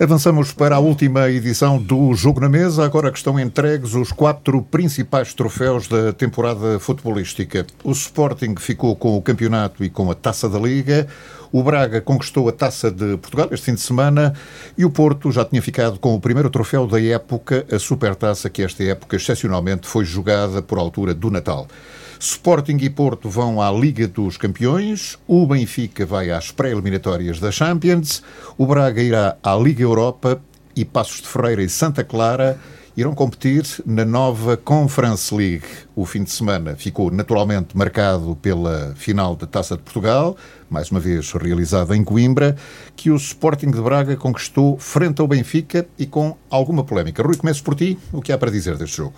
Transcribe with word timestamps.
Avançamos 0.00 0.52
para 0.52 0.76
a 0.76 0.78
última 0.78 1.28
edição 1.28 1.76
do 1.76 2.14
Jogo 2.14 2.38
na 2.38 2.48
Mesa, 2.48 2.84
agora 2.84 3.10
que 3.10 3.18
estão 3.18 3.38
entregues 3.38 3.94
os 3.94 4.12
quatro 4.12 4.62
principais 4.62 5.34
troféus 5.34 5.88
da 5.88 6.12
temporada 6.12 6.78
futebolística. 6.78 7.66
O 7.82 7.90
Sporting 7.90 8.54
ficou 8.60 8.94
com 8.94 9.16
o 9.16 9.22
campeonato 9.22 9.82
e 9.82 9.90
com 9.90 10.08
a 10.08 10.14
taça 10.14 10.48
da 10.48 10.56
Liga, 10.56 11.08
o 11.50 11.64
Braga 11.64 12.00
conquistou 12.00 12.48
a 12.48 12.52
taça 12.52 12.92
de 12.92 13.16
Portugal 13.16 13.48
este 13.50 13.66
fim 13.66 13.74
de 13.74 13.80
semana 13.80 14.34
e 14.76 14.84
o 14.84 14.90
Porto 14.90 15.32
já 15.32 15.44
tinha 15.44 15.60
ficado 15.60 15.98
com 15.98 16.14
o 16.14 16.20
primeiro 16.20 16.48
troféu 16.48 16.86
da 16.86 17.02
época, 17.02 17.66
a 17.68 17.78
Supertaça, 17.80 18.48
que 18.48 18.62
esta 18.62 18.84
época 18.84 19.16
excepcionalmente 19.16 19.88
foi 19.88 20.04
jogada 20.04 20.62
por 20.62 20.78
altura 20.78 21.12
do 21.12 21.28
Natal. 21.28 21.66
Sporting 22.20 22.78
e 22.80 22.90
Porto 22.90 23.30
vão 23.30 23.62
à 23.62 23.70
Liga 23.70 24.08
dos 24.08 24.36
Campeões, 24.36 25.16
o 25.26 25.46
Benfica 25.46 26.04
vai 26.04 26.32
às 26.32 26.50
pré-eliminatórias 26.50 27.38
da 27.38 27.52
Champions, 27.52 28.22
o 28.56 28.66
Braga 28.66 29.00
irá 29.00 29.36
à 29.40 29.54
Liga 29.54 29.82
Europa 29.82 30.42
e 30.74 30.84
Passos 30.84 31.20
de 31.20 31.28
Ferreira 31.28 31.62
e 31.62 31.68
Santa 31.68 32.02
Clara 32.02 32.58
irão 32.96 33.14
competir 33.14 33.64
na 33.86 34.04
nova 34.04 34.56
Conference 34.56 35.32
League. 35.32 35.64
O 35.94 36.04
fim 36.04 36.24
de 36.24 36.32
semana 36.32 36.74
ficou 36.74 37.08
naturalmente 37.12 37.76
marcado 37.76 38.36
pela 38.42 38.92
final 38.96 39.36
da 39.36 39.46
Taça 39.46 39.76
de 39.76 39.82
Portugal, 39.84 40.36
mais 40.68 40.90
uma 40.90 40.98
vez 40.98 41.30
realizada 41.30 41.96
em 41.96 42.02
Coimbra, 42.02 42.56
que 42.96 43.12
o 43.12 43.16
Sporting 43.16 43.70
de 43.70 43.80
Braga 43.80 44.16
conquistou 44.16 44.76
frente 44.76 45.20
ao 45.20 45.28
Benfica 45.28 45.86
e 45.96 46.04
com 46.04 46.36
alguma 46.50 46.82
polémica. 46.82 47.22
Rui, 47.22 47.36
começo 47.36 47.62
por 47.62 47.76
ti. 47.76 47.96
O 48.12 48.20
que 48.20 48.32
há 48.32 48.38
para 48.38 48.50
dizer 48.50 48.76
deste 48.76 48.96
jogo? 48.96 49.14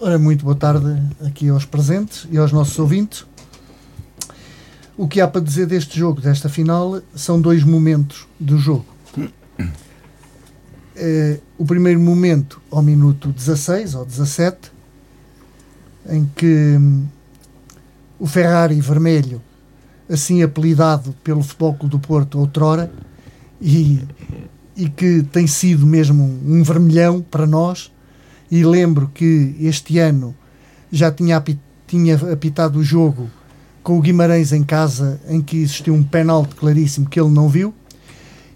Ora, 0.00 0.18
muito 0.18 0.44
boa 0.44 0.56
tarde 0.56 1.00
aqui 1.24 1.48
aos 1.48 1.64
presentes 1.64 2.26
e 2.28 2.36
aos 2.36 2.50
nossos 2.50 2.76
ouvintes. 2.80 3.24
O 4.96 5.06
que 5.06 5.20
há 5.20 5.28
para 5.28 5.40
dizer 5.40 5.66
deste 5.66 5.96
jogo, 5.98 6.20
desta 6.20 6.48
final, 6.48 7.00
são 7.14 7.40
dois 7.40 7.62
momentos 7.62 8.26
do 8.38 8.58
jogo. 8.58 8.86
É, 10.96 11.38
o 11.56 11.64
primeiro 11.64 12.00
momento, 12.00 12.60
ao 12.70 12.82
minuto 12.82 13.30
16 13.30 13.94
ou 13.94 14.04
17, 14.04 14.72
em 16.08 16.28
que 16.34 16.76
hum, 16.76 17.06
o 18.18 18.26
Ferrari 18.26 18.80
vermelho, 18.80 19.40
assim 20.08 20.42
apelidado 20.42 21.14
pelo 21.22 21.42
Futebol 21.42 21.74
Clube 21.74 21.90
do 21.92 21.98
Porto 22.00 22.38
outrora, 22.40 22.92
e, 23.60 24.02
e 24.76 24.88
que 24.88 25.22
tem 25.22 25.46
sido 25.46 25.86
mesmo 25.86 26.24
um 26.44 26.62
vermelhão 26.64 27.22
para 27.22 27.46
nós, 27.46 27.93
e 28.54 28.64
lembro 28.64 29.10
que 29.12 29.56
este 29.58 29.98
ano 29.98 30.32
já 30.92 31.10
tinha, 31.10 31.42
tinha 31.88 32.14
apitado 32.32 32.78
o 32.78 32.84
jogo 32.84 33.28
com 33.82 33.98
o 33.98 34.00
Guimarães 34.00 34.52
em 34.52 34.62
casa, 34.62 35.20
em 35.28 35.42
que 35.42 35.56
existiu 35.56 35.92
um 35.92 36.04
penalti 36.04 36.54
claríssimo 36.54 37.08
que 37.08 37.18
ele 37.18 37.30
não 37.30 37.48
viu, 37.48 37.74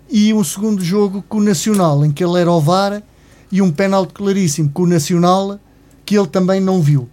e 0.09 0.33
um 0.33 0.45
segundo 0.45 0.85
jogo 0.85 1.21
com 1.29 1.39
o 1.39 1.43
Nacional, 1.43 2.05
em 2.05 2.13
que 2.13 2.23
ele 2.23 2.41
era 2.41 2.49
o 2.49 2.61
VAR, 2.61 3.03
e 3.51 3.61
um 3.61 3.73
penalti 3.73 4.15
claríssimo 4.15 4.71
com 4.71 4.85
o 4.85 4.87
Nacional, 4.87 5.59
que 6.07 6.17
ele 6.17 6.29
também 6.29 6.61
não 6.61 6.81
viu. 6.81 7.09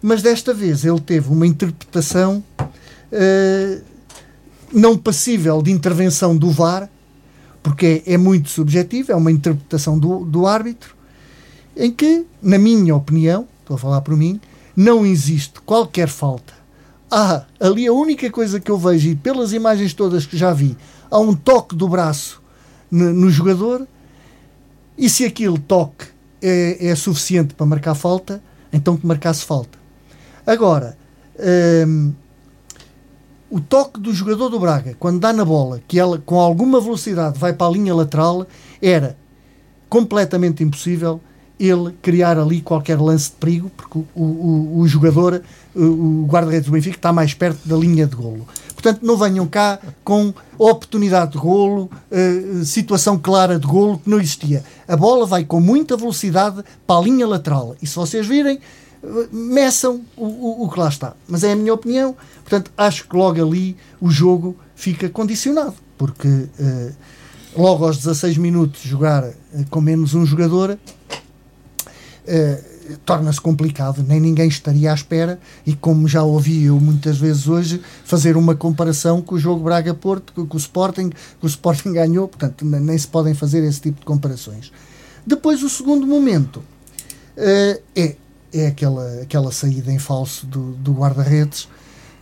Mas 0.00 0.22
desta 0.22 0.54
vez 0.54 0.84
ele 0.84 1.00
teve 1.00 1.30
uma 1.30 1.48
interpretação 1.48 2.44
uh, 2.60 3.82
não 4.72 4.96
passível 4.96 5.60
de 5.60 5.72
intervenção 5.72 6.36
do 6.36 6.48
VAR, 6.52 6.88
porque 7.60 8.04
é, 8.06 8.14
é 8.14 8.16
muito 8.16 8.50
subjetivo, 8.50 9.10
é 9.10 9.16
uma 9.16 9.32
interpretação 9.32 9.98
do, 9.98 10.24
do 10.24 10.46
árbitro, 10.46 10.99
em 11.76 11.90
que, 11.90 12.26
na 12.42 12.58
minha 12.58 12.94
opinião, 12.94 13.46
estou 13.60 13.76
a 13.76 13.78
falar 13.78 14.00
por 14.00 14.16
mim, 14.16 14.40
não 14.76 15.04
existe 15.04 15.60
qualquer 15.60 16.08
falta. 16.08 16.52
Há 17.10 17.44
ali 17.58 17.86
a 17.86 17.92
única 17.92 18.30
coisa 18.30 18.60
que 18.60 18.70
eu 18.70 18.78
vejo, 18.78 19.08
e 19.08 19.16
pelas 19.16 19.52
imagens 19.52 19.94
todas 19.94 20.26
que 20.26 20.36
já 20.36 20.52
vi, 20.52 20.76
há 21.10 21.18
um 21.18 21.34
toque 21.34 21.74
do 21.74 21.88
braço 21.88 22.40
no, 22.90 23.12
no 23.12 23.30
jogador, 23.30 23.86
e 24.96 25.08
se 25.08 25.24
aquele 25.24 25.58
toque 25.58 26.06
é, 26.42 26.88
é, 26.88 26.94
suficiente 26.94 27.54
para 27.54 27.66
marcar 27.66 27.94
falta, 27.94 28.42
então 28.72 28.96
que 28.96 29.06
marcasse 29.06 29.44
falta. 29.44 29.78
Agora, 30.46 30.96
hum, 31.86 32.12
o 33.50 33.60
toque 33.60 33.98
do 33.98 34.14
jogador 34.14 34.48
do 34.48 34.60
Braga, 34.60 34.94
quando 34.98 35.18
dá 35.18 35.32
na 35.32 35.44
bola, 35.44 35.82
que 35.88 35.98
ela 35.98 36.18
com 36.18 36.38
alguma 36.38 36.80
velocidade 36.80 37.38
vai 37.38 37.52
para 37.52 37.66
a 37.66 37.70
linha 37.70 37.94
lateral, 37.94 38.46
era 38.80 39.16
completamente 39.88 40.62
impossível 40.62 41.20
ele 41.60 41.92
criar 42.00 42.38
ali 42.38 42.62
qualquer 42.62 42.98
lance 42.98 43.30
de 43.30 43.36
perigo, 43.36 43.70
porque 43.76 43.98
o, 43.98 44.22
o, 44.22 44.78
o 44.80 44.88
jogador, 44.88 45.42
o 45.76 46.26
guarda-redes 46.26 46.66
do 46.66 46.72
Benfica, 46.72 46.96
está 46.96 47.12
mais 47.12 47.34
perto 47.34 47.68
da 47.68 47.76
linha 47.76 48.06
de 48.06 48.16
golo. 48.16 48.46
Portanto, 48.80 49.00
não 49.02 49.14
venham 49.14 49.46
cá 49.46 49.78
com 50.02 50.32
oportunidade 50.56 51.32
de 51.32 51.38
golo, 51.38 51.90
uh, 52.10 52.64
situação 52.64 53.18
clara 53.18 53.58
de 53.58 53.66
golo 53.66 53.98
que 53.98 54.08
não 54.08 54.18
existia. 54.18 54.64
A 54.88 54.96
bola 54.96 55.26
vai 55.26 55.44
com 55.44 55.60
muita 55.60 55.98
velocidade 55.98 56.64
para 56.86 56.98
a 56.98 57.02
linha 57.02 57.26
lateral. 57.26 57.76
E 57.82 57.86
se 57.86 57.94
vocês 57.94 58.26
virem, 58.26 58.58
uh, 59.04 59.28
meçam 59.30 60.00
o, 60.16 60.24
o, 60.24 60.64
o, 60.64 60.70
que 60.70 60.80
lá 60.80 60.88
está. 60.88 61.14
Mas 61.28 61.44
é 61.44 61.52
a 61.52 61.56
minha 61.56 61.74
opinião. 61.74 62.16
Portanto, 62.42 62.70
acho 62.74 63.06
que 63.06 63.14
logo 63.14 63.42
ali 63.44 63.76
o 64.00 64.10
jogo 64.10 64.56
fica 64.74 65.10
condicionado. 65.10 65.74
Porque 65.98 66.26
uh, 66.26 66.92
logo 67.54 67.84
aos 67.84 67.98
16 67.98 68.38
minutos 68.38 68.80
jogar 68.80 69.28
com 69.68 69.82
menos 69.82 70.14
um 70.14 70.24
jogador 70.24 70.78
eh, 72.26 72.60
torna-se 73.04 73.40
complicado, 73.40 74.04
nem 74.06 74.20
ninguém 74.20 74.48
estaria 74.48 74.90
à 74.90 74.94
espera, 74.94 75.38
e 75.66 75.74
como 75.74 76.08
já 76.08 76.22
ouvi 76.22 76.64
eu 76.64 76.80
muitas 76.80 77.18
vezes 77.18 77.46
hoje, 77.46 77.80
fazer 78.04 78.36
uma 78.36 78.54
comparação 78.54 79.22
com 79.22 79.34
o 79.34 79.38
jogo 79.38 79.64
Braga-Porto, 79.64 80.32
com, 80.32 80.46
com, 80.46 80.56
o 80.56 80.60
Sporting, 80.60 81.10
que 81.10 81.44
o 81.44 81.46
Sporting 81.46 81.92
ganhou, 81.94 82.28
portanto, 82.28 82.64
nem 82.64 82.96
se 82.96 83.06
podem 83.06 83.34
fazer 83.34 83.62
esse 83.64 83.80
tipo 83.80 84.00
de 84.00 84.06
comparações. 84.06 84.72
Depois, 85.26 85.62
o 85.62 85.68
segundo 85.68 86.06
momento 86.06 86.56
uh, 86.56 87.80
é, 87.94 88.16
é 88.52 88.66
aquela, 88.66 89.22
aquela 89.22 89.52
saída 89.52 89.92
em 89.92 89.98
falso 89.98 90.46
do, 90.46 90.72
do 90.72 90.92
guarda-redes 90.92 91.68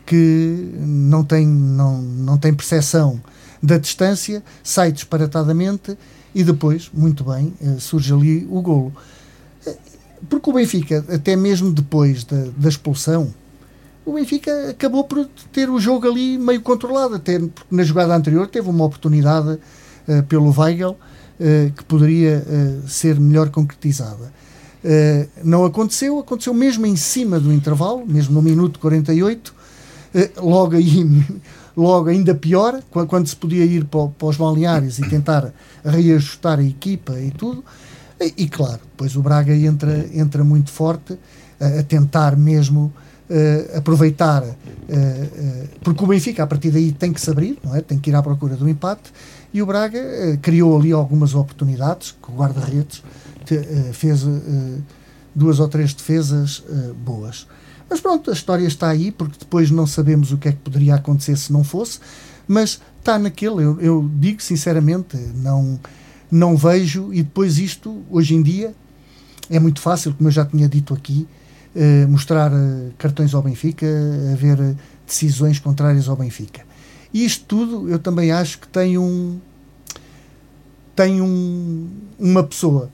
que 0.05 0.73
não 0.79 1.23
tem, 1.23 1.47
não, 1.47 2.01
não 2.01 2.39
tem 2.39 2.53
percepção 2.53 3.21
da 3.63 3.79
distância, 3.79 4.43
sai 4.63 4.91
disparatadamente 4.93 5.97
e 6.35 6.43
depois, 6.43 6.91
muito 6.93 7.25
bem, 7.25 7.55
uh, 7.61 7.81
surge 7.81 8.13
ali 8.13 8.47
o 8.51 8.61
golo. 8.61 8.93
Porque 10.29 10.51
o 10.51 10.53
Benfica, 10.53 11.05
até 11.09 11.37
mesmo 11.37 11.73
depois 11.73 12.25
da, 12.25 12.47
da 12.57 12.69
expulsão, 12.69 13.33
o 14.09 14.15
Benfica 14.15 14.71
acabou 14.71 15.05
por 15.05 15.27
ter 15.53 15.69
o 15.69 15.79
jogo 15.79 16.09
ali 16.09 16.39
meio 16.39 16.63
controlado. 16.63 17.17
Até 17.17 17.39
na 17.71 17.85
jogada 17.85 18.17
anterior 18.17 18.47
teve 18.47 18.69
uma 18.69 18.85
oportunidade 18.85 19.59
uh, 20.09 20.23
pelo 20.29 20.51
Weigel 20.59 20.93
uh, 20.93 21.73
que 21.73 21.85
poderia 21.85 22.43
uh, 22.47 22.89
ser 22.89 23.21
melhor 23.21 23.51
concretizada. 23.51 24.33
não 25.45 25.65
aconteceu, 25.67 26.19
aconteceu 26.19 26.55
mesmo 26.55 26.87
em 26.87 26.97
cima 26.97 27.39
do 27.39 27.53
intervalo, 27.53 28.07
mesmo 28.07 28.35
no 28.35 28.41
minuto 28.41 28.79
48, 28.79 29.53
logo 30.41 30.77
aí, 30.77 31.05
logo 31.77 32.09
ainda 32.09 32.35
pior, 32.35 32.81
quando 32.91 33.27
se 33.27 33.37
podia 33.37 33.65
ir 33.65 33.85
para, 33.85 34.07
para 34.07 34.29
os 34.29 34.37
balneários 34.37 34.99
e 34.99 35.09
tentar 35.09 35.53
reajustar 35.85 36.61
a 36.61 36.63
equipa 36.63 37.19
e 37.21 37.31
tudo. 37.31 37.63
E, 38.21 38.49
claro, 38.49 38.81
depois 38.91 39.15
o 39.15 39.23
Braga 39.23 39.55
entra, 39.55 40.09
entra 40.13 40.43
muito 40.43 40.71
forte 40.71 41.17
a, 41.61 41.81
a 41.81 41.83
tentar 41.83 42.37
mesmo 42.37 42.93
uh, 43.31 43.79
aproveitar, 43.79 44.43
uh, 44.43 44.47
uh, 44.47 45.69
porque 45.83 46.03
o 46.03 46.07
Benfica 46.07 46.43
a 46.43 46.47
partir 46.47 46.71
daí 46.71 46.91
tem 46.93 47.13
que 47.13 47.21
se 47.21 47.31
abrir, 47.31 47.59
não 47.63 47.77
é? 47.77 47.81
tem 47.81 47.99
que 47.99 48.11
ir 48.11 48.15
à 48.15 48.23
procura 48.23 48.57
do 48.57 48.69
empate, 48.69 49.13
e 49.53 49.63
o 49.63 49.67
Braga 49.67 50.01
criou 50.43 50.79
ali 50.79 50.93
algumas 50.93 51.35
oportunidades, 51.35 52.15
que 52.23 52.31
o 52.31 52.35
guarda-redes 52.35 53.03
fez 53.95 54.27
duas 55.35 55.59
ou 55.59 55.67
três 55.69 55.95
defesas 55.95 56.63
boas. 57.03 57.47
Mas 57.89 57.99
pronto, 57.99 58.29
a 58.29 58.35
história 58.35 58.67
está 58.67 58.91
aí, 58.91 59.11
porque 59.11 59.39
depois 59.39 59.71
não 59.71 59.87
sabemos 59.87 60.33
o 60.33 60.37
que 60.37 60.49
é 60.49 60.53
que 60.53 60.59
poderia 60.59 60.97
acontecer 60.97 61.35
se 61.39 61.51
não 61.51 61.65
fosse, 61.65 61.99
mas 62.47 62.79
está 62.99 63.19
naquele, 63.19 63.65
eu, 63.65 63.81
eu 63.81 64.11
digo 64.19 64.43
sinceramente, 64.43 65.17
não 65.17 65.81
não 66.31 66.57
vejo, 66.57 67.13
e 67.13 67.23
depois 67.23 67.59
isto, 67.59 68.03
hoje 68.11 68.35
em 68.35 68.43
dia, 68.43 68.75
é 69.51 69.59
muito 69.59 69.81
fácil, 69.81 70.13
como 70.15 70.29
eu 70.29 70.33
já 70.33 70.45
tinha 70.45 70.69
dito 70.69 70.93
aqui, 70.93 71.27
eh, 71.75 72.07
mostrar 72.07 72.53
eh, 72.53 72.91
cartões 72.99 73.35
ao 73.35 73.43
Benfica, 73.43 73.87
haver 74.33 74.59
eh, 74.61 74.75
decisões 75.07 75.59
contrárias 75.59 76.09
ao 76.09 76.17
Benfica. 76.17 76.63
E 77.13 77.25
isto 77.25 77.45
tudo, 77.47 77.89
eu 77.89 77.99
também 77.99 78.31
acho 78.31 78.59
que 78.59 78.69
tem 78.69 78.99
um. 78.99 79.39
tem 80.95 81.21
um, 81.21 81.89
uma 82.19 82.43
pessoa. 82.43 82.91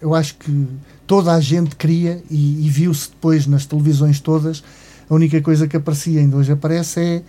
Eu 0.00 0.14
acho 0.14 0.34
que 0.36 0.66
toda 1.06 1.32
a 1.32 1.40
gente 1.40 1.76
queria, 1.76 2.22
e, 2.30 2.66
e 2.66 2.68
viu-se 2.68 3.10
depois 3.10 3.46
nas 3.46 3.64
televisões 3.64 4.20
todas, 4.20 4.62
a 5.08 5.14
única 5.14 5.40
coisa 5.40 5.66
que 5.66 5.76
aparecia, 5.76 6.20
ainda 6.20 6.36
hoje 6.36 6.52
aparece, 6.52 7.00
é 7.00 7.22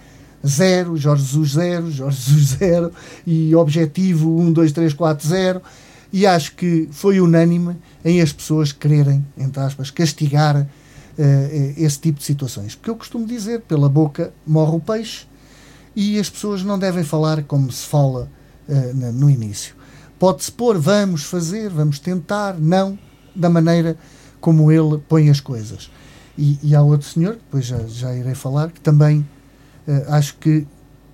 zero, 0.45 0.98
Jorge 0.98 1.24
Jesus 1.24 1.51
zero, 1.54 1.92
Jorge 1.92 2.18
Jesus 2.18 2.48
zero 2.60 2.92
e 3.25 3.56
objetivo 3.56 4.39
1, 4.39 4.51
2, 4.54 4.72
3, 4.72 4.94
4, 4.94 5.28
0 5.28 5.62
e 6.12 6.25
acho 6.25 6.56
que 6.56 6.88
foi 6.92 7.19
unânime 7.19 7.75
em 8.04 8.22
as 8.22 8.31
pessoas 8.31 8.72
quererem, 8.72 9.25
entre 9.38 9.62
aspas, 9.62 9.92
castigar 9.92 10.56
uh, 10.57 10.68
esse 11.75 12.00
tipo 12.00 12.19
de 12.19 12.25
situações. 12.25 12.75
Porque 12.75 12.89
eu 12.89 12.95
costumo 12.95 13.25
dizer, 13.25 13.62
pela 13.62 13.89
boca 13.89 14.34
morre 14.45 14.78
o 14.78 14.80
peixe 14.80 15.25
e 15.95 16.19
as 16.19 16.30
pessoas 16.30 16.63
não 16.63 16.80
devem 16.80 17.04
falar 17.04 17.44
como 17.44 17.72
se 17.72 17.86
fala 17.86 18.30
uh, 18.69 19.12
no 19.12 19.30
início. 19.30 19.75
pode-se 20.18 20.51
pôr, 20.51 20.78
vamos 20.80 21.24
fazer, 21.24 21.69
vamos 21.69 22.00
tentar, 22.00 22.57
não 22.57 22.98
da 23.36 23.50
maneira 23.50 23.98
como 24.40 24.72
ele 24.72 24.98
põe 25.10 25.30
as 25.30 25.40
coisas. 25.40 25.92
E, 26.38 26.57
e 26.63 26.75
há 26.75 26.81
outro 26.81 27.07
senhor, 27.07 27.33
depois 27.33 27.66
já, 27.66 27.80
já 27.88 28.16
irei 28.16 28.36
falar, 28.36 28.72
que 28.72 28.80
também 28.80 29.28
acho 30.10 30.36
que 30.38 30.66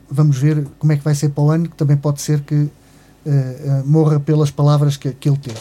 vamos 0.09 0.37
ver 0.37 0.65
como 0.77 0.91
é 0.93 0.97
que 0.97 1.03
vai 1.03 1.15
ser 1.15 1.29
para 1.29 1.43
o 1.43 1.49
ano, 1.49 1.69
que 1.69 1.75
também 1.75 1.97
pode 1.97 2.21
ser 2.21 2.41
que 2.41 2.55
uh, 2.55 2.69
uh, 3.25 3.85
morra 3.85 4.19
pelas 4.19 4.51
palavras 4.51 4.95
que, 4.95 5.11
que 5.11 5.27
ele 5.27 5.37
teve. 5.37 5.59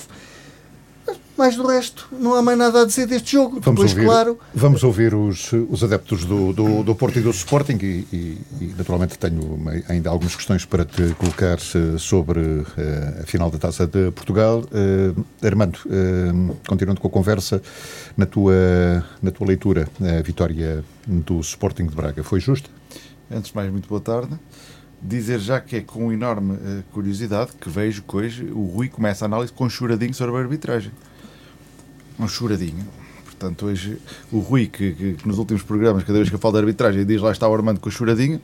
Mais 1.37 1.56
do 1.56 1.67
resto, 1.67 2.09
não 2.12 2.35
há 2.35 2.43
mais 2.43 2.59
nada 2.59 2.82
a 2.82 2.85
dizer 2.85 3.06
deste 3.06 3.32
jogo. 3.32 3.59
Vamos 3.61 3.81
Depois, 3.81 3.93
ouvir, 3.93 4.05
claro. 4.05 4.38
Vamos 4.55 4.85
ouvir 4.85 5.14
os, 5.14 5.50
os 5.70 5.82
adeptos 5.82 6.26
do, 6.26 6.53
do, 6.53 6.82
do 6.82 6.94
Porto 6.94 7.19
e 7.19 7.23
do 7.23 7.31
Sporting 7.31 7.79
e, 7.82 8.06
e, 8.12 8.38
e, 8.61 8.75
naturalmente 8.76 9.19
tenho 9.19 9.58
ainda 9.88 10.11
algumas 10.11 10.37
questões 10.37 10.67
para 10.67 10.85
te 10.85 11.15
colocar 11.15 11.56
eh, 11.56 11.99
sobre 11.99 12.38
uh, 12.38 12.67
a 13.23 13.26
final 13.26 13.50
da 13.50 13.58
Taça 13.58 13.87
de 13.87 14.11
Portugal. 14.11 14.62
Uh, 14.70 15.25
Armando, 15.44 15.79
uh, 15.87 16.56
continuando 16.69 17.00
com 17.00 17.08
a 17.08 17.11
conversa, 17.11 17.62
na 18.15 18.26
tua, 18.26 18.55
na 19.23 19.31
tua 19.31 19.47
leitura, 19.47 19.88
a 20.00 20.23
vitória 20.23 20.85
do 21.06 21.41
Sporting 21.41 21.87
de 21.87 21.97
Braga 21.97 22.23
foi 22.23 22.41
justa? 22.41 22.69
Antes 23.34 23.50
de 23.50 23.56
mais, 23.56 23.70
muito 23.70 23.88
boa 23.88 24.00
tarde. 24.00 24.38
Dizer 25.00 25.40
já 25.40 25.58
que 25.58 25.76
é 25.76 25.81
com 25.81 26.12
enorme 26.12 26.52
uh, 26.52 26.84
curiosidade 26.93 27.52
que 27.58 27.70
vejo 27.70 28.02
que 28.02 28.14
hoje 28.14 28.44
o 28.52 28.67
Rui 28.67 28.90
começa 28.90 29.25
a 29.25 29.26
análise 29.26 29.50
com 29.50 29.64
um 29.64 29.70
choradinho 29.70 30.12
sobre 30.12 30.37
a 30.37 30.38
arbitragem. 30.38 30.93
Um 32.19 32.29
choradinho. 32.29 32.87
Portanto, 33.25 33.67
hoje 33.67 33.99
o 34.31 34.38
Rui, 34.38 34.67
que, 34.67 34.93
que, 34.93 35.14
que, 35.14 35.26
nos 35.26 35.38
últimos 35.38 35.62
programas, 35.62 36.05
cada 36.05 36.19
vez 36.19 36.29
que 36.29 36.34
eu 36.34 36.38
falo 36.38 36.52
de 36.52 36.61
arbitragem, 36.61 37.06
diz 37.06 37.23
lá 37.23 37.32
está 37.32 37.49
o 37.49 37.55
Armando 37.55 37.81
com 37.81 37.88
o 37.88 37.93
choradinho, 37.93 38.40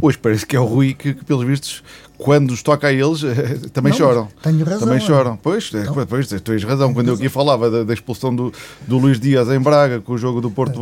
hoje 0.00 0.16
parece 0.16 0.46
que 0.46 0.54
é 0.54 0.60
o 0.60 0.64
Rui 0.64 0.94
que, 0.94 1.12
que 1.12 1.24
pelos 1.24 1.44
vistos, 1.44 1.82
quando 2.22 2.50
os 2.50 2.62
toca 2.62 2.88
a 2.88 2.92
eles, 2.92 3.22
também 3.72 3.90
não, 3.90 3.98
choram. 3.98 4.28
Tenho 4.42 4.64
razão. 4.64 4.80
Também 4.80 4.96
é. 4.96 5.00
choram. 5.00 5.36
Pois, 5.36 5.70
é, 5.74 5.84
pois, 6.06 6.28
tu 6.28 6.40
tens 6.40 6.62
razão. 6.62 6.92
Quando 6.92 7.08
eu 7.08 7.14
aqui 7.14 7.28
falava 7.28 7.70
da, 7.70 7.84
da, 7.84 7.94
expulsão 7.94 8.34
do, 8.34 8.52
do 8.86 8.98
Luís 8.98 9.18
Dias 9.18 9.48
em 9.48 9.58
Braga, 9.58 10.00
com 10.00 10.12
o 10.12 10.18
jogo 10.18 10.40
do 10.40 10.50
Porto, 10.50 10.78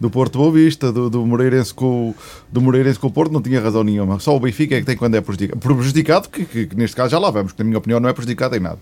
do 0.00 0.10
Porto 0.10 0.38
Boa 0.38 0.52
Vista, 0.52 0.90
do, 0.90 1.10
do, 1.10 1.26
Moreirense 1.26 1.74
com, 1.74 2.14
do 2.50 2.60
Moreirense 2.60 2.98
com 2.98 3.08
o 3.08 3.10
Porto, 3.10 3.32
não 3.32 3.42
tinha 3.42 3.60
razão 3.60 3.84
nenhuma. 3.84 4.18
Só 4.18 4.34
o 4.34 4.40
Benfica 4.40 4.76
é 4.76 4.80
que 4.80 4.86
tem 4.86 4.96
quando 4.96 5.14
é 5.14 5.20
prejudicado. 5.20 5.60
Prejudicado, 5.60 6.28
que, 6.28 6.44
que, 6.44 6.66
que 6.66 6.76
neste 6.76 6.96
caso 6.96 7.10
já 7.10 7.18
lá 7.18 7.30
vamos, 7.30 7.52
que 7.52 7.58
na 7.58 7.64
minha 7.64 7.78
opinião 7.78 8.00
não 8.00 8.08
é 8.08 8.12
prejudicado 8.12 8.56
em 8.56 8.60
nada. 8.60 8.78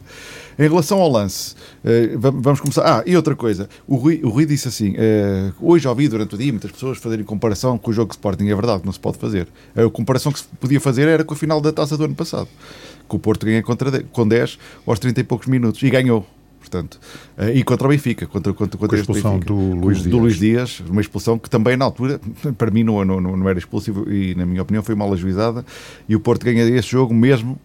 Em 0.59 0.69
relação 0.69 1.01
ao 1.01 1.09
lance, 1.09 1.55
uh, 1.85 2.19
vamos 2.19 2.59
começar. 2.59 2.83
Ah, 2.85 3.03
e 3.07 3.15
outra 3.15 3.37
coisa. 3.37 3.69
O 3.87 3.95
Rui, 3.95 4.21
o 4.25 4.29
Rui 4.29 4.45
disse 4.45 4.67
assim: 4.67 4.91
uh, 4.91 5.55
hoje 5.61 5.87
ouvi 5.87 6.09
durante 6.09 6.35
o 6.35 6.39
dia 6.39 6.51
muitas 6.51 6.73
pessoas 6.73 6.99
fazerem 6.99 7.25
comparação 7.25 7.79
com 7.79 7.93
o 7.93 7.95
jogo 7.95 8.09
de 8.09 8.17
Sporting. 8.17 8.49
É 8.49 8.55
verdade 8.57 8.83
não 8.85 8.93
se 8.93 8.99
pode 8.99 9.19
fazer. 9.19 9.47
A 9.77 9.89
comparação 9.89 10.33
que 10.33 10.41
se 10.41 10.47
podia 10.61 10.81
fazer 10.81 11.07
era 11.07 11.23
com 11.23 11.33
a 11.33 11.37
final 11.37 11.61
da 11.61 11.73
taça 11.73 11.88
do 11.97 12.05
ano 12.05 12.15
passado. 12.15 12.49
Que 13.09 13.17
o 13.17 13.19
Porto 13.19 13.47
ganha 13.47 13.63
contra, 13.63 14.03
com 14.03 14.27
10 14.27 14.59
aos 14.87 14.99
30 14.99 15.21
e 15.21 15.25
poucos 15.25 15.47
minutos. 15.47 15.83
E 15.83 15.91
ganhou 15.91 16.27
portanto, 16.59 17.01
uh, 17.39 17.49
e 17.55 17.63
contra 17.63 17.87
o 17.87 17.91
Benfica, 17.91 18.27
contra, 18.27 18.53
contra, 18.53 18.79
contra 18.79 18.97
a 18.97 19.01
expulsão 19.01 19.39
do 19.39 19.55
Luís, 19.55 20.03
do, 20.03 20.19
Luís 20.19 20.39
Dias, 20.39 20.81
uma 20.81 21.01
expulsão 21.01 21.39
que 21.39 21.49
também 21.49 21.77
na 21.77 21.85
altura, 21.85 22.21
para 22.59 22.71
mim 22.71 22.85
não, 22.85 23.05
não, 23.05 23.21
não 23.21 23.49
era 23.49 23.59
expulsivo 23.59 24.11
e 24.13 24.35
na 24.35 24.45
minha 24.45 24.61
opinião 24.61 24.83
foi 24.83 24.95
mal 24.95 25.11
ajuizada 25.13 25.65
e 26.09 26.15
o 26.15 26.21
Porto 26.21 26.45
ganha 26.45 26.63
esse 26.65 26.89
jogo 26.89 27.15
mesmo 27.15 27.59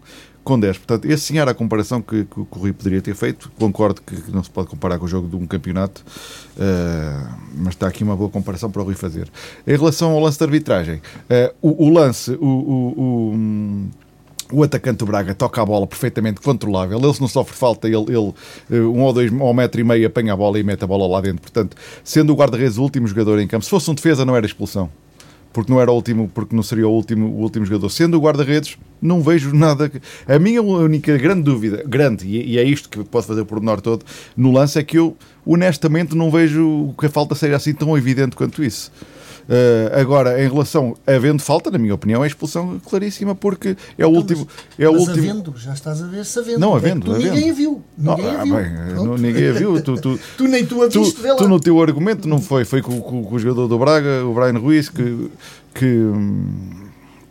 com 0.44 0.60
10. 0.60 0.78
Portanto, 0.78 1.06
esse 1.06 1.24
sim 1.24 1.38
era 1.40 1.52
a 1.52 1.54
comparação 1.54 2.02
que, 2.02 2.26
que, 2.26 2.40
o 2.40 2.48
Rui 2.52 2.74
poderia 2.74 3.02
ter 3.02 3.16
feito. 3.16 3.52
Concordo 3.58 4.02
que 4.02 4.32
não 4.32 4.44
se 4.44 4.50
pode 4.50 4.68
comparar 4.68 5.00
com 5.00 5.06
o 5.06 5.08
jogo 5.08 5.28
de 5.28 5.36
um 5.36 5.48
campeonato, 5.48 6.04
uh, 6.58 7.34
mas 7.56 7.70
está 7.70 7.88
aqui 7.88 8.04
uma 8.04 8.16
boa 8.16 8.30
comparação 8.30 8.70
para 8.70 8.82
o 8.82 8.86
Rui 8.86 8.96
fazer. 8.96 9.30
Em 9.66 9.78
relação 9.78 10.12
ao 10.12 10.20
lance 10.20 10.38
de 10.38 10.44
arbitragem, 10.44 10.96
uh, 10.96 11.56
o, 11.62 11.86
o, 11.88 11.90
lance, 11.90 12.32
o, 12.32 12.46
o, 12.46 13.34
o, 13.34 13.90
atacante 14.64 14.98
do 14.98 15.06
Braga 15.06 15.34
toca 15.34 15.62
a 15.62 15.66
bola 15.66 15.88
perfeitamente 15.88 16.42
controlável, 16.42 17.00
ele 17.00 17.14
se 17.14 17.22
não 17.22 17.28
sofre 17.28 17.56
falta, 17.56 17.88
ele, 17.88 17.98
ele 17.98 18.34
eh, 18.72 18.80
um 18.80 19.02
ou 19.02 19.14
dois, 19.14 19.32
um 19.32 19.54
metro 19.54 19.80
e 19.80 19.84
meio 19.84 20.08
apanha 20.08 20.34
a 20.34 20.36
bola 20.36 20.60
e 20.60 20.64
mete 20.64 20.84
a 20.84 20.88
bola 20.88 21.08
lá 21.08 21.22
dentro. 21.22 21.42
Portanto, 21.42 21.76
sendo 22.04 22.34
o 22.34 22.36
guarda-redes 22.36 22.78
o 22.78 22.82
último 22.82 23.08
jogador 23.08 23.40
em 23.40 23.48
campo, 23.48 23.64
se 23.64 23.70
fosse 23.70 23.90
um 23.90 23.94
defesa 23.94 24.26
não 24.26 24.36
era 24.36 24.46
expulsão 24.46 24.90
porque 25.54 25.72
não 25.72 25.80
era 25.80 25.92
o 25.92 25.94
último, 25.94 26.30
porque 26.34 26.56
não 26.56 26.64
seria 26.64 26.88
o 26.88 26.92
último, 26.92 27.28
o 27.28 27.42
último 27.42 27.64
jogador. 27.64 27.88
Sendo 27.90 28.18
o 28.18 28.20
guarda-redes, 28.20 28.76
não 29.00 29.22
vejo 29.22 29.54
nada. 29.54 29.90
A 30.28 30.40
minha 30.40 30.62
única 30.64 31.16
grande 31.16 31.44
dúvida, 31.44 31.84
grande, 31.86 32.28
e 32.28 32.58
é 32.58 32.64
isto 32.64 32.90
que 32.90 33.04
posso 33.04 33.28
fazer 33.28 33.46
por 33.46 33.60
menor 33.60 33.80
todo, 33.80 34.04
no 34.36 34.52
lance 34.52 34.80
é 34.80 34.84
que 34.84 34.98
eu 34.98 35.16
honestamente 35.46 36.16
não 36.16 36.32
vejo 36.32 36.94
que 36.98 37.06
a 37.06 37.10
falta 37.10 37.36
seja 37.36 37.56
assim 37.56 37.74
tão 37.74 37.96
evidente 37.96 38.36
quanto 38.36 38.64
isso. 38.64 38.92
Uh, 39.44 40.00
agora, 40.00 40.42
em 40.42 40.50
relação 40.50 40.96
a 41.06 41.14
havendo 41.14 41.42
falta, 41.42 41.70
na 41.70 41.78
minha 41.78 41.94
opinião, 41.94 42.24
é 42.24 42.28
expulsão 42.28 42.80
claríssima 42.80 43.36
porque 43.36 43.76
é 43.98 44.06
o 44.06 44.10
então, 44.10 44.14
último. 44.14 44.48
É 44.80 44.88
o 44.88 44.94
mas 44.94 45.08
último... 45.08 45.30
havendo, 45.30 45.54
já 45.58 45.74
estás 45.74 46.02
a 46.02 46.08
ver 46.08 46.26
se 46.26 46.40
Não, 46.58 46.76
havendo. 46.76 47.12
É 47.12 47.16
havendo. 47.16 47.34
Ninguém 47.34 47.50
a 47.50 47.54
viu. 47.54 47.82
Ninguém 47.98 48.26
ah, 48.26 48.42
a 48.42 48.44
viu. 48.44 48.56
Bem, 48.56 48.72
não, 48.96 49.18
ninguém 49.18 49.50
a 49.50 49.54
viu. 49.54 49.82
Tu, 49.82 49.96
tu, 49.96 50.20
tu 50.38 50.44
nem 50.48 50.66
tu 50.66 50.82
a 50.82 50.88
viste, 50.88 51.22
tu, 51.22 51.36
tu, 51.36 51.48
no 51.48 51.60
teu 51.60 51.82
argumento 51.82 52.28
não 52.28 52.40
foi. 52.40 52.64
Foi 52.64 52.82
com, 52.82 53.02
com, 53.02 53.24
com, 53.24 53.36
o 53.36 53.40
jogador 53.40 53.68
do 53.68 53.78
Braga, 53.78 54.26
o 54.26 54.34
Brian 54.34 54.60
Ruiz, 54.60 54.90
que. 54.90 55.30
que 55.74 56.10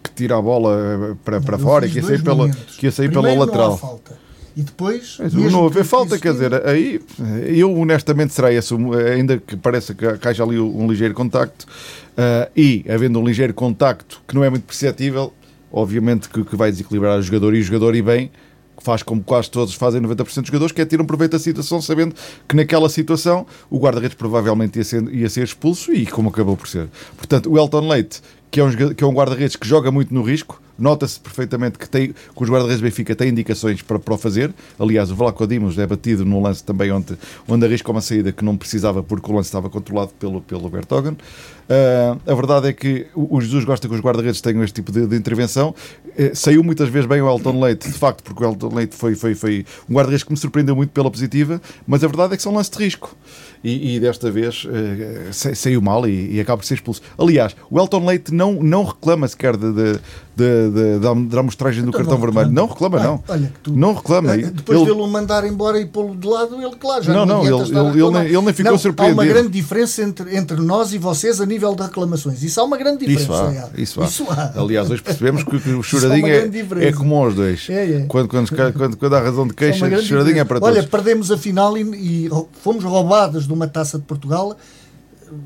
que 0.03 0.11
tira 0.11 0.37
a 0.37 0.43
bola 0.43 1.17
para, 1.25 1.41
para 1.41 1.57
fora 1.57 1.87
e 1.87 1.89
que 1.89 1.99
ia 1.99 2.03
sair, 2.03 2.21
pela, 2.21 2.51
que 2.51 2.87
ia 2.87 2.91
sair 2.91 3.09
pela 3.09 3.33
lateral. 3.35 3.79
falta. 3.79 4.19
E 4.57 4.63
depois. 4.63 5.19
não 5.33 5.67
haver 5.67 5.85
falta, 5.85 6.19
quer 6.19 6.33
dizer, 6.33 6.67
aí 6.67 7.01
eu 7.47 7.75
honestamente 7.75 8.35
será 8.35 8.53
esse, 8.53 8.75
ainda 9.15 9.39
que 9.39 9.57
pareça 9.57 9.95
que 9.95 10.29
haja 10.29 10.43
ali 10.43 10.59
um 10.59 10.87
ligeiro 10.91 11.15
contacto, 11.15 11.67
uh, 12.13 12.51
e 12.57 12.85
havendo 12.89 13.19
um 13.19 13.25
ligeiro 13.25 13.55
contacto 13.55 14.23
que 14.27 14.35
não 14.35 14.45
é 14.45 14.51
muito 14.51 14.65
perceptível, 14.65 15.33
obviamente 15.73 16.29
que, 16.29 16.45
que 16.45 16.57
vai 16.57 16.71
desequilibrar 16.71 17.19
o 17.19 17.23
jogador 17.23 17.55
e 17.55 17.61
o 17.61 17.63
jogador 17.63 17.95
e 17.95 18.03
bem, 18.03 18.31
faz 18.79 19.03
como 19.03 19.23
quase 19.23 19.51
todos 19.51 19.75
fazem 19.75 20.01
90% 20.01 20.25
dos 20.25 20.47
jogadores, 20.47 20.73
que 20.73 20.81
é 20.81 20.87
tirar 20.87 21.03
um 21.03 21.07
proveito 21.07 21.33
da 21.33 21.39
situação, 21.39 21.81
sabendo 21.81 22.15
que 22.49 22.57
naquela 22.57 22.89
situação 22.89 23.47
o 23.71 23.79
guarda-redes 23.79 24.17
provavelmente 24.17 24.79
ia 24.79 24.85
ser, 24.85 25.15
ia 25.15 25.29
ser 25.29 25.45
expulso 25.45 25.93
e 25.93 26.07
como 26.07 26.29
acabou 26.29 26.57
por 26.57 26.69
ser. 26.69 26.89
Portanto, 27.17 27.51
o 27.51 27.59
Elton 27.59 27.89
Leite, 27.89 28.21
que 28.51 28.61
é 28.61 28.65
um, 28.65 28.95
que 28.95 29.05
é 29.05 29.07
um 29.07 29.13
guarda-redes 29.13 29.57
que 29.57 29.67
joga 29.67 29.91
muito 29.91 30.13
no 30.13 30.23
risco, 30.23 30.62
Nota-se 30.79 31.21
perfeitamente 31.21 31.79
que, 31.79 31.89
tem, 31.89 32.13
que 32.13 32.43
os 32.43 32.49
guarda-redes 32.49 32.81
Benfica 32.81 33.15
têm 33.15 33.29
indicações 33.29 33.83
para, 33.83 33.99
para 33.99 34.15
o 34.15 34.19
fazer. 34.19 34.53
Aliás, 34.79 35.11
o 35.11 35.15
Vlaco 35.15 35.47
Dimos 35.47 35.79
é 35.79 35.87
batido 35.87 36.25
no 36.25 36.41
lance 36.41 36.65
também 36.65 36.91
onde, 36.91 37.17
onde 37.47 37.65
arrisca 37.65 37.91
uma 37.91 38.01
saída 38.01 38.33
que 38.33 38.45
não 38.45 38.57
precisava 38.57 39.03
porque 39.03 39.31
o 39.31 39.35
lance 39.35 39.49
estava 39.49 39.69
controlado 39.69 40.13
pelo, 40.19 40.41
pelo 40.41 40.69
Bertogan. 40.69 41.17
Uh, 41.63 42.21
a 42.31 42.35
verdade 42.35 42.69
é 42.69 42.73
que 42.73 43.07
o, 43.15 43.41
Jesus 43.41 43.65
gosta 43.65 43.89
que 43.89 43.95
os 43.95 44.01
guarda-redes 44.01 44.41
tenham 44.41 44.63
este 44.63 44.75
tipo 44.75 44.93
de, 44.93 45.07
de 45.07 45.17
intervenção. 45.17 45.75
Uh, 46.07 46.35
saiu 46.35 46.63
muitas 46.63 46.89
vezes 46.89 47.09
bem 47.09 47.23
o 47.23 47.31
Elton 47.31 47.61
Leite, 47.61 47.89
de 47.89 47.95
facto, 47.95 48.23
porque 48.23 48.45
o 48.45 48.49
Elton 48.49 48.75
Leite 48.75 48.97
foi, 48.97 49.15
foi, 49.15 49.35
foi 49.35 49.65
um 49.89 49.95
guarda-redes 49.95 50.25
que 50.25 50.31
me 50.33 50.37
surpreendeu 50.37 50.75
muito 50.75 50.91
pela 50.91 51.11
positiva, 51.11 51.63
mas 51.87 52.03
a 52.05 52.09
verdade 52.09 52.35
é 52.35 52.37
que 52.37 52.43
são 52.43 52.53
lances 52.53 52.71
de 52.71 52.85
risco. 52.85 53.17
E, 53.65 53.95
e 53.97 54.01
desta 54.01 54.31
vez 54.31 54.65
uh, 54.65 55.55
saiu 55.55 55.81
mal 55.81 56.07
e, 56.07 56.35
e, 56.35 56.41
acaba 56.41 56.59
por 56.59 56.67
ser 56.67 56.75
expulso. 56.75 57.01
Aliás, 57.17 57.55
o 57.71 57.79
Elton 57.79 58.05
Leite 58.05 58.35
não, 58.35 58.55
não 58.55 58.85
reclama 58.85 59.27
sequer 59.29 59.57
de, 59.57 59.73
de, 59.73 60.01
de, 60.35 60.71
de, 60.71 60.99
da 60.99 61.41
amostragem 61.41 61.83
do 61.83 61.89
então, 61.89 62.01
cartão 62.01 62.19
não, 62.19 62.27
vermelho. 62.27 62.51
Não 62.51 62.67
reclama, 62.67 62.99
não. 63.01 63.23
Olha, 63.29 63.53
tu, 63.63 63.73
não 63.73 63.95
reclama. 63.95 64.35
Eh, 64.35 64.51
depois 64.51 64.79
ele... 64.79 64.89
dele 64.91 65.03
o 65.03 65.07
mandar 65.07 65.45
embora 65.45 65.79
e 65.79 65.87
pô-lo 65.87 66.17
de 66.17 66.27
lado, 66.27 66.61
ele, 66.61 66.75
claro, 66.77 67.03
já 67.03 67.13
não. 67.13 67.27
Não, 67.27 67.45
ele, 67.45 67.55
ele, 67.55 68.03
ele, 68.03 68.11
nem, 68.11 68.23
ele 68.25 68.41
nem 68.41 68.55
ficou 68.55 68.73
não, 68.73 68.79
surpreendido. 68.79 69.21
Há 69.21 69.25
uma 69.25 69.31
grande 69.31 69.49
diferença 69.49 70.03
entre, 70.03 70.37
entre 70.37 70.57
nós 70.57 70.93
e 70.95 70.99
vocês 70.99 71.41
a 71.41 71.47
nível 71.47 71.75
de 71.75 71.83
reclamações. 71.83 72.43
Isso 72.43 72.61
há 72.61 72.65
uma 72.65 72.79
grande 72.79 73.07
diferença. 73.07 73.71
Isso 73.77 74.01
há. 74.03 74.03
Isso 74.03 74.03
há. 74.03 74.05
Isso 74.05 74.27
há. 74.31 74.53
Aliás, 74.57 74.91
hoje 74.91 75.03
percebemos 75.03 75.45
que, 75.45 75.57
o 75.57 75.83
choradinho 75.85 76.27
é, 76.27 76.89
é 76.89 76.93
como 76.93 77.15
aos 77.17 77.35
dois. 77.35 77.69
É, 77.69 77.91
é. 77.91 78.05
Quando, 78.09 78.29
quando, 78.29 78.51
quando, 78.73 78.97
quando 78.97 79.15
há 79.15 79.21
razão 79.21 79.47
de 79.47 79.55
queixa, 79.55 79.87
o 79.87 80.03
choradinho 80.03 80.39
é 80.39 80.45
para 80.45 80.61
todos. 80.61 80.77
Olha, 80.77 80.87
perdemos 80.87 81.31
a 81.31 81.37
final 81.37 81.77
e, 81.77 81.83
e 82.27 82.31
fomos 82.63 82.83
roubados 82.85 83.47
de 83.47 83.53
uma 83.53 83.69
taça 83.69 83.99
de 83.99 84.05
Portugal 84.05 84.57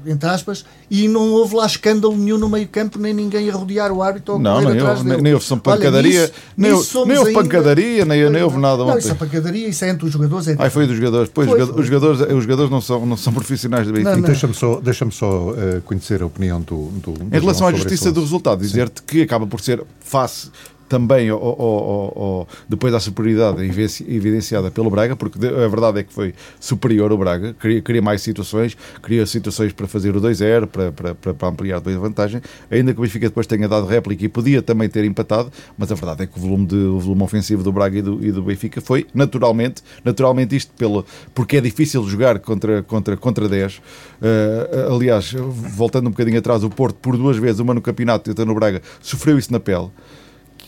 entre 0.07 0.29
aspas, 0.29 0.65
e 0.91 1.09
não 1.09 1.33
houve 1.33 1.55
lá 1.55 1.67
escândalo 1.67 2.17
nenhum 2.17 2.39
no 2.39 2.49
meio 2.49 2.69
campo, 2.69 2.99
nem 2.99 3.13
ninguém 3.13 3.49
a 3.51 3.53
rodear 3.53 3.93
o 3.93 4.03
árbitro 4.03 4.35
ou 4.35 4.41
não, 4.41 4.61
nem, 4.61 4.79
atrás 4.79 5.03
nem, 5.03 5.21
nem 5.21 5.35
houve 5.35 5.47
pancadaria, 5.57 6.31
nem, 6.57 6.71
nem 6.71 7.19
houve 7.19 7.33
pancadaria, 7.33 8.05
nem, 8.05 8.31
nem 8.31 8.43
houve 8.43 8.59
nada 8.59 8.79
não, 8.79 8.89
ontem. 8.89 8.99
Isso 8.99 9.11
é 9.11 9.15
pancadaria, 9.15 9.69
isso 9.69 9.85
é 9.85 9.89
entre 9.91 10.07
os 10.07 10.13
jogadores. 10.13 10.49
É 10.49 10.57
Ai, 10.59 10.71
foi 10.71 10.87
dos 10.87 10.97
jogadores. 10.97 11.31
Pois, 11.33 11.49
foi, 11.49 11.63
os, 11.63 11.87
jogadores, 11.87 12.21
os 12.21 12.43
jogadores 12.43 12.71
não 12.71 12.81
são, 12.81 13.07
não 13.07 13.17
são 13.17 13.33
profissionais 13.35 13.87
da 13.87 13.93
Benfica. 13.93 14.21
Deixa-me 14.21 14.55
só, 14.55 14.81
deixa 14.81 15.11
só 15.11 15.51
uh, 15.51 15.83
conhecer 15.85 16.23
a 16.23 16.27
opinião 16.27 16.61
do, 16.61 16.89
do, 16.89 17.13
do 17.13 17.37
Em 17.37 17.41
relação 17.41 17.67
à 17.67 17.73
justiça 17.73 18.11
do 18.13 18.21
resultado, 18.21 18.61
dizer-te 18.61 19.03
que 19.03 19.23
acaba 19.23 19.47
por 19.47 19.61
ser 19.61 19.85
face 20.01 20.51
também 20.89 21.31
ou, 21.31 22.47
depois 22.69 22.93
da 22.93 23.01
superioridade 23.01 23.63
evidenciada 24.09 24.71
pelo 24.71 24.91
Braga, 24.91 25.17
porque 25.17 25.39
a 25.47 25.69
verdade 25.69 26.01
é 26.01 26.03
que 26.03 26.13
foi 26.13 26.35
superior 26.61 27.13
o 27.13 27.19
Braga, 27.19 27.55
queria, 27.55 27.81
queria 27.81 28.03
mais 28.03 28.23
situações, 28.23 28.77
queria 29.03 29.27
situações 29.27 29.73
para 29.73 29.87
fazer 29.87 30.17
o 30.17 30.21
2-0, 30.21 30.67
para, 30.67 30.93
para, 30.93 31.15
para, 31.15 31.49
ampliar 31.49 31.77
a 31.77 31.99
vantagem, 31.99 32.41
ainda 32.71 32.93
que 32.93 33.01
o 33.01 33.03
Benfica 33.03 33.29
depois 33.29 33.47
tenha 33.47 33.69
dado 33.69 33.87
réplica 33.87 34.25
e 34.25 34.29
podia 34.29 34.63
também 34.63 34.89
ter 34.89 35.05
empatado, 35.05 35.51
mas 35.77 35.91
a 35.91 35.95
verdade 35.95 36.25
é 36.25 36.27
que 36.27 36.39
o 36.39 36.41
volume, 36.41 36.67
de, 36.67 36.77
o 36.77 36.99
volume 36.99 37.23
ofensivo 37.23 37.63
do 37.63 37.73
Braga 37.73 37.99
e 37.99 38.03
do, 38.03 38.25
e 38.25 38.33
do 38.33 38.43
Benfica 38.43 38.81
foi 38.81 39.07
naturalmente, 39.15 39.83
naturalmente 40.05 40.55
isto 40.55 40.73
pelo, 40.75 41.05
porque 41.35 41.57
é 41.57 41.61
difícil 41.61 42.03
jogar 42.09 42.39
contra, 42.39 42.83
contra, 42.83 43.17
contra 43.17 43.49
10. 43.49 43.77
Uh, 43.77 43.81
eh, 44.23 44.89
aliás, 44.91 45.33
voltando 45.33 46.07
um 46.09 46.11
bocadinho 46.11 46.39
atrás, 46.39 46.65
o 46.65 46.71
Porto, 46.71 46.97
por 46.97 47.17
duas 47.17 47.37
vezes, 47.37 47.61
uma 47.61 47.75
no 47.75 47.83
campeonato 47.83 48.29
e 48.29 48.31
outra 48.31 48.45
no 48.45 48.55
Braga, 48.55 48.83
sofreu 49.01 49.39
isso 49.39 49.53
na 49.53 49.61
pele 49.61 49.91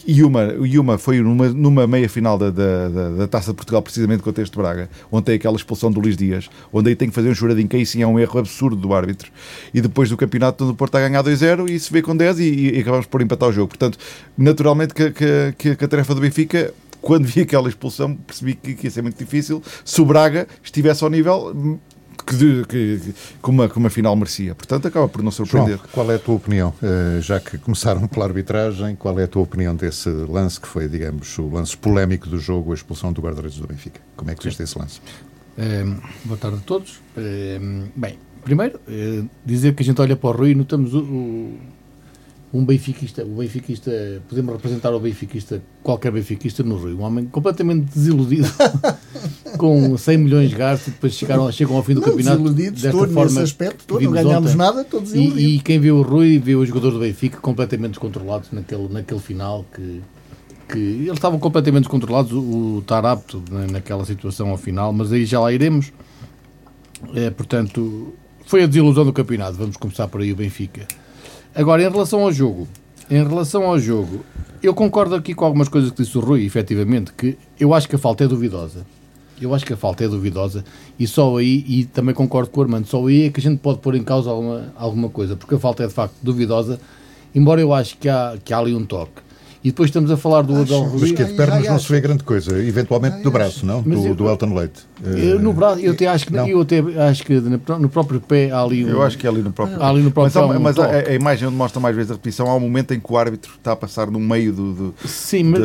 e 0.09 0.25
uma, 0.25 0.55
e 0.65 0.79
uma 0.79 0.97
foi 0.97 1.21
numa, 1.21 1.51
numa 1.51 1.87
meia 1.87 2.09
final 2.09 2.39
da, 2.39 2.49
da, 2.49 2.89
da, 2.89 3.11
da 3.11 3.29
Taça 3.29 3.51
de 3.51 3.57
Portugal, 3.57 3.83
precisamente 3.83 4.23
contra 4.23 4.43
este 4.43 4.57
Braga, 4.57 4.89
onde 5.13 5.27
tem 5.27 5.35
aquela 5.35 5.55
expulsão 5.55 5.93
do 5.93 6.01
Luís 6.01 6.17
Dias, 6.17 6.49
onde 6.73 6.89
aí 6.89 6.97
tem 6.97 7.11
que 7.11 7.15
fazer 7.15 7.29
um 7.29 7.35
choradinho, 7.35 7.69
que 7.69 7.77
aí 7.77 7.85
sim 7.85 8.01
é 8.01 8.07
um 8.07 8.19
erro 8.19 8.39
absurdo 8.39 8.75
do 8.75 8.95
árbitro. 8.95 9.31
E 9.75 9.83
depois 9.83 10.09
do 10.09 10.17
campeonato, 10.17 10.67
o 10.67 10.75
Porto 10.75 10.95
a 10.95 11.01
ganhar 11.01 11.23
2-0 11.23 11.69
e 11.69 11.79
se 11.79 11.93
vê 11.93 12.01
com 12.01 12.17
10 12.17 12.41
e, 12.41 12.71
e 12.77 12.81
acabamos 12.81 13.05
por 13.05 13.21
empatar 13.21 13.51
o 13.51 13.53
jogo. 13.53 13.69
Portanto, 13.69 13.99
naturalmente 14.37 14.95
que, 14.95 15.11
que, 15.11 15.55
que, 15.59 15.77
que 15.77 15.85
a 15.85 15.89
tarefa 15.89 16.15
do 16.15 16.23
Benfica 16.23 16.73
quando 17.03 17.27
vi 17.27 17.43
aquela 17.43 17.69
expulsão, 17.69 18.15
percebi 18.15 18.55
que, 18.55 18.75
que 18.75 18.87
ia 18.87 18.91
ser 18.91 19.03
muito 19.03 19.17
difícil. 19.17 19.63
Se 19.85 20.01
o 20.01 20.05
Braga 20.05 20.49
estivesse 20.63 21.05
ao 21.05 21.11
nível, 21.11 21.79
que, 22.29 22.65
que, 22.67 23.15
que, 23.43 23.51
uma, 23.51 23.69
que 23.69 23.79
uma 23.79 23.91
final 23.91 24.15
merecia. 24.15 24.55
Portanto, 24.55 24.87
acaba 24.87 25.09
por 25.09 25.23
não 25.23 25.31
surpreender. 25.31 25.77
João, 25.77 25.89
qual 25.93 26.13
é 26.13 26.17
a 26.17 26.19
tua 26.19 26.35
opinião? 26.35 26.75
Uh, 26.83 27.21
já 27.21 27.41
que 27.41 27.57
começaram 27.59 28.07
pela 28.09 28.27
arbitragem, 28.27 28.95
qual 28.97 29.19
é 29.19 29.25
a 29.25 29.29
tua 29.29 29.43
opinião 29.43 29.75
desse 29.75 30.09
lance 30.09 30.61
que 30.61 30.69
foi, 30.69 30.89
digamos, 30.89 31.37
o 31.39 31.49
lance 31.49 31.77
polémico 31.77 32.29
do 32.29 32.39
jogo, 32.39 32.73
a 32.73 32.75
expulsão 32.75 33.13
do 33.13 33.23
guarda-redes 33.23 33.59
do 33.59 33.67
Benfica? 33.67 34.01
Como 34.17 34.31
é 34.31 34.35
que 34.35 34.45
viste 34.45 34.63
esse 34.63 34.79
lance? 34.79 35.01
Uh, 35.57 36.01
boa 36.25 36.39
tarde 36.39 36.59
a 36.59 36.61
todos. 36.61 36.97
Uh, 37.17 37.89
bem, 37.97 38.19
primeiro, 38.45 38.81
dizer 39.45 39.75
que 39.75 39.83
a 39.83 39.87
gente 39.87 40.01
olha 40.01 40.17
para 40.17 40.29
o 40.29 40.33
Rui 40.33 40.51
e 40.51 40.55
notamos 40.55 40.95
o, 40.95 41.01
o 41.01 41.59
um 42.53 42.65
benfiquista, 42.65 43.25
o 43.25 43.37
benfiquista, 43.37 44.23
podemos 44.27 44.55
representar 44.55 44.91
o 44.95 45.01
benfiquista, 45.01 45.63
qualquer 45.83 46.11
benfiquista 46.11 46.63
no 46.63 46.77
Rio, 46.79 46.99
um 46.99 47.03
homem 47.03 47.27
completamente 47.27 47.93
desiludido, 47.95 48.49
com 49.59 49.97
100 49.97 50.19
milhões 50.19 50.51
de 50.51 50.57
gastos, 50.57 50.89
e 50.89 50.91
depois 50.93 51.13
chegaram, 51.13 51.53
chegam 51.53 51.77
ao 51.77 51.83
fim 51.83 51.95
do 51.95 52.01
não, 52.01 52.09
campeonato 52.09 52.39
desiludidos 52.39 52.83
desta 52.83 52.99
todos, 52.99 53.15
forma. 53.15 53.31
Nesse 53.31 53.43
aspecto, 53.43 53.85
todo, 53.87 54.01
não 54.03 54.13
ganhámos 54.13 54.51
ontem. 54.51 54.57
nada, 54.57 54.85
todos 54.85 55.13
e, 55.13 55.57
e 55.57 55.61
quem 55.61 55.79
viu 55.79 55.99
o 55.99 56.03
Rui, 56.03 56.39
viu 56.39 56.61
os 56.61 56.69
jogadores 56.69 56.95
do 56.95 57.01
Benfica 57.01 57.39
completamente 57.39 57.91
descontrolados 57.91 58.51
naquele, 58.51 58.89
naquele 58.89 59.21
final, 59.21 59.67
que, 59.75 60.01
que 60.71 60.79
eles 60.79 61.13
estavam 61.13 61.39
completamente 61.39 61.83
descontrolados, 61.83 62.33
o, 62.33 62.41
o 62.41 62.79
estar 62.79 63.05
apto 63.05 63.43
naquela 63.71 64.07
situação 64.07 64.49
ao 64.49 64.57
final, 64.57 64.91
mas 64.91 65.13
aí 65.13 65.27
já 65.27 65.39
lá 65.39 65.53
iremos. 65.53 65.93
É, 67.15 67.29
portanto, 67.31 68.15
foi 68.47 68.63
a 68.65 68.67
desilusão 68.67 69.05
do 69.05 69.13
campeonato, 69.13 69.59
vamos 69.59 69.77
começar 69.77 70.09
por 70.09 70.23
aí 70.23 70.33
o 70.33 70.37
Benfica. 70.37 70.89
Agora, 71.59 71.83
em 71.83 71.91
relação 71.91 72.21
ao 72.21 72.31
jogo, 72.31 72.69
em 73.11 73.27
relação 73.27 73.65
ao 73.65 73.81
jogo, 73.81 74.25
eu 74.63 74.73
concordo 74.73 75.17
aqui 75.17 75.35
com 75.35 75.45
algumas 75.45 75.69
coisas 75.69 75.91
que 75.91 76.05
disse 76.05 76.17
o 76.17 76.21
Rui, 76.21 76.45
efetivamente, 76.45 77.13
que 77.13 77.37
eu 77.59 77.75
acho 77.75 77.89
que 77.89 77.97
a 77.97 77.99
falta 77.99 78.23
é 78.23 78.29
duvidosa. 78.29 78.87
Eu 79.43 79.53
acho 79.53 79.67
que 79.67 79.73
a 79.73 79.77
falta 79.77 80.05
é 80.05 80.09
duvidosa 80.09 80.65
e 80.97 81.05
só 81.05 81.37
aí, 81.37 81.65
e 81.67 81.85
também 81.85 82.15
concordo 82.15 82.49
com 82.51 82.61
o 82.61 82.63
Armando, 82.63 82.87
só 82.87 83.05
aí 83.05 83.25
é 83.25 83.31
que 83.31 83.41
a 83.41 83.43
gente 83.43 83.59
pode 83.59 83.81
pôr 83.81 83.97
em 83.97 84.05
causa 84.05 84.31
alguma, 84.31 84.73
alguma 84.77 85.09
coisa, 85.09 85.35
porque 85.35 85.57
a 85.57 85.59
falta 85.59 85.83
é 85.83 85.89
de 85.89 85.93
facto 85.93 86.15
duvidosa, 86.23 86.79
embora 87.35 87.61
eu 87.61 87.75
acho 87.75 87.99
que 87.99 88.09
há, 88.09 88.39
que 88.45 88.55
há 88.55 88.59
ali 88.59 88.73
um 88.73 88.87
toque. 88.87 89.21
E 89.63 89.71
depois 89.71 89.89
estamos 89.89 90.11
a 90.11 90.17
falar 90.17 90.43
do 90.43 90.55
Abel 90.55 90.83
Ruiz. 90.83 91.03
Mas 91.03 91.13
que 91.13 91.25
de 91.25 91.35
pernas 91.35 91.65
não 91.67 91.79
se 91.79 91.91
vê 91.91 92.01
grande 92.01 92.23
coisa, 92.23 92.57
eventualmente 92.63 93.23
do 93.23 93.31
braço, 93.31 93.67
não? 93.67 93.83
Do, 93.83 94.07
eu, 94.07 94.15
do 94.15 94.29
Elton 94.29 94.55
Leite. 94.55 94.87
Eu, 95.03 95.41
no 95.41 95.53
braço, 95.53 95.81
eu 95.81 95.93
até 95.93 96.07
acho 96.07 96.27
que, 96.27 96.35
eu 96.35 96.61
até 96.61 96.79
acho 97.09 97.25
que 97.25 97.35
no 97.79 97.89
próprio 97.89 98.21
pé 98.21 98.51
há 98.51 98.63
ali 98.63 98.85
um, 98.85 98.89
Eu 98.89 99.03
acho 99.03 99.19
que 99.19 99.27
é 99.27 99.31
ali 99.31 99.43
no 99.43 99.53
próprio 99.53 99.83
ali 99.83 100.03
no 100.03 100.11
próprio 100.11 100.61
Mas, 100.61 100.79
há, 100.79 100.85
mas 100.85 101.07
a, 101.07 101.11
a, 101.11 101.15
imagem 101.15 101.49
onde 101.49 101.57
mostra 101.57 101.81
mais 101.81 101.95
vezes 101.95 102.11
a 102.11 102.15
repetição, 102.15 102.49
há 102.49 102.55
um 102.55 102.61
momento 102.61 102.95
em 102.95 103.01
que 103.01 103.13
o 103.13 103.17
árbitro 103.17 103.53
está 103.57 103.73
a 103.73 103.77
passar 103.77 104.11
no 104.11 104.21
meio 104.21 104.53
do. 104.53 104.73
do 104.73 104.95
Sim, 105.05 105.45
mas, 105.45 105.61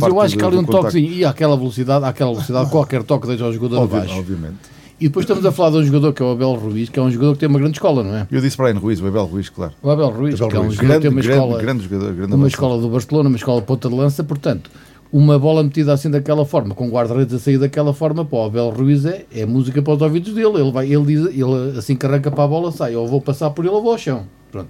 mas 0.00 0.02
eu 0.02 0.20
acho 0.20 0.36
que 0.36 0.44
há 0.44 0.46
ali 0.46 0.56
um 0.58 0.64
toquezinho 0.64 1.12
e 1.12 1.24
àquela 1.24 1.56
velocidade, 1.56 2.04
àquela 2.04 2.32
velocidade, 2.32 2.70
qualquer 2.70 3.02
toque 3.02 3.26
deixa 3.26 3.46
o 3.46 3.52
jogador 3.52 3.82
abaixo. 3.82 4.14
Obviamente. 4.14 4.77
E 5.00 5.06
depois 5.06 5.22
estamos 5.22 5.46
a 5.46 5.52
falar 5.52 5.70
de 5.70 5.76
um 5.76 5.84
jogador 5.84 6.12
que 6.12 6.20
é 6.20 6.26
o 6.26 6.30
Abel 6.30 6.54
Ruiz, 6.54 6.88
que 6.88 6.98
é 6.98 7.02
um 7.02 7.10
jogador 7.10 7.34
que 7.34 7.38
tem 7.38 7.48
uma 7.48 7.60
grande 7.60 7.76
escola, 7.76 8.02
não 8.02 8.16
é? 8.16 8.26
Eu 8.32 8.40
disse 8.40 8.56
Brian 8.56 8.78
Ruiz, 8.78 9.00
o 9.00 9.06
Abel 9.06 9.26
Ruiz, 9.26 9.48
claro. 9.48 9.72
O 9.80 9.90
Abel 9.90 10.10
Ruiz, 10.10 10.34
Abel 10.34 10.48
que 10.48 10.56
é 10.56 10.58
um 10.58 10.62
Ruiz. 10.64 10.74
jogador 10.74 10.88
grande, 10.88 10.98
que 10.98 11.02
tem 11.02 11.10
uma 11.10 11.22
grande, 11.22 11.38
escola, 11.38 11.62
grande 11.62 11.84
jogador, 11.84 12.12
grande 12.14 12.34
uma 12.34 12.48
escola 12.48 12.82
do 12.82 12.88
Barcelona, 12.88 13.28
uma 13.28 13.36
escola 13.36 13.62
ponta 13.62 13.88
de 13.88 13.94
lança, 13.94 14.24
portanto, 14.24 14.70
uma 15.12 15.38
bola 15.38 15.62
metida 15.62 15.92
assim 15.92 16.10
daquela 16.10 16.44
forma, 16.44 16.74
com 16.74 16.90
guarda-redes 16.90 17.32
a 17.32 17.38
sair 17.38 17.58
daquela 17.58 17.94
forma, 17.94 18.24
para 18.24 18.38
o 18.38 18.44
Abel 18.46 18.70
Ruiz 18.70 19.04
é, 19.04 19.24
é 19.32 19.46
música 19.46 19.80
para 19.80 19.94
os 19.94 20.02
ouvidos 20.02 20.34
dele. 20.34 20.60
Ele, 20.60 20.72
vai, 20.72 20.92
ele, 20.92 21.04
diz, 21.04 21.26
ele 21.26 21.78
assim 21.78 21.94
que 21.94 22.04
arranca 22.04 22.30
para 22.32 22.42
a 22.42 22.48
bola, 22.48 22.72
sai, 22.72 22.96
ou 22.96 23.06
vou 23.06 23.20
passar 23.20 23.50
por 23.50 23.64
ele 23.64 23.74
ou 23.74 23.80
vou 23.80 23.92
ao 23.92 23.98
chão. 23.98 24.26
Pronto. 24.50 24.68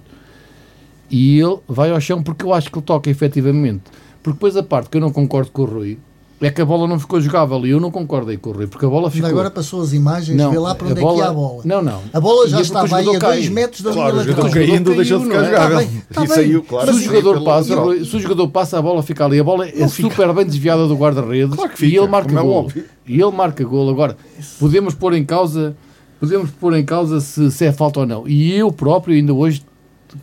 E 1.09 1.39
ele 1.39 1.57
vai 1.67 1.89
ao 1.89 1.99
chão 1.99 2.21
porque 2.21 2.45
eu 2.45 2.53
acho 2.53 2.69
que 2.71 2.77
ele 2.77 2.85
toca 2.85 3.09
efetivamente. 3.09 3.81
Porque 4.21 4.35
depois 4.35 4.55
a 4.55 4.61
parte 4.61 4.89
que 4.91 4.97
eu 4.97 5.01
não 5.01 5.11
concordo 5.11 5.49
com 5.49 5.63
o 5.63 5.65
Rui 5.65 5.97
é 6.41 6.49
que 6.49 6.61
a 6.61 6.65
bola 6.65 6.87
não 6.87 6.97
ficou 6.97 7.19
jogável 7.19 7.65
e 7.65 7.71
eu 7.71 7.79
não 7.79 7.91
concordo 7.91 8.31
aí 8.31 8.37
com 8.37 8.51
o 8.51 8.53
Rui, 8.53 8.67
porque 8.67 8.85
a 8.85 8.89
bola 8.89 9.11
ficou. 9.11 9.29
agora 9.29 9.51
passou 9.51 9.81
as 9.81 9.91
imagens, 9.91 10.37
não, 10.37 10.51
vê 10.51 10.57
lá 10.57 10.73
para 10.73 10.87
onde 10.87 11.01
bola... 11.01 11.13
é 11.13 11.15
que 11.15 11.23
ia 11.23 11.29
a 11.29 11.33
bola. 11.33 11.61
Não, 11.65 11.81
não. 11.81 12.01
A 12.13 12.19
bola 12.19 12.47
já 12.47 12.61
estava 12.61 12.97
aí 12.97 13.15
a 13.15 13.19
2 13.19 13.49
metros 13.49 13.81
da 13.81 13.91
claro, 13.91 14.21
linha 14.21 14.27
lateral. 14.27 14.49
O 14.49 14.53
caindo 14.53 14.95
deixou 14.95 15.19
de 15.19 15.25
ficar 15.25 15.43
jogável. 15.43 15.89
Tá 16.13 16.23
e 16.23 16.27
saiu, 16.27 16.63
claro. 16.63 16.93
Se 16.93 16.99
o, 16.99 17.03
jogador 17.03 17.43
passa, 17.43 18.05
se 18.05 18.15
o 18.15 18.19
jogador 18.19 18.47
passa, 18.49 18.79
a 18.79 18.81
bola 18.81 19.03
fica 19.03 19.25
ali. 19.25 19.39
A 19.39 19.43
bola 19.43 19.67
é 19.67 19.87
super 19.87 20.33
bem 20.33 20.45
desviada 20.45 20.87
do 20.87 20.95
guarda-redes 20.95 21.55
claro 21.55 21.73
e 21.81 21.97
ele 21.97 22.07
marca 22.07 22.39
é 22.39 22.41
gol. 22.41 22.71
E 23.05 23.21
ele 23.21 23.31
marca 23.31 23.63
gol. 23.65 23.89
Agora, 23.89 24.15
podemos 24.59 24.93
pôr 24.93 25.13
em 25.13 25.25
causa. 25.25 25.75
Podemos 26.19 26.51
pôr 26.51 26.75
em 26.75 26.83
causa 26.83 27.21
se, 27.21 27.49
se 27.51 27.65
é 27.65 27.71
falta 27.71 28.01
ou 28.01 28.05
não. 28.05 28.27
E 28.27 28.53
eu 28.53 28.71
próprio, 28.71 29.15
ainda 29.15 29.33
hoje, 29.33 29.63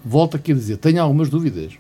volto 0.05 0.37
aqui 0.37 0.53
a 0.53 0.55
dizer, 0.55 0.77
tenho 0.77 1.03
algumas 1.03 1.31
dúvidas. 1.31 1.73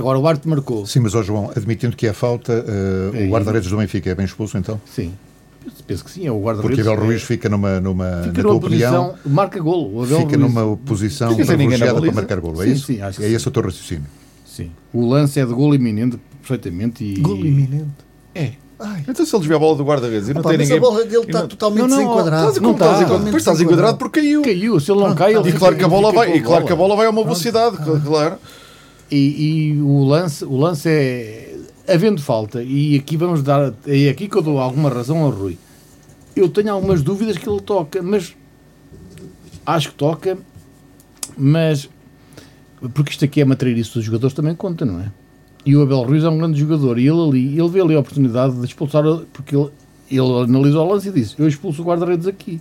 Agora 0.00 0.18
o 0.18 0.26
árbitro 0.26 0.48
marcou. 0.48 0.86
Sim, 0.86 1.00
mas, 1.00 1.14
ó 1.14 1.22
João, 1.22 1.50
admitindo 1.54 1.94
que 1.94 2.06
é 2.06 2.12
falta, 2.12 2.52
uh, 2.52 3.16
é 3.16 3.26
o 3.26 3.30
guarda-redes 3.30 3.68
do 3.68 3.76
Benfica 3.76 4.10
é 4.10 4.14
bem 4.14 4.24
expulso 4.24 4.56
então? 4.56 4.80
Sim. 4.86 5.12
Penso 5.86 6.02
que 6.02 6.10
sim, 6.10 6.26
é 6.26 6.32
o 6.32 6.40
guarda-redes. 6.40 6.76
Porque 6.76 6.88
Abel 6.88 7.04
Ruiz 7.04 7.22
fica 7.22 7.48
numa, 7.48 7.78
numa 7.80 8.22
fica 8.24 8.42
na 8.42 8.48
tua 8.48 8.54
opinião, 8.54 9.14
marca 9.26 9.60
golo. 9.60 10.06
fica 10.06 10.36
Ruiz, 10.36 10.38
numa 10.38 10.76
posição 10.78 11.36
privilegiada 11.36 12.00
para 12.00 12.12
marcar 12.12 12.40
golo, 12.40 12.62
é 12.62 12.66
sim, 12.66 12.72
isso? 12.72 12.86
Sim, 12.86 13.02
acho 13.02 13.18
que 13.18 13.24
é 13.24 13.28
sim. 13.28 13.34
esse 13.34 13.46
o 13.46 13.50
teu 13.50 13.62
raciocínio. 13.62 14.06
Sim. 14.46 14.70
O 14.92 15.06
lance 15.06 15.38
é 15.38 15.44
de 15.44 15.52
golo 15.52 15.74
iminente, 15.74 16.18
perfeitamente. 16.40 17.04
E... 17.04 17.20
Golo 17.20 17.44
iminente? 17.44 17.90
É. 18.34 18.52
Ai. 18.78 19.04
Então 19.06 19.26
se 19.26 19.34
ele 19.34 19.40
desvia 19.40 19.56
a 19.56 19.60
bola 19.60 19.76
do 19.76 19.84
guarda-redes 19.84 20.30
e 20.30 20.32
não 20.32 20.40
Opa, 20.40 20.48
tem 20.48 20.58
ninguém... 20.58 20.78
a 20.78 20.80
bola 20.80 21.04
dele 21.04 21.26
está 21.26 21.46
totalmente 21.46 21.82
não, 21.82 21.88
não, 21.88 21.96
desenquadrada. 21.96 22.60
Não, 22.60 22.72
está, 22.72 23.18
depois 23.18 23.42
estás 23.42 23.58
desenquadrado 23.58 23.98
porque 23.98 24.20
caiu. 24.20 24.40
Caiu, 24.40 24.80
se 24.80 24.90
ele 24.90 25.00
não 25.00 25.14
cai, 25.14 25.36
ele 25.36 25.50
E 25.50 25.52
claro 25.52 25.76
que 25.76 25.84
a 25.84 25.88
bola 25.88 26.10
vai, 26.10 26.36
e 26.36 26.40
claro 26.40 26.64
que 26.64 26.72
a 26.72 26.76
bola 26.76 26.96
vai 26.96 27.06
a 27.06 27.10
uma 27.10 27.22
velocidade, 27.22 27.76
claro. 27.76 28.38
E, 29.10 29.72
e, 29.72 29.82
o, 29.82 30.04
lance, 30.04 30.44
o 30.44 30.56
lance 30.56 30.88
é. 30.88 31.56
Havendo 31.88 32.22
falta, 32.22 32.62
e 32.62 32.96
aqui 32.96 33.16
vamos 33.16 33.42
dar. 33.42 33.74
É 33.86 34.08
aqui 34.08 34.28
que 34.28 34.36
eu 34.36 34.42
dou 34.42 34.60
alguma 34.60 34.88
razão 34.88 35.18
ao 35.24 35.30
Rui. 35.30 35.58
Eu 36.36 36.48
tenho 36.48 36.72
algumas 36.72 37.02
dúvidas 37.02 37.36
que 37.36 37.48
ele 37.48 37.60
toca, 37.60 38.00
mas. 38.00 38.36
Acho 39.66 39.88
que 39.88 39.94
toca, 39.94 40.38
mas. 41.36 41.88
Porque 42.94 43.10
isto 43.10 43.24
aqui 43.24 43.40
é 43.40 43.44
materialista 43.44 43.98
dos 43.98 44.04
jogadores, 44.04 44.34
também 44.34 44.54
conta, 44.54 44.84
não 44.84 45.00
é? 45.00 45.10
E 45.66 45.76
o 45.76 45.82
Abel 45.82 46.02
Ruiz 46.02 46.24
é 46.24 46.28
um 46.28 46.38
grande 46.38 46.58
jogador, 46.58 46.98
e 46.98 47.06
ele 47.06 47.20
ali, 47.20 47.58
ele 47.58 47.68
vê 47.68 47.80
ali 47.80 47.94
a 47.94 48.00
oportunidade 48.00 48.56
de 48.56 48.64
expulsar, 48.64 49.02
porque 49.32 49.54
ele, 49.54 49.70
ele 50.10 50.44
analisou 50.44 50.86
o 50.86 50.92
lance 50.92 51.08
e 51.08 51.12
disse: 51.12 51.34
Eu 51.38 51.48
expulso 51.48 51.82
o 51.82 51.84
guarda-redes 51.84 52.26
aqui. 52.26 52.60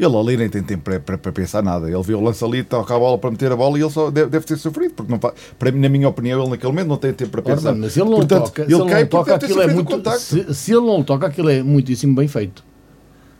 Ele 0.00 0.16
ali 0.16 0.36
nem 0.36 0.48
tem 0.48 0.62
tempo 0.62 0.82
para, 0.82 0.98
para, 0.98 1.18
para, 1.18 1.30
pensar 1.30 1.62
nada. 1.62 1.90
Ele 1.90 2.02
viu 2.02 2.18
o 2.18 2.24
lance 2.24 2.42
ali, 2.42 2.64
toca 2.64 2.96
a 2.96 2.98
bola 2.98 3.18
para 3.18 3.30
meter 3.30 3.52
a 3.52 3.56
bola 3.56 3.78
e 3.78 3.82
ele 3.82 3.90
só 3.90 4.10
deve, 4.10 4.30
deve 4.30 4.46
ter 4.46 4.56
sofrido, 4.56 4.94
porque 4.94 5.12
não, 5.12 5.18
para, 5.18 5.72
na 5.72 5.88
minha 5.90 6.08
opinião, 6.08 6.40
ele 6.40 6.50
naquele 6.50 6.72
momento 6.72 6.88
não 6.88 6.96
tem 6.96 7.12
tempo 7.12 7.30
para 7.30 7.42
pensar. 7.42 7.70
Ora, 7.70 7.78
mas 7.78 7.96
ele 7.96 8.08
não 8.08 8.16
Portanto, 8.16 8.44
toca, 8.46 8.62
ele, 8.62 8.74
ele 8.74 8.84
cai 8.86 9.02
não 9.02 9.08
toca, 9.08 9.34
aquilo 9.34 9.60
é 9.60 9.66
muito. 9.66 10.10
Se, 10.18 10.54
se, 10.54 10.72
ele 10.72 10.86
não 10.86 11.02
toca, 11.02 11.26
aquilo 11.26 11.50
é 11.50 11.62
muitíssimo 11.62 12.14
bem 12.14 12.26
feito. 12.26 12.64
Claro 12.64 12.64
que 12.64 12.64
não 12.64 13.39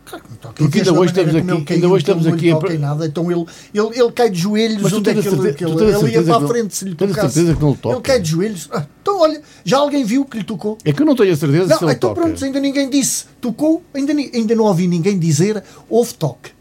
Porque 0.55 0.79
ainda 0.79 0.93
hoje 0.93 1.11
estamos 1.11 1.35
aqui, 1.35 1.73
ainda 1.73 1.87
hoje 1.87 2.03
estamos 2.03 2.27
aqui 2.27 2.51
a... 2.51 2.79
nada, 2.79 3.05
então 3.05 3.31
ele, 3.31 3.45
ele, 3.73 3.99
ele 3.99 4.11
cai 4.11 4.29
de 4.29 4.39
joelhos 4.39 4.81
mas 4.81 4.93
onde 4.93 5.09
é 5.09 5.13
que 5.13 5.27
ele, 5.27 5.35
ele, 5.35 5.95
ele 5.95 6.11
ia 6.11 6.23
para 6.23 6.45
a 6.45 6.47
frente 6.47 6.75
se 6.75 6.85
lhe 6.85 6.95
tocasse. 6.95 7.33
certeza 7.33 7.55
que 7.55 7.61
não 7.61 7.73
toca. 7.73 7.95
Ele 7.95 8.01
cai 8.01 8.19
de 8.19 8.29
joelhos. 8.29 8.69
Ah, 8.71 8.85
então 9.01 9.19
olha, 9.19 9.41
já 9.63 9.77
alguém 9.77 10.03
viu 10.03 10.25
que 10.25 10.37
lhe 10.37 10.43
tocou? 10.43 10.77
É 10.83 10.91
que 10.91 11.01
eu 11.01 11.05
não 11.05 11.15
tenho 11.15 11.33
a 11.33 11.35
certeza 11.35 11.67
não, 11.67 11.77
se 11.77 11.83
ele 11.83 11.93
então 11.93 12.09
toca. 12.09 12.21
pronto, 12.21 12.43
ainda 12.43 12.59
ninguém 12.59 12.89
disse 12.89 13.25
tocou, 13.39 13.83
ainda, 13.93 14.13
ainda 14.13 14.55
não 14.55 14.65
ouvi 14.65 14.87
ninguém 14.87 15.17
dizer 15.17 15.63
houve 15.89 16.13
toque. 16.13 16.51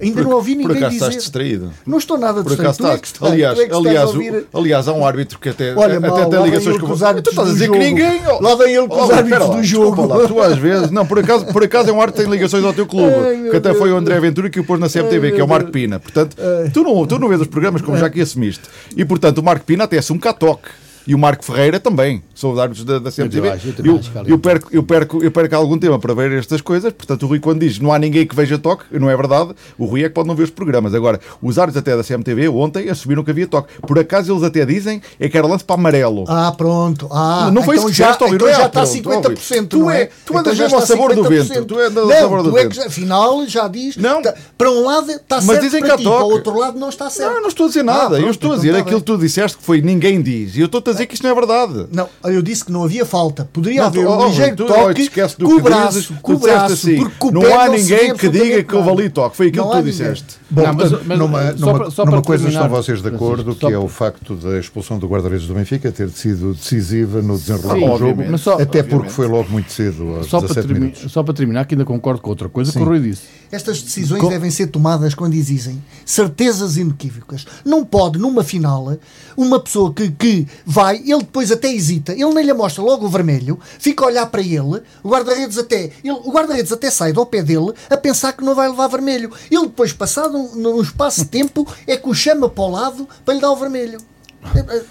Ainda 0.00 0.22
por, 0.22 0.28
não 0.28 0.36
ouvi 0.36 0.54
ninguém 0.54 0.68
por 0.68 0.76
acaso 0.76 0.92
dizer. 0.92 1.06
estás 1.06 1.22
distraído. 1.22 1.70
Não 1.86 1.98
estou 1.98 2.18
nada 2.18 2.42
por 2.42 2.48
distraído. 2.50 2.86
Acaso 2.86 3.02
estás, 3.02 3.30
é 3.30 3.32
aliás, 3.32 3.58
é 3.58 3.74
aliás, 3.74 4.10
o, 4.10 4.58
aliás, 4.58 4.88
há 4.88 4.92
um 4.92 5.06
árbitro 5.06 5.38
que 5.38 5.48
até, 5.48 5.74
Olha, 5.74 5.98
até 5.98 6.08
mal, 6.08 6.28
tem 6.28 6.42
ligações 6.42 6.78
com, 6.78 6.92
os 6.92 7.02
árbitros. 7.02 7.34
Tu 7.34 7.40
estás 7.40 7.48
a 7.48 7.52
dizer 7.52 7.66
jogo. 7.66 7.78
que 7.78 7.84
ninguém. 7.84 8.20
Lá 8.40 8.54
vem 8.54 8.74
ele 8.74 8.88
com 8.88 8.96
oh, 8.96 9.04
os 9.04 9.10
árbitros 9.10 9.50
do 9.50 9.62
jogo. 9.62 10.06
Lá, 10.06 10.26
tu 10.26 10.40
às 10.40 10.58
vezes. 10.58 10.90
Não, 10.90 11.06
por 11.06 11.18
acaso, 11.18 11.46
por 11.46 11.64
acaso 11.64 11.90
é 11.90 11.92
um 11.92 12.00
árbitro 12.00 12.22
que 12.22 12.28
tem 12.28 12.36
ligações 12.36 12.64
ao 12.64 12.72
teu 12.72 12.86
clube. 12.86 13.14
Ai, 13.26 13.50
que 13.50 13.56
até 13.56 13.68
Deus 13.68 13.78
foi 13.78 13.92
o 13.92 13.96
André 13.96 14.18
Ventura 14.20 14.50
que 14.50 14.60
o 14.60 14.64
pôs 14.64 14.80
na 14.80 14.88
CMTV, 14.88 15.28
Ai, 15.28 15.32
que 15.32 15.40
é 15.40 15.44
o 15.44 15.48
Marco 15.48 15.70
Pina. 15.70 16.00
Portanto, 16.00 16.36
tu 16.72 16.82
não, 16.82 17.06
tu 17.06 17.18
não 17.18 17.28
vês 17.28 17.40
os 17.40 17.46
programas 17.46 17.82
como 17.82 17.96
já 17.96 18.06
aqui 18.06 18.20
assumiste. 18.20 18.62
E 18.96 19.04
portanto, 19.04 19.38
o 19.38 19.42
Marco 19.42 19.64
Pina 19.64 19.84
até 19.84 19.98
assume 19.98 20.20
cá 20.20 20.32
toque 20.32 20.68
e 21.06 21.14
o 21.14 21.18
Marco 21.18 21.44
Ferreira 21.44 21.80
também, 21.80 22.22
sou 22.34 22.52
os 22.52 22.58
árbitros 22.58 22.84
da, 22.84 22.98
da 22.98 23.10
CMTV. 23.10 23.48
Eu, 23.84 24.00
eu, 24.26 24.38
perco, 24.38 24.68
eu, 24.72 24.82
perco, 24.82 25.24
eu 25.24 25.30
perco 25.30 25.56
algum 25.56 25.78
tempo 25.78 25.98
para 25.98 26.14
ver 26.14 26.32
estas 26.32 26.60
coisas, 26.60 26.92
portanto, 26.92 27.24
o 27.24 27.26
Rui, 27.26 27.40
quando 27.40 27.60
diz 27.60 27.78
não 27.78 27.92
há 27.92 27.98
ninguém 27.98 28.26
que 28.26 28.34
veja 28.34 28.58
toque, 28.58 28.84
não 28.98 29.10
é 29.10 29.16
verdade, 29.16 29.54
o 29.78 29.84
Rui 29.84 30.04
é 30.04 30.08
que 30.08 30.14
pode 30.14 30.28
não 30.28 30.34
ver 30.34 30.44
os 30.44 30.50
programas. 30.50 30.94
Agora, 30.94 31.20
os 31.40 31.58
árbitros 31.58 31.80
até 31.80 31.96
da 31.96 32.02
CMTV 32.02 32.48
ontem 32.48 32.88
assumiram 32.88 33.24
que 33.24 33.30
havia 33.30 33.46
toque. 33.46 33.72
Por 33.80 33.98
acaso 33.98 34.32
eles 34.32 34.42
até 34.42 34.64
dizem 34.64 35.02
é 35.18 35.28
que 35.28 35.36
era 35.36 35.46
lance 35.46 35.64
para 35.64 35.76
amarelo. 35.76 36.24
Ah, 36.28 36.52
pronto. 36.56 37.08
Ah, 37.10 37.50
não 37.52 37.62
foi 37.62 37.76
então 37.76 37.88
isso 37.88 37.96
que 37.96 37.98
já, 37.98 38.12
então 38.12 38.48
já 38.48 38.66
está 38.66 38.82
50%. 38.84 39.68
Tu, 39.68 39.90
é, 39.90 40.08
tu 40.24 40.38
andas 40.38 40.54
então 40.54 40.64
mesmo 40.64 40.76
ao 40.76 40.86
sabor 40.86 41.14
do 41.14 41.24
vento. 41.24 41.64
Tu 41.64 41.78
andas 41.78 42.04
ao 42.04 42.10
sabor 42.10 42.42
do 42.42 42.52
vento. 42.52 42.80
afinal, 42.80 43.46
já 43.46 43.68
diz. 43.68 43.96
Não. 43.96 44.22
Tá, 44.22 44.34
para 44.56 44.70
um 44.70 44.84
lado 44.84 45.10
está 45.10 45.40
certo. 45.40 45.76
Há 45.84 45.88
toque. 45.88 46.02
Para 46.02 46.24
o 46.24 46.30
outro 46.30 46.58
lado 46.58 46.78
não 46.78 46.88
está 46.88 47.10
certo. 47.10 47.34
Não, 47.34 47.42
não 47.42 47.48
estou 47.48 47.66
a 47.66 47.68
dizer 47.68 47.82
nada. 47.82 48.18
eu 48.18 48.30
estou 48.30 48.52
a 48.52 48.56
dizer 48.56 48.76
aquilo 48.76 49.00
que 49.00 49.06
tu 49.06 49.18
disseste 49.18 49.58
que 49.58 49.64
foi 49.64 49.80
ninguém 49.80 50.22
diz. 50.22 50.56
E 50.56 50.60
eu 50.60 50.66
estou-te 50.66 50.91
a 50.92 50.94
dizer 50.94 51.06
que 51.06 51.14
isto 51.14 51.22
não 51.24 51.30
é 51.30 51.34
verdade. 51.34 51.86
Não, 51.92 52.08
eu 52.24 52.40
disse 52.42 52.64
que 52.64 52.72
não 52.72 52.84
havia 52.84 53.04
falta. 53.04 53.48
Poderia 53.52 53.80
Não, 53.80 53.86
haver 53.88 54.06
um 54.06 54.18
oh, 54.18 54.26
ligeiro 54.26 54.56
tu, 54.56 54.66
toque 54.66 55.00
oh, 55.00 55.04
esquece 55.04 55.38
do 55.38 55.46
com 55.46 55.52
o 55.52 55.56
que 55.56 55.62
braço, 55.62 56.14
com 56.22 56.32
o 56.34 56.38
braço, 56.38 56.72
assim, 56.74 56.98
não 57.32 57.60
há 57.60 57.68
ninguém 57.68 58.14
que 58.14 58.28
diga 58.28 58.62
que 58.62 58.74
houve 58.76 58.90
ali 58.90 59.10
toque. 59.10 59.36
Foi 59.36 59.48
aquilo 59.48 59.64
que 59.66 59.70
tu 59.70 59.76
ninguém. 59.76 59.90
disseste. 59.92 60.36
Bom, 60.50 60.62
Não, 60.62 60.74
mas- 60.74 60.88
portanto, 60.90 61.04
mas, 61.08 61.18
numa, 61.18 61.42
só 61.56 61.66
numa, 61.66 61.78
para- 61.78 61.90
só 61.90 62.04
numa 62.04 62.16
para 62.18 62.26
coisa 62.26 62.48
estão 62.48 62.68
vocês 62.68 63.02
de 63.02 63.08
acordo, 63.08 63.54
que 63.54 63.66
é 63.66 63.76
o 63.78 63.80
para- 63.82 63.88
facto 63.90 64.34
da 64.36 64.58
expulsão 64.58 64.98
do 64.98 65.06
guarda-redes 65.08 65.46
do 65.46 65.54
Benfica 65.54 65.90
ter 65.90 66.10
sido 66.10 66.52
decisiva 66.54 67.22
no 67.22 67.38
desenrolar 67.38 67.74
Sim, 67.74 67.88
do 67.88 67.98
jogo, 67.98 68.38
só- 68.38 68.60
até 68.60 68.82
porque 68.82 69.08
foi 69.10 69.26
logo 69.26 69.48
muito 69.50 69.72
cedo, 69.72 70.16
aos 70.16 70.26
Só 70.26 70.38
para, 70.38 70.48
17 70.48 70.66
termi- 70.68 70.80
minutos. 70.80 71.10
só 71.12 71.22
para 71.22 71.34
terminar, 71.34 71.64
que 71.64 71.74
ainda 71.74 71.84
concordo 71.84 72.20
com 72.20 72.28
outra 72.30 72.48
coisa 72.48 72.70
que 72.72 72.78
o 72.78 72.84
Rui 72.84 73.00
disse. 73.00 73.22
Estas 73.50 73.82
decisões 73.82 74.20
Com- 74.20 74.28
devem 74.28 74.50
ser 74.50 74.66
tomadas 74.68 75.14
quando 75.14 75.34
existem 75.34 75.82
certezas 76.04 76.76
inequívocas. 76.76 77.46
Não 77.64 77.84
pode, 77.84 78.18
numa 78.18 78.42
final, 78.44 78.96
uma 79.36 79.58
pessoa 79.60 79.92
que, 79.92 80.10
que 80.10 80.46
vai, 80.66 80.81
ele 80.90 81.18
depois 81.18 81.52
até 81.52 81.72
hesita, 81.72 82.12
ele 82.12 82.32
nem 82.34 82.44
lhe 82.44 82.52
mostra 82.52 82.82
logo 82.82 83.06
o 83.06 83.08
vermelho, 83.08 83.58
fica 83.78 84.04
a 84.04 84.08
olhar 84.08 84.26
para 84.26 84.40
ele, 84.40 84.82
o 85.02 85.08
guarda-redes 85.08 85.56
até, 85.58 85.90
ele- 86.02 86.12
o 86.24 86.30
guarda-redes 86.32 86.72
até 86.72 86.90
sai 86.90 87.12
do 87.12 87.24
pé 87.26 87.42
dele 87.42 87.72
a 87.88 87.96
pensar 87.96 88.32
que 88.32 88.42
não 88.44 88.54
vai 88.54 88.68
levar 88.68 88.88
vermelho. 88.88 89.30
Ele 89.50 89.62
depois, 89.66 89.92
passado 89.92 90.36
um, 90.36 90.56
num 90.56 90.80
espaço 90.82 91.20
de 91.22 91.28
tempo, 91.28 91.66
é 91.86 91.96
que 91.96 92.08
o 92.08 92.14
chama 92.14 92.48
para 92.48 92.64
o 92.64 92.70
lado 92.70 93.08
para 93.24 93.34
lhe 93.34 93.40
dar 93.40 93.50
o 93.52 93.56
vermelho. 93.56 93.98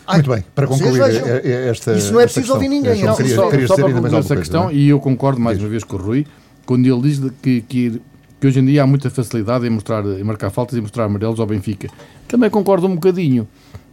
Ai, 0.08 0.18
Muito 0.18 0.30
bem, 0.32 0.46
para 0.56 0.66
concluir 0.66 1.02
eh, 1.44 1.68
esta. 1.70 1.94
Isso 1.94 2.14
não 2.14 2.22
é 2.22 2.24
preciso 2.24 2.54
ouvir 2.54 2.70
ninguém, 2.70 3.04
não. 3.04 3.16
queria- 3.16 3.36
só, 3.36 3.50
querias 3.50 3.68
só 3.68 3.76
para 3.76 3.92
concluir 3.92 4.16
essa 4.16 4.36
questão, 4.38 4.64
não 4.64 4.70
é? 4.70 4.74
e 4.74 4.88
eu 4.88 5.00
concordo 5.00 5.42
mais 5.42 5.60
uma 5.60 5.68
vez 5.68 5.84
com 5.84 5.98
o 5.98 6.00
Rui, 6.00 6.26
quando 6.66 6.86
ele 6.88 7.02
diz 7.02 7.20
que, 7.42 7.62
que, 7.62 8.02
que 8.40 8.48
hoje 8.48 8.60
em 8.62 8.66
dia 8.66 8.84
há 8.84 8.88
muita 8.88 9.10
facilidade 9.10 9.68
em, 9.68 9.70
mostrar, 9.70 10.06
em 10.06 10.24
marcar 10.24 10.50
faltas 10.52 10.78
e 10.78 10.82
mostrar 10.82 11.04
amarelos 11.04 11.38
ao 11.40 11.46
Benfica. 11.46 11.90
Também 12.30 12.50
concordo 12.50 12.88
um 12.88 12.94
bocadinho, 12.96 13.46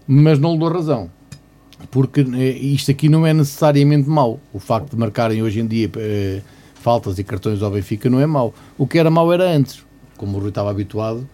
mas 0.07 0.39
não 0.39 0.53
lhe 0.53 0.59
dou 0.59 0.69
razão. 0.73 1.11
Porque 1.91 2.21
eh, 2.21 2.59
isto 2.59 2.91
aqui 2.91 3.09
não 3.09 3.27
é 3.27 3.33
necessariamente 3.33 4.09
mau. 4.09 4.41
O 4.53 4.59
facto 4.59 4.91
de 4.91 4.97
marcarem 4.97 5.43
hoje 5.43 5.61
em 5.61 5.67
dia 5.67 5.91
eh, 5.97 6.43
faltas 6.75 7.19
e 7.19 7.25
cartões 7.25 7.63
ao 7.63 7.71
Benfica 7.71 8.11
não 8.11 8.21
é 8.21 8.27
mau. 8.27 8.55
O 8.77 8.87
que 8.87 8.99
era 8.99 9.11
mau 9.11 9.33
era 9.33 9.45
antes, 9.51 9.85
como 10.17 10.37
o 10.37 10.41
Rui 10.41 10.51
estava 10.51 10.71
habituado, 10.71 11.29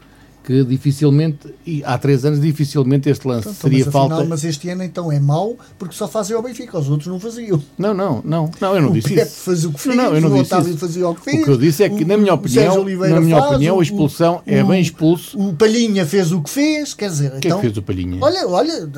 que 0.45 0.63
dificilmente, 0.63 1.39
e 1.67 1.83
há 1.85 1.97
três 1.97 2.23
anos, 2.25 2.39
dificilmente 2.41 3.09
este 3.09 3.27
lance 3.27 3.49
Então, 3.49 3.55
seria 3.55 3.79
mas, 3.79 3.89
afinal, 3.89 4.09
falta. 4.11 4.25
mas 4.29 4.45
este 4.45 4.69
ano 4.69 4.83
então 4.85 5.11
é 5.11 5.19
mau 5.19 5.57
porque 5.79 5.95
só 5.95 6.07
fazem 6.07 6.37
ao 6.37 6.43
Benfica, 6.43 6.79
os 6.79 6.89
outros 6.91 7.09
não 7.09 7.19
faziam. 7.19 7.63
Não, 7.79 7.95
não, 7.95 8.21
não, 8.23 8.51
não, 8.61 8.75
eu 8.77 8.83
não 8.83 8.91
o 8.91 8.93
disse 8.93 9.09
Pepe 9.15 9.23
isso. 9.27 9.37
fazia 9.41 9.69
o 9.69 9.73
que 9.73 9.81
fez, 9.81 9.97
Não, 9.97 10.05
não, 10.05 10.15
eu 10.15 10.21
não 10.21 10.29
o 10.29 10.43
disse 10.43 10.55
Otávio 10.55 10.77
fazia 10.77 11.09
o 11.09 11.15
que 11.15 11.23
fez. 11.25 11.41
O 11.41 11.45
que 11.45 11.51
eu 11.51 11.57
disse 11.57 11.83
é 11.83 11.89
que, 11.89 12.05
o- 12.05 12.07
na 12.07 12.17
minha 12.19 12.33
o 12.33 12.37
opinião, 12.37 12.77
na 12.85 13.21
minha 13.21 13.39
faz, 13.39 13.51
opinião, 13.53 13.77
o- 13.77 13.81
a 13.81 13.83
expulsão 13.83 14.43
é 14.47 14.63
o- 14.63 14.67
bem 14.67 14.81
expulso. 14.83 15.39
O 15.39 15.55
Palhinha 15.55 16.05
fez 16.05 16.31
o 16.31 16.43
que 16.43 16.51
fez, 16.51 16.93
quer 16.93 17.09
dizer, 17.09 17.29
O 17.29 17.41
que 17.41 17.49
é 17.49 17.49
então. 17.49 17.59
que 17.61 17.67
fez 17.67 17.77
o 17.79 17.83
Palhinha? 17.83 18.19
Olha, 18.21 18.47
olha, 18.47 18.89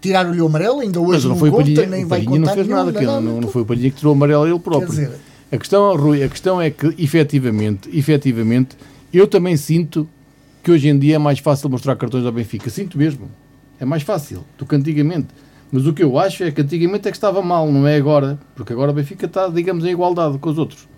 tiraram-lhe 0.00 0.40
o 0.40 0.46
amarelo, 0.46 0.80
ainda 0.80 1.00
Mas 1.00 1.08
hoje 1.10 1.24
não 1.24 1.30
não, 1.34 1.38
foi 1.40 1.48
o 1.48 1.52
conta, 1.52 1.64
Palhinha, 1.64 1.86
nem 1.86 2.04
o 2.04 2.08
vai 2.08 2.18
Palhinha 2.20 2.38
contar 2.40 2.50
não 2.50 2.54
fez 2.54 2.68
nada, 2.68 2.92
que 2.92 3.04
não, 3.04 3.20
não, 3.20 3.40
não 3.40 3.48
foi 3.48 3.62
o 3.62 3.66
Palhinha 3.66 3.90
que 3.90 3.96
tirou 3.96 4.12
o 4.12 4.16
amarelo 4.16 4.44
a 4.44 4.48
ele 4.48 4.58
próprio. 4.58 4.88
dizer- 4.90 5.10
a 5.50 5.56
questão, 5.58 5.96
Rui, 5.96 6.22
a 6.22 6.28
questão 6.28 6.60
é 6.60 6.70
que, 6.70 6.94
efetivamente, 6.98 7.88
efetivamente, 7.92 8.76
eu 9.12 9.26
também 9.26 9.56
sinto 9.56 10.08
que 10.66 10.72
hoje 10.72 10.88
em 10.88 10.98
dia 10.98 11.14
é 11.14 11.18
mais 11.18 11.38
fácil 11.38 11.70
mostrar 11.70 11.94
cartões 11.94 12.26
ao 12.26 12.32
Benfica. 12.32 12.68
Sinto 12.68 12.98
mesmo. 12.98 13.30
É 13.78 13.84
mais 13.84 14.02
fácil 14.02 14.44
do 14.58 14.66
que 14.66 14.74
antigamente. 14.74 15.28
Mas 15.70 15.86
o 15.86 15.92
que 15.92 16.02
eu 16.02 16.18
acho 16.18 16.42
é 16.42 16.50
que 16.50 16.60
antigamente 16.60 17.06
é 17.06 17.10
que 17.12 17.16
estava 17.16 17.40
mal, 17.40 17.70
não 17.70 17.86
é 17.86 17.94
agora. 17.94 18.36
Porque 18.56 18.72
agora 18.72 18.90
o 18.90 18.94
Benfica 18.94 19.26
está, 19.26 19.46
digamos, 19.46 19.84
em 19.84 19.90
igualdade 19.90 20.38
com 20.38 20.50
os 20.50 20.58
outros. 20.58 20.88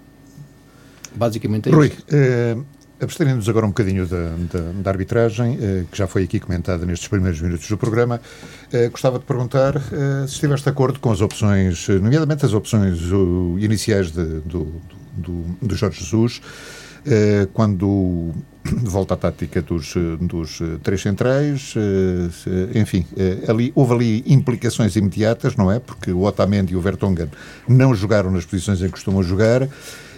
Basicamente 1.15 1.69
é 1.69 1.73
Rui, 1.73 1.89
isso. 1.89 2.03
eh, 2.11 2.57
abstendo-nos 2.99 3.47
agora 3.47 3.67
um 3.67 3.69
bocadinho 3.69 4.07
da, 4.07 4.31
da- 4.53 4.73
da 4.83 4.91
arbitragem, 4.91 5.59
eh, 5.61 5.85
que 5.93 5.99
já 5.99 6.07
foi 6.07 6.23
aqui 6.23 6.41
comentada 6.41 6.87
nestes 6.87 7.07
primeiros 7.09 7.39
minutos 7.39 7.69
do 7.69 7.77
programa, 7.77 8.23
eh, 8.73 8.89
gostava 8.89 9.19
de 9.19 9.27
perguntar 9.27 9.77
eh, 9.77 10.27
se 10.27 10.33
estiveste 10.35 10.65
de 10.65 10.71
acordo 10.71 10.99
com 10.99 11.11
as 11.11 11.21
opções, 11.21 11.87
nomeadamente 11.89 12.47
as 12.47 12.55
opções 12.55 13.01
uh, 13.13 13.59
iniciais 13.59 14.11
de- 14.13 14.41
do, 14.41 14.73
do, 15.15 15.45
do 15.61 15.75
Jorge 15.75 16.01
Jesus, 16.01 16.41
quando 17.55 18.33
volta 18.85 19.15
à 19.15 19.17
tática 19.17 19.63
dos, 19.63 19.95
dos 20.21 20.61
eh, 20.61 20.79
três 20.83 21.01
centrais, 21.01 21.75
eh, 21.77 22.79
enfim, 22.79 23.07
eh, 23.17 23.45
ali, 23.49 23.73
houve 23.75 23.95
ali 23.95 24.25
implicações 24.27 24.97
imediatas, 24.97 25.57
não 25.57 25.71
é? 25.71 25.79
Porque 25.79 26.11
o 26.13 26.23
Otamendi 26.23 26.73
e 26.73 26.77
o 26.77 26.81
Vertonghen 26.81 27.29
não 27.67 27.95
jogaram 27.95 28.31
nas 28.31 28.45
posições 28.45 28.81
em 28.81 28.87
que 28.87 28.93
costumam 28.93 29.23
jogar, 29.23 29.69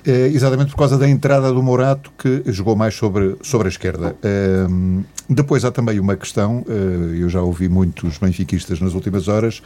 exatamente 0.04 0.70
por 0.70 0.78
causa 0.78 0.96
da 0.98 1.08
entrada 1.08 1.52
do 1.52 1.62
Morato, 1.62 2.10
que 2.18 2.42
jogou 2.46 2.74
mais 2.76 2.94
sobre, 2.94 3.36
sobre 3.42 3.68
a 3.68 3.70
esquerda. 3.70 4.16
Ehm, 4.22 5.02
depois 5.28 5.64
há 5.64 5.70
também 5.70 6.00
uma 6.00 6.16
questão, 6.16 6.64
eh, 6.68 7.18
eu 7.22 7.28
já 7.28 7.40
ouvi 7.40 7.68
muitos 7.68 8.18
benfiquistas 8.18 8.80
nas 8.80 8.94
últimas 8.94 9.28
horas 9.28 9.62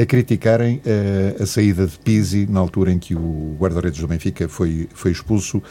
a 0.00 0.06
criticarem 0.06 0.80
eh, 0.86 1.36
a 1.38 1.44
saída 1.44 1.86
de 1.86 1.98
Pizzi 1.98 2.46
na 2.48 2.60
altura 2.60 2.92
em 2.92 2.98
que 2.98 3.14
o 3.14 3.54
guarda-redes 3.58 4.00
do 4.00 4.08
Benfica 4.08 4.48
foi, 4.48 4.88
foi 4.94 5.10
expulso, 5.10 5.62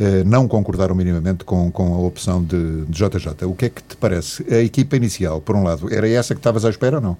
eh, 0.00 0.24
não 0.24 0.48
concordaram 0.48 0.94
minimamente 0.96 1.44
com, 1.44 1.70
com 1.70 1.94
a 1.94 1.98
opção 1.98 2.42
de, 2.42 2.84
de 2.86 2.92
JJ. 2.92 3.44
O 3.46 3.54
que 3.54 3.66
é 3.66 3.68
que 3.68 3.82
te 3.82 3.96
parece? 3.96 4.44
A 4.52 4.58
equipa 4.62 4.96
inicial, 4.96 5.40
por 5.40 5.54
um 5.54 5.62
lado, 5.62 5.92
era 5.94 6.08
essa 6.08 6.34
que 6.34 6.40
estavas 6.40 6.64
à 6.64 6.70
espera 6.70 6.96
ou 6.96 7.02
não? 7.02 7.16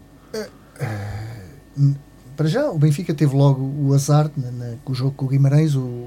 Para 2.37 2.47
já, 2.47 2.71
o 2.71 2.79
Benfica 2.79 3.13
teve 3.15 3.35
logo 3.37 3.63
o 3.81 3.93
azar, 3.95 4.31
na, 4.37 4.51
na- 4.53 4.75
com 4.85 4.93
o 4.93 4.95
jogo 4.95 5.11
com 5.13 5.27
o 5.27 5.29
Guimarães, 5.29 5.75
o, 5.75 6.07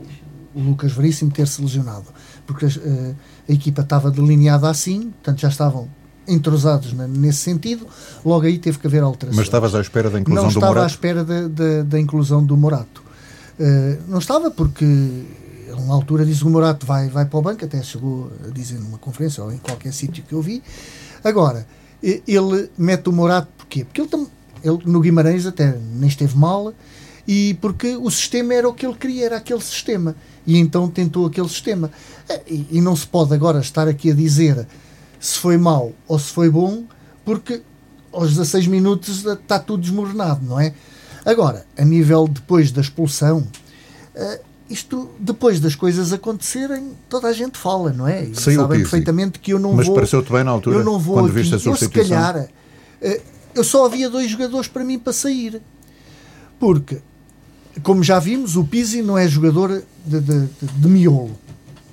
o 0.54 0.60
Lucas 0.62 0.92
Veríssimo 0.92 1.32
ter-se 1.32 1.62
lesionado. 1.62 2.06
Porque 2.46 2.66
eh, 2.66 3.14
a 3.48 3.52
equipa 3.52 3.82
estava 3.82 4.12
delineada 4.12 4.70
assim, 4.70 5.12
portanto 5.12 5.40
já 5.40 5.50
estavam 5.50 5.90
entrosados 6.28 6.94
nesse 6.94 7.40
sentido, 7.40 7.88
logo 8.24 8.46
aí 8.46 8.58
teve 8.58 8.78
que 8.78 8.88
haver 8.88 9.04
alterações. 9.04 9.38
Mas 9.38 9.48
estavas 9.48 9.74
à 9.76 9.82
espera 9.82 10.10
da 10.10 10.20
inclusão 10.20 10.44
não 10.44 10.50
do 10.50 10.54
estava 10.54 10.72
à 10.72 10.76
Morato? 10.76 10.92
espera 10.92 11.24
da, 11.24 11.48
da, 11.48 11.84
da 11.84 12.00
inclusão 12.00 12.46
do 12.46 12.56
Morato. 12.56 13.04
Eh, 13.60 13.98
não 14.08 14.20
estava 14.20 14.52
porque 14.52 14.86
na 15.88 15.94
altura 15.94 16.26
disse 16.26 16.42
que 16.42 16.48
o 16.48 16.50
Morato 16.50 16.86
vai, 16.86 17.10
vai 17.10 17.26
para 17.26 17.40
o 17.40 17.42
banco, 17.42 17.64
até 17.66 17.82
chegou 17.82 18.32
a 18.48 18.52
dizer 18.52 18.80
numa 18.80 18.98
conferência 18.98 19.44
ou 19.44 19.52
em 19.52 19.58
qualquer 19.58 19.94
sítio 19.94 20.24
que 20.24 20.34
eu 20.34 20.42
vi. 20.42 20.62
Agora, 21.24 21.66
ele 22.02 22.70
mete 22.78 23.10
o 23.10 23.12
Morato 23.12 23.48
porquê? 23.58 23.86
Porque 23.86 24.02
ele, 24.02 24.28
ele 24.64 24.80
no 24.86 25.00
Guimarães 25.00 25.46
até 25.46 25.78
nem 25.94 26.08
esteve 26.08 26.38
mal 26.38 26.74
e 27.28 27.56
porque 27.62 27.96
o 27.96 28.10
sistema 28.10 28.54
era 28.54 28.68
o 28.68 28.74
que 28.74 28.86
ele 28.86 28.96
queria, 28.96 29.26
era 29.26 29.38
aquele 29.38 29.62
sistema. 29.62 30.16
E 30.46 30.58
então 30.58 30.90
tentou 30.90 31.26
aquele 31.28 31.50
sistema. 31.50 31.92
Eh, 32.28 32.42
E, 32.48 32.68
e 32.72 32.82
não 32.82 32.96
se 32.96 33.06
pode 33.08 33.34
agora 33.34 33.60
estar 33.60 33.88
aqui 33.88 34.12
a 34.12 34.14
dizer 34.16 34.68
se 35.20 35.38
foi 35.38 35.56
mau 35.58 35.94
ou 36.08 36.18
se 36.18 36.32
foi 36.32 36.50
bom, 36.50 36.84
porque 37.24 37.62
aos 38.12 38.30
16 38.32 38.68
minutos 38.68 39.24
está 39.26 39.60
tudo 39.60 39.82
desmoronado, 39.82 40.44
não 40.46 40.60
é? 40.60 40.74
Agora, 41.24 41.66
a 41.78 41.86
nível 41.86 42.28
depois 42.28 42.72
da 42.72 42.82
expulsão, 42.82 43.48
eh, 44.16 44.42
isto 44.68 45.12
depois 45.20 45.60
das 45.60 45.76
coisas 45.76 46.12
acontecerem, 46.12 46.94
toda 47.08 47.28
a 47.28 47.34
gente 47.34 47.58
fala, 47.58 47.94
não 47.94 48.08
é? 48.08 48.24
E 48.24 48.36
sabem 48.36 48.80
perfeitamente 48.80 49.38
que 49.38 49.54
eu 49.54 49.60
não 49.60 49.74
Mas 49.74 49.86
vou. 49.86 49.94
pareceu-te 49.96 50.32
bem 50.32 50.44
na 50.44 50.50
altura, 50.52 50.78
eu 50.78 50.84
não 50.84 50.98
vou 50.98 51.16
quando 51.16 51.26
aqui. 51.28 51.36
viste 51.36 51.54
a 51.54 51.58
eu, 51.58 51.60
se 51.60 51.66
substituição? 51.66 52.18
calhar, 52.18 52.48
eh, 53.02 53.22
eu 53.54 53.64
só 53.64 53.86
havia 53.86 54.10
dois 54.10 54.32
jogadores 54.32 54.68
para 54.68 54.84
mim 54.84 54.98
para 54.98 55.14
sair. 55.14 55.62
Porque, 56.60 56.98
como 57.84 58.04
já 58.04 58.20
vimos, 58.20 58.56
o 58.56 58.64
Pizzi 58.64 59.02
não 59.02 59.18
é 59.18 59.28
jogador 59.28 59.84
de, 60.06 60.20
de, 60.20 60.40
de, 60.46 60.48
de 60.78 60.88
miolo, 60.88 61.38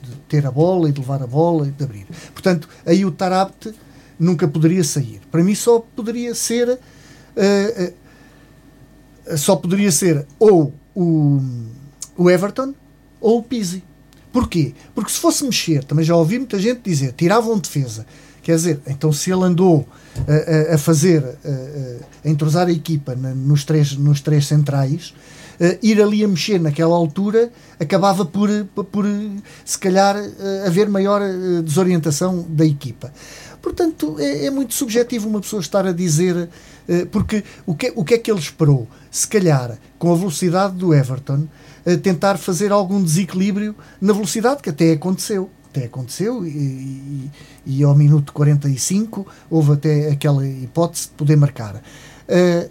de 0.03 0.15
ter 0.29 0.47
a 0.47 0.51
bola 0.51 0.89
e 0.89 0.93
de 0.93 1.01
levar 1.01 1.23
a 1.23 1.27
bola 1.27 1.69
e 1.69 1.71
de 1.71 1.85
abrir. 1.85 2.07
Portanto, 2.33 2.69
aí 2.85 3.05
o 3.05 3.11
Tarapte 3.11 3.73
nunca 4.19 4.47
poderia 4.49 4.83
sair. 4.83 5.21
Para 5.31 5.43
mim 5.45 5.55
só 5.55 5.79
poderia 5.79 6.35
ser 6.35 6.79
eh, 7.37 7.93
eh, 9.27 9.37
só 9.37 9.55
poderia 9.57 9.93
ser 9.93 10.27
ou 10.39 10.73
o, 10.95 11.41
o 12.17 12.31
Everton 12.31 12.75
ou 13.21 13.39
o 13.39 13.43
Pizzi. 13.43 13.83
Porquê? 14.33 14.75
Porque 14.95 15.11
se 15.11 15.19
fosse 15.19 15.45
mexer, 15.45 15.85
também 15.85 16.05
já 16.05 16.15
ouvi 16.17 16.39
muita 16.39 16.59
gente 16.59 16.81
dizer, 16.83 17.13
tiravam 17.13 17.59
defesa. 17.59 18.05
Quer 18.43 18.57
dizer, 18.57 18.81
então 18.87 19.13
se 19.13 19.31
ele 19.31 19.43
andou 19.45 19.87
a, 20.27 20.73
a- 20.73 20.75
a 20.75 20.79
fazer, 20.79 21.23
a, 21.25 22.27
a 22.27 22.31
entrosar 22.31 22.67
a 22.67 22.73
equipa 22.73 23.15
na- 23.15 23.35
nos, 23.35 23.65
três, 23.65 23.95
nos 23.97 24.21
três 24.21 24.47
centrais, 24.47 25.15
eh, 25.61 25.79
ir 25.83 26.03
ali 26.03 26.25
a 26.25 26.29
mexer 26.29 26.61
naquela 26.61 26.95
altura 26.97 27.51
acabava 27.79 28.25
por, 28.25 28.49
por 28.91 29.05
se 29.65 29.79
calhar, 29.79 30.17
eh, 30.17 30.65
haver 30.67 30.89
maior 30.89 31.23
eh, 31.23 31.63
desorientação 31.63 32.47
da 32.49 32.65
equipa. 32.65 33.13
Portanto, 33.61 34.17
é, 34.19 34.47
é 34.47 34.51
muito 34.51 34.75
subjetivo 34.75 35.29
uma 35.29 35.41
pessoa 35.41 35.61
estar 35.61 35.87
a 35.87 35.93
dizer, 35.93 36.49
eh, 36.89 37.05
porque 37.11 37.45
o 37.67 37.75
que, 37.75 37.93
o 37.95 38.05
que 38.05 38.15
é 38.15 38.19
que 38.19 38.31
ele 38.31 38.41
esperou? 38.41 38.89
Se 39.11 39.27
calhar, 39.27 39.79
com 39.99 40.13
a 40.13 40.17
velocidade 40.17 40.75
do 40.77 40.95
Everton, 40.95 41.47
eh, 41.85 41.97
tentar 41.97 42.39
fazer 42.39 42.73
algum 42.73 43.03
desequilíbrio 43.03 43.75
na 44.01 44.13
velocidade, 44.13 44.63
que 44.63 44.71
até 44.71 44.93
aconteceu. 44.93 45.51
Até 45.71 45.85
aconteceu 45.85 46.47
e, 46.47 46.49
e, 46.49 47.31
e 47.67 47.83
ao 47.85 47.95
minuto 47.95 48.33
45 48.33 49.27
houve 49.51 49.73
até 49.73 50.11
aquela 50.11 50.47
hipótese 50.47 51.09
de 51.09 51.11
poder 51.11 51.37
marcar. 51.37 51.83
Eh, 52.27 52.71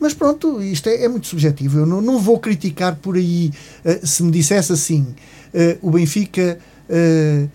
mas 0.00 0.14
pronto, 0.14 0.62
isto 0.62 0.88
é, 0.88 1.04
é 1.04 1.08
muito 1.08 1.26
subjetivo. 1.26 1.80
Eu 1.80 1.86
não, 1.86 2.00
não 2.00 2.18
vou 2.18 2.38
criticar 2.38 2.96
por 2.96 3.16
aí. 3.16 3.52
eh, 3.84 4.00
se 4.02 4.22
me 4.22 4.30
dissesse 4.32 4.72
assim, 4.72 5.14
eh, 5.52 5.76
o 5.82 5.90
Benfica 5.90 6.58
eh, 6.88 7.46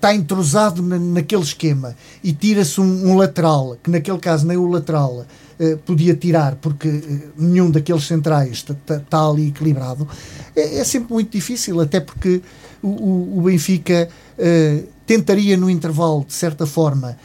está 0.00 0.14
entrosado 0.14 0.82
na, 0.82 0.98
naquele 0.98 1.42
esquema 1.42 1.94
e 2.24 2.32
tira-se 2.32 2.80
um, 2.80 3.10
um, 3.10 3.16
lateral, 3.16 3.76
que 3.82 3.90
naquele 3.90 4.18
caso 4.18 4.46
nem 4.46 4.56
o 4.56 4.66
lateral 4.66 5.26
uh, 5.58 5.76
podia 5.84 6.14
tirar, 6.14 6.56
porque 6.56 6.88
uh, 6.88 7.32
nenhum 7.36 7.70
daqueles 7.70 8.06
centrais 8.06 8.64
está 8.88 9.28
ali 9.28 9.48
equilibrado, 9.48 10.08
é, 10.56 10.78
é, 10.78 10.84
sempre 10.84 11.12
muito 11.12 11.30
difícil, 11.30 11.78
até 11.80 12.00
porque 12.00 12.40
o, 12.82 12.88
o, 12.88 13.38
o 13.38 13.42
Benfica 13.42 14.08
uh, 14.38 14.88
tentaria 15.06 15.56
no 15.56 15.68
intervalo, 15.68 16.24
de 16.26 16.32
certa 16.32 16.64
forma, 16.64 17.16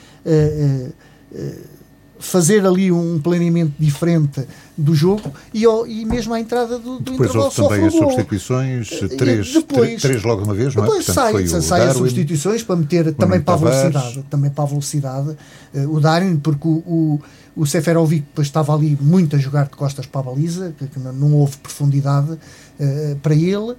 fazer 2.25 2.65
ali 2.65 2.91
um 2.91 3.19
planeamento 3.19 3.73
diferente 3.77 4.45
do 4.77 4.93
jogo 4.93 5.31
e, 5.53 5.63
e 5.63 6.05
mesmo 6.05 6.33
à 6.33 6.39
entrada 6.39 6.77
do, 6.77 6.99
do 6.99 7.11
depois 7.11 7.29
intervalo 7.29 7.45
houve 7.45 7.55
também 7.55 7.85
as 7.85 7.93
substituições, 7.93 8.89
três, 9.17 9.53
depois, 9.53 10.01
três 10.01 10.23
logo 10.23 10.41
de 10.41 10.47
uma 10.49 10.55
vez, 10.55 10.75
não 10.75 10.83
é? 10.83 10.87
Depois 10.87 11.05
sai, 11.05 11.47
sai 11.47 11.87
as 11.87 11.95
substituições 11.95 12.63
para 12.63 12.75
meter 12.75 13.13
também 13.13 13.39
para 13.39 13.53
a 13.53 13.57
velocidade, 13.57 14.25
também 14.29 14.49
para 14.49 14.63
a 14.63 14.67
velocidade 14.67 15.29
uh, 15.29 15.95
o 15.95 15.99
Darwin, 15.99 16.37
porque 16.37 16.67
o, 16.67 16.71
o, 16.71 17.21
o 17.55 17.65
Seferovic 17.65 18.21
depois 18.21 18.47
estava 18.47 18.73
ali 18.73 18.97
muito 18.99 19.35
a 19.35 19.39
jogar 19.39 19.65
de 19.65 19.71
costas 19.71 20.05
para 20.05 20.21
a 20.21 20.23
baliza, 20.23 20.73
que, 20.77 20.87
que 20.87 20.99
não, 20.99 21.13
não, 21.13 21.33
houve 21.35 21.57
profundidade 21.57 22.31
uh, 22.31 23.15
para 23.21 23.35
ele, 23.35 23.71
uh, 23.71 23.77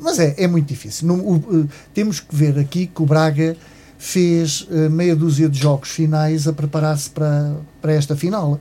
mas 0.00 0.18
é, 0.18 0.34
é 0.38 0.46
muito 0.46 0.66
difícil. 0.66 1.08
Não, 1.08 1.18
o, 1.18 1.68
temos 1.92 2.20
que 2.20 2.34
ver 2.34 2.58
aqui 2.58 2.86
que 2.86 3.02
o 3.02 3.06
Braga 3.06 3.56
fez 3.98 4.62
uh, 4.62 4.90
meia 4.90 5.16
dúzia 5.16 5.48
de 5.48 5.58
jogos 5.58 5.90
finais 5.90 6.46
a 6.46 6.52
preparar-se 6.52 7.10
para, 7.10 7.56
para 7.80 7.92
esta 7.92 8.16
final. 8.16 8.60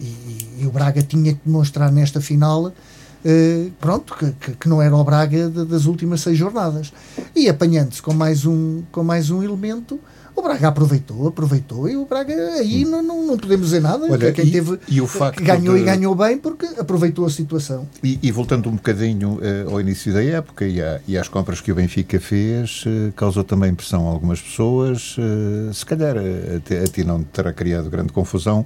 E, 0.00 0.60
e, 0.60 0.66
o 0.66 0.70
Braga 0.70 1.02
tinha 1.02 1.34
que 1.34 1.40
demonstrar 1.44 1.90
nesta 1.90 2.20
final 2.20 2.66
uh, 2.66 3.70
pronto, 3.80 4.14
que, 4.14 4.52
que, 4.52 4.68
não 4.68 4.80
era 4.80 4.94
o 4.94 5.02
Braga 5.02 5.48
das 5.48 5.86
últimas 5.86 6.20
seis 6.20 6.38
jornadas. 6.38 6.92
E 7.34 7.48
apanhando-se 7.48 8.00
com, 8.00 8.12
mais 8.12 8.46
um, 8.46 8.82
com 8.92 9.02
mais 9.02 9.30
um 9.30 9.42
elemento, 9.42 9.98
o 10.38 10.42
Braga 10.42 10.68
aproveitou, 10.68 11.28
aproveitou 11.28 11.88
e 11.88 11.96
o 11.96 12.06
Braga 12.06 12.34
aí 12.54 12.84
hum. 12.84 12.90
não, 12.90 13.02
não, 13.02 13.26
não, 13.26 13.38
podemos 13.38 13.66
dizer 13.66 13.80
nada. 13.80 14.04
Olha, 14.10 14.32
quem 14.32 14.46
e, 14.46 14.50
teve 14.50 14.78
e 14.88 15.00
o 15.00 15.06
facto 15.06 15.42
ganhou 15.42 15.74
de... 15.74 15.82
e 15.82 15.84
ganhou 15.84 16.14
bem 16.14 16.38
porque 16.38 16.66
aproveitou 16.78 17.26
a 17.26 17.30
situação. 17.30 17.88
E, 18.02 18.18
e 18.22 18.30
voltando 18.30 18.68
um 18.68 18.76
bocadinho 18.76 19.34
uh, 19.34 19.70
ao 19.70 19.80
início 19.80 20.12
da 20.12 20.22
época 20.22 20.64
e, 20.64 20.80
à, 20.80 21.00
e, 21.06 21.18
às 21.18 21.28
compras 21.28 21.60
que 21.60 21.72
o 21.72 21.74
Benfica 21.74 22.20
fez, 22.20 22.84
uh, 22.86 23.12
causou 23.12 23.44
também 23.44 23.70
impressão 23.70 24.06
a 24.06 24.10
algumas 24.10 24.40
pessoas. 24.40 25.16
Uh, 25.18 25.72
se 25.74 25.84
calhar 25.84 26.16
a, 26.16 26.84
a 26.84 26.86
ti 26.86 27.04
não 27.04 27.22
terá 27.22 27.52
criado 27.52 27.90
grande 27.90 28.12
confusão 28.12 28.64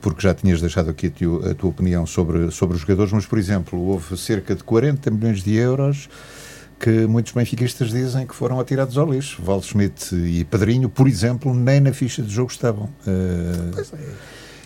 porque 0.00 0.22
já 0.22 0.32
tinhas 0.32 0.60
deixado 0.60 0.90
aqui 0.90 1.08
a, 1.08 1.10
tua, 1.10 1.50
a 1.50 1.54
tua 1.54 1.70
opinião 1.70 2.06
sobre, 2.06 2.50
sobre 2.50 2.74
os 2.74 2.80
jogadores, 2.80 3.12
mas, 3.12 3.26
por 3.26 3.38
exemplo, 3.38 3.78
houve 3.78 4.16
cerca 4.16 4.54
de 4.54 4.64
40 4.64 5.10
milhões 5.10 5.42
de 5.42 5.54
euros 5.54 6.08
que 6.80 7.06
muitos 7.06 7.32
benfiquistas 7.32 7.90
dizem 7.90 8.26
que 8.26 8.34
foram 8.34 8.58
atirados 8.58 8.96
ao 8.96 9.12
lixo. 9.12 9.42
Val 9.42 9.62
Schmidt 9.62 10.14
e 10.14 10.44
Pedrinho, 10.44 10.88
por 10.88 11.06
exemplo, 11.06 11.54
nem 11.54 11.78
na 11.78 11.92
ficha 11.92 12.22
de 12.22 12.32
jogo 12.32 12.50
estavam. 12.50 12.84
Uh... 13.06 13.70
Pois 13.74 13.92
é. 13.92 13.98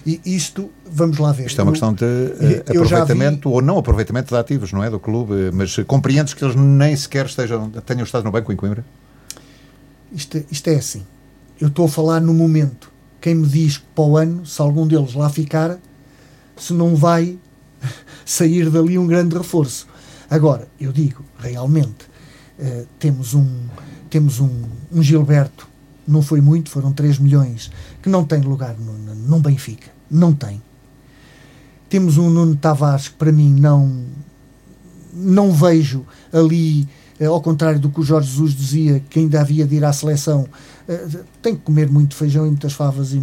E 0.07 0.20
isto, 0.24 0.70
vamos 0.85 1.18
lá 1.18 1.33
ver. 1.33 1.46
Isto 1.46 1.61
é 1.61 1.64
uma 1.64 1.72
questão 1.72 1.92
de 1.92 2.05
uh, 2.05 2.70
aproveitamento 2.70 3.48
vi... 3.48 3.55
ou 3.55 3.62
não 3.62 3.79
aproveitamento 3.79 4.29
de 4.29 4.38
ativos, 4.38 4.70
não 4.70 4.85
é? 4.85 4.90
Do 4.90 5.00
clube, 5.00 5.50
mas 5.53 5.77
compreendes 5.87 6.35
que 6.35 6.44
eles 6.44 6.55
nem 6.55 6.94
sequer 6.94 7.24
estejam, 7.27 7.70
tenham 7.70 8.05
estado 8.05 8.22
no 8.22 8.31
banco 8.31 8.53
em 8.53 8.57
Coimbra? 8.57 8.85
Isto, 10.12 10.44
isto 10.50 10.68
é 10.68 10.77
assim. 10.77 11.05
Eu 11.59 11.68
estou 11.68 11.87
a 11.87 11.88
falar 11.88 12.20
no 12.20 12.35
momento. 12.35 12.92
Quem 13.20 13.35
me 13.35 13.46
diz 13.46 13.79
que 13.79 13.85
para 13.94 14.05
o 14.05 14.16
ano, 14.18 14.44
se 14.44 14.61
algum 14.61 14.87
deles 14.87 15.14
lá 15.14 15.31
ficar, 15.31 15.79
se 16.55 16.74
não 16.74 16.94
vai 16.94 17.38
sair 18.27 18.68
dali 18.68 18.98
um 18.98 19.07
grande 19.07 19.37
reforço. 19.37 19.88
Agora, 20.28 20.68
eu 20.80 20.92
digo, 20.92 21.24
realmente, 21.38 22.06
uh, 22.58 22.87
temos 22.98 23.34
um, 23.34 23.46
temos 24.08 24.40
um, 24.40 24.50
um, 24.92 25.02
Gilberto, 25.02 25.68
não 26.06 26.22
foi 26.22 26.40
muito, 26.40 26.70
foram 26.70 26.92
3 26.92 27.18
milhões, 27.18 27.70
que 28.02 28.08
não 28.08 28.24
tem 28.24 28.40
lugar 28.40 28.74
no, 28.78 28.92
no, 29.14 29.40
Benfica. 29.40 29.90
Não 30.10 30.32
tem. 30.32 30.62
Temos 31.88 32.18
um 32.18 32.30
Nuno 32.30 32.56
Tavares 32.56 33.08
que 33.08 33.14
para 33.14 33.32
mim 33.32 33.54
não, 33.54 34.04
não 35.12 35.52
vejo 35.52 36.04
ali, 36.32 36.88
uh, 37.20 37.30
ao 37.30 37.40
contrário 37.40 37.78
do 37.78 37.90
que 37.90 38.00
o 38.00 38.04
Jorge 38.04 38.30
Jesus 38.30 38.54
dizia, 38.54 39.00
que 39.08 39.18
ainda 39.18 39.40
havia 39.40 39.66
de 39.66 39.76
ir 39.76 39.84
à 39.84 39.92
seleção, 39.92 40.46
uh, 40.88 41.24
tem 41.42 41.54
que 41.54 41.62
comer 41.62 41.90
muito 41.90 42.14
feijão 42.14 42.46
e 42.46 42.48
muitas 42.48 42.72
favas 42.72 43.12
e, 43.12 43.20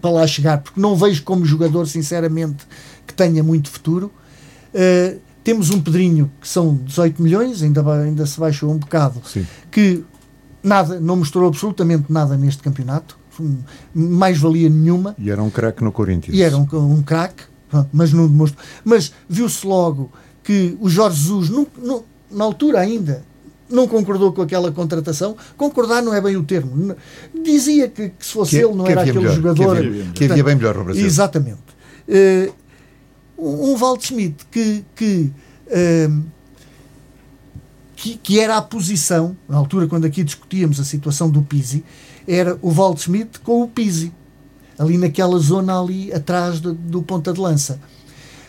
para 0.00 0.10
lá 0.10 0.26
chegar, 0.26 0.58
porque 0.58 0.80
não 0.80 0.96
vejo 0.96 1.22
como 1.24 1.44
jogador, 1.44 1.86
sinceramente, 1.86 2.66
que 3.06 3.14
tenha 3.14 3.42
muito 3.42 3.70
futuro. 3.70 4.12
Temos 5.46 5.70
um 5.70 5.80
Pedrinho 5.80 6.28
que 6.40 6.48
são 6.48 6.74
18 6.74 7.22
milhões, 7.22 7.62
ainda, 7.62 7.80
ainda 8.02 8.26
se 8.26 8.40
baixou 8.40 8.68
um 8.68 8.78
bocado, 8.78 9.22
Sim. 9.24 9.46
que 9.70 10.02
nada, 10.60 10.98
não 10.98 11.14
mostrou 11.14 11.46
absolutamente 11.46 12.12
nada 12.12 12.36
neste 12.36 12.64
campeonato, 12.64 13.16
mais 13.94 14.38
valia 14.38 14.68
nenhuma. 14.68 15.14
E 15.16 15.30
era 15.30 15.40
um 15.40 15.48
craque 15.48 15.84
no 15.84 15.92
Corinthians. 15.92 16.36
E 16.36 16.42
era 16.42 16.56
um, 16.56 16.66
um 16.72 17.00
craque, 17.00 17.44
mas 17.92 18.12
não 18.12 18.26
demonstrou. 18.26 18.60
Mas 18.84 19.12
viu-se 19.28 19.64
logo 19.64 20.10
que 20.42 20.76
o 20.80 20.90
Jorge 20.90 21.20
Jesus, 21.20 21.48
não, 21.48 21.64
não, 21.80 22.02
na 22.28 22.42
altura 22.42 22.80
ainda, 22.80 23.22
não 23.70 23.86
concordou 23.86 24.32
com 24.32 24.42
aquela 24.42 24.72
contratação. 24.72 25.36
Concordar 25.56 26.02
não 26.02 26.12
é 26.12 26.20
bem 26.20 26.36
o 26.36 26.42
termo. 26.42 26.96
Dizia 27.40 27.86
que, 27.86 28.08
que 28.08 28.26
se 28.26 28.32
fosse 28.32 28.50
que, 28.50 28.64
ele 28.64 28.74
não 28.74 28.84
era 28.84 29.02
aquele 29.02 29.20
melhor, 29.20 29.36
jogador. 29.36 29.76
Que 29.76 29.86
havia, 29.86 30.04
que 30.12 30.24
havia 30.24 30.42
bem 30.42 30.56
melhor 30.56 30.76
no 30.76 30.82
Brasil. 30.86 31.06
Exatamente. 31.06 31.76
Uh, 32.08 32.52
um 33.38 33.76
Waldschmidt 33.76 34.46
que, 34.50 34.84
que, 34.94 35.32
um, 36.08 36.22
que, 37.94 38.16
que, 38.16 38.40
era 38.40 38.56
a 38.56 38.62
posição, 38.62 39.36
na 39.48 39.56
altura 39.56 39.86
quando 39.86 40.04
aqui 40.04 40.24
discutíamos 40.24 40.80
a 40.80 40.84
situação 40.84 41.30
do 41.30 41.42
Pizzi, 41.42 41.84
era 42.26 42.58
o 42.62 42.70
Waldschmidt 42.70 43.40
com 43.40 43.62
o 43.62 43.68
Pizzi, 43.68 44.12
ali 44.78 44.98
naquela 44.98 45.38
zona 45.38 45.80
ali 45.80 46.12
atrás 46.12 46.60
do, 46.60 46.74
do 46.74 47.02
ponta 47.02 47.32
de 47.32 47.40
lança. 47.40 47.80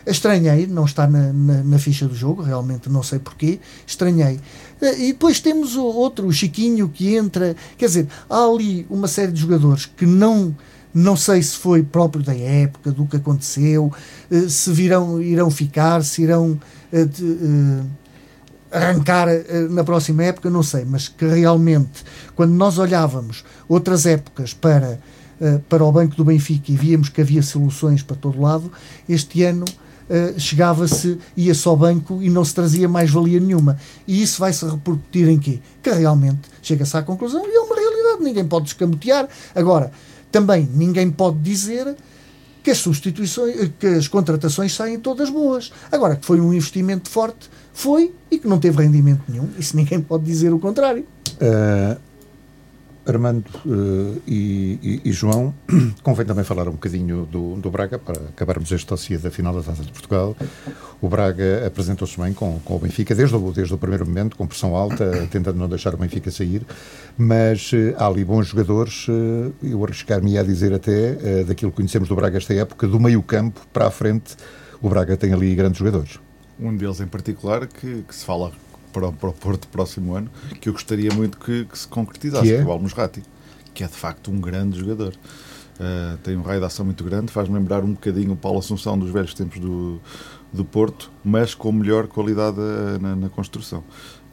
Estranhei, 0.06 0.68
não 0.68 0.86
está 0.86 1.06
na, 1.06 1.34
na, 1.34 1.64
na, 1.64 1.80
ficha 1.80 2.08
do 2.08 2.16
jogo, 2.16 2.42
realmente 2.42 2.90
não 2.90 3.04
sei 3.04 3.20
porquê, 3.20 3.60
estranhei. 3.86 4.40
Eh, 4.82 5.00
e 5.04 5.08
depois 5.12 5.42
temos 5.42 5.76
o 5.76 5.84
outro, 5.84 6.28
o 6.28 6.32
Chiquinho, 6.32 6.88
que 6.88 7.14
entra. 7.14 7.58
Quer 7.78 7.88
dizer, 7.88 8.08
há 8.30 8.46
ali 8.46 8.88
uma 8.90 9.10
série 9.10 9.34
de 9.34 9.42
jogadores 9.42 9.86
que 9.86 10.06
não 10.06 10.56
não 10.98 11.16
sei 11.16 11.44
se 11.44 11.56
foi 11.56 11.84
próprio 11.84 12.24
da 12.24 12.36
época, 12.36 12.92
do 12.92 13.06
que 13.06 13.18
aconteceu, 13.18 13.94
eh, 14.32 14.50
se 14.50 14.72
virão, 14.72 15.22
irão 15.22 15.52
ficar, 15.52 16.04
se 16.04 16.24
irão 16.24 16.60
eh, 16.92 17.06
de, 17.06 17.24
uh, 17.24 17.86
arrancar 18.72 19.28
na 19.70 19.84
próxima 19.84 20.24
época, 20.24 20.50
não 20.50 20.64
sei, 20.64 20.86
mas 20.86 21.08
que 21.08 21.26
realmente, 21.26 22.04
quando 22.36 22.52
nós 22.52 22.78
olhávamos 22.78 23.46
outras 23.70 24.06
épocas 24.06 24.54
para, 24.54 25.00
para 25.70 25.86
o 25.86 25.92
Banco 25.92 26.16
do 26.18 26.26
Benfica 26.26 26.72
e 26.72 26.76
víamos 26.76 27.08
que 27.08 27.22
havia 27.22 27.42
soluções 27.42 28.04
para 28.04 28.18
todo 28.18 28.42
lado, 28.42 28.70
este 29.08 29.44
ano 29.44 29.64
chegava-se, 30.38 31.18
ia-se 31.36 31.66
ao 31.66 31.78
banco 31.78 32.22
e 32.22 32.30
não 32.30 32.44
se 32.44 32.54
trazia 32.54 32.90
mais 32.90 33.10
valia 33.10 33.40
nenhuma. 33.40 33.78
E 34.06 34.22
isso 34.22 34.40
vai 34.40 34.52
se 34.52 34.66
repercutir 34.66 35.30
em 35.30 35.40
quê? 35.40 35.60
Que 35.82 35.92
realmente 35.92 36.42
chega-se 36.62 36.98
à 36.98 37.02
conclusão 37.02 37.44
e 37.48 37.56
é 37.56 37.60
uma 37.62 37.76
realidade, 37.76 38.24
ninguém 38.24 38.46
pode 38.46 38.68
escamotear. 38.68 39.30
Agora, 39.56 39.92
também 40.32 40.68
ninguém 40.74 41.10
pode 41.10 41.40
dizer 41.40 41.96
que 42.64 42.72
as 42.72 42.80
substituições, 42.80 43.72
que 43.80 43.88
as 43.88 44.08
contratações 44.08 44.76
saem 44.76 45.00
todas 45.00 45.30
boas. 45.30 45.72
Agora, 45.92 46.18
que 46.18 46.26
foi 46.26 46.40
um 46.42 46.54
investimento 46.54 47.10
forte, 47.10 47.50
foi 47.74 48.14
e 48.30 48.38
que 48.38 48.48
não 48.48 48.60
teve 48.60 48.84
rendimento 48.84 49.22
nenhum. 49.28 49.48
Isso 49.58 49.76
ninguém 49.78 50.02
pode 50.02 50.26
dizer 50.26 50.52
o 50.54 50.60
contrário. 50.60 51.06
Uh, 51.34 51.98
Armando 53.08 53.48
uh, 53.66 54.22
e, 54.28 54.78
e, 54.84 55.10
e, 55.10 55.12
João, 55.12 55.54
convém 56.04 56.26
também 56.26 56.44
falar 56.44 56.68
um 56.68 56.74
bocadinho 56.74 57.26
do, 57.26 57.56
do 57.56 57.72
Braga 57.72 57.98
para 57.98 58.20
acabarmos 58.30 58.72
este 58.72 58.86
dossiê 58.86 59.18
da 59.18 59.32
final 59.32 59.54
da 59.54 59.64
Taça 59.64 59.84
de 59.84 59.92
Portugal. 59.92 60.36
O 61.02 61.08
Braga 61.08 61.66
apresentou-se 61.66 62.20
bem 62.20 62.34
com, 62.34 62.60
com 62.60 62.76
o 62.76 62.80
Benfica 62.80 63.16
desde 63.16 63.36
o, 63.36 63.52
desde 63.52 63.74
o 63.74 63.78
primeiro 63.78 64.06
momento, 64.06 64.36
com 64.36 64.46
pressão 64.46 64.76
alta, 64.76 65.26
tentando 65.32 65.58
não 65.58 65.70
deixar 65.70 65.94
o 65.94 65.98
Benfica 65.98 66.30
sair, 66.30 66.66
mas 67.18 67.72
uh, 67.72 67.96
há 67.98 68.08
ali 68.08 68.26
bons 68.26 68.48
jogadores, 68.48 69.08
uh, 69.08 69.54
eu 69.64 69.84
arriscar-me 69.84 70.38
a 70.38 70.44
dizer 70.44 70.74
até, 70.74 71.44
daquilo 71.44 71.72
que 71.72 71.78
conhecemos 71.78 72.10
do 72.10 72.16
Braga 72.16 72.38
esta 72.38 72.54
época, 72.54 72.88
do 72.88 73.00
meio 73.00 73.24
campo 73.24 73.62
para 73.72 73.88
a 73.88 73.92
frente, 73.92 74.36
o 74.82 74.90
Braga 74.90 75.16
tem 75.16 75.34
ali 75.34 75.56
grandes 75.56 75.80
jogadores. 75.80 76.20
Um 76.60 76.76
deles 76.76 77.00
em 77.00 77.08
particular 77.08 77.68
que, 77.68 78.04
que 78.08 78.16
se 78.16 78.26
fala 78.26 78.52
para, 78.98 79.12
para 79.12 79.30
o 79.30 79.34
Porto 79.34 79.68
próximo 79.68 80.16
ano, 80.16 80.30
que 80.60 80.70
eu 80.70 80.74
gostaria 80.74 81.14
muito 81.14 81.38
que, 81.38 81.66
que 81.66 81.78
se 81.78 81.88
concretizasse, 81.88 82.48
que 82.48 82.54
é? 82.54 82.64
o 82.64 82.72
Almusrati, 82.72 83.22
que 83.74 83.84
é 83.84 83.88
de 83.88 83.94
facto 83.94 84.32
um 84.32 84.42
grande 84.42 84.80
jogador. 84.80 85.14
Uh, 85.80 86.18
tem 86.24 86.36
um 86.36 86.42
raio 86.42 86.60
de 86.60 86.66
ação 86.66 86.84
muito 86.84 87.04
grande, 87.04 87.32
faz-me 87.32 87.54
lembrar 87.54 87.84
um 87.84 87.92
bocadinho 87.92 88.34
o 88.34 88.36
Paulo 88.36 88.58
Assunção 88.58 88.98
dos 88.98 89.12
velhos 89.12 89.36
tempos 89.36 89.60
do, 89.60 90.02
do 90.52 90.66
Porto, 90.66 91.12
mas 91.24 91.54
com 91.54 91.72
melhor 91.72 92.08
qualidade 92.08 92.58
uh, 92.60 93.00
na, 93.00 93.16
na, 93.16 93.30
construção. 93.30 93.84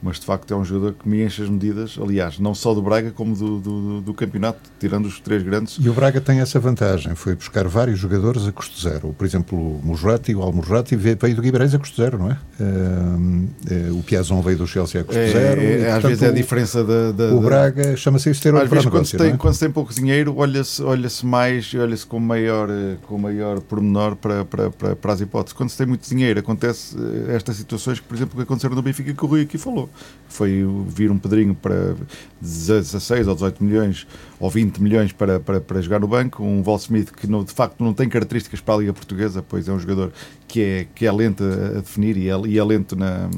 Mas 0.05 0.19
de 0.19 0.25
facto 0.27 0.53
é 0.53 0.57
um 0.57 0.63
jogador 0.63 0.93
que 0.93 1.09
me 1.09 1.23
enche 1.23 1.41
as 1.41 1.49
medidas, 1.49 1.97
aliás, 1.99 2.37
não 2.37 2.53
só 2.53 2.75
do 2.75 2.81
Braga 2.81 3.09
como 3.09 3.35
do, 3.35 3.59
do, 3.59 4.01
do 4.01 4.13
campeonato, 4.13 4.59
tirando 4.79 5.07
os 5.07 5.19
três 5.19 5.41
grandes. 5.41 5.77
E 5.81 5.89
o 5.89 5.93
Braga 5.93 6.21
tem 6.21 6.41
essa 6.41 6.59
vantagem, 6.59 7.15
foi 7.15 7.33
buscar 7.33 7.67
vários 7.67 7.97
jogadores 7.97 8.45
a 8.45 8.51
custo 8.51 8.79
zero. 8.79 9.15
Por 9.17 9.25
exemplo, 9.25 9.57
o 9.57 9.81
Musrati, 9.83 10.35
o 10.35 10.43
Almurrati 10.43 10.95
veio 10.95 11.35
do 11.35 11.41
Guimarães 11.41 11.73
a 11.73 11.79
custo 11.79 11.99
zero, 11.99 12.19
não 12.19 12.29
é? 12.29 12.37
Uh, 12.59 13.97
o 13.97 14.03
Piazon 14.03 14.41
veio 14.43 14.59
do 14.59 14.67
Chelsea 14.67 15.01
a 15.01 15.03
custo 15.03 15.19
é, 15.19 15.27
zero. 15.27 15.61
É, 15.61 15.63
e, 15.63 15.77
portanto, 15.77 15.95
às 15.95 16.03
vezes 16.03 16.23
é 16.23 16.27
a 16.27 16.31
diferença 16.31 16.83
da... 16.83 17.11
da 17.11 17.33
o 17.33 17.41
Braga 17.41 17.97
chama-se 17.97 18.29
isso 18.29 18.43
ter 18.43 18.55
Às 18.55 18.69
vezes 18.69 18.85
quando, 18.85 19.05
se 19.05 19.17
tem, 19.17 19.31
é? 19.31 19.37
quando 19.37 19.53
se 19.55 19.59
tem 19.59 19.71
pouco 19.71 19.91
dinheiro, 19.91 20.35
olha-se 20.37 20.83
olha 20.83 21.09
mais, 21.23 21.73
olha-se 21.73 22.05
com 22.05 22.19
maior, 22.19 22.69
com 23.07 23.17
maior 23.17 23.59
pormenor 23.59 24.15
para, 24.15 24.45
para, 24.45 24.69
para, 24.69 24.95
para 24.95 25.13
as 25.13 25.21
hipóteses. 25.21 25.53
Quando 25.53 25.69
se 25.69 25.77
tem 25.77 25.87
muito 25.87 26.07
dinheiro, 26.07 26.39
acontece 26.39 26.95
eh, 26.97 27.35
estas 27.35 27.55
situações 27.55 27.99
que, 27.99 28.05
por 28.05 28.15
exemplo, 28.15 28.35
que 28.35 28.43
aconteceram 28.43 28.75
no 28.75 28.81
Benfica 28.81 29.13
que 29.13 29.25
o 29.25 29.27
Rui 29.27 29.41
aqui 29.41 29.57
falou. 29.57 29.89
Foi 30.27 30.65
vir 30.87 31.11
um 31.11 31.17
Pedrinho 31.17 31.55
para 31.55 31.95
16 32.41 33.27
ou 33.27 33.35
18 33.35 33.63
milhões 33.63 34.07
ou 34.39 34.49
20 34.49 34.79
milhões 34.79 35.11
para, 35.13 35.39
para, 35.39 35.61
para 35.61 35.81
jogar 35.81 35.99
no 35.99 36.07
banco, 36.07 36.43
um 36.43 36.61
Smith 36.77 37.11
que 37.11 37.25
não, 37.25 37.43
de 37.43 37.53
facto 37.53 37.81
não 37.81 37.93
tem 37.93 38.09
características 38.09 38.59
para 38.59 38.73
a 38.73 38.77
Liga 38.79 38.93
Portuguesa, 38.93 39.41
pois 39.41 39.69
é 39.69 39.71
um 39.71 39.79
jogador 39.79 40.11
que 40.47 40.61
é, 40.61 40.87
que 40.93 41.05
é 41.05 41.11
lento 41.11 41.43
a 41.43 41.79
definir 41.79 42.17
e 42.17 42.29
é, 42.29 42.37
e 42.47 42.59
é 42.59 42.63
lento 42.63 42.95
na 42.95 43.29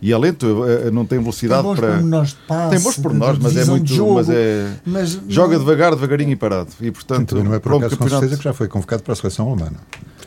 e 0.00 0.12
é 0.12 0.18
lento, 0.18 0.46
não 0.92 1.04
tem 1.04 1.18
velocidade 1.18 1.62
tem 1.62 1.70
bons 1.70 1.80
para. 1.80 1.92
Pormenores 1.92 2.30
de 2.30 2.36
passe, 2.46 2.70
tem 2.70 2.80
bons 2.80 2.96
pormenores, 2.98 3.38
mas 3.42 3.56
é 3.56 3.64
muito. 3.64 3.92
Jogo, 3.92 4.14
mas 4.14 4.28
é, 4.30 4.72
mas 4.86 5.20
joga 5.28 5.58
devagar, 5.58 5.94
devagarinho 5.94 6.32
e 6.32 6.36
parado. 6.36 6.70
E 6.80 6.90
portanto, 6.90 7.36
Sim, 7.36 7.42
não 7.42 7.54
é 7.54 7.58
por 7.58 7.74
acaso 7.74 7.96
com 7.96 8.08
certeza 8.08 8.36
que 8.36 8.44
já 8.44 8.52
foi 8.52 8.68
convocado 8.68 9.02
para 9.02 9.12
a 9.12 9.16
seleção 9.16 9.48
alemã. 9.48 9.70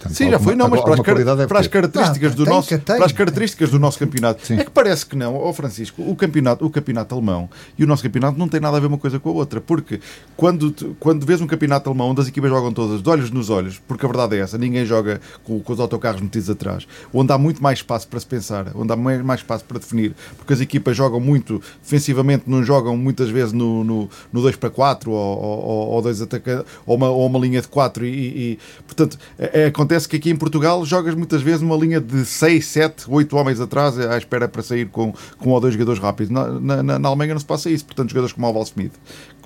Portanto, 0.01 0.15
Sim, 0.15 0.31
já 0.31 0.39
foi, 0.39 0.55
não, 0.55 0.67
mas 0.67 0.81
para 0.81 0.95
as, 0.95 0.99
car 0.99 1.47
para 1.47 1.59
as 1.59 1.67
características, 1.67 2.33
do, 2.33 2.43
nosso, 2.43 2.79
para 2.79 3.05
as 3.05 3.11
características 3.11 3.69
do 3.69 3.77
nosso 3.77 3.99
campeonato. 3.99 4.45
Sim. 4.45 4.57
É 4.57 4.63
que 4.63 4.71
parece 4.71 5.05
que 5.05 5.15
não, 5.15 5.35
ó 5.35 5.49
oh 5.49 5.53
Francisco, 5.53 6.01
o 6.01 6.15
campeonato, 6.15 6.65
o 6.65 6.69
campeonato 6.71 7.13
alemão 7.13 7.47
e 7.77 7.83
o 7.83 7.87
nosso 7.87 8.01
campeonato 8.01 8.37
não 8.37 8.47
tem 8.47 8.59
nada 8.59 8.77
a 8.77 8.79
ver 8.79 8.87
uma 8.87 8.97
coisa 8.97 9.19
com 9.19 9.29
a 9.29 9.33
outra, 9.33 9.61
porque 9.61 9.99
quando, 10.35 10.73
quando 10.99 11.23
vês 11.23 11.39
um 11.39 11.45
campeonato 11.45 11.87
alemão 11.87 12.09
onde 12.09 12.21
as 12.21 12.27
equipas 12.27 12.49
jogam 12.49 12.73
todas 12.73 13.03
de 13.03 13.07
olhos 13.07 13.29
nos 13.29 13.51
olhos, 13.51 13.79
porque 13.87 14.03
a 14.03 14.09
verdade 14.09 14.37
é 14.37 14.39
essa, 14.39 14.57
ninguém 14.57 14.85
joga 14.85 15.21
com, 15.43 15.59
com 15.59 15.73
os 15.73 15.79
autocarros 15.79 16.19
metidos 16.19 16.49
atrás, 16.49 16.87
onde 17.13 17.31
há 17.31 17.37
muito 17.37 17.61
mais 17.61 17.77
espaço 17.77 18.07
para 18.07 18.19
se 18.19 18.25
pensar, 18.25 18.71
onde 18.73 18.91
há 18.91 18.95
mais 18.95 19.41
espaço 19.41 19.60
para 19.63 19.79
definir, 19.79 20.15
porque 20.37 20.53
as 20.53 20.61
equipas 20.61 20.95
jogam 20.95 21.19
muito 21.19 21.61
defensivamente, 21.81 22.43
não 22.47 22.63
jogam 22.63 22.95
muitas 22.97 23.29
vezes 23.29 23.53
no, 23.53 23.83
no, 23.83 24.09
no 24.31 24.41
2 24.41 24.55
para 24.55 24.69
4 24.69 25.11
ou, 25.11 25.17
ou, 25.17 25.87
ou, 25.89 26.01
dois 26.01 26.21
ou, 26.21 26.95
uma, 26.95 27.09
ou 27.09 27.25
uma 27.25 27.39
linha 27.39 27.61
de 27.61 27.67
4 27.67 28.05
e, 28.05 28.09
e 28.09 28.59
portanto, 28.85 29.17
é, 29.37 29.65
acontece 29.65 30.07
que 30.07 30.15
aqui 30.15 30.29
em 30.29 30.35
Portugal 30.35 30.85
jogas 30.85 31.15
muitas 31.15 31.41
vezes 31.41 31.61
numa 31.61 31.75
linha 31.75 31.99
de 31.99 32.25
6, 32.25 32.65
7, 32.65 33.05
8 33.07 33.35
homens 33.35 33.59
atrás 33.59 33.97
à 33.99 34.17
espera 34.17 34.47
para 34.47 34.61
sair 34.61 34.87
com, 34.87 35.13
com 35.37 35.49
um 35.49 35.53
ou 35.53 35.59
dois 35.59 35.73
jogadores 35.73 36.01
rápidos. 36.01 36.31
Na, 36.31 36.83
na, 36.83 36.99
na 36.99 37.07
Alemanha 37.07 37.33
não 37.33 37.39
se 37.39 37.45
passa 37.45 37.69
isso. 37.69 37.85
Portanto, 37.85 38.09
jogadores 38.09 38.33
como 38.33 38.47
o 38.47 38.53
Val 38.53 38.63
Smith 38.63 38.93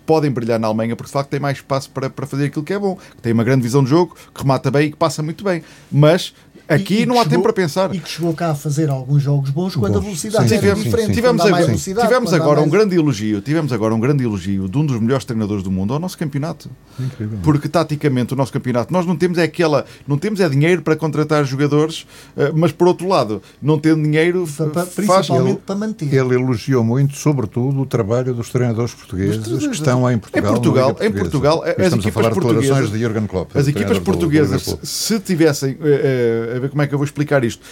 podem 0.05 0.29
brilhar 0.29 0.59
na 0.59 0.67
Alemanha 0.67 0.95
porque 0.95 1.07
de 1.07 1.13
facto 1.13 1.29
tem 1.29 1.39
mais 1.39 1.57
espaço 1.57 1.89
para, 1.89 2.09
para 2.09 2.25
fazer 2.27 2.45
aquilo 2.45 2.63
que 2.63 2.73
é 2.73 2.79
bom, 2.79 2.95
que 2.95 3.21
tem 3.21 3.33
uma 3.33 3.43
grande 3.43 3.63
visão 3.63 3.83
de 3.83 3.89
jogo, 3.89 4.15
que 4.33 4.41
remata 4.41 4.69
bem 4.69 4.87
e 4.87 4.91
que 4.91 4.97
passa 4.97 5.23
muito 5.23 5.43
bem. 5.43 5.63
Mas 5.91 6.33
Aqui 6.67 7.01
e, 7.01 7.05
não 7.05 7.15
há 7.15 7.19
chegou, 7.19 7.29
tempo 7.29 7.43
para 7.43 7.53
pensar. 7.53 7.93
E 7.93 7.99
que 7.99 8.09
chegou 8.09 8.33
cá 8.33 8.51
a 8.51 8.55
fazer 8.55 8.89
alguns 8.89 9.21
jogos 9.21 9.49
bons 9.49 9.75
quando 9.75 9.93
bons. 9.93 9.99
a 9.99 10.03
velocidade 10.03 10.49
sim, 10.49 10.55
era 10.55 10.61
tivemos, 10.61 10.83
diferente. 10.83 11.13
Tivemos, 11.13 11.41
agora, 11.45 11.75
tivemos 11.75 12.33
agora 12.33 12.61
um 12.61 12.69
grande 12.69 12.95
elogio, 12.95 13.41
tivemos 13.41 13.71
agora 13.71 13.93
um 13.93 13.99
grande 13.99 14.23
elogio 14.23 14.67
de 14.67 14.77
um 14.77 14.85
dos 14.85 14.99
melhores 14.99 15.25
treinadores 15.25 15.63
do 15.63 15.71
mundo 15.71 15.93
ao 15.93 15.99
nosso 15.99 16.17
campeonato. 16.17 16.69
Incrível. 16.99 17.39
Porque 17.43 17.69
taticamente 17.69 18.33
o 18.33 18.37
nosso 18.37 18.51
campeonato, 18.51 18.91
nós 18.91 19.05
não 19.05 19.15
temos 19.15 19.37
é 19.37 19.43
aquela, 19.43 19.85
não 20.07 20.17
temos 20.17 20.39
é 20.39 20.49
dinheiro 20.49 20.81
para 20.81 20.95
contratar 20.95 21.45
jogadores, 21.45 22.05
eh, 22.35 22.51
mas 22.55 22.71
por 22.71 22.87
outro 22.87 23.07
lado, 23.07 23.41
não 23.61 23.77
tendo 23.77 24.01
dinheiro 24.01 24.47
para, 24.57 24.85
principalmente 24.85 25.49
ele, 25.49 25.61
para 25.65 25.75
manter. 25.75 26.13
Ele 26.13 26.35
elogiou 26.35 26.83
muito, 26.83 27.15
sobretudo, 27.15 27.81
o 27.81 27.85
trabalho 27.85 28.33
dos 28.33 28.49
treinadores 28.49 28.93
portugueses 28.93 29.45
que 29.47 29.67
estão 29.67 30.09
em 30.09 30.17
Portugal. 30.17 30.51
Em 30.51 30.53
Portugal, 30.53 30.97
em 31.01 31.11
Portugal 31.11 31.63
as 31.63 31.93
equipas 31.93 32.27
portuguesas, 32.29 32.89
Klopp, 33.27 33.55
as 33.55 33.67
equipas 33.67 33.99
portuguesas, 33.99 34.77
se 34.81 35.19
tivessem, 35.19 35.77
eh, 35.81 36.54
a 36.55 36.59
ver 36.59 36.69
como 36.69 36.81
é 36.81 36.87
que 36.87 36.93
eu 36.93 36.97
vou 36.97 37.05
explicar 37.05 37.43
isto. 37.43 37.63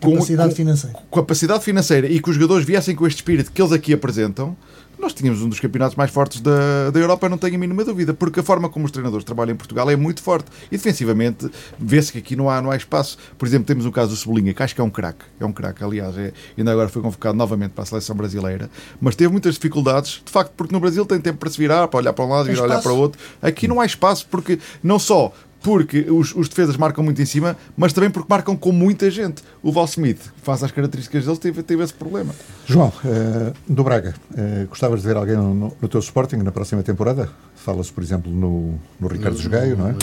Com, 0.00 0.12
capacidade 0.12 0.50
com, 0.50 0.56
financeira. 0.56 0.98
Com 1.10 1.20
capacidade 1.20 1.64
financeira 1.64 2.06
e 2.08 2.20
que 2.20 2.28
os 2.28 2.36
jogadores 2.36 2.64
viessem 2.64 2.94
com 2.94 3.06
este 3.06 3.16
espírito 3.16 3.50
que 3.50 3.60
eles 3.60 3.72
aqui 3.72 3.92
apresentam, 3.92 4.56
nós 4.98 5.12
tínhamos 5.12 5.42
um 5.42 5.48
dos 5.48 5.60
campeonatos 5.60 5.96
mais 5.96 6.10
fortes 6.10 6.40
da, 6.40 6.90
da 6.90 7.00
Europa, 7.00 7.28
não 7.28 7.36
tenho 7.36 7.56
a 7.56 7.58
mínima 7.58 7.84
dúvida, 7.84 8.14
porque 8.14 8.40
a 8.40 8.42
forma 8.42 8.68
como 8.68 8.84
os 8.84 8.90
treinadores 8.90 9.24
trabalham 9.24 9.52
em 9.52 9.56
Portugal 9.56 9.90
é 9.90 9.96
muito 9.96 10.22
forte. 10.22 10.46
E 10.70 10.76
defensivamente, 10.76 11.50
vê-se 11.78 12.12
que 12.12 12.18
aqui 12.18 12.36
não 12.36 12.48
há, 12.48 12.62
não 12.62 12.70
há 12.70 12.76
espaço. 12.76 13.18
Por 13.36 13.46
exemplo, 13.46 13.66
temos 13.66 13.86
o 13.86 13.92
caso 13.92 14.10
do 14.10 14.16
Cebolinha, 14.16 14.54
que 14.54 14.62
acho 14.62 14.74
que 14.74 14.80
é 14.80 14.84
um 14.84 14.90
craque. 14.90 15.24
É 15.38 15.44
um 15.44 15.52
craque, 15.52 15.82
aliás, 15.82 16.16
é, 16.16 16.32
ainda 16.56 16.72
agora 16.72 16.88
foi 16.88 17.02
convocado 17.02 17.36
novamente 17.36 17.72
para 17.72 17.82
a 17.82 17.86
seleção 17.86 18.14
brasileira, 18.14 18.70
mas 19.00 19.16
teve 19.16 19.30
muitas 19.32 19.54
dificuldades, 19.54 20.22
de 20.24 20.30
facto, 20.30 20.52
porque 20.56 20.72
no 20.72 20.80
Brasil 20.80 21.04
tem 21.04 21.20
tempo 21.20 21.38
para 21.38 21.50
se 21.50 21.58
virar, 21.58 21.88
para 21.88 21.98
olhar 21.98 22.12
para 22.12 22.24
um 22.24 22.28
lado 22.28 22.50
e 22.50 22.58
olhar 22.58 22.80
para 22.80 22.92
o 22.92 22.96
outro. 22.96 23.20
Aqui 23.42 23.66
não 23.66 23.80
há 23.80 23.86
espaço, 23.86 24.26
porque 24.30 24.58
não 24.82 24.98
só 24.98 25.32
porque 25.64 26.02
os, 26.10 26.34
os, 26.34 26.46
defesas 26.46 26.76
marcam 26.76 27.02
muito 27.02 27.22
em 27.22 27.24
cima, 27.24 27.56
mas 27.74 27.94
também 27.94 28.10
porque 28.10 28.28
marcam 28.28 28.54
com 28.54 28.70
muita 28.70 29.10
gente. 29.10 29.42
O 29.62 29.72
Val 29.72 29.86
Smith, 29.86 30.20
face 30.42 30.62
às 30.62 30.70
características 30.70 31.24
dele, 31.24 31.38
teve, 31.38 31.62
teve 31.62 31.82
esse 31.82 31.94
problema. 31.94 32.34
João, 32.66 32.92
uh, 33.02 33.54
do 33.66 33.82
Braga, 33.82 34.14
uh, 34.32 34.68
gostavas 34.68 35.00
de 35.00 35.08
ver 35.08 35.16
alguém 35.16 35.36
no, 35.36 35.74
no, 35.80 35.88
teu 35.88 36.00
Sporting 36.00 36.36
na 36.36 36.52
próxima 36.52 36.82
temporada? 36.82 37.30
Fala-se, 37.56 37.90
por 37.90 38.04
exemplo, 38.04 38.30
no, 38.30 38.78
no 39.00 39.08
Ricardo 39.08 39.38
Jogaio, 39.38 39.74
não 39.74 39.88
é? 39.88 39.94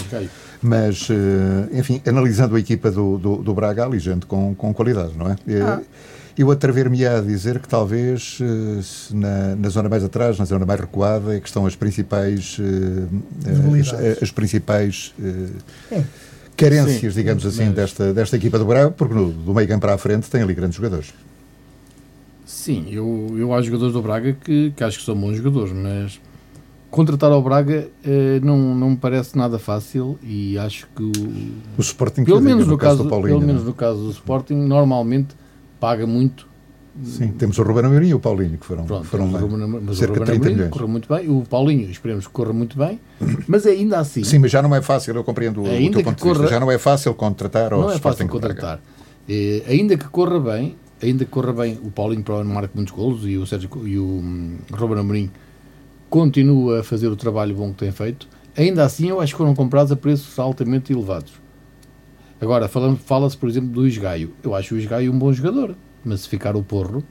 Mas, 0.64 1.08
uh, 1.12 1.14
enfim, 1.72 2.02
analisando 2.08 2.56
a 2.56 2.60
equipa 2.60 2.90
do, 2.90 3.20
do, 3.20 3.36
do 3.38 3.54
Braga, 3.54 3.84
há 3.84 3.86
ali 3.86 4.00
gente 4.00 4.26
com, 4.26 4.56
com 4.56 4.74
qualidade, 4.74 5.14
não 5.16 5.30
é? 5.30 5.36
Ah. 5.62 5.80
Eu 6.38 6.50
atrever-me 6.50 7.06
a 7.06 7.20
dizer 7.20 7.60
que 7.60 7.68
talvez 7.68 8.40
eh, 8.42 9.14
na, 9.14 9.56
na, 9.56 9.70
zona 9.70 9.90
mais 9.90 10.04
atrás, 10.04 10.40
na 10.40 10.46
zona 10.46 10.66
mais 10.66 10.80
recuada, 10.80 11.36
é 11.36 11.40
que 11.40 11.48
estão 11.48 11.66
as 11.66 11.76
principais 11.76 12.58
eh, 12.60 13.80
as, 13.80 14.24
as, 14.24 14.32
principais 14.32 15.14
é. 15.92 16.04
carências, 16.56 17.14
Sim, 17.14 17.20
digamos 17.20 17.46
assim, 17.46 17.66
mas... 17.66 17.76
desta, 17.76 18.14
desta 18.14 18.36
equipa 18.38 18.58
do 18.58 18.66
Braga, 18.66 18.92
porque 18.92 19.14
no, 19.14 19.32
do 19.32 19.54
meio 19.54 19.68
campo 19.68 19.82
para 19.82 19.94
a 19.94 19.98
frente 19.98 20.30
tem 20.30 20.42
ali 20.42 20.54
grandes 20.54 20.78
jogadores. 20.78 21.14
Sim, 22.46 22.88
eu, 22.92 23.34
eu 23.38 23.54
há 23.54 23.62
jogadores 23.62 23.94
do 23.94 24.02
Braga 24.02 24.34
que, 24.34 24.72
que 24.76 24.84
acho 24.84 25.00
que 25.00 25.06
são 25.06 25.16
bons 25.16 25.38
jogadores, 25.38 25.74
mas 25.74 26.20
contratar 26.92 27.32
ao 27.32 27.42
Braga 27.42 27.88
eh, 28.06 28.40
não, 28.44 28.76
não 28.76 28.90
me 28.92 28.98
parece 28.98 29.38
nada 29.38 29.58
fácil 29.58 30.20
e 30.22 30.58
acho 30.58 30.88
que 30.94 31.02
o, 31.02 31.12
o 31.78 31.82
Sporting 31.82 32.26
pelo 32.26 32.42
menos 32.42 32.68
no, 32.68 32.78
caso, 32.78 32.98
caso 32.98 33.10
Paulinho, 33.10 33.40
pelo 33.40 33.48
menos 33.48 33.62
é? 33.64 33.66
no 33.66 33.74
caso 33.74 34.04
do 34.04 34.12
Sporting 34.12 34.56
normalmente 34.56 35.34
paga 35.82 36.06
muito. 36.08 36.48
Sim, 37.04 37.30
temos 37.30 37.58
o 37.58 37.64
Ruben 37.64 37.86
Amorim 37.86 38.10
e 38.10 38.14
o 38.14 38.20
Paulinho, 38.20 38.58
que 38.58 38.66
foram, 38.66 38.86
Pronto, 38.86 39.06
foram 39.06 39.32
Ruben, 39.32 39.96
cerca 39.96 40.20
de 40.20 40.26
30 40.26 40.50
milhões. 40.50 40.70
correu 40.70 40.88
muito 40.90 41.08
bem, 41.14 41.30
o 41.30 41.42
Paulinho, 41.50 41.90
esperemos 41.90 42.28
que 42.28 42.34
corra 42.34 42.52
muito 42.52 42.78
bem, 42.78 43.00
mas 43.48 43.66
ainda 43.66 43.98
assim... 44.00 44.26
Sim, 44.26 44.40
mas 44.40 44.52
já 44.52 44.62
não 44.62 44.76
é 44.76 44.82
fácil, 44.82 45.16
eu 45.16 45.24
compreendo 45.24 45.66
ainda 45.66 45.90
o 45.90 45.94
teu 45.94 46.04
ponto 46.04 46.22
corra, 46.22 46.34
de 46.34 46.40
vista, 46.42 46.54
já 46.54 46.60
não 46.60 46.70
é 46.70 46.78
fácil 46.78 47.14
contratar 47.14 47.72
Não 47.72 47.90
é 47.90 47.98
fácil 47.98 48.28
contratar. 48.28 48.82
Eh, 49.28 49.64
ainda 49.70 49.96
que 49.96 50.04
corra 50.10 50.38
bem, 50.38 50.76
ainda 51.02 51.24
que 51.24 51.32
corra 51.32 51.54
bem, 51.54 51.80
o 51.82 51.90
Paulinho 51.90 52.24
provavelmente 52.24 52.56
marca 52.56 52.72
muitos 52.76 52.94
golos 52.94 53.26
e 53.26 53.38
o, 53.38 53.48
Sérgio, 53.48 53.70
e 53.88 53.98
o 53.98 54.04
um, 54.04 54.58
Ruben 54.74 55.00
Amorim 55.00 55.32
continua 56.10 56.82
a 56.82 56.84
fazer 56.84 57.08
o 57.08 57.16
trabalho 57.16 57.56
bom 57.56 57.72
que 57.72 57.78
tem 57.78 57.92
feito, 57.94 58.28
ainda 58.58 58.84
assim 58.84 59.08
eu 59.08 59.22
acho 59.22 59.32
que 59.34 59.38
foram 59.38 59.56
comprados 59.56 59.94
a 59.94 59.96
preços 59.96 60.38
altamente 60.38 60.92
elevados. 60.92 61.41
Agora, 62.42 62.68
fala-se, 62.68 63.38
por 63.38 63.48
exemplo, 63.48 63.70
do 63.70 63.88
Isgaio. 63.88 64.34
Eu 64.44 64.56
acho 64.56 64.74
o 64.74 64.78
Isgaio 64.78 65.14
um 65.14 65.20
bom 65.20 65.32
jogador, 65.32 65.76
mas 66.04 66.22
se 66.22 66.30
ficar 66.30 66.56
o 66.56 66.64
Porro, 66.64 67.04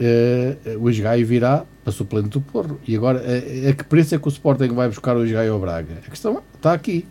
uh, 0.00 0.78
o 0.80 0.90
Isgaio 0.90 1.24
virá 1.24 1.64
para 1.84 1.92
suplente 1.92 2.30
do 2.30 2.40
Porro. 2.40 2.80
E 2.86 2.96
agora, 2.96 3.20
a, 3.20 3.70
a, 3.70 3.72
que 3.72 3.84
preço 3.84 4.16
é 4.16 4.18
que 4.18 4.26
o 4.26 4.30
Sporting 4.30 4.68
vai 4.74 4.88
buscar 4.88 5.16
o 5.16 5.24
Isgaio 5.24 5.52
ao 5.52 5.60
Braga? 5.60 5.94
A 6.04 6.10
questão 6.10 6.42
está 6.56 6.72
aqui. 6.72 7.06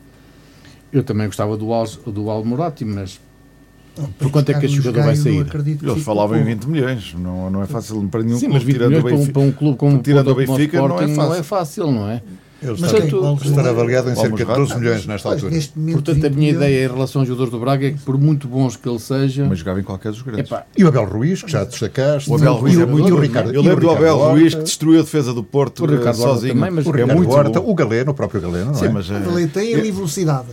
Eu 0.92 1.04
também 1.04 1.26
gostava 1.26 1.56
do, 1.56 1.72
Al, 1.74 1.88
do 1.88 2.30
Almorati, 2.30 2.84
mas 2.84 3.20
por 4.18 4.32
quanto 4.32 4.52
é 4.52 4.60
que 4.60 4.66
este 4.66 4.78
jogador 4.78 5.06
vai 5.06 5.16
sair? 5.16 5.46
Eles 5.82 6.04
falavam 6.04 6.38
em 6.38 6.44
20 6.44 6.66
milhões, 6.66 7.14
não, 7.14 7.50
não 7.50 7.64
é 7.64 7.68
fácil 7.68 8.08
para 8.10 8.24
nenhum 8.24 8.38
Sim, 8.38 8.50
clube. 8.50 8.66
Mas 8.66 8.74
20 8.74 8.88
milhões 8.88 9.04
para 9.04 9.16
um, 9.16 9.28
para 9.28 9.42
um 9.42 9.52
clube 9.52 9.78
como, 9.78 10.02
tirando 10.02 10.28
o 10.30 10.36
Benfica, 10.36 10.78
não 10.88 11.00
é, 11.00 11.08
não 11.08 11.34
é 11.34 11.44
fácil, 11.44 11.92
não 11.92 12.10
é? 12.10 12.22
Ele 12.64 12.74
está, 12.74 12.88
Portanto, 12.88 13.46
estará 13.46 13.70
avaliado 13.70 14.10
em 14.10 14.16
cerca 14.16 14.46
de 14.46 14.46
12 14.46 14.80
milhões 14.80 15.06
nesta 15.06 15.30
altura. 15.30 15.54
Portanto, 15.92 16.26
a 16.26 16.30
minha 16.30 16.52
ideia 16.52 16.86
em 16.86 16.88
relação 16.88 17.22
aos 17.22 17.28
jogadores 17.28 17.52
do 17.52 17.60
Braga 17.60 17.88
é 17.88 17.92
que, 17.92 18.00
por 18.00 18.18
muito 18.18 18.48
bons 18.48 18.76
que 18.76 18.88
ele 18.88 19.00
seja. 19.00 19.46
Mas 19.48 19.60
jogava 19.60 19.80
em 19.80 19.84
qualquer 19.84 20.12
dos 20.12 20.22
grandes. 20.22 20.46
Epá, 20.46 20.66
e 20.78 20.84
o 20.84 20.88
Abel 20.88 21.06
Ruiz, 21.06 21.44
que 21.44 21.52
já 21.52 21.64
destacaste. 21.64 22.30
O 22.30 22.36
Abel 22.36 22.54
Ruiz 22.56 22.80
é 22.80 22.86
muito. 22.86 23.10
E 23.10 23.12
o 23.12 23.20
Ricardo, 23.20 23.54
eu 23.54 23.62
lembro 23.62 23.82
do 23.82 23.92
Abel 23.92 24.18
Ruiz 24.18 24.56
que 24.56 24.64
destruiu 24.64 25.00
a 25.00 25.04
defesa 25.04 25.34
do 25.34 25.44
Porto 25.44 25.84
o 25.84 25.88
Ricardo 25.88 26.18
sozinho. 26.18 26.54
Também, 26.54 26.72
mas 26.72 26.86
o 26.86 26.92
Ricardo 26.92 27.12
é 27.12 27.16
muito 27.16 27.32
Horta, 27.32 27.60
o 27.60 27.74
Galeno, 27.76 28.12
o 28.12 28.14
próprio 28.14 28.42
Galeno. 28.42 28.76
Sim, 28.76 28.86
é? 28.86 28.90
mas. 28.90 29.10
É... 29.10 29.16
Ele 29.16 29.48
tem 29.48 29.74
ali 29.76 29.92
velocidade. 29.92 30.48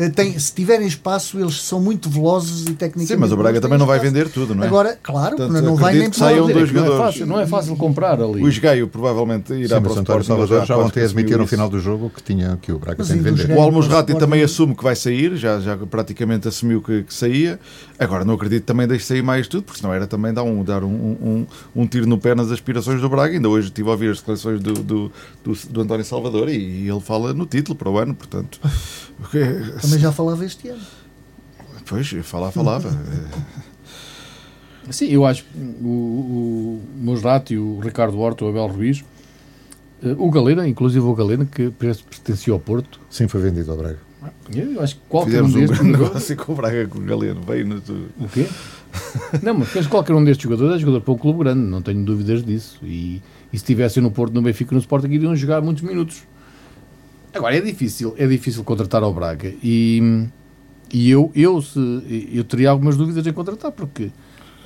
Eh, 0.00 0.08
tem, 0.08 0.38
se 0.38 0.52
tiverem 0.54 0.86
espaço, 0.86 1.38
eles 1.38 1.60
são 1.60 1.78
muito 1.78 2.08
velozes 2.08 2.62
e 2.62 2.72
tecnicamente. 2.72 3.08
Sim, 3.08 3.16
mas 3.16 3.32
o 3.32 3.36
Braga 3.36 3.60
também 3.60 3.78
não 3.78 3.84
vai 3.86 3.98
vender 3.98 4.28
tudo, 4.30 4.54
não 4.54 4.64
é? 4.64 4.66
Agora, 4.66 4.98
claro, 5.02 5.36
Portanto, 5.36 5.62
não 5.62 5.76
vai 5.76 5.94
nem 5.94 6.08
que 6.08 6.16
saiam 6.16 6.46
dois 6.46 6.56
não, 6.56 6.62
é 6.62 6.66
jogadores. 6.66 6.98
fácil, 6.98 7.26
não 7.26 7.38
é 7.40 7.46
fácil 7.46 7.76
comprar 7.76 8.20
ali. 8.20 8.42
O 8.42 8.48
Isgaio 8.48 8.88
provavelmente 8.88 9.52
irá 9.52 9.76
Sim, 9.76 9.82
para 9.82 9.92
o 9.92 9.96
Sporting. 9.96 10.26
Salvador 10.26 10.64
já 10.64 10.78
ontem 10.78 11.02
admitiu 11.04 11.36
no 11.38 11.46
final 11.46 11.68
do 11.68 11.78
jogo 11.78 12.08
que, 12.08 12.22
tinha, 12.22 12.58
que 12.62 12.72
o 12.72 12.78
Braga 12.78 12.96
Mas 13.00 13.08
tem 13.08 13.18
de 13.18 13.22
vender. 13.30 13.54
O 13.56 13.60
Almusrati 13.60 14.12
Sporting- 14.12 14.18
também 14.18 14.42
assume 14.42 14.74
que 14.74 14.82
vai 14.82 14.96
sair, 14.96 15.36
já, 15.36 15.60
já 15.60 15.76
praticamente 15.76 16.48
assumiu 16.48 16.80
que, 16.80 17.02
que 17.02 17.12
saía. 17.12 17.60
Agora 18.00 18.24
não 18.24 18.32
acredito 18.32 18.62
que 18.62 18.66
também 18.66 18.88
deixe 18.88 19.04
sair 19.04 19.22
mais 19.22 19.46
tudo, 19.46 19.64
porque 19.64 19.78
senão 19.78 19.92
era 19.92 20.06
também 20.06 20.32
dar 20.32 20.42
um, 20.42 20.64
dar 20.64 20.82
um, 20.82 20.88
um, 20.88 21.46
um 21.76 21.86
tiro 21.86 22.06
no 22.06 22.16
pé 22.16 22.34
nas 22.34 22.50
aspirações 22.50 22.98
do 22.98 23.10
Braga. 23.10 23.34
Ainda 23.34 23.46
hoje 23.46 23.66
estive 23.66 23.90
a 23.90 23.92
ouvir 23.92 24.10
as 24.10 24.20
declarações 24.20 24.58
do, 24.58 24.72
do, 24.72 25.12
do, 25.44 25.52
do 25.68 25.80
António 25.82 26.02
Salvador 26.02 26.48
e, 26.48 26.88
ele 26.88 27.00
fala 27.00 27.34
no 27.34 27.44
título 27.44 27.76
para 27.76 27.90
o 27.90 27.98
ano, 27.98 28.14
portanto. 28.14 28.58
Também 29.82 29.98
já 29.98 30.10
falava 30.10 30.42
este 30.46 30.68
ano. 30.68 30.80
Pois, 31.84 32.08
falar, 32.22 32.50
falava. 32.52 32.90
Sim, 34.88 35.08
eu 35.08 35.26
acho 35.26 35.44
que 35.44 35.58
o, 35.58 35.86
o 35.86 36.82
Mosrato 36.96 37.52
e 37.52 37.58
o 37.58 37.80
Ricardo 37.80 38.18
Horta, 38.18 38.46
o 38.46 38.48
Abel 38.48 38.66
Ruiz, 38.66 39.04
eh, 40.02 40.16
o 40.16 40.30
Galena, 40.30 40.66
inclusive 40.66 41.04
o 41.04 41.14
Galena, 41.14 41.44
que 41.44 41.70
parece 41.70 42.02
que 42.02 42.08
pertencia 42.08 42.50
ao 42.50 42.58
Porto, 42.58 42.98
Sim, 43.10 43.28
foi 43.28 43.42
vendido 43.42 43.70
ao 43.70 43.76
Braga. 43.76 44.09
Eu 44.54 44.80
acho 44.82 44.96
que 44.96 45.00
qualquer 45.08 45.42
um 45.42 45.46
Fizemos 45.46 45.54
um 45.54 45.58
destes 45.60 45.78
jogadores- 45.78 46.08
negócio 46.08 46.36
com 46.36 46.52
o 46.52 46.54
Braga, 46.54 46.86
com 46.88 46.98
o 46.98 47.02
Galeno. 47.02 47.40
Veio 47.42 47.66
no, 47.66 47.76
O 47.76 48.28
quê? 48.28 48.46
Não, 49.42 49.54
mas 49.54 49.86
qualquer 49.86 50.14
um 50.14 50.24
destes 50.24 50.42
jogadores 50.44 50.76
é 50.76 50.78
jogador 50.78 51.00
para 51.00 51.14
um 51.14 51.18
clube 51.18 51.38
grande, 51.40 51.60
não 51.60 51.80
tenho 51.80 52.04
dúvidas 52.04 52.44
disso. 52.44 52.78
E, 52.82 53.16
e 53.16 53.20
se 53.52 53.56
estivessem 53.56 54.02
no 54.02 54.10
Porto, 54.10 54.34
no 54.34 54.42
Benfica, 54.42 54.74
no 54.74 54.80
Sporting, 54.80 55.08
iriam 55.08 55.34
jogar 55.36 55.60
muitos 55.62 55.82
minutos. 55.82 56.22
Agora, 57.32 57.56
é 57.56 57.60
difícil, 57.60 58.14
é 58.18 58.26
difícil 58.26 58.64
contratar 58.64 59.02
ao 59.02 59.14
Braga. 59.14 59.54
E, 59.62 60.26
e 60.92 61.08
eu, 61.10 61.30
eu, 61.34 61.62
se, 61.62 62.28
eu 62.32 62.42
teria 62.42 62.70
algumas 62.70 62.96
dúvidas 62.96 63.24
em 63.26 63.32
contratar, 63.32 63.70
porque 63.70 64.10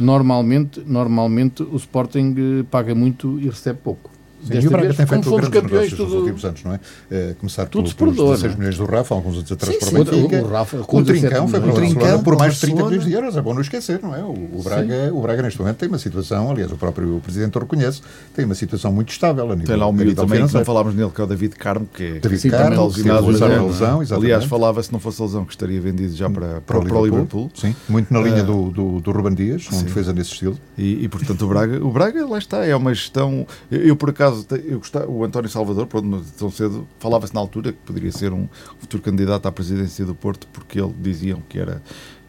normalmente, 0.01 0.83
normalmente 0.87 1.63
o 1.63 1.77
Sporting 1.77 2.35
eh, 2.39 2.65
paga 2.71 2.95
muito 2.95 3.39
e 3.39 3.45
recebe 3.47 3.79
pouco. 3.85 4.11
Sim, 4.45 4.61
e 4.61 4.67
o 4.67 4.71
Braga 4.71 4.95
tem 4.95 5.07
feito 5.07 5.31
grandes 5.31 5.49
campeões, 5.49 5.91
nos 5.91 5.99
tudo, 5.99 6.17
últimos 6.19 6.45
anos, 6.45 6.65
não 6.65 6.75
é? 6.75 6.81
Eh, 7.11 7.35
começar 7.39 7.67
Tudo 7.67 7.95
pelo, 7.95 8.15
pelos 8.15 8.17
perdoo, 8.17 8.33
16 8.35 8.43
não 8.43 8.51
é? 8.51 8.59
milhões 8.59 8.77
do 8.77 8.85
Rafa, 8.85 9.15
alguns 9.15 9.37
anos 9.39 9.53
atrás 9.53 9.77
para 9.77 9.89
o 9.89 10.05
Benfica. 10.05 10.43
o 10.43 10.49
Rafa 10.49 10.77
o 10.77 11.03
17 11.03 11.05
Trincão 11.05 11.49
foi 11.49 11.61
para 11.61 11.71
o 11.71 11.75
Trincão 11.75 12.23
por 12.23 12.37
mais 12.39 12.55
de 12.55 12.61
30 12.61 12.85
milhões 12.85 13.05
de 13.05 13.13
euros. 13.13 13.37
É 13.37 13.43
bom 13.43 13.55
não 13.55 13.61
esquecer, 13.61 14.01
não 14.03 14.15
é? 14.15 14.23
O, 14.23 14.63
Braga, 14.63 15.11
o 15.13 15.21
Braga 15.21 15.43
neste 15.43 15.59
momento 15.59 15.77
tem 15.77 15.89
uma 15.89 15.99
situação, 15.99 16.51
aliás, 16.51 16.71
o 16.71 16.77
próprio 16.77 17.21
Presidente 17.25 17.57
o 17.57 17.61
reconhece, 17.61 18.03
tem 18.35 18.45
uma 18.45 18.55
situação 18.55 18.93
muito 18.93 19.11
estável 19.11 19.45
a 19.45 19.55
nível, 19.55 19.67
Tem 19.67 19.77
lá 19.77 19.89
um 19.89 19.93
miúdo 19.93 20.15
também 20.15 20.47
que 20.47 20.55
não 20.55 20.65
falámos 20.65 20.95
nele, 20.95 21.11
que 21.11 21.21
é 21.21 21.25
o 21.25 21.27
David 21.27 21.57
Carmo, 21.57 21.89
que 21.93 22.03
é 22.03 22.19
David 22.21 22.51
Carmo, 22.51 22.89
está 22.89 23.23
que 23.23 23.67
lesão. 23.67 24.01
Aliás, 24.17 24.45
falava 24.45 24.83
se 24.83 24.93
não 24.93 25.01
fosse 25.01 25.21
a 25.21 25.25
lesão 25.25 25.45
que 25.45 25.53
estaria 25.53 25.81
vendido 25.81 26.15
já 26.15 26.29
para, 26.29 26.61
para, 26.61 26.79
o 26.79 27.05
Liverpool. 27.05 27.51
Sim, 27.55 27.75
muito 27.89 28.13
na 28.13 28.21
linha 28.21 28.35
Eh, 28.35 28.43
do, 28.43 28.71
do, 28.71 29.01
do 29.01 29.13
Ruben 29.13 29.35
Dias, 29.35 29.67
sim. 29.71 29.85
defesa 29.85 30.13
nesse 30.13 30.33
estilo. 30.33 30.59
E, 30.77 31.09
portanto 31.09 31.43
o 31.45 31.49
Braga, 31.49 31.85
o 31.85 31.91
Braga 31.91 32.27
lá 32.27 32.39
está, 32.39 32.65
é 32.65 32.75
uma 32.75 32.93
gestão. 32.93 33.47
Eu, 33.71 33.97
por 33.97 34.11
acaso, 34.11 34.34
te- 34.43 34.65
eu 34.67 34.79
gostava, 34.79 35.09
o 35.11 35.23
António 35.25 35.49
Salvador, 35.49 35.87
pronto, 35.87 36.25
tão 36.37 36.51
cedo, 36.51 36.87
falava-se 36.99 37.33
na 37.35 37.41
altura 37.41 37.73
que 37.73 37.79
poderia 37.79 38.11
ser 38.11 38.33
um 38.33 38.49
futuro 38.79 39.03
candidato 39.03 39.47
à 39.47 39.53
presidência 39.53 40.05
do 40.05 40.15
Porto, 40.15 40.49
porque 40.53 40.81
ele 40.81 40.93
diziam 41.01 41.41
que 41.49 41.59
era, 41.59 41.83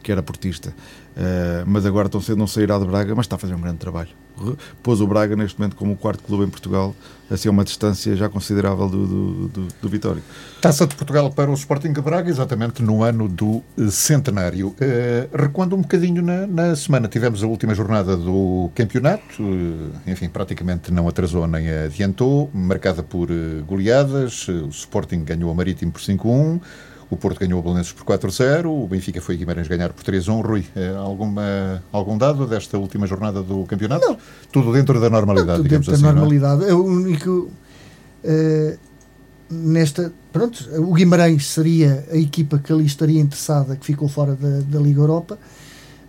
que 0.04 0.12
era 0.12 0.22
portista. 0.22 0.76
Eh, 1.18 1.64
mas 1.66 1.86
agora 1.86 2.10
tão 2.10 2.20
cedo 2.20 2.38
não 2.38 2.48
sairá 2.48 2.78
de 2.78 2.86
Braga, 2.86 3.16
mas 3.16 3.26
está 3.26 3.36
a 3.36 3.40
fazer 3.40 3.54
um 3.54 3.62
grande 3.62 3.78
trabalho. 3.78 4.10
Pôs 4.84 5.00
o 5.00 5.08
Braga 5.08 5.36
neste 5.36 5.58
momento 5.58 5.78
como 5.78 5.94
o 5.94 5.96
quarto 5.96 6.22
clube 6.24 6.44
em 6.44 6.50
Portugal, 6.50 6.94
assim 7.32 7.48
a 7.48 7.52
uma 7.52 7.64
distância 7.64 8.14
já 8.18 8.28
considerável 8.28 8.90
do, 8.90 9.08
do, 9.08 9.48
do, 9.48 9.68
do 9.82 9.90
Vitória. 9.90 10.22
Taça 10.62 10.86
de 10.86 10.94
Portugal 10.94 11.32
para 11.32 11.50
o 11.50 11.54
Sporting 11.54 11.94
de 11.94 12.02
Braga, 12.02 12.30
exatamente 12.30 12.84
no 12.84 13.02
ano 13.02 13.30
do 13.30 13.64
eh, 13.78 13.88
centenário. 13.90 14.76
Eh, 14.80 15.30
recuando 15.34 15.76
um 15.76 15.82
bocadinho 15.82 16.22
na, 16.22 16.46
na 16.46 16.76
semana, 16.76 17.08
tivemos 17.08 17.44
a 17.44 17.48
última 17.48 17.74
jornada 17.74 18.18
do 18.18 18.70
campeonato, 18.76 19.42
eh, 20.06 20.12
enfim, 20.12 20.28
praticamente 20.28 20.92
não 20.92 21.08
atrasou 21.08 21.48
nem 21.48 21.70
adiantou, 21.70 22.50
marcada 22.54 23.02
por 23.02 23.30
goleadas. 23.66 24.50
O 24.50 24.68
Sporting 24.68 25.24
ganhou 25.24 25.50
a 25.50 25.54
Marítimo 25.54 25.94
por 25.94 26.02
5-1. 26.02 26.60
O 27.10 27.16
Porto 27.16 27.40
ganhou 27.40 27.60
o 27.60 27.62
Belenenses 27.62 27.92
por 27.92 28.04
4-0, 28.04 28.66
o 28.66 28.88
Benfica 28.88 29.22
foi 29.22 29.38
Guimarães 29.38 29.68
ganhar 29.68 29.94
por 29.94 30.04
3-1. 30.04 30.42
Rui, 30.44 30.66
eh, 30.76 30.94
alguma, 30.98 31.84
algum 31.92 32.18
dado 32.18 32.48
desta 32.48 32.78
última 32.80 33.06
jornada 33.06 33.44
do 33.44 33.64
campeonato? 33.66 34.06
Não. 34.08 34.18
Tudo 34.52 34.74
dentro 34.74 35.00
da 35.00 35.10
normalidade, 35.10 35.58
Tudo 35.60 35.64
digamos 35.70 35.86
dentro 35.88 36.02
da 36.02 36.08
assim. 36.10 36.16
não 36.18 36.24
é? 36.24 36.28
normalidade. 36.30 36.66
É 36.70 36.74
o 36.74 36.84
único. 36.84 37.50
eh, 38.24 38.78
nesta. 39.50 40.12
Pronto, 40.34 40.68
o 40.82 40.94
Guimarães 40.94 41.48
seria 41.48 42.06
a 42.12 42.18
equipa 42.18 42.58
que 42.60 42.74
ali 42.74 42.86
estaria 42.86 43.22
interessada, 43.22 43.76
que 43.76 43.86
ficou 43.86 44.08
fora 44.10 44.36
da, 44.36 44.62
da 44.62 44.80
Liga 44.80 45.00
Europa. 45.00 45.38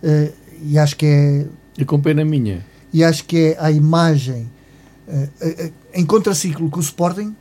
eh, 0.03 0.31
e 0.63 0.79
acho 0.79 0.95
que 0.97 1.05
é. 1.05 1.45
E 1.77 1.85
com 1.85 2.01
pena 2.01 2.25
minha. 2.25 2.65
E 2.91 3.03
acho 3.03 3.23
que 3.25 3.37
é 3.37 3.57
a 3.59 3.69
imagem 3.69 4.49
eh, 5.07 5.71
em 5.93 6.03
contraciclo 6.05 6.69
com 6.71 6.79
o 6.79 6.81
Sporting, 6.81 7.35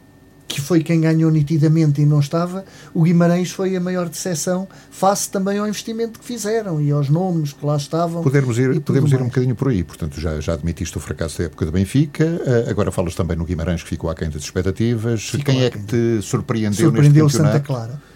que 0.48 0.60
foi 0.60 0.82
quem 0.82 1.00
ganhou 1.00 1.30
nitidamente 1.30 2.00
e 2.00 2.06
não 2.06 2.20
estava, 2.20 2.64
o 2.94 3.02
Guimarães 3.02 3.50
foi 3.50 3.76
a 3.76 3.80
maior 3.80 4.08
decepção, 4.08 4.68
face 4.90 5.28
também 5.28 5.58
ao 5.58 5.66
investimento 5.66 6.18
que 6.18 6.24
fizeram 6.24 6.80
e 6.80 6.90
aos 6.90 7.08
nomes 7.08 7.52
que 7.52 7.64
lá 7.64 7.76
estavam. 7.76 8.22
Podemos 8.22 8.58
ir, 8.58 8.80
podemos 8.80 9.10
ir 9.12 9.20
um 9.20 9.26
bocadinho 9.26 9.56
por 9.56 9.68
aí. 9.68 9.82
Portanto, 9.82 10.20
já, 10.20 10.40
já 10.40 10.52
admitiste 10.54 10.96
o 10.96 11.00
fracasso 11.00 11.38
da 11.38 11.44
época 11.44 11.66
do 11.66 11.72
Benfica. 11.72 12.24
eh, 12.24 12.66
agora 12.70 12.92
falas 12.92 13.14
também 13.14 13.36
no 13.36 13.44
Guimarães, 13.44 13.82
que 13.82 13.88
ficou 13.88 14.08
aquém 14.08 14.30
das 14.30 14.42
expectativas. 14.42 15.28
Ficou 15.28 15.54
Quem 15.54 15.64
é 15.64 15.70
que 15.70 15.78
te 15.78 16.22
surpreendeu, 16.22 16.90
surpreendeu 16.90 17.24
neste 17.24 17.38
Santa 17.38 17.60
campeonato? 17.60 17.66
Clara. 17.66 18.15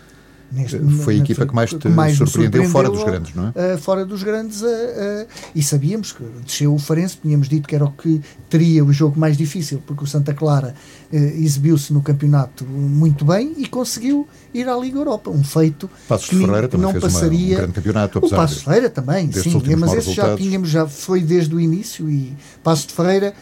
Neste- 0.52 0.78
Foi 1.04 1.14
a 1.14 1.18
equipa 1.18 1.46
que 1.46 1.54
mais 1.54 1.70
te 1.70 1.88
me 1.88 2.14
surpreendeu 2.16 2.64
fora 2.70 2.88
dos 2.88 2.98
surpreendeu, 2.98 3.32
grandes, 3.32 3.34
não 3.34 3.62
é? 3.62 3.74
uh, 3.74 3.78
fora 3.78 4.04
dos 4.04 4.22
grandes, 4.22 4.62
uh, 4.62 4.66
uh, 4.66 5.26
e 5.54 5.62
sabíamos 5.62 6.10
que 6.12 6.24
desceu 6.44 6.74
o 6.74 6.78
Farense, 6.78 7.18
tínhamos 7.22 7.48
dito 7.48 7.68
que 7.68 7.74
era 7.74 7.84
o 7.84 7.90
que 7.92 8.20
teria 8.48 8.84
o 8.84 8.92
jogo 8.92 9.18
mais 9.18 9.36
difícil, 9.36 9.80
porque 9.86 10.02
o 10.02 10.06
Santa 10.06 10.34
Clara 10.34 10.74
exibiu-se 11.12 11.92
no 11.92 12.02
campeonato 12.02 12.64
muito 12.64 13.24
bem 13.24 13.54
e 13.58 13.66
conseguiu 13.66 14.26
ir 14.54 14.68
à 14.68 14.76
Liga 14.76 14.98
Europa, 14.98 15.30
um 15.30 15.42
feito 15.44 15.88
Passos 16.08 16.28
que 16.28 16.36
Ferreira 16.36 16.68
que 16.68 16.76
não 16.76 16.90
fez 16.92 17.02
uma- 17.04 17.10
passaria. 17.10 17.54
um 17.54 17.58
grande 17.58 17.72
campeonato, 17.72 18.18
o 18.18 18.30
Passos 18.30 18.58
de 18.58 18.64
Ferreira 18.64 18.90
também, 18.90 19.30
sim, 19.32 19.50
mas 19.78 19.92
esse 19.94 20.12
já 20.12 20.22
resultados. 20.22 20.40
tínhamos, 20.40 20.68
já 20.70 20.86
foi 20.86 21.20
desde 21.20 21.54
o 21.54 21.60
início 21.60 22.08
e 22.10 22.32
Passos 22.62 22.86
de 22.86 22.92
Ferreira 22.94 23.34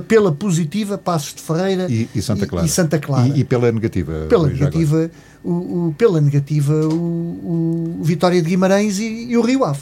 pela 0.00 0.32
positiva, 0.32 0.96
Passos 0.98 1.34
de 1.34 1.42
Ferreira 1.42 1.86
E, 1.90 2.08
e 2.14 2.22
Santa 2.22 2.46
Clara. 2.46 2.66
e 2.66 2.68
Santa 2.68 2.98
Clara. 2.98 3.28
E, 3.28 3.40
e 3.40 3.44
pela 3.44 3.70
negativa. 3.72 4.26
Pela 4.28 4.48
negativa, 4.48 5.10
o, 5.44 5.50
o- 5.88 5.94
pela 5.96 6.20
negativa 6.20 6.74
o, 6.74 6.94
o- 6.94 7.98
Vitória 8.02 8.40
de 8.42 8.48
Guimarães 8.48 8.98
e, 8.98 9.26
e 9.30 9.36
o 9.36 9.42
Rio 9.42 9.64
Ave. 9.64 9.80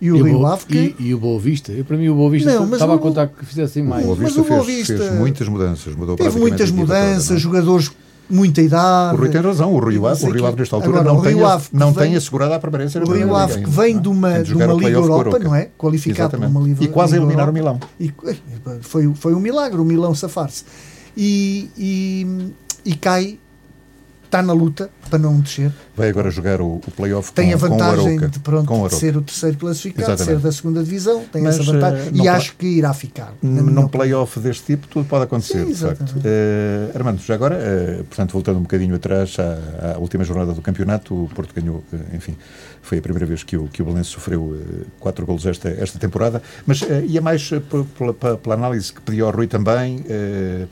E 0.00 0.12
o 0.12 0.16
E 0.16 0.22
Rio 0.22 0.38
Boa- 0.38 0.52
Ave 0.54 0.64
que. 0.66 0.94
e, 1.00 1.08
e 1.08 1.14
o 1.14 1.18
Boa 1.18 1.40
Vista. 1.40 1.72
Eu, 1.72 1.84
para 1.84 1.96
mim, 1.96 2.08
o 2.08 2.14
Boa 2.14 2.30
Vista 2.30 2.54
Não, 2.54 2.72
estava 2.72 2.92
o- 2.92 2.96
a 2.96 2.98
contar 2.98 3.26
que 3.26 3.44
fizessem 3.44 3.82
mais. 3.82 4.04
O 4.04 4.06
Boa 4.08 4.16
Mas 4.20 4.26
Vista, 4.34 4.40
o 4.40 4.44
Boa 4.44 4.64
fez, 4.64 4.78
Vista 4.88 4.96
fez 4.98 5.12
muitas 5.18 5.48
mudanças. 5.48 5.94
Mudou 5.96 6.16
Teve 6.16 6.38
muitas 6.38 6.70
toda, 6.70 6.80
mudanças, 6.82 7.30
não 7.30 7.36
é? 7.36 7.40
jogadores 7.40 7.90
muita 8.30 8.60
idade. 8.62 9.16
O 9.16 9.20
Rui 9.20 9.28
tem 9.30 9.40
razão, 9.40 9.72
o 9.74 9.78
Rio 9.78 10.06
Ave, 10.06 10.24
o 10.26 10.30
Rio. 10.30 10.46
Ave 10.46 10.58
nesta 10.58 10.76
altura 10.76 11.00
Agora, 11.00 11.12
não, 11.14 11.20
o 11.20 11.22
tem, 11.22 11.42
a- 11.42 11.60
não 11.72 11.92
vem- 11.92 12.08
tem 12.08 12.16
assegurada 12.16 12.54
a 12.56 12.58
permanência 12.58 13.00
na 13.00 13.06
O 13.06 13.12
Rio 13.12 13.34
Ave 13.34 13.62
que 13.62 13.70
vem 13.70 13.98
de 13.98 14.08
uma, 14.08 14.42
de 14.42 14.54
uma 14.54 14.74
o 14.74 14.78
Liga 14.78 14.90
Europa, 14.98 15.38
não 15.38 15.54
é? 15.54 15.68
Qualificado 15.78 16.36
Exatamente. 16.36 16.50
uma 16.50 16.60
Liga 16.66 16.84
E 16.84 16.88
quase 16.88 17.12
Liga 17.14 17.24
eliminar 17.24 17.48
o 17.48 17.56
Europa. 17.56 17.80
Milão. 17.98 18.14
E, 18.78 18.80
foi, 18.82 19.12
foi 19.14 19.34
um 19.34 19.40
milagre 19.40 19.80
o 19.80 19.84
Milão 19.84 20.14
safar-se. 20.14 20.64
E, 21.16 21.70
e, 21.76 22.52
e 22.84 22.94
cai, 22.94 23.38
está 24.28 24.42
na 24.42 24.52
luta 24.52 24.90
para 25.08 25.18
não 25.18 25.40
descer. 25.40 25.72
Vai 25.96 26.10
agora 26.10 26.30
jogar 26.30 26.60
o, 26.60 26.74
o 26.86 26.90
play-off 26.94 27.32
Tem 27.32 27.48
com, 27.48 27.54
a 27.54 27.56
vantagem 27.56 28.18
com 28.20 28.26
de, 28.28 28.38
pronto, 28.40 28.88
de 28.88 28.94
ser 28.94 29.16
o 29.16 29.22
terceiro 29.22 29.56
classificado, 29.56 30.12
Exatamente. 30.12 30.40
ser 30.42 30.46
da 30.46 30.52
segunda 30.52 30.84
divisão, 30.84 31.24
tem 31.32 31.42
Mas, 31.42 31.58
essa 31.58 31.72
vantagem. 31.72 32.08
eh, 32.08 32.10
e 32.24 32.28
acho 32.28 32.54
que 32.56 32.66
irá 32.66 32.92
ficar. 32.92 33.32
Num 33.42 33.88
play-off 33.88 34.38
deste 34.38 34.64
tipo, 34.66 34.86
tudo 34.86 35.06
pode 35.08 35.24
acontecer, 35.24 35.64
Sim, 35.64 35.72
de 35.72 35.78
facto. 35.78 36.14
Eh, 36.24 36.90
Armando, 36.94 37.20
já 37.22 37.34
agora, 37.34 37.54
eh, 37.56 38.02
portanto, 38.06 38.32
voltando 38.32 38.58
um 38.58 38.62
bocadinho 38.62 38.94
atrás 38.94 39.34
à, 39.38 39.94
à 39.94 39.98
última 39.98 40.22
jornada 40.24 40.52
do 40.52 40.60
campeonato, 40.60 41.14
o 41.24 41.28
Porto 41.34 41.54
ganhou, 41.58 41.82
enfim, 42.12 42.36
foi 42.82 42.98
a 42.98 43.02
primeira 43.02 43.24
vez 43.26 43.42
que 43.42 43.56
o, 43.56 43.66
que 43.68 43.80
o 43.80 43.84
Belenenses 43.86 44.12
sofreu 44.12 44.56
eh, 44.60 44.84
quatro 45.00 45.24
golos 45.24 45.46
esta, 45.46 45.70
esta 45.70 45.98
temporada, 45.98 46.42
mas 46.66 46.82
eh, 46.82 47.02
ia 47.06 47.22
mais 47.22 47.48
pela, 47.48 48.12
pela- 48.14 48.36
pela 48.36 48.54
análise 48.54 48.92
que 48.92 49.00
pediu 49.00 49.26
ao 49.26 49.32
Rui 49.32 49.46
também, 49.46 50.04
eh, 50.08 50.66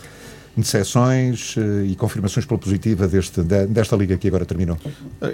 decepções 0.63 1.55
eh, 1.59 1.85
e 1.87 1.95
confirmações 1.97 2.47
pela 2.47 2.59
positiva 2.59 3.07
deste, 3.07 3.43
de- 3.43 3.67
desta 3.67 3.95
liga 3.97 4.17
que 4.17 4.29
agora 4.29 4.45
terminou. 4.45 4.77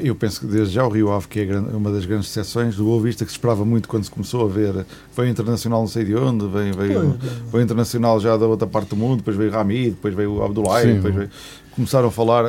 Eu 0.02 0.14
penso 0.14 0.40
que 0.40 0.46
desde 0.46 0.74
já 0.74 0.85
o 0.87 0.88
Rio 0.88 1.11
Ave, 1.12 1.28
que 1.28 1.40
é 1.40 1.58
uma 1.58 1.90
das 1.92 2.04
grandes 2.04 2.28
exceções 2.28 2.76
do 2.76 2.85
Boa 2.85 3.02
Vista, 3.02 3.24
que 3.24 3.30
se 3.30 3.37
esperava 3.37 3.64
muito 3.64 3.88
quando 3.88 4.04
se 4.04 4.11
começou 4.11 4.44
a 4.44 4.48
ver. 4.48 4.85
Veio 5.16 5.28
internacional 5.30 5.80
não 5.80 5.88
sei 5.88 6.04
de 6.04 6.14
onde, 6.16 6.46
veio, 6.48 6.74
veio, 6.74 7.18
veio 7.50 7.64
internacional 7.64 8.18
já 8.20 8.37
da 8.37 8.46
outra 8.46 8.66
parte 8.66 8.88
do 8.90 8.96
mundo, 8.96 9.18
depois 9.18 9.37
veio 9.37 9.50
Rami, 9.50 9.90
depois 9.90 10.14
veio 10.14 10.33
o 10.35 10.42
Abdullah, 10.44 10.83
depois 10.94 11.14
veio- 11.14 11.31
começaram 11.75 12.08
a 12.08 12.10
falar. 12.10 12.44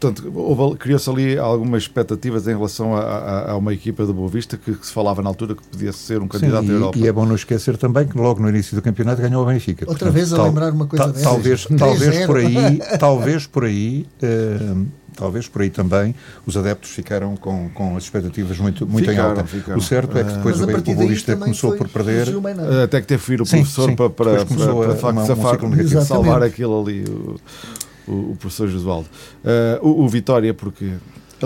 Portanto, 0.00 0.76
criou-se 0.78 1.10
ali 1.10 1.38
algumas 1.38 1.82
expectativas 1.82 2.46
em 2.46 2.50
relação 2.56 2.94
a, 2.94 3.00
a- 3.00 3.50
a 3.52 3.56
uma 3.56 3.74
equipa 3.74 4.06
do 4.06 4.14
Boa 4.14 4.28
Vista 4.28 4.56
que, 4.56 4.72
que 4.74 4.86
se 4.86 4.92
falava 4.92 5.20
na 5.22 5.28
altura 5.28 5.54
que 5.56 5.62
podia 5.66 5.92
ser 5.92 6.20
um 6.22 6.28
candidato 6.28 6.62
Sim, 6.64 6.68
à 6.68 6.72
e- 6.72 6.74
Europa. 6.76 6.98
E, 6.98 7.06
é 7.08 7.12
bom 7.12 7.26
não 7.26 7.34
esquecer 7.34 7.76
também 7.76 8.06
que 8.06 8.16
logo 8.16 8.40
no 8.40 8.48
início 8.48 8.76
do 8.76 8.82
campeonato 8.82 9.20
ganhou 9.20 9.42
o 9.42 9.46
Benfica. 9.46 9.84
Outra 9.88 10.10
vez 10.10 10.32
a 10.32 10.42
lembrar 10.44 10.72
uma 10.72 10.86
coisa 10.86 11.06
ta- 11.06 11.10
dessas. 11.10 11.24
Talvez, 11.24 11.66
3-0. 11.66 11.78
talvez 11.78 12.26
por 12.26 12.36
aí, 12.36 12.78
talvez 12.98 13.46
por 13.46 13.64
aí, 13.64 14.06
eh, 14.22 14.58
talvez 15.16 15.48
por 15.48 15.62
aí 15.62 15.70
também 15.70 16.14
os 16.46 16.56
adeptos 16.56 16.90
ficaram 16.90 17.36
com, 17.36 17.68
com 17.70 17.96
as 17.96 18.04
expectativas 18.04 18.56
muito, 18.58 18.86
muito 18.86 19.08
Ficaram, 19.10 19.28
em 19.28 19.30
alta. 19.38 19.44
ficaram. 19.46 19.78
O 19.78 19.82
certo 19.82 20.16
é 20.16 20.22
que 20.22 20.32
depois 20.32 20.60
Mas 20.60 20.68
o, 20.68 21.32
o 21.32 21.38
começou 21.38 21.72
por 21.76 21.88
perder. 21.88 22.28
Até 22.84 23.00
que 23.00 23.06
teve 23.08 23.22
que 23.24 23.30
vir 23.30 23.42
o 23.42 23.46
Sim, 23.46 23.58
professor 23.62 23.88
sim. 23.90 23.96
para, 23.96 24.10
para, 24.10 24.44
para, 24.44 24.44
para, 24.46 24.90
a- 24.90 24.94
de 24.94 25.00
facto 25.00 25.12
uma- 25.16 25.22
um 25.22 25.26
safar, 25.26 25.52
ciclo 25.54 25.68
negativo. 25.70 26.02
salvar 26.04 26.42
aquilo 26.44 26.80
ali, 26.80 27.02
o, 27.08 27.34
o, 28.08 28.32
o 28.32 28.36
professor 28.36 28.68
Josualdo. 28.68 29.08
Uh, 29.44 29.86
o, 29.86 30.04
o 30.04 30.08
Vitória, 30.08 30.54
porque, 30.54 30.94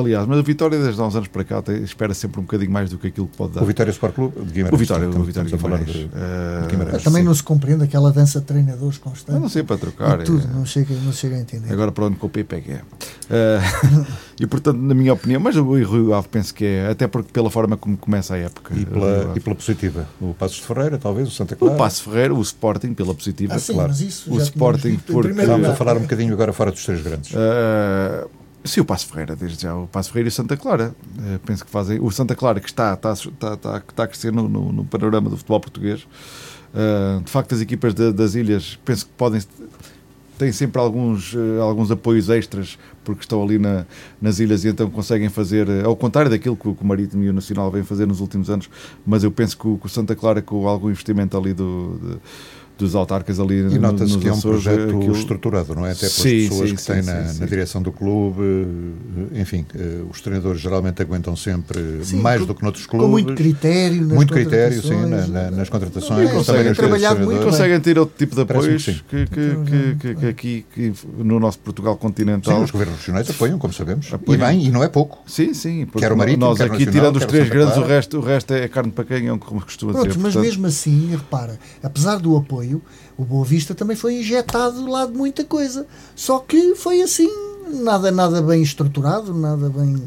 aliás, 0.01 0.26
mas 0.26 0.38
o 0.38 0.43
Vitória 0.43 0.78
desde 0.78 1.01
há 1.01 1.05
uns 1.05 1.14
anos 1.16 1.28
para 1.28 1.45
cá 1.45 1.62
espera 1.82 2.12
sempre 2.14 2.40
um 2.40 2.43
bocadinho 2.43 2.70
mais 2.70 2.90
do 2.90 2.99
que 2.99 3.09
aquilo 3.09 3.26
que 3.28 3.36
pode 3.36 3.53
dar. 3.55 3.62
O 3.62 3.66
Vitória 3.66 3.90
Sport 3.90 4.14
Clube 4.14 4.40
de 4.45 4.53
Guimarães. 4.53 4.74
O 4.74 4.76
Vitória, 4.76 5.09
o 5.09 5.22
Vitória 5.24 5.47
estamos 5.49 5.53
a 5.55 5.59
falar 5.59 5.78
Guimarães. 5.78 5.97
de- 5.97 6.05
Uh, 6.07 6.62
de 6.62 6.68
Guimarães. 6.68 6.93
Mas 6.95 7.03
também 7.05 7.22
sim. 7.22 7.26
não 7.28 7.34
se 7.34 7.43
compreende 7.43 7.84
aquela 7.84 8.12
dança 8.12 8.40
de 8.40 8.47
treinadores 8.47 8.99
constante. 8.99 9.34
eu 9.36 9.40
não 9.40 9.49
sei 9.49 9.62
para 9.62 9.78
trocar. 9.78 10.20
E 10.20 10.24
tudo, 10.24 10.43
é- 10.45 10.53
não 10.55 10.64
chega, 10.66 10.95
não 11.05 11.12
chega 11.12 11.36
a 11.36 11.38
entender. 11.40 11.72
Agora 11.72 11.93
para 11.93 12.05
onde 12.07 12.16
com 12.16 12.26
o 12.26 12.30
PP 12.30 12.57
é 12.57 12.61
que 12.61 12.70
é. 12.72 12.76
Uh, 12.76 14.07
e 14.40 14.47
portanto, 14.47 14.76
na 14.78 14.95
minha 14.95 15.12
opinião, 15.12 15.40
mas 15.40 15.57
o 15.57 15.62
Rui 15.64 16.12
Ave 16.12 16.28
penso 16.28 16.53
que 16.55 16.64
é, 16.64 16.88
até 16.90 17.07
porque 17.07 17.30
pela 17.32 17.51
forma 17.51 17.76
como 17.76 17.97
começa 17.97 18.34
a 18.34 18.38
época. 18.38 18.74
E 18.76 18.84
pela, 18.84 19.32
e 19.36 19.40
pela 19.40 19.57
positiva. 19.57 20.07
O 20.20 20.34
Passos 20.34 20.57
de 20.59 20.62
Ferreira, 20.66 20.99
talvez, 20.99 21.28
o 21.28 21.30
Santa 21.30 21.55
Clara. 21.57 21.74
O 21.74 21.78
Passo 21.78 22.03
Ferreira, 22.05 22.34
o 22.34 22.40
Sporting, 22.43 22.95
pela 22.95 23.14
positiva, 23.14 23.55
Ah, 23.55 23.59
sim, 23.59 23.72
claro. 23.74 23.88
mas 23.90 24.01
isso 24.01 24.30
o 24.32 24.36
já 24.38 24.45
Sporting, 24.45 24.97
porque. 25.07 25.28
primeiro 25.28 25.51
Vamos 25.53 25.68
a 25.68 25.74
falar 25.76 25.97
um 25.97 26.01
bocadinho 26.01 26.32
agora 26.32 26.53
fora 26.53 26.70
dos 26.70 26.84
três 26.84 27.03
grandes. 27.03 27.32
Uh, 27.32 28.28
sim, 28.65 28.81
o 28.81 28.85
Passo 28.85 29.07
Ferreira, 29.07 29.35
desde 29.37 29.63
já. 29.63 29.75
O 29.75 29.87
Passo 29.87 30.11
Ferreira 30.11 30.29
e 30.29 30.31
o 30.31 30.33
Santa 30.33 30.57
Clara. 30.57 30.95
Uh, 31.19 31.39
penso 31.45 31.65
que 31.65 31.71
fazem. 31.71 31.99
O 32.01 32.11
Santa 32.11 32.35
Clara, 32.35 32.61
que 32.61 32.69
está, 32.69 32.95
está, 32.95 33.13
está, 33.13 33.55
está, 33.55 33.77
está 33.79 34.03
a 34.05 34.07
crescer 34.09 34.33
no, 34.33 34.49
no, 34.49 34.73
no 34.73 34.85
panorama 34.85 35.29
do 35.31 35.37
futebol 35.37 35.61
português. 35.61 36.03
Uh, 36.75 37.23
de 37.23 37.31
facto, 37.31 37.55
as 37.55 37.61
equipas 37.61 37.93
da- 37.95 38.11
das 38.13 38.35
ilhas, 38.35 38.79
penso 38.85 39.05
que 39.07 39.13
podem. 39.17 39.41
têm 40.39 40.51
sempre 40.53 40.81
alguns, 40.81 41.35
uh, 41.35 41.61
alguns 41.61 41.91
apoios 41.91 42.29
extras 42.31 42.79
porque 43.05 43.21
estão 43.23 43.43
ali 43.43 43.59
na, 43.59 43.85
nas 44.21 44.39
ilhas 44.39 44.65
e 44.65 44.69
então 44.69 44.89
conseguem 44.91 45.29
fazer, 45.29 45.69
ao 45.85 45.95
contrário 45.97 46.31
daquilo 46.31 46.57
que 46.57 46.69
o 46.69 46.77
Marítimo 46.83 47.23
e 47.25 47.29
o 47.29 47.33
Nacional 47.33 47.71
vêm 47.71 47.83
fazer 47.83 48.07
nos 48.07 48.21
últimos 48.21 48.49
anos, 48.49 48.71
mas 49.05 49.23
eu 49.25 49.31
penso 49.31 49.59
que 49.59 49.67
o, 49.69 49.77
que 49.77 49.87
o 49.87 49.89
Santa 49.89 50.15
Clara, 50.17 50.41
com 50.41 50.67
algum 50.69 50.89
investimento 50.89 51.37
ali 51.37 51.53
do, 51.53 51.99
de- 52.01 52.19
dos 52.83 52.95
autarcas 52.95 53.39
ali 53.41 53.59
E 53.59 53.62
no- 53.62 53.80
nota-se 53.80 54.12
nos 54.12 54.22
que 54.22 54.28
é 54.28 54.33
um 54.33 54.37
Açores, 54.37 54.62
projeto 54.62 54.97
aquilo- 54.97 55.12
estruturado, 55.12 55.74
não 55.74 55.87
é? 55.87 55.93
Até 55.93 56.01
pelas 56.01 56.12
Sim, 56.12 56.49
pessoas 56.49 56.68
sim, 56.70 56.74
que 56.76 56.83
sim, 56.83 56.93
têm 56.93 57.03
sim, 57.03 57.11
na, 57.11 57.24
sim. 57.28 57.41
na 57.41 57.47
direção 57.47 57.83
do 57.83 57.93
clube. 57.93 58.41
eh, 59.35 59.41
Enfim, 59.41 59.64
eh, 59.74 60.03
os 60.11 60.20
treinadores 60.20 60.61
geralmente 60.61 61.01
aguentam 61.03 61.35
sempre 61.37 62.01
Sim, 62.05 62.16
mais 62.20 62.41
com- 62.41 62.47
do 62.47 62.55
que 62.55 62.62
noutros 62.62 62.87
clubes. 62.87 63.07
Com 63.07 63.11
muito 63.11 63.35
critério. 63.35 64.03
nas 64.07 64.16
Muito 64.16 64.33
critério, 64.33 64.83
sim, 64.83 64.89
na- 64.91 64.97
contratações. 65.01 65.28
na- 65.30 65.51
nas 65.51 65.68
E 65.68 65.70
contratações. 65.70 66.30
conseguem 66.30 66.74
trabalhar 66.74 67.09
treinadores. 67.11 67.26
muito 67.41 67.45
conseguem 67.51 67.80
ter 67.80 67.99
outro 67.99 68.14
tipo 68.18 68.35
de 68.35 68.41
apoios 68.43 68.85
que 68.85 68.93
sim. 68.93 69.01
que, 69.09 69.26
que, 69.26 69.57
que, 69.66 69.97
que- 70.01 70.14
que 70.14 70.26
aqui 70.26 70.66
que 70.74 70.93
no 71.18 71.39
nosso 71.41 71.59
Portugal 71.59 71.95
Sim, 71.95 72.01
continental. 72.01 72.62
os 72.62 72.70
governos 72.70 72.99
regionais 72.99 73.28
apoiam, 73.30 73.59
como 73.59 73.72
sabemos. 73.72 74.12
Apoiam. 74.12 74.41
E 74.41 74.45
bem, 74.53 74.66
e 74.66 74.70
não 74.70 74.83
é 74.83 74.89
pouco. 74.89 75.18
Sim, 75.26 75.53
sim, 75.55 75.85
porque 75.87 76.01
Quer 76.01 76.12
o 76.12 76.16
Marítimo, 76.16 76.47
nós 76.47 76.61
aqui, 76.61 76.70
Nacional, 76.85 76.93
tirando 76.93 77.16
os 77.16 77.24
três 77.26 77.49
grandes, 77.49 77.76
o 77.76 77.83
resto, 77.83 78.18
o 78.18 78.20
resto 78.20 78.55
é 78.55 78.68
carne 78.68 78.93
para 78.93 79.05
canhão, 79.05 79.39
como 79.39 79.61
costuma 79.61 79.93
dizer. 79.93 80.16
mas 80.18 80.37
mesmo 80.37 80.66
assim, 80.66 81.09
repara, 81.11 81.59
apesar 81.83 82.16
do 82.18 82.37
apoio, 82.37 82.72
o 83.16 83.25
Boa 83.25 83.45
Vista 83.45 83.75
também 83.75 83.97
foi 83.97 84.20
injetado 84.20 84.87
lá 84.87 85.07
de 85.07 85.12
muita 85.12 85.45
coisa. 85.45 85.87
Só 86.14 86.39
que 86.39 86.75
foi 86.75 87.03
assim, 87.03 87.29
nada, 87.83 88.11
nada 88.11 88.41
bem 88.41 88.62
estruturado, 88.62 89.35
nada 89.35 89.68
bem. 89.68 90.03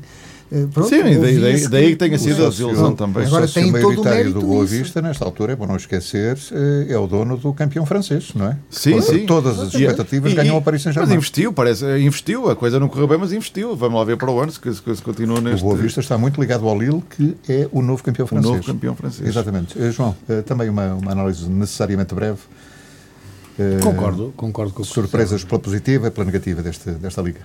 Eh, 0.52 0.68
Pronto, 0.74 0.89
Sim, 0.89 1.02
daí, 1.02 1.39
daí, 1.39 1.68
daí 1.68 1.89
que 1.91 1.96
tenha 1.96 2.16
O 2.16 2.20
sido 2.20 2.46
a 2.46 2.50
desilusão 2.50 2.96
também. 2.96 3.24
O 3.24 3.28
Agora 3.28 3.48
tem 3.48 3.64
todo 3.64 3.70
o 3.70 3.72
maioritário 3.74 4.18
mérito 4.18 4.39
do 4.39 4.46
Boa. 4.46 4.66
Vista, 4.66 5.02
nesta 5.02 5.26
altura, 5.26 5.54
é 5.54 5.56
bom 5.56 5.66
não 5.66 5.76
esquecer, 5.76 6.38
eh, 6.52 6.86
é 6.93 6.98
o 6.98 7.08
dono 7.08 7.36
do 7.38 7.52
campeão 7.54 7.86
francês, 7.86 8.32
não 8.36 8.48
é? 8.48 8.58
Sim, 8.70 8.91
Contra 8.93 9.14
sim. 9.14 9.26
todas 9.26 9.60
as 9.60 9.74
E- 9.74 9.78
expectativas, 9.78 10.32
e- 10.32 10.36
ganhou 10.36 10.56
e- 10.56 10.60
a 10.60 10.62
Paris 10.62 10.86
Mas 10.86 10.93
Saint-Germain. 10.96 11.18
investiu, 11.18 11.52
parece, 11.52 11.86
investiu, 12.00 12.50
a 12.50 12.56
coisa 12.56 12.80
não 12.80 12.88
correu 12.88 13.08
bem, 13.08 13.18
mas 13.18 13.34
investiu. 13.34 13.76
Vamos 13.76 13.98
lá 13.98 14.06
ver 14.06 14.18
para 14.18 14.30
o 14.32 14.39
ano 14.39 14.52
se, 14.52 14.60
se, 14.62 14.96
se 14.96 15.02
continua 15.02 15.39
O 15.39 15.41
neste 15.41 15.62
Boa 15.64 15.76
Vista 15.76 16.00
está 16.00 16.18
muito 16.18 16.39
ligado 16.39 16.68
ao 16.68 16.78
Lille, 16.80 17.04
que 17.16 17.36
é 17.50 17.68
o 17.72 17.82
novo 17.82 18.04
campeão 18.04 18.26
o 18.26 18.28
francês. 18.28 18.54
novo 18.56 18.64
campeão 18.66 18.96
francês. 18.96 19.28
Exatamente. 19.28 19.78
Eh, 19.82 19.91
João, 19.91 20.16
eh, 20.30 20.41
também 20.43 20.70
uma, 20.70 20.93
uma 20.93 21.12
análise 21.12 21.50
necessariamente 21.50 22.14
breve. 22.14 22.39
Eh, 23.58 23.80
Concordo, 23.82 24.34
concordo 24.36 24.74
com 24.74 24.82
o 24.82 24.86
Surpresas 24.86 25.43
pela 25.43 25.60
positiva 25.60 26.08
e 26.08 26.12
pela 26.12 26.26
negativa 26.26 26.62
deste, 26.62 26.91
desta 26.91 27.22
liga. 27.22 27.39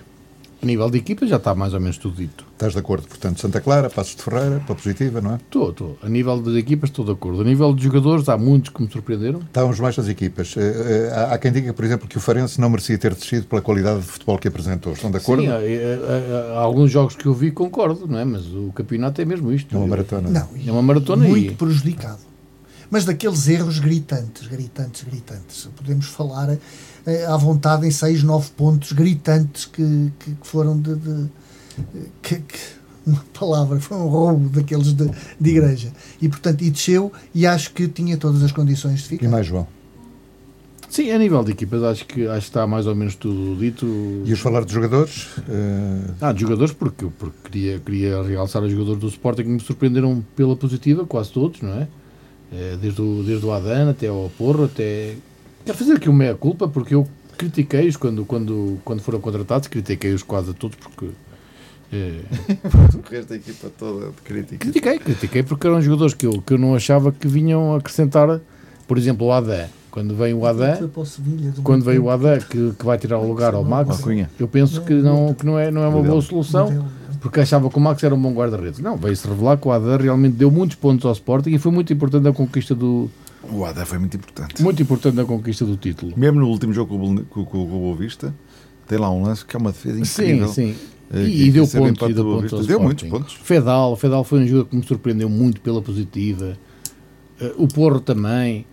A 0.61 0.65
nível 0.65 0.91
de 0.91 0.99
equipa 0.99 1.25
já 1.25 1.37
está 1.37 1.55
mais 1.55 1.73
ou 1.73 1.79
menos 1.79 1.97
tudo 1.97 2.15
dito. 2.17 2.45
Estás 2.53 2.73
de 2.73 2.79
acordo? 2.79 3.07
Portanto, 3.07 3.41
Santa 3.41 3.59
Clara, 3.59 3.89
Passos 3.89 4.15
de 4.15 4.21
Ferreira, 4.21 4.59
pela 4.59 4.75
positiva, 4.77 5.19
não 5.19 5.33
é? 5.33 5.35
Estou, 5.37 5.71
estou. 5.71 5.97
A 6.03 6.07
nível 6.07 6.39
das 6.39 6.53
equipas 6.55 6.91
estou 6.91 7.03
de 7.03 7.11
acordo. 7.11 7.41
A 7.41 7.43
nível 7.43 7.73
de 7.73 7.83
jogadores 7.83 8.29
há 8.29 8.37
muitos 8.37 8.69
que 8.69 8.79
me 8.79 8.87
surpreenderam. 8.91 9.39
Estávamos 9.39 9.79
mais 9.79 9.95
das 9.95 10.07
equipas. 10.07 10.53
Eh, 10.55 11.09
eh, 11.11 11.29
há, 11.31 11.37
quem 11.39 11.51
diga, 11.51 11.73
por 11.73 11.83
exemplo, 11.83 12.07
que 12.07 12.15
o 12.15 12.21
Farense 12.21 12.61
não 12.61 12.69
merecia 12.69 12.95
ter 12.95 13.15
descido 13.15 13.47
pela 13.47 13.59
qualidade 13.59 14.01
de 14.01 14.05
futebol 14.05 14.37
que 14.37 14.47
apresentou. 14.47 14.93
Estão 14.93 15.09
de 15.09 15.17
acordo? 15.17 15.41
Sim, 15.41 15.49
há, 15.49 15.55
há- 15.55 15.57
há- 15.57 16.59
há 16.59 16.59
alguns 16.59 16.91
jogos 16.91 17.15
que 17.15 17.25
eu 17.25 17.33
vi 17.33 17.49
concordo, 17.49 18.05
não 18.07 18.19
é? 18.19 18.23
Mas 18.25 18.45
o 18.45 18.71
campeonato 18.75 19.19
é 19.19 19.25
mesmo 19.25 19.51
isto. 19.51 19.73
É 19.75 19.79
uma 19.79 19.87
maratona. 19.87 20.29
Não, 20.29 20.47
É 20.67 20.71
uma 20.71 20.83
maratona 20.83 21.25
muito 21.27 21.53
e 21.53 21.55
prejudicado. 21.55 22.19
Mas 22.91 23.05
daqueles 23.05 23.47
erros 23.47 23.79
gritantes, 23.79 24.47
gritantes, 24.47 25.03
gritantes. 25.03 25.67
Podemos 25.75 26.05
falar 26.05 26.49
eh, 26.49 26.59
à 27.27 27.37
vontade 27.37 27.85
em 27.87 27.91
6, 27.91 28.23
9 28.23 28.51
pontos 28.51 28.91
gritantes 28.91 29.65
que, 29.65 30.11
que, 30.19 30.31
que 30.35 30.47
foram 30.47 30.79
de. 30.79 30.95
de- 30.95 31.27
que- 32.21 32.35
que- 32.39 32.81
uma 33.03 33.23
palavra, 33.37 33.79
foi 33.79 33.97
um 33.97 34.05
roubo 34.07 34.49
daqueles 34.49 34.93
de, 34.93 35.09
de 35.39 35.49
igreja. 35.49 35.91
E 36.21 36.29
portanto, 36.29 36.61
e 36.61 36.69
desceu 36.69 37.11
e 37.33 37.47
acho 37.47 37.73
que 37.73 37.87
tinha 37.87 38.15
todas 38.15 38.43
as 38.43 38.51
condições 38.51 38.99
de 38.99 39.05
E 39.05 39.07
ficar. 39.17 39.29
mais, 39.29 39.47
João? 39.47 39.65
Sim, 40.87 41.09
a 41.11 41.17
nível 41.17 41.41
de 41.43 41.51
equipas 41.53 41.81
acho 41.83 42.05
que, 42.05 42.27
acho 42.27 42.41
que 42.41 42.47
está 42.49 42.67
mais 42.67 42.85
ou 42.85 42.93
menos 42.93 43.15
tudo 43.15 43.57
dito. 43.57 43.87
Ias 44.25 44.37
falar 44.39 44.65
de 44.65 44.73
jogadores? 44.73 45.29
Eh, 45.49 46.11
Ah, 46.21 46.31
de 46.33 46.41
jogadores, 46.41 46.73
porque, 46.73 47.07
porque 47.17 47.37
queria, 47.49 47.79
queria 47.79 48.21
realçar 48.21 48.61
os 48.61 48.69
jogadores 48.71 48.99
do 48.99 49.07
Sporting 49.07 49.43
que 49.43 49.49
me 49.49 49.59
surpreenderam 49.61 50.23
pela 50.35 50.55
positiva, 50.55 51.05
quase 51.05 51.31
todos, 51.31 51.61
não 51.61 51.71
é? 51.73 51.87
Eh, 52.53 52.77
Desde 52.81 53.01
o, 53.01 53.23
desde 53.23 53.45
o 53.45 53.51
Adan 53.53 53.89
até 53.89 54.07
ao 54.09 54.29
Porro, 54.37 54.65
até. 54.65 55.15
Quero 55.65 55.77
fazer 55.77 55.93
aqui 55.93 56.09
uma 56.09 56.17
meia-culpa, 56.17 56.67
porque 56.67 56.95
eu 56.95 57.07
critiquei-os 57.37 57.97
quando, 57.97 58.25
quando, 58.25 58.79
quando 58.83 59.01
foram 59.01 59.19
contratados, 59.19 59.67
critiquei-os 59.67 60.23
quase 60.23 60.51
a 60.51 60.53
todos, 60.53 60.77
porque. 60.77 61.09
O 61.91 63.13
resto 63.13 63.29
da 63.29 63.35
equipa 63.35 63.69
toda 63.77 64.05
de 64.07 64.21
crítica. 64.23 64.57
critiquei, 64.57 64.97
critiquei 64.97 65.43
porque 65.43 65.67
eram 65.67 65.81
jogadores 65.81 66.13
que 66.13 66.25
eu, 66.25 66.41
que 66.41 66.53
eu 66.53 66.57
não 66.57 66.73
achava 66.73 67.11
que 67.11 67.27
vinham 67.27 67.75
acrescentar, 67.75 68.39
por 68.87 68.97
exemplo, 68.97 69.27
o 69.27 69.31
Adan. 69.31 69.67
Quando 69.89 70.15
vem 70.15 70.33
o 70.33 70.39
Foi 70.39 70.49
Adan, 70.49 70.87
para 70.87 71.01
o 71.01 71.05
Sevilha, 71.05 71.51
do 71.51 71.61
quando 71.61 71.83
veio 71.83 72.05
o. 72.05 72.09
Adan 72.09 72.39
que, 72.39 72.71
que 72.79 72.85
vai 72.85 72.97
tirar 72.97 73.19
o 73.19 73.27
lugar 73.27 73.53
ao 73.53 73.65
Max, 73.65 74.01
eu 74.39 74.47
penso 74.47 74.81
que 74.83 74.93
não, 74.93 75.33
que 75.33 75.45
não, 75.45 75.59
é, 75.59 75.69
não 75.69 75.83
é 75.83 75.87
uma 75.89 76.01
boa 76.01 76.21
solução. 76.21 76.89
Porque 77.19 77.39
achava 77.39 77.69
que 77.69 77.77
o 77.77 77.79
Max 77.79 78.01
era 78.03 78.15
um 78.15 78.19
bom 78.19 78.33
guarda-redes. 78.33 78.79
Não, 78.79 78.97
veio-se 78.97 79.27
revelar 79.27 79.55
que 79.55 79.67
o 79.67 79.71
Adar 79.71 80.01
realmente 80.01 80.33
deu 80.33 80.49
muitos 80.49 80.75
pontos 80.75 81.05
ao 81.05 81.11
Sporting 81.11 81.51
e 81.51 81.59
foi 81.59 81.71
muito 81.71 81.93
importante 81.93 82.27
a 82.27 82.33
conquista 82.33 82.73
do 82.73 83.11
O 83.49 83.65
Ada 83.65 83.85
foi 83.85 83.97
muito 83.97 84.15
importante. 84.17 84.61
muito 84.61 84.81
importante 84.81 85.19
a 85.19 85.25
conquista 85.25 85.65
do 85.65 85.75
título. 85.77 86.13
Mesmo 86.15 86.39
no 86.39 86.47
último 86.47 86.71
jogo 86.73 86.97
com 87.29 87.43
com, 87.45 87.57
o 87.63 87.65
Boa 87.65 87.95
Vista, 87.97 88.33
tem 88.87 88.97
lá 88.99 89.09
um 89.09 89.23
lance 89.23 89.43
que 89.45 89.55
é 89.55 89.59
uma 89.59 89.71
defesa 89.71 89.99
incrível. 89.99 90.47
Sim, 90.47 90.73
sim. 90.73 90.75
Eh, 91.13 91.23
E, 91.23 91.47
e 91.47 91.51
deu 91.51 91.67
pontos, 91.67 92.09
e 92.09 92.13
deu 92.13 92.39
Vista. 92.41 92.55
Deu 92.57 92.65
Sporting. 92.65 92.83
muitos 92.83 93.09
pontos. 93.09 93.33
Fedal, 93.43 93.95
Fedal 93.97 94.23
foi 94.23 94.39
um 94.41 94.47
jogador 94.47 94.69
que 94.69 94.75
me 94.75 94.83
surpreendeu 94.83 95.29
muito 95.29 95.59
pela 95.61 95.81
positiva. 95.81 96.57
Eh, 97.39 97.53
o 97.57 97.67
Porro 97.67 97.99
também. 97.99 98.65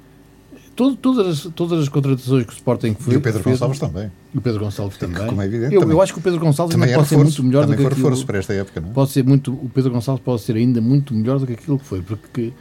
Todo- 0.76 0.94
todas, 0.94 1.26
as, 1.46 1.52
todas 1.54 1.80
as 1.80 1.88
contratações 1.88 2.44
que 2.46 2.52
o 2.52 2.54
Sporting 2.54 2.94
e 2.98 3.02
fez. 3.02 3.16
o 3.16 3.20
Pedro 3.20 3.42
fez- 3.42 3.58
Gonçalves 3.58 3.78
também. 3.80 4.12
E 4.32 4.38
o 4.38 4.40
Pedro 4.40 4.60
Gonçalves 4.60 4.96
também. 4.96 5.26
como 5.26 5.42
é 5.42 5.46
evidente, 5.46 5.74
eu, 5.74 5.80
também. 5.80 5.96
eu 5.96 6.02
acho 6.02 6.12
que 6.12 6.18
o 6.20 6.22
Pedro 6.22 6.38
Gonçalves 6.38 6.72
Também 6.76 6.94
pode 6.94 7.08
ser 7.08 7.16
reforço. 7.16 7.42
muito 7.42 7.48
melhor 7.48 7.62
do 7.66 7.72
também 7.72 7.76
que 7.78 7.82
foi 7.82 7.92
aquilo. 7.92 8.04
reforço 8.06 8.26
para 8.26 8.38
esta 8.38 8.52
época, 8.52 8.80
não 8.80 8.90
é? 8.90 8.92
pode 8.92 9.10
ser 9.10 9.24
muito 9.24 9.52
o 9.52 9.68
Pedro 9.74 9.90
Gonçalves 9.90 10.22
pode 10.24 10.42
ser 10.42 10.54
ainda 10.54 10.80
muito 10.80 11.12
melhor 11.14 11.40
do 11.40 11.46
que 11.48 11.54
aquilo 11.54 11.78
que 11.80 11.84
foi 11.84 12.00
porque 12.00 12.52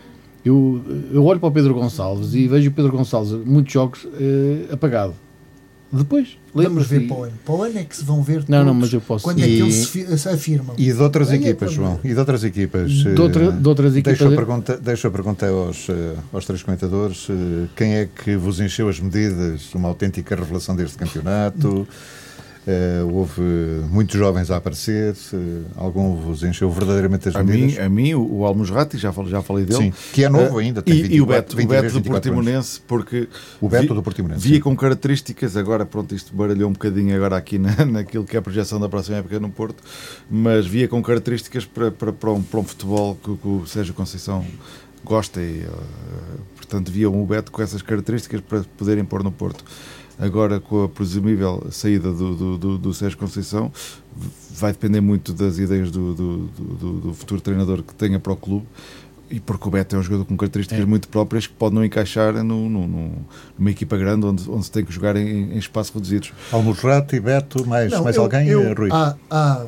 eu, 0.48 0.82
eu 1.12 1.24
olho 1.26 1.40
para 1.40 1.50
o 1.50 1.52
Pedro 1.52 1.74
Gonçalves 1.74 2.34
e 2.34 2.48
vejo 2.48 2.70
o 2.70 2.74
Pedro 2.74 2.92
Gonçalves 2.92 3.32
muitos 3.46 3.72
jogos 3.74 4.08
eh, 4.20 4.66
apagado 4.72 5.14
depois 5.92 6.38
Vamos 6.54 6.68
lembro-se 6.70 6.90
ver 7.00 7.08
para 7.08 7.18
o 7.18 7.24
ano. 7.24 7.34
Para 7.46 7.56
o 7.56 7.64
ano 7.64 7.80
é 7.80 7.84
que 7.86 7.96
se 7.96 8.04
vão 8.04 8.22
ver 8.22 8.44
não 8.50 8.66
não 8.66 8.74
mas 8.74 8.92
eu 8.92 9.00
posso 9.00 9.24
quando 9.24 9.40
é 9.40 9.44
que 9.44 9.52
E- 9.54 9.60
eles 9.62 9.76
se, 9.76 9.86
fi- 9.88 10.18
se 10.18 10.28
afirmam. 10.28 10.76
E 10.78 10.92
de 10.92 11.02
outras 11.02 11.30
Venha 11.30 11.42
equipas, 11.50 11.72
João. 11.72 11.98
E 12.04 12.10
de 12.14 12.20
outras 12.20 12.44
equipas. 12.44 12.92
de, 12.92 13.22
outra, 13.22 13.46
eh, 13.46 13.52
de 13.52 13.68
outras 13.70 13.96
equipas 13.96 14.18
Deixa 14.20 14.34
a 14.34 14.36
pergunta, 14.36 14.78
deixa 14.78 15.08
a 15.08 15.12
pergunta 15.12 15.48
aos, 15.48 15.88
eh, 15.90 16.16
aos 16.34 16.46
três 16.46 16.62
comentadores: 16.62 17.28
eh, 17.30 17.68
quem 17.74 17.94
é 17.96 18.06
que 18.14 18.36
vos 18.36 18.60
encheu 18.60 18.90
as 18.90 19.00
medidas? 19.00 19.74
Uma 19.76 19.88
autêntica 19.88 20.36
revelação 20.36 20.76
deste 20.76 20.98
campeonato? 20.98 21.88
Eh, 22.70 23.02
houve 23.10 23.42
muitos 23.90 24.20
jovens 24.20 24.52
a 24.52 24.58
aparecer? 24.58 25.16
eh, 25.34 25.38
algum 25.78 26.18
vos 26.18 26.44
encheu 26.44 26.70
verdadeiramente 26.70 27.30
as 27.30 27.36
A 27.38 27.42
medidas? 27.42 27.76
mim, 27.78 27.80
a 27.80 27.88
mim 27.90 28.14
o, 28.14 28.40
o 28.40 28.46
Almusrati, 28.46 28.98
já 28.98 29.14
falei, 29.14 29.32
já 29.32 29.42
falei 29.42 29.64
dele. 29.64 29.84
Sim, 29.84 29.94
que 30.12 30.26
é 30.26 30.28
novo 30.30 30.60
Eh, 30.60 30.66
ainda. 30.66 30.82
tem 30.82 30.94
E, 30.94 30.98
e 31.16 31.22
o 31.22 31.26
24, 31.26 31.28
Beto, 31.28 31.54
o 31.54 31.58
23, 31.58 31.82
Beto 31.82 31.94
do 31.94 31.98
24 32.04 32.30
anos. 32.32 32.44
Portimonense, 32.44 32.82
porque 32.86 33.30
O 33.62 33.70
Beto 33.70 33.88
vi- 33.88 33.94
do 33.94 34.04
Portimonense. 34.04 34.42
via 34.46 34.56
sim. 34.58 34.62
com 34.62 34.76
características, 34.76 35.56
agora 35.56 35.86
pronto, 35.86 36.14
isto 36.14 36.36
baralhou 36.36 36.70
um 36.70 36.74
bocadinho 36.74 37.16
agora 37.16 37.38
aqui 37.38 37.58
na, 37.58 37.74
naquilo 37.86 38.26
que 38.26 38.36
é 38.36 38.40
a 38.40 38.42
projeção 38.42 38.82
da 38.82 38.90
próxima 38.90 39.16
época 39.20 39.40
no 39.40 39.50
Porto, 39.50 39.82
mas 40.30 40.68
via 40.68 40.90
com 40.90 41.02
características 41.02 41.64
para, 41.64 41.90
para, 41.90 42.12
para, 42.12 42.32
um, 42.32 42.44
para 42.44 42.60
um 42.60 42.64
futebol 42.66 43.16
que, 43.24 43.34
que 43.38 43.48
o 43.48 43.66
Sérgio 43.66 43.94
Conceição 43.94 44.46
gosta 45.06 45.40
e, 45.40 45.62
eh, 45.62 45.68
portanto, 46.58 46.92
via 46.92 47.10
o 47.10 47.26
Beto 47.26 47.50
com 47.50 47.62
essas 47.62 47.82
características 47.82 48.42
para 48.42 48.62
poderem 48.78 49.06
pôr 49.06 49.24
no 49.24 49.32
Porto. 49.32 49.64
Agora 50.20 50.60
com 50.60 50.84
a 50.84 50.90
presumível 50.90 51.68
saída 51.72 52.12
do, 52.12 52.36
do, 52.36 52.58
do, 52.58 52.78
do 52.78 52.94
Sérgio 52.94 53.18
Conceição, 53.18 53.72
vai 54.56 54.72
depender 54.72 55.02
muito 55.02 55.32
das 55.34 55.58
ideias 55.60 55.92
do, 55.92 56.14
do, 56.14 56.38
do, 56.48 56.94
do 57.02 57.14
futuro 57.14 57.40
treinador 57.42 57.84
que 57.84 57.94
tenha 57.94 58.20
para 58.20 58.34
o 58.34 58.36
clube. 58.36 58.66
E 59.30 59.42
porque 59.42 59.68
o 59.68 59.72
Beto 59.72 59.94
é 59.96 60.00
um 60.00 60.02
jogador 60.02 60.24
com 60.24 60.38
características 60.38 60.82
É. 60.84 60.86
muito 60.86 61.10
próprias 61.10 61.46
que 61.46 61.54
pode 61.54 61.76
não 61.76 61.84
encaixar 61.84 62.34
no, 62.44 62.70
no- 62.70 62.88
no- 62.88 63.12
numa 63.60 63.70
equipa 63.70 63.98
grande 63.98 64.26
onde, 64.26 64.50
onde 64.50 64.64
se 64.66 64.72
tem 64.72 64.86
que 64.86 64.92
jogar 64.94 65.18
em, 65.18 65.54
em 65.54 65.58
espaços 65.58 65.94
reduzidos. 65.94 66.32
Almojrate, 66.50 67.20
Beto, 67.20 67.68
mais, 67.68 67.92
Não, 67.92 68.06
mais 68.06 68.16
eu- 68.16 68.24
alguém, 68.24 68.48
eu- 68.48 68.74
Rui? 68.74 68.90
Há, 68.90 69.16
há 69.30 69.66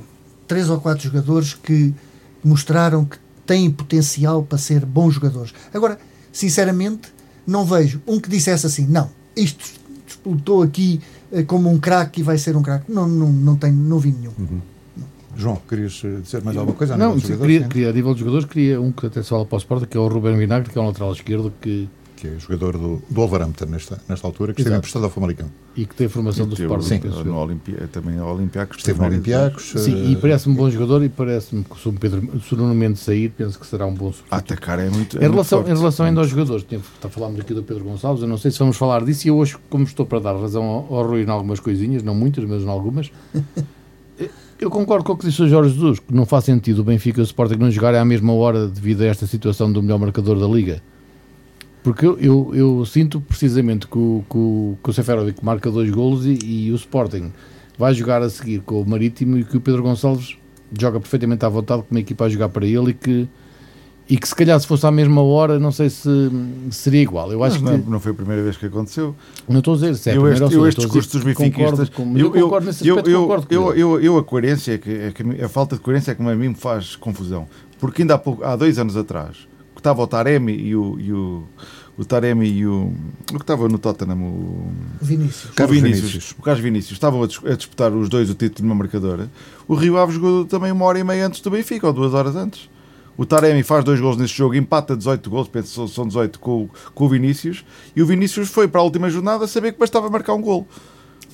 três 0.47 0.69
ou 0.69 0.79
quatro 0.79 1.03
jogadores 1.03 1.53
que 1.55 1.93
mostraram 2.41 3.03
que 3.03 3.17
têm 3.45 3.69
potencial 3.69 4.43
para 4.43 4.57
ser 4.57 4.85
bons 4.85 5.15
jogadores. 5.15 5.53
Agora, 5.73 5.99
sinceramente, 6.31 7.09
não 7.45 7.65
vejo 7.65 8.01
um 8.07 8.17
que 8.17 8.29
dissesse 8.29 8.65
assim, 8.65 8.87
não, 8.87 9.09
isto 9.35 9.78
explotou 10.11 10.63
aqui 10.63 10.99
eh, 11.31 11.43
como 11.43 11.69
um 11.69 11.79
craque 11.79 12.21
e 12.21 12.23
vai 12.23 12.37
ser 12.37 12.55
um 12.55 12.61
craque. 12.61 12.91
Não, 12.91 13.07
não, 13.07 13.31
não, 13.31 13.55
tenho, 13.55 13.75
não 13.75 13.99
vi 13.99 14.11
nenhum. 14.11 14.31
João, 15.35 15.61
querias 15.67 16.01
eh, 16.03 16.19
dizer 16.21 16.43
mais 16.43 16.57
alguma 16.57 16.75
coisa? 16.75 16.97
Não, 16.97 17.17
jogadores? 17.17 17.39
queria, 17.39 17.67
queria, 17.67 17.89
a 17.89 17.93
nível 17.93 18.13
de 18.13 18.19
jogadores, 18.19 18.45
queria 18.45 18.81
um 18.81 18.91
que 18.91 19.05
até 19.05 19.21
se 19.21 19.29
fala 19.29 19.45
para 19.45 19.55
o 19.55 19.59
Sporting, 19.59 19.85
que 19.85 19.97
é 19.97 19.99
o 19.99 20.07
Ruben 20.07 20.37
Vinagre, 20.37 20.69
que 20.69 20.77
é 20.77 20.81
um 20.81 20.87
lateral 20.87 21.13
esquerdo 21.13 21.53
que, 21.61 21.87
Que 22.19 22.27
é 22.27 22.37
jogador 22.37 22.73
do, 22.73 22.97
do 22.97 23.15
Wolverhampton 23.15 23.65
nesta, 23.67 23.97
nesta 24.09 24.27
altura, 24.27 24.53
que 24.53 24.59
esteve 24.59 24.75
emprestado 24.75 25.05
ao 25.05 25.09
Famalicão. 25.09 25.47
e 25.75 25.85
que 25.85 25.95
tem 25.95 26.07
a 26.07 26.09
formação 26.09 26.45
do 26.45 26.53
Teve 26.53 26.67
Sporting. 26.73 26.95
no- 26.95 27.13
penso 27.13 27.23
no. 27.23 27.37
Olimpia, 27.37 27.89
também 27.91 28.19
ao 28.19 28.35
Olympiacos. 28.35 28.77
Esteve 28.77 28.99
no 28.99 29.05
Olympiacos. 29.05 29.71
Sim, 29.77 30.09
e 30.09 30.13
eh, 30.15 30.17
parece-me 30.19 30.53
um 30.53 30.57
bom 30.57 30.69
jogador 30.69 31.01
e 31.01 31.07
parece-me 31.07 31.63
que 31.63 31.79
se 31.79 31.87
o 31.87 31.93
Pedro 31.93 32.41
se 32.41 32.53
o 32.53 32.57
Nuno 32.57 32.75
Mendes 32.75 33.01
sair, 33.03 33.29
penso 33.29 33.57
que 33.57 33.65
será 33.65 33.85
um 33.85 33.93
bom 33.93 34.09
A 34.09 34.11
substituto. 34.11 34.33
atacar 34.33 34.79
é 34.79 34.89
muito. 34.89 35.15
é 35.15 35.19
Em 35.19 35.21
muito 35.21 35.31
relação, 35.31 35.59
forte. 35.59 35.71
em 35.71 35.77
relação 35.77 36.05
ainda 36.07 36.19
aos 36.19 36.29
jogadores, 36.29 36.65
falámos 37.09 37.39
aqui 37.39 37.53
do 37.53 37.63
Pedro 37.63 37.85
Gonçalves, 37.85 38.21
eu 38.21 38.27
não 38.27 38.37
sei 38.37 38.51
se 38.51 38.59
vamos 38.59 38.75
falar 38.75 39.05
disso 39.05 39.25
e 39.25 39.29
eu 39.29 39.37
hoje, 39.37 39.55
como 39.69 39.85
estou 39.85 40.05
para 40.05 40.19
dar 40.19 40.33
razão 40.35 40.63
ao, 40.63 40.93
ao 40.93 41.07
Rui 41.07 41.23
em 41.23 41.29
algumas 41.29 41.61
coisinhas, 41.61 42.03
não 42.03 42.13
muitas, 42.13 42.43
mas 42.43 42.63
em 42.63 42.67
algumas, 42.69 43.09
eu 44.59 44.69
concordo 44.69 45.05
com 45.05 45.13
o 45.13 45.17
que 45.17 45.25
disse 45.25 45.41
o 45.41 45.47
Jorge 45.47 45.73
Jesus, 45.73 45.99
que 45.99 46.13
não 46.13 46.25
faz 46.25 46.43
sentido 46.43 46.79
o 46.79 46.83
Benfica 46.83 47.19
e 47.19 47.23
o 47.23 47.23
Sporting 47.23 47.55
não 47.55 47.71
jogarem 47.71 47.99
à 47.99 48.03
mesma 48.03 48.33
hora 48.33 48.67
devido 48.67 49.03
a 49.03 49.05
esta 49.05 49.25
situação 49.25 49.71
do 49.71 49.81
melhor 49.81 49.97
marcador 49.99 50.37
da 50.37 50.47
Liga. 50.47 50.81
Porque 51.89 52.05
eu, 52.05 52.19
eu, 52.19 52.51
eu 52.53 52.85
sinto 52.85 53.19
precisamente 53.19 53.87
que 53.87 53.97
o, 53.97 54.23
que 54.29 54.37
o, 54.37 54.77
que 54.83 54.89
o 54.91 54.93
Seferovic 54.93 55.43
marca 55.43 55.71
dois 55.71 55.89
golos 55.89 56.23
e, 56.23 56.37
e 56.43 56.71
o 56.71 56.75
Sporting 56.75 57.31
vai 57.79 57.95
jogar 57.95 58.21
a 58.21 58.29
seguir 58.29 58.59
com 58.59 58.79
o 58.79 58.87
Marítimo 58.87 59.39
e 59.39 59.43
que 59.43 59.57
o 59.57 59.59
Pedro 59.59 59.81
Gonçalves 59.81 60.37
joga 60.79 60.99
perfeitamente 60.99 61.43
à 61.43 61.49
vontade 61.49 61.81
com 61.81 61.87
uma 61.89 61.99
equipa 61.99 62.25
a 62.25 62.29
jogar 62.29 62.49
para 62.49 62.63
ele 62.63 62.91
e 62.91 62.93
que, 62.93 63.27
e 64.07 64.19
que 64.19 64.27
se 64.27 64.35
calhar 64.35 64.59
se 64.59 64.67
fosse 64.67 64.85
à 64.85 64.91
mesma 64.91 65.23
hora 65.23 65.57
não 65.57 65.71
sei 65.71 65.89
se 65.89 66.07
seria 66.69 67.01
igual. 67.01 67.31
Eu 67.31 67.43
acho 67.43 67.57
que 67.57 67.65
não, 67.65 67.79
não 67.79 67.99
foi 67.99 68.11
a 68.11 68.15
primeira 68.15 68.43
vez 68.43 68.55
que 68.55 68.67
aconteceu. 68.67 69.15
não 69.47 69.57
estou 69.57 69.73
a 69.73 69.77
dizer 69.77 69.95
se 69.95 70.11
é 70.11 70.17
eu 70.17 70.31
este, 70.31 70.43
eu 70.43 70.67
este 70.67 70.81
discurso 70.81 71.17
dos 71.17 71.23
mas 71.23 72.21
eu, 72.21 72.31
concordo 72.31 72.67
nesse 72.67 72.87
aspecto, 72.87 73.09
eu, 73.09 73.21
concordo 73.21 73.47
com 73.47 73.53
eu, 73.55 73.71
ele. 73.71 73.81
eu, 73.81 73.99
eu 73.99 74.17
a 74.19 74.23
coerência, 74.23 74.73
é 74.73 74.77
que, 74.77 74.91
é 74.91 75.11
que 75.11 75.41
a 75.43 75.49
falta 75.49 75.75
de 75.75 75.81
coerência 75.81 76.11
é 76.11 76.13
que 76.13 76.21
a 76.21 76.35
mim 76.35 76.49
me 76.49 76.53
faz 76.53 76.95
confusão. 76.95 77.47
Porque 77.79 78.03
ainda 78.03 78.13
há, 78.13 78.19
pouco, 78.19 78.43
há 78.43 78.55
dois 78.55 78.77
anos 78.77 78.95
atrás, 78.95 79.49
que 79.79 79.81
estava 79.81 80.01
o 80.01 80.07
Taremi 80.07 80.53
e 80.53 80.75
o. 80.75 80.99
E 80.99 81.13
o 81.13 81.43
o 81.97 82.05
Taremi 82.05 82.47
e 82.47 82.65
o. 82.65 82.93
O 83.29 83.35
que 83.35 83.41
estava 83.41 83.67
no 83.67 83.77
Tottenham, 83.77 84.17
o. 84.23 84.71
Vinícius. 85.01 85.51
Carlos 85.53 85.77
o 85.77 85.81
Vinícius, 85.81 86.09
Vinícius. 86.11 86.35
o 86.39 86.41
Carlos 86.41 86.63
Vinícius, 86.63 86.91
estavam 86.93 87.23
a, 87.23 87.27
dis- 87.27 87.41
a 87.45 87.55
disputar 87.55 87.91
os 87.93 88.07
dois 88.07 88.29
o 88.29 88.33
título 88.33 88.67
numa 88.69 88.77
marcadora. 88.77 89.29
O 89.67 89.75
Rio 89.75 89.97
Ave 89.97 90.13
jogou 90.13 90.45
também 90.45 90.71
uma 90.71 90.85
hora 90.85 90.97
e 90.99 91.03
meia 91.03 91.27
antes 91.27 91.41
do 91.41 91.49
Benfica, 91.51 91.87
ou 91.87 91.91
duas 91.93 92.13
horas 92.13 92.35
antes. 92.37 92.69
O 93.17 93.25
Taremi 93.25 93.63
faz 93.63 93.83
dois 93.83 93.99
gols 93.99 94.15
nesse 94.15 94.33
jogo, 94.33 94.55
empata 94.55 94.95
18 94.95 95.29
gols, 95.29 95.49
penso 95.49 95.67
que 95.67 95.75
são- 95.75 95.87
são 95.89 96.07
18 96.07 96.39
com, 96.39 96.63
o- 96.63 96.69
com 96.95 97.03
o 97.05 97.09
Vinícius, 97.09 97.65
e 97.93 98.01
o 98.01 98.05
Vinícius 98.05 98.47
foi 98.47 98.65
para 98.69 98.79
a 98.79 98.83
última 98.85 99.09
jornada 99.09 99.43
a 99.43 99.47
saber 99.47 99.73
que 99.73 99.79
bastava 99.79 100.09
marcar 100.09 100.35
um 100.35 100.41
gol. 100.41 100.65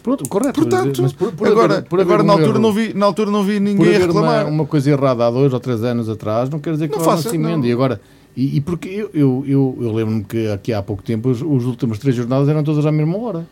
Pronto, 0.01 0.27
correto. 0.27 0.61
Portanto, 0.61 0.99
mas 1.03 1.13
por- 1.13 1.31
por 1.31 1.47
agora, 1.47 1.73
haver- 1.77 1.89
por 1.89 1.99
agora 2.01 2.23
um 2.23 2.25
na, 2.25 2.33
altura 2.33 2.49
erro- 2.49 2.59
não 2.59 2.73
vi, 2.73 2.91
na 2.95 3.05
altura 3.05 3.29
não 3.29 3.43
vi 3.43 3.53
por 3.55 3.61
ninguém 3.61 3.85
a 3.85 3.89
haver 3.97 4.09
uma, 4.09 4.21
reclamar. 4.21 4.47
uma 4.47 4.65
coisa 4.65 4.89
errada 4.89 5.27
há 5.27 5.29
dois 5.29 5.53
ou 5.53 5.59
três 5.59 5.83
anos 5.83 6.09
atrás, 6.09 6.49
não 6.49 6.59
quer 6.59 6.73
dizer 6.73 6.87
que 6.87 6.95
Não 6.97 7.05
não, 7.05 7.11
faça, 7.11 7.35
emende. 7.35 7.57
não. 7.57 7.65
E 7.65 7.71
agora, 7.71 8.01
e, 8.35 8.57
e 8.57 8.61
porque 8.61 8.89
eu, 8.89 9.09
eu, 9.13 9.43
eu, 9.47 9.77
eu 9.81 9.93
lembro-me 9.93 10.23
que 10.23 10.47
aqui 10.47 10.73
há 10.73 10.81
pouco 10.81 11.01
tempo 11.01 11.29
os, 11.29 11.41
os 11.41 11.65
últimos 11.65 11.99
três 11.99 12.15
jornadas 12.15 12.49
eram 12.49 12.63
todas 12.63 12.85
à 12.85 12.91
mesma 12.91 13.17
hora. 13.17 13.47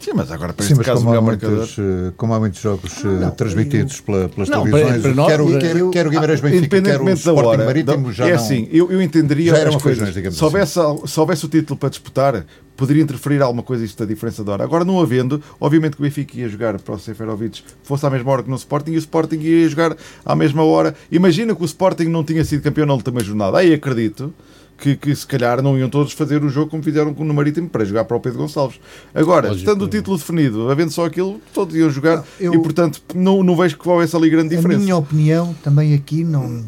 Sim, 0.00 0.12
mas 0.14 0.30
agora 0.30 0.52
para 0.52 0.64
Sim, 0.64 0.74
este 0.74 0.84
caso 0.84 1.02
como 1.04 1.14
há, 1.16 1.20
muitos, 1.20 1.76
eh, 1.78 2.12
como 2.16 2.32
há 2.34 2.38
muitos 2.38 2.60
jogos 2.60 3.04
eh, 3.04 3.08
Não, 3.08 3.30
transmitidos 3.32 4.00
pela- 4.00 4.28
pelas 4.28 4.48
Não, 4.48 4.62
televisões, 4.62 4.92
para- 4.92 5.00
para 5.02 5.14
nós, 5.14 5.26
quer, 5.26 5.40
o, 5.40 5.48
eu- 5.50 5.58
quer, 5.58 5.90
quer 5.90 6.06
o 6.06 6.10
Guimarães 6.10 6.40
Benfica, 6.40 6.80
quer 6.82 7.00
o 7.00 7.04
da 7.04 7.12
Sporting 7.14 7.46
hora, 7.48 7.64
Marítimo, 7.64 8.12
já 8.12 8.26
é 8.26 8.28
não... 8.30 8.36
assim, 8.36 8.68
eu, 8.70 8.90
eu 8.92 9.02
entenderia 9.02 9.50
já 9.50 9.58
eram 9.58 9.74
as 9.76 9.82
coisas. 9.82 10.14
Se 10.34 10.44
houvesse, 10.44 10.78
al- 10.78 11.06
se 11.06 11.18
houvesse 11.20 11.44
o 11.44 11.48
título 11.48 11.76
para 11.78 11.88
disputar, 11.88 12.46
poderia 12.76 13.02
interferir 13.02 13.42
alguma 13.42 13.62
coisa 13.64 13.84
isto 13.84 13.98
da 13.98 14.06
diferença 14.06 14.44
de 14.44 14.48
hora. 14.50 14.62
Agora, 14.62 14.84
não 14.84 15.00
havendo, 15.00 15.42
obviamente 15.60 15.96
que 15.96 16.00
o 16.02 16.04
Benfica 16.04 16.38
ia 16.38 16.48
jogar 16.48 16.78
para 16.80 16.94
o 16.94 16.98
Seferovic 16.98 17.62
fosse 17.82 18.06
à 18.06 18.10
mesma 18.10 18.30
hora 18.30 18.44
que 18.44 18.48
no 18.50 18.56
Sporting 18.56 18.92
e 18.92 18.96
o 18.96 18.98
Sporting 19.00 19.40
ia 19.40 19.68
jogar 19.68 19.96
à 20.24 20.36
mesma 20.36 20.62
hora. 20.62 20.94
Imagina 21.10 21.56
que 21.56 21.62
o 21.62 21.64
Sporting 21.66 22.04
não 22.04 22.22
tinha 22.22 22.44
sido 22.44 22.62
campeão 22.62 22.86
na 22.86 22.94
última 22.94 23.18
jornada. 23.20 23.58
Aí 23.58 23.74
acredito 23.74 24.32
que, 24.78 24.96
que 24.96 25.14
se 25.14 25.26
calhar 25.26 25.60
não 25.60 25.76
iam 25.76 25.90
todos 25.90 26.12
fazer 26.12 26.42
o 26.44 26.48
jogo 26.48 26.70
como 26.70 26.82
fizeram 26.82 27.12
no 27.12 27.34
Marítimo 27.34 27.68
para 27.68 27.84
jogar 27.84 28.04
para 28.04 28.16
o 28.16 28.20
Pedro 28.20 28.38
Gonçalves. 28.38 28.78
Agora, 29.12 29.48
Lógico. 29.48 29.68
estando 29.68 29.82
o 29.84 29.88
título 29.88 30.16
definido, 30.16 30.70
havendo 30.70 30.92
só 30.92 31.04
aquilo, 31.04 31.40
todos 31.52 31.74
iam 31.74 31.90
jogar 31.90 32.24
Eu- 32.38 32.54
e 32.54 32.58
portanto 32.60 33.02
não, 33.14 33.42
não 33.42 33.56
vejo 33.56 33.76
que 33.76 33.88
houvesse 33.88 34.14
ali 34.16 34.30
grande 34.30 34.54
A 34.54 34.56
diferença. 34.56 34.80
minha 34.80 34.96
opinião 34.96 35.54
também 35.62 35.94
aqui 35.94 36.22
não, 36.24 36.64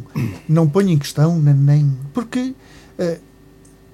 não 0.48 0.68
ponho 0.68 0.90
em 0.90 0.98
questão, 0.98 1.38
nem. 1.38 1.96
porque, 2.12 2.54
eh, 2.98 3.18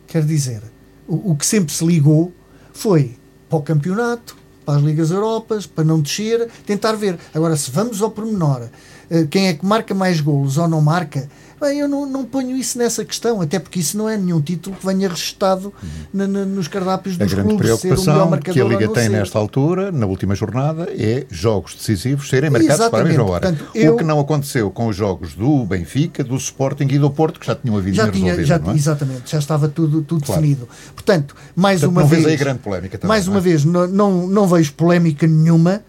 quer 0.07 0.25
dizer, 0.25 0.62
o, 1.07 1.33
o 1.33 1.37
que 1.37 1.45
sempre 1.45 1.73
se 1.73 1.85
ligou 1.85 2.33
foi 2.73 3.17
para 3.51 3.59
o 3.59 3.62
campeonato, 3.62 4.37
para 4.64 4.79
as 4.79 4.83
Ligas 4.83 5.11
Europas, 5.11 5.67
para 5.67 5.85
não 5.85 6.01
descer, 6.01 6.49
tentar 6.67 6.93
ver. 6.95 7.19
Agora, 7.35 7.55
se 7.57 7.71
vamos 7.71 8.03
ao 8.03 8.11
pormenor, 8.11 8.62
eh, 9.11 9.27
quem 9.31 9.47
é 9.49 9.55
que 9.55 9.64
marca 9.64 9.95
mais 9.95 10.21
golos 10.21 10.59
ou 10.59 10.67
não 10.67 10.81
marca, 10.81 11.29
bem, 11.61 11.79
eu 11.81 11.89
não, 11.89 12.05
não 12.07 12.25
ponho 12.25 12.57
isso 12.57 12.77
nessa 12.79 13.05
questão, 13.05 13.41
até 13.41 13.59
porque 13.59 13.81
isso 13.81 13.97
não 13.97 14.09
é 14.09 14.17
nenhum 14.17 14.41
título 14.41 14.77
que 14.77 14.85
venha 14.87 15.09
registado 15.09 15.73
na- 16.13 16.27
na- 16.27 16.45
nos 16.45 16.69
cardápios 16.69 17.15
A 17.21 17.25
dos 17.25 17.33
grande 17.33 17.49
clubes, 17.51 17.67
ser 17.67 17.73
o 17.73 17.91
melhor 18.01 18.29
preocupação 18.29 18.41
que 18.41 18.61
a 18.61 18.65
Liga 18.65 18.87
não 18.87 18.93
tem 18.93 19.03
ser. 19.05 19.09
nesta 19.11 19.39
altura, 19.39 19.91
na 19.93 20.07
última 20.07 20.35
jornada, 20.35 20.89
é 20.91 21.25
jogos 21.31 21.75
decisivos 21.75 22.29
serem 22.29 22.51
marcados 22.51 22.89
para 22.89 23.01
a 23.01 23.05
mesma 23.05 23.23
Exatamente. 23.25 23.31
hora. 23.31 23.41
Portanto, 23.53 23.71
eu- 23.75 23.95
O 23.95 23.97
que 23.97 24.05
não 24.05 24.21
aconteceu 24.21 24.71
com 24.71 24.89
os 24.89 24.97
jogos 24.97 25.35
do 25.35 25.65
Benfica, 25.65 26.23
do 26.23 26.37
Sporting 26.37 26.89
e 26.91 26.99
do 26.99 27.11
Porto, 27.11 27.41
que 27.41 27.47
já 27.47 27.55
tinham 27.55 27.77
havido 27.77 27.97
já 27.97 28.11
tinha, 28.11 28.45
já, 28.45 28.59
não 28.59 28.73
é? 28.73 28.75
exatamente, 28.75 29.31
já 29.31 29.39
estava 29.39 29.69
tudo, 29.69 30.03
tudo 30.03 30.25
Claro. 30.25 30.41
definido. 30.43 30.69
Portanto, 30.95 31.35
mais 31.55 31.81
Portanto, 31.81 31.93
uma 31.97 32.01
não 32.03 32.09
vez, 32.09 32.27
aí 32.27 32.37
grande 32.37 32.59
polémica 32.61 32.99
também, 32.99 33.09
mais 33.09 33.27
não 33.27 33.33
uma 33.35 33.39
é? 33.39 33.43
vez, 33.43 33.65
não, 33.65 33.87
não, 33.87 34.27
não 34.27 34.47
vejo 34.47 34.73
polémica 34.75 35.27
nenhuma 35.27 35.83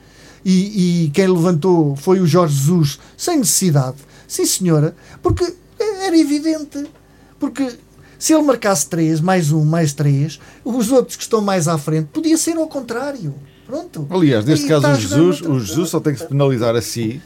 e, 0.45 1.05
e 1.05 1.09
quem 1.09 1.27
levantou 1.27 1.95
foi 1.95 2.19
o 2.21 2.25
Jorge 2.27 2.55
Jesus 2.55 2.99
sem 3.17 3.37
necessidade, 3.39 3.97
sim 4.27 4.45
senhora, 4.45 4.95
porque 5.21 5.53
era 5.79 6.17
evidente, 6.17 6.85
porque 7.39 7.71
se 8.19 8.33
ele 8.33 8.43
marcasse 8.43 8.87
três, 8.87 9.21
mais 9.21 9.51
um, 9.51 9.63
mais 9.63 9.93
três, 9.93 10.39
os 10.65 10.91
outros 10.91 11.15
que 11.15 11.23
estão 11.23 11.41
mais 11.41 11.67
à 11.67 11.77
frente, 11.77 12.09
podia 12.11 12.37
ser 12.37 12.57
ao 12.57 12.67
contrário. 12.67 13.33
Pronto. 13.65 14.07
Aliás, 14.09 14.45
neste 14.45 14.65
E 14.65 14.69
caso 14.69 14.87
o 14.87 14.95
Jesus, 14.95 15.41
o 15.41 15.59
Jesus 15.59 15.89
só 15.89 15.99
tem 15.99 16.13
que 16.13 16.19
se 16.19 16.25
penalizar 16.25 16.75
a 16.75 16.81
si 16.81 17.21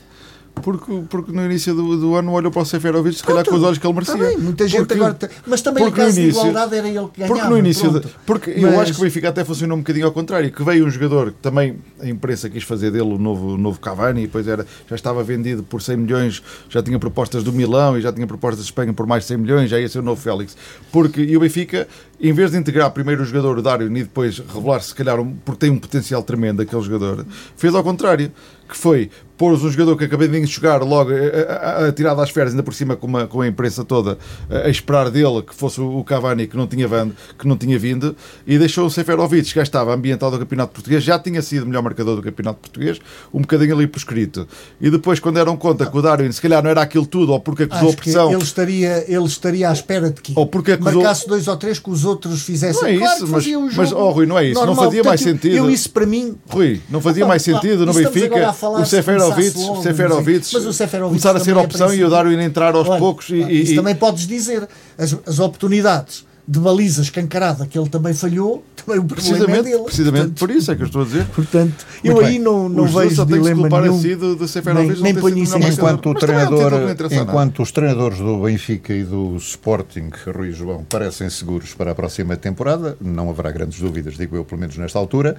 porque, 0.56 1.04
porque 1.10 1.32
no 1.32 1.43
início 1.45 1.74
do, 1.74 1.97
do 1.97 2.16
ano 2.16 2.32
olhou 2.34 2.52
para 2.52 2.62
o 2.62 2.66
Seferovic 2.66 3.16
se 3.18 3.24
calhar 3.24 3.45
com 3.45 3.56
os 3.56 3.64
olhos 3.64 3.78
que 3.78 3.86
ele 3.88 3.93
merecia. 3.93 4.16
Bem, 4.18 4.38
muita 4.38 4.68
gente 4.68 4.80
Porque- 4.80 4.93
agora. 4.95 5.14
tem- 5.14 5.30
Mas 5.47 5.62
também 5.62 5.84
porque 5.84 5.99
no 5.99 6.06
caso 6.06 6.16
de 6.16 6.22
início- 6.24 6.39
igualdade 6.41 6.76
era 6.76 6.88
ele 6.88 7.08
que 7.08 7.20
ganhava. 7.22 7.34
Porque 7.34 7.47
no 7.49 7.58
início, 7.58 7.99
de- 7.99 8.08
porque 8.26 8.49
eu 8.52 8.62
Mas- 8.72 8.80
acho 8.82 8.93
que 8.93 8.99
o 8.99 9.04
Benfica 9.04 9.30
até 9.30 9.43
funcionou 9.43 9.78
um 9.78 9.82
bocadinho 9.82 10.06
ao 10.06 10.12
contrário, 10.12 10.52
que 10.52 10.64
veio 10.64 10.86
um 10.86 10.89
jogador 10.89 11.32
que 11.32 11.38
também 11.41 11.78
a 11.99 12.08
imprensa 12.08 12.49
quis 12.49 12.64
fazer 12.64 12.91
dele 12.91 13.14
o 13.14 13.18
novo, 13.18 13.58
novo 13.58 13.80
Cavani, 13.80 14.24
e 14.24 14.26
depois 14.28 14.47
era, 14.47 14.66
já 14.89 14.95
estava 14.95 15.24
vendido 15.24 15.64
por 15.64 15.82
100 15.82 15.97
milhões, 15.97 16.41
já 16.70 16.82
tinha 16.84 16.99
propostas 16.99 17.43
do 17.43 17.52
Milão 17.54 17.97
e 17.97 18.02
já 18.02 18.12
tinha 18.12 18.28
propostas 18.28 18.60
de 18.60 18.66
Espanha 18.66 18.93
por 18.93 19.08
mais 19.08 19.24
de 19.24 19.30
100 19.30 19.38
milhões, 19.38 19.70
já 19.70 19.80
ia 19.80 19.88
ser 19.89 19.99
o 19.99 20.04
novo 20.04 20.22
Félix. 20.22 20.56
Porque, 20.91 21.22
e 21.22 21.36
o 21.36 21.39
Benfica, 21.39 21.88
em 22.22 22.34
vez 22.34 22.51
de 22.51 22.57
integrar 22.57 22.91
primeiro 22.91 23.24
o 23.24 23.26
jogador, 23.26 23.57
o 23.57 23.61
Dário, 23.61 23.88
e 23.88 24.03
depois 24.03 24.38
revelar 24.39 24.82
se 24.82 24.93
calhar, 24.93 25.19
um, 25.19 25.34
porque 25.43 25.59
tem 25.61 25.69
um 25.72 25.80
potencial 25.80 26.22
tremendo 26.24 26.61
aquele 26.61 26.82
jogador, 26.82 27.26
fez 27.57 27.74
ao 27.74 27.84
contrário, 27.84 28.32
que 28.69 28.78
foi 28.78 29.09
pôr 29.38 29.53
um 29.53 29.69
jogador 29.72 29.97
que 29.97 30.03
acabei 30.03 30.28
de 30.28 30.45
jogar 30.45 30.84
logo 30.84 31.11
eh, 31.11 31.47
a, 31.49 31.53
a, 31.55 31.88
a 31.88 31.91
tirado 31.91 32.22
às 32.22 32.30
férias, 32.30 32.53
ainda 32.53 32.61
por 32.61 32.76
cima 32.76 32.95
com, 32.95 33.07
uma, 33.07 33.26
com 33.26 33.41
a 33.41 33.47
imprensa 33.47 33.84
toda, 33.84 34.19
a, 34.47 34.67
a 34.67 34.69
esperar 34.69 35.09
dele 35.09 35.41
que 35.41 35.55
fosse 35.55 35.82
o, 35.82 36.03
Cavani 36.03 36.45
que 36.45 36.55
não 36.55 36.67
tinha 36.67 36.88
vindo, 36.88 37.15
que 37.39 37.47
não 37.47 37.57
tinha 37.57 37.78
vindo 37.80 38.15
e 38.45 38.59
deixou 38.59 38.86
o 38.86 38.89
Seferovic, 38.91 39.49
que 39.49 39.55
já 39.55 39.63
estava 39.63 39.95
ambientado 39.95 40.34
do 40.34 40.39
Campeonato 40.39 40.74
Português, 40.74 41.03
já 41.03 41.17
tinha 41.17 41.41
sido 41.41 41.63
o 41.63 41.65
melhor 41.65 41.82
marcador 41.82 42.15
do 42.15 42.22
Campeonato 42.22 42.59
Português, 42.59 42.99
um 43.34 43.41
bocadinho 43.41 43.76
ali 43.76 43.88
prescrito. 43.88 44.47
E 44.80 44.91
depois, 44.91 45.19
quando 45.19 45.36
deram 45.36 45.57
conta 45.57 45.88
que 45.88 45.97
o 45.97 46.01
Darwin, 46.03 46.32
se 46.32 46.39
calhar 46.39 46.61
não 46.61 46.69
era 46.69 46.84
aquilo 46.84 47.07
tudo, 47.07 47.34
ou 47.34 47.39
porque 47.39 47.63
acusou 47.63 47.95
pressão, 47.95 48.32
ele 48.32 48.43
estaria, 48.43 49.03
ele 49.11 49.26
estaria 49.26 49.69
à 49.69 49.74
espera 49.74 50.11
de 50.11 50.22
que 50.22 50.34
Ou 50.36 50.45
porque 50.45 50.74
acusou- 50.74 51.01
marcasse 51.01 51.28
dois 51.28 51.47
ou 51.47 51.57
três 51.57 51.80
que 51.80 51.89
os 51.89 52.05
outros 52.12 52.41
fizessem. 52.43 52.82
Não 52.82 52.88
é 52.89 52.97
claro 52.97 53.14
isso, 53.16 53.26
que 53.26 53.32
mas- 53.32 53.43
fazia 53.43 53.57
jogo 53.70 53.74
mas, 53.78 53.91
oh, 53.91 54.09
Rui, 54.12 54.26
não 54.26 54.38
é 54.38 54.45
isso, 54.45 54.59
não 54.59 54.66
normal. 54.68 54.86
fazia 54.86 55.03
mais 55.03 55.22
Portanto, 55.22 55.41
sentido. 55.41 55.57
Eu 55.57 55.70
isso 55.72 55.89
para 55.89 56.05
mim 56.05 56.36
Rui, 56.47 56.82
não 56.89 57.01
fazia 57.01 57.24
Opa, 57.24 57.30
mais 57.30 57.41
sentido 57.41 57.86
no 57.86 57.91
estamos 57.91 57.97
agora 57.97 58.12
Benfica 58.45 58.80
o 58.82 58.86
Seferovic, 58.86 59.57
logo, 59.57 59.84
Seferovic, 59.84 60.49
mas 60.53 60.66
o 60.66 60.74
Seferovic 60.74 61.09
começar 61.22 61.36
a 61.36 61.39
ser 61.39 61.55
é 61.57 61.59
opção 61.59 61.93
e 61.93 62.03
o. 62.03 62.09
Darwin 62.09 62.39
entrar 62.41 62.76
aos 62.76 62.88
Olha, 62.88 62.99
poucos 62.99 63.30
e, 63.30 63.36
isso 63.62 63.74
e- 63.74 63.76
também 63.76 63.95
podes 63.95 64.28
dizer 64.28 64.68
as, 64.97 65.16
as 65.26 65.39
oportunidades 65.39 66.26
de 66.52 66.60
baliza 66.60 67.02
escancarada 67.02 67.66
que 67.66 67.80
ele 67.80 67.88
também 67.88 68.14
falhou, 68.14 68.62
também 68.76 68.99
o 68.99 69.06
problema 69.06 69.30
é 69.30 69.38
Precisamente, 69.39 69.64
dele. 69.72 69.84
precisamente 69.84 70.22
Portanto, 70.24 70.39
por 70.39 70.52
isso 70.52 70.72
é 70.72 70.76
que 70.76 70.82
eu 70.82 70.86
estou 70.88 71.02
a 71.02 71.06
dizer. 71.06 71.26
portanto 71.28 71.86
eu 72.04 72.14
Muito 72.16 72.26
aí 72.28 72.32
bem. 72.34 72.41
não, 72.41 72.68
não 72.68 72.84
o 72.84 72.88
Jesus 72.88 73.10
vejo 73.10 73.26
dilema 73.26 73.82
nenhum. 73.82 74.02
si 74.02 74.16
de 74.16 74.47
Seferovic 74.49 74.93
nem- 75.02 75.14
nem 75.14 75.16
ponho 75.16 75.38
isso. 75.38 75.58
Enquanto, 75.58 76.06
o 76.08 76.10
é 76.10 76.12
um 76.12 76.16
treinador, 76.16 76.74
enquanto 77.12 77.62
os 77.64 77.72
treinadores 77.72 78.18
do 78.18 78.41
Benfica 78.41 78.93
e 78.93 79.04
do 79.06 79.38
Sporting, 79.38 80.10
Rui 80.36 80.52
João, 80.52 80.84
parecem 80.84 81.30
seguros 81.30 81.74
para 81.74 81.91
a 81.91 81.95
próxima 81.95 82.36
temporada, 82.36 82.97
não 82.99 83.30
haverá 83.30 83.49
grandes 83.52 83.80
dúvidas, 83.80 84.16
digo 84.18 84.36
eu, 84.36 84.43
pelo 84.43 84.60
menos 84.60 84.76
nesta 84.78 84.99
altura. 84.99 85.38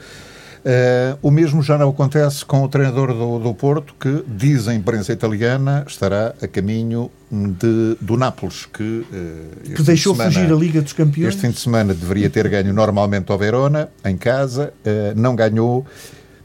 Eh, 0.65 1.17
o 1.21 1.31
mesmo 1.31 1.61
já 1.61 1.77
não 1.77 1.91
acontece 1.91 2.45
com 2.45 2.63
o 2.63 2.69
treinador 2.69 3.13
do, 3.13 3.39
do 3.41 3.53
Porto, 3.53 3.95
que 3.99 4.25
diz 4.29 4.69
a 4.69 4.75
imprensa 4.75 5.13
italiana 5.13 5.85
estará 5.89 6.35
a 6.41 6.47
caminho 6.47 7.11
de, 7.31 7.97
do 8.01 8.17
Nápoles, 8.17 8.67
que, 8.67 9.05
eh, 9.13 9.17
este 9.63 9.71
que 9.71 9.77
fim 9.77 9.83
de 9.83 9.83
deixou 9.83 10.15
semana- 10.15 10.31
fugir 10.33 10.53
a 10.53 10.55
Liga 10.57 10.81
dos 10.81 10.93
Campeões. 10.93 11.29
Este 11.35 11.41
fim 11.41 11.51
de 11.51 11.59
semana 11.59 11.93
deveria 11.93 12.31
ter 12.31 12.47
ganho 12.49 12.73
normalmente 12.73 13.33
ao 13.33 13.39
Verona, 13.39 13.89
em 14.05 14.17
casa, 14.17 14.73
eh, 14.85 15.13
não 15.17 15.35
ganhou, 15.35 15.85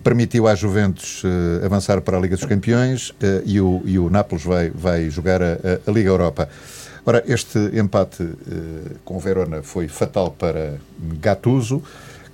permitiu 0.03 0.47
à 0.47 0.55
Juventus 0.55 1.22
eh, 1.24 1.63
avançar 1.65 2.01
para 2.01 2.18
a 2.18 2.20
Liga 2.20 2.36
dos 2.36 2.45
Campeões 2.45 3.13
eh, 3.22 3.43
e, 3.45 3.61
o, 3.61 3.84
e 3.86 3.99
o 3.99 4.09
Nápoles 4.09 4.43
vai, 4.43 4.72
vai 4.72 5.11
jogar 5.11 5.43
a, 5.43 5.57
a- 5.88 5.91
Liga 5.91 6.09
Europa. 6.09 6.49
Ora, 7.05 7.24
este 7.28 7.59
empate 7.78 8.24
eh, 8.24 8.95
com 9.05 9.15
o 9.18 9.20
Verona 9.20 9.61
foi 9.61 9.88
fatal 9.88 10.32
para 10.32 10.74
Gattuso, 11.22 11.84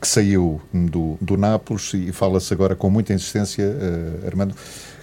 que 0.03 0.07
saiu 0.09 0.59
do, 0.73 1.17
do 1.21 1.37
Nápoles 1.37 1.93
e 1.93 2.11
fala-se 2.11 2.53
agora 2.53 2.75
com 2.75 2.89
muita 2.89 3.13
insistência, 3.13 3.63
eh, 3.63 4.27
Armando, 4.27 4.53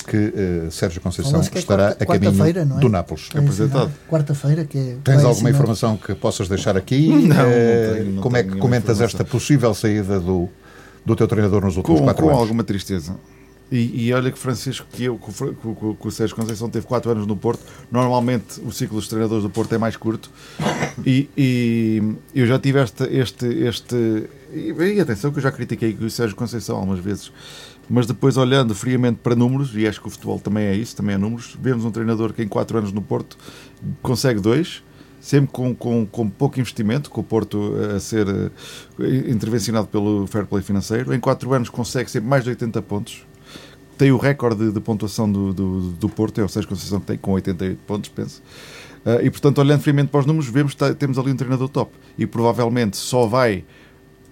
que 0.06 0.16
eh, 0.16 0.68
Sérgio 0.70 1.00
Conceição 1.00 1.40
que 1.40 1.56
é 1.56 1.60
estará 1.60 1.84
quarta- 1.94 2.04
a 2.04 2.06
caminho 2.06 2.32
quarta-feira, 2.32 2.64
não 2.66 2.76
é? 2.76 2.80
do 2.80 2.88
Nápoles. 2.90 3.28
É 3.34 3.38
apresentado. 3.38 3.78
assinar. 3.86 3.98
Quarta-feira, 4.10 4.64
que 4.66 4.76
é. 4.78 4.96
Tens 5.02 5.16
alguma 5.16 5.30
assinar. 5.30 5.52
informação 5.52 5.96
que 5.96 6.14
possas 6.14 6.48
deixar 6.48 6.76
aqui? 6.76 7.08
Não, 7.08 7.18
não 7.28 7.36
Eh, 7.46 7.92
tenho, 7.96 8.10
não 8.12 8.22
como 8.22 8.36
é 8.36 8.42
que 8.42 8.50
comentas 8.58 8.96
informação. 8.98 9.20
esta 9.20 9.24
possível 9.24 9.72
saída 9.74 10.20
do, 10.20 10.48
do 11.06 11.16
teu 11.16 11.26
treinador 11.26 11.64
nos 11.64 11.78
últimos 11.78 12.00
com, 12.00 12.04
quatro 12.06 12.22
com 12.24 12.28
anos? 12.30 12.42
alguma 12.42 12.62
tristeza. 12.62 13.16
E, 13.70 14.06
e 14.08 14.12
olha 14.12 14.32
que 14.32 14.38
Francisco, 14.38 14.84
que, 14.90 15.04
eu, 15.04 15.16
que, 15.16 15.30
o 15.66 15.96
o- 16.00 16.10
Sérgio 16.10 16.34
Conceição 16.34 16.68
teve 16.68 16.86
4 16.86 17.12
anos 17.12 17.26
no 17.26 17.36
Porto. 17.36 17.62
Normalmente 17.90 18.60
o 18.64 18.72
ciclo 18.72 18.96
dos 18.96 19.06
treinadores 19.06 19.44
do 19.44 19.50
Porto 19.50 19.72
é 19.74 19.78
mais 19.78 19.96
curto. 19.96 20.28
E, 21.06 21.28
e 21.36 22.02
eu 22.34 22.46
já 22.46 22.58
tive 22.58 22.82
este. 22.82 23.04
este, 23.04 23.46
este 23.46 24.28
e, 24.52 24.72
e 24.72 25.00
atenção 25.00 25.30
que 25.30 25.38
eu 25.38 25.42
já 25.42 25.52
critiquei 25.52 25.96
o 26.00 26.10
Sérgio 26.10 26.36
Conceição 26.36 26.76
algumas 26.76 26.98
vezes. 26.98 27.30
Mas 27.88 28.06
depois, 28.06 28.36
olhando 28.36 28.74
friamente 28.74 29.18
para 29.22 29.34
números, 29.34 29.72
e 29.76 29.86
acho 29.86 30.00
que 30.00 30.06
o 30.06 30.10
futebol 30.10 30.38
também 30.38 30.64
é 30.64 30.74
isso, 30.76 30.94
também 30.96 31.14
é 31.14 31.18
números, 31.18 31.56
vemos 31.60 31.84
um 31.84 31.90
treinador 31.90 32.32
que 32.32 32.42
em 32.42 32.46
4 32.48 32.78
anos 32.78 32.92
no 32.92 33.02
Porto 33.02 33.36
consegue 34.00 34.38
dois, 34.40 34.82
sempre 35.20 35.50
com, 35.52 35.74
com, 35.74 36.06
com 36.06 36.28
pouco 36.30 36.58
investimento, 36.60 37.10
com 37.10 37.20
o 37.20 37.24
Porto 37.24 37.74
a 37.96 37.98
ser 37.98 38.26
eh, 38.28 39.30
intervencionado 39.30 39.88
pelo 39.88 40.26
fair 40.28 40.46
play 40.46 40.62
financeiro. 40.62 41.12
Em 41.12 41.18
4 41.18 41.52
anos 41.52 41.68
consegue 41.68 42.08
sempre 42.10 42.28
mais 42.28 42.44
de 42.44 42.50
80 42.50 42.80
pontos. 42.82 43.24
Tem 44.00 44.10
o 44.10 44.16
recorde 44.16 44.72
de 44.72 44.80
pontuação 44.80 45.30
do, 45.30 45.52
do, 45.52 45.80
do 45.90 46.08
Porto, 46.08 46.40
é 46.40 46.44
o 46.44 46.48
Sérgio 46.48 46.70
Conceição 46.70 47.00
que 47.00 47.06
tem, 47.06 47.18
com 47.18 47.32
88 47.32 47.78
pontos, 47.86 48.08
penso. 48.08 48.42
Ah, 49.04 49.20
e 49.22 49.28
portanto, 49.28 49.58
olhando 49.58 49.82
friamente 49.82 50.08
para 50.08 50.20
os 50.20 50.24
números, 50.24 50.48
vemos 50.48 50.72
que 50.72 50.78
tá- 50.78 50.94
temos 50.94 51.18
ali 51.18 51.30
um 51.30 51.36
treinador 51.36 51.68
top. 51.68 51.92
E 52.16 52.26
provavelmente 52.26 52.96
só 52.96 53.26
vai 53.26 53.62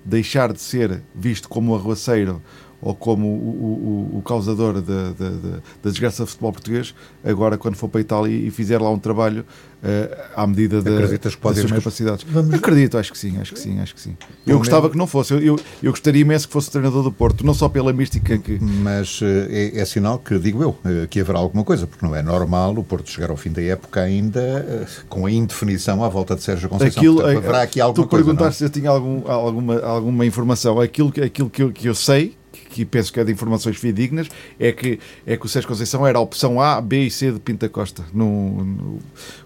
deixar 0.03 0.55
de 0.55 0.61
ser 0.63 1.03
visto 1.15 1.51
como 1.51 1.75
arruaceiro 1.75 2.41
ou 2.81 2.95
como 2.95 3.27
o, 3.27 4.13
o, 4.15 4.19
o- 4.19 4.23
causador 4.23 4.81
da, 4.81 5.11
da, 5.11 5.31
da- 5.31 5.57
da 5.83 5.91
desgraça 5.91 6.23
do 6.23 6.29
futebol 6.29 6.53
português, 6.53 6.95
agora 7.25 7.59
quando 7.59 7.75
for 7.77 7.89
para 7.89 8.01
a 8.01 8.03
Itália 8.03 8.33
e 8.47 8.51
fizer 8.51 8.81
lá 8.81 8.89
um 8.91 8.99
trabalho 8.99 9.45
eh, 9.83 10.27
à 10.37 10.47
medida 10.47 10.81
da, 10.83 10.91
Acreditas 10.95 11.35
que 11.35 11.41
pode 11.41 11.55
das 11.57 11.63
suas 11.63 11.73
mesmo? 11.73 11.83
capacidades. 11.85 12.25
Vamos- 12.29 12.55
Acredito, 12.55 12.97
acho 12.99 13.11
que 13.13 13.19
sim, 13.19 13.37
acho 13.39 13.55
que 13.55 13.61
sim, 13.61 13.81
acho 13.81 13.95
que 13.95 14.01
sim. 14.01 14.17
Eu 14.47 14.59
gostava 14.59 14.83
menos- 14.83 14.93
que 14.93 14.99
não 14.99 15.07
fosse, 15.09 15.33
eu, 15.35 15.41
eu, 15.41 15.61
eu 15.83 15.91
gostaria 15.91 16.23
imenso 16.23 16.47
que 16.47 16.53
fosse 16.53 16.71
treinador 16.71 17.03
do 17.03 17.11
Porto, 17.13 17.45
não 17.45 17.53
só 17.55 17.69
pela 17.69 17.93
mística 17.93 18.39
que. 18.39 18.59
Mas 18.61 19.21
eh, 19.23 19.73
é, 19.75 19.81
é 19.81 19.85
sinal 19.85 20.19
que, 20.21 20.39
digo 20.39 20.63
eu, 20.63 20.77
eh, 20.85 21.07
que 21.09 21.21
haverá 21.21 21.39
alguma 21.41 21.65
coisa, 21.65 21.87
porque 21.87 22.05
não 22.07 22.15
é 22.15 22.23
normal 22.23 22.77
o 22.79 22.85
Porto 22.85 23.11
chegar 23.11 23.31
ao 23.31 23.37
fim 23.37 23.51
da 23.51 23.63
época 23.63 24.01
ainda 24.03 24.87
com 25.09 25.27
a 25.27 25.31
indefinição 25.31 26.03
à 26.05 26.09
volta 26.09 26.37
de 26.37 26.43
Sérgio 26.43 26.69
Conceição. 26.69 27.01
Aquilo, 27.01 27.17
Portanto, 27.17 27.35
eh, 27.35 27.39
haverá 27.39 27.63
aqui 27.63 27.81
alguma 27.81 28.07
tu 28.07 28.09
coisa. 28.09 28.25
não 28.25 28.33
é? 28.33 28.35
perguntaste 28.37 28.59
se 28.59 28.65
eu 28.65 28.71
tinha 28.71 28.91
algum, 28.91 29.29
alguma, 29.31 29.81
alguma 29.81 30.25
informação. 30.27 30.81
Aquilo, 30.81 31.11
que- 31.11 31.21
aquilo 31.23 31.51
que, 31.51 31.63
eu, 31.63 31.73
que 31.73 31.89
eu 31.89 31.95
sei, 31.95 32.37
que, 32.79 32.85
penso 32.85 33.13
que 33.13 33.19
é 33.21 33.25
de 33.25 33.33
informações 33.33 33.77
fidedignas, 33.77 34.29
é 34.59 34.71
que, 34.73 34.99
é 35.27 35.37
que 35.37 35.47
o 35.47 35.49
Sérgio 35.49 35.69
Conceição 35.69 36.07
era 36.07 36.19
a 36.19 36.21
opção 36.21 36.61
A, 36.61 36.81
B 36.81 37.07
e 37.07 37.11
C 37.11 37.33
de 37.33 37.41
Pinta 37.41 37.69
Costa. 37.69 38.05
No, 38.13 38.65
no- 38.65 38.99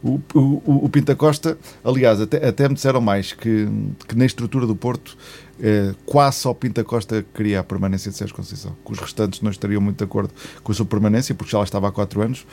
o, 0.02 0.20
o, 0.34 0.84
o 0.84 0.88
Pinta 0.88 1.14
Costa, 1.16 1.56
aliás, 1.84 2.20
até, 2.20 2.46
até 2.46 2.68
me 2.68 2.74
disseram 2.74 3.00
mais 3.00 3.32
que, 3.32 3.68
que 4.06 4.16
na 4.16 4.24
estrutura 4.26 4.66
do 4.66 4.76
Porto. 4.76 5.16
eh, 5.62 5.94
quase 6.04 6.38
só 6.38 6.52
Pinta 6.52 6.82
Costa 6.84 7.24
queria 7.34 7.60
a 7.60 7.64
permanência 7.64 8.10
de 8.10 8.16
Sérgio 8.16 8.34
Conceição, 8.34 8.76
que 8.84 8.92
os 8.92 8.98
restantes 8.98 9.40
não 9.40 9.50
estariam 9.50 9.80
muito 9.80 9.98
de 9.98 10.04
acordo 10.04 10.32
com 10.62 10.72
a 10.72 10.74
sua 10.74 10.84
permanência, 10.86 11.34
porque 11.34 11.52
já 11.52 11.58
lá 11.58 11.64
estava 11.64 11.88
há 11.88 11.92
4 11.92 12.20
anos, 12.22 12.46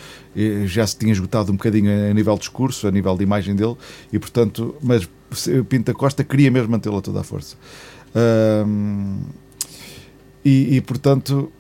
já 0.65 0.85
se 0.85 0.97
tinha 0.97 1.11
esgotado 1.11 1.51
um 1.51 1.55
bocadinho 1.55 1.89
a, 1.91 2.11
a 2.11 2.13
nível 2.13 2.35
de 2.35 2.41
discurso, 2.41 2.87
a 2.87 2.91
nível 2.91 3.17
de 3.17 3.23
imagem 3.23 3.55
dele, 3.55 3.75
e 4.13 4.19
portanto, 4.19 4.75
mas 4.81 5.09
Pinta 5.69 5.93
Costa 5.93 6.23
queria 6.23 6.51
mesmo 6.51 6.69
mantê-lo 6.71 6.97
a 6.97 7.01
toda 7.01 7.19
a 7.21 7.23
força. 7.23 7.55
Ahm, 8.15 9.21
e, 10.43 10.75
e, 10.77 10.81
portanto, 10.81 11.51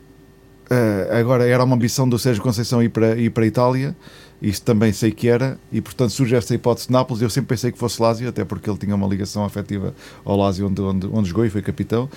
eh, 0.69 1.09
agora 1.19 1.45
era 1.47 1.63
uma 1.63 1.75
ambição 1.75 2.07
do 2.07 2.17
Sérgio 2.19 2.41
Conceição 2.41 2.81
ir 2.81 2.89
para, 2.89 3.15
ir 3.17 3.29
para 3.31 3.43
a 3.43 3.47
Itália, 3.47 3.95
isso 4.41 4.61
também 4.61 4.93
sei 4.93 5.11
que 5.11 5.27
era, 5.27 5.57
e 5.71 5.81
portanto 5.81 6.11
surge 6.11 6.33
esta 6.35 6.53
hipótese 6.55 6.87
de 6.87 6.93
Nápoles. 6.93 7.21
Eu 7.21 7.29
sempre 7.29 7.49
pensei 7.49 7.71
que 7.71 7.77
fosse 7.77 8.01
Lásio, 8.01 8.29
até 8.29 8.45
porque 8.45 8.69
ele 8.69 8.77
tinha 8.77 8.95
uma 8.95 9.07
ligação 9.07 9.43
afetiva 9.43 9.93
ao 10.23 10.37
Lásio, 10.37 10.67
onde, 10.67 10.81
onde, 10.81 11.07
onde 11.11 11.27
jogou 11.29 11.45
e 11.45 11.49
foi 11.49 11.61
capitão. 11.61 12.09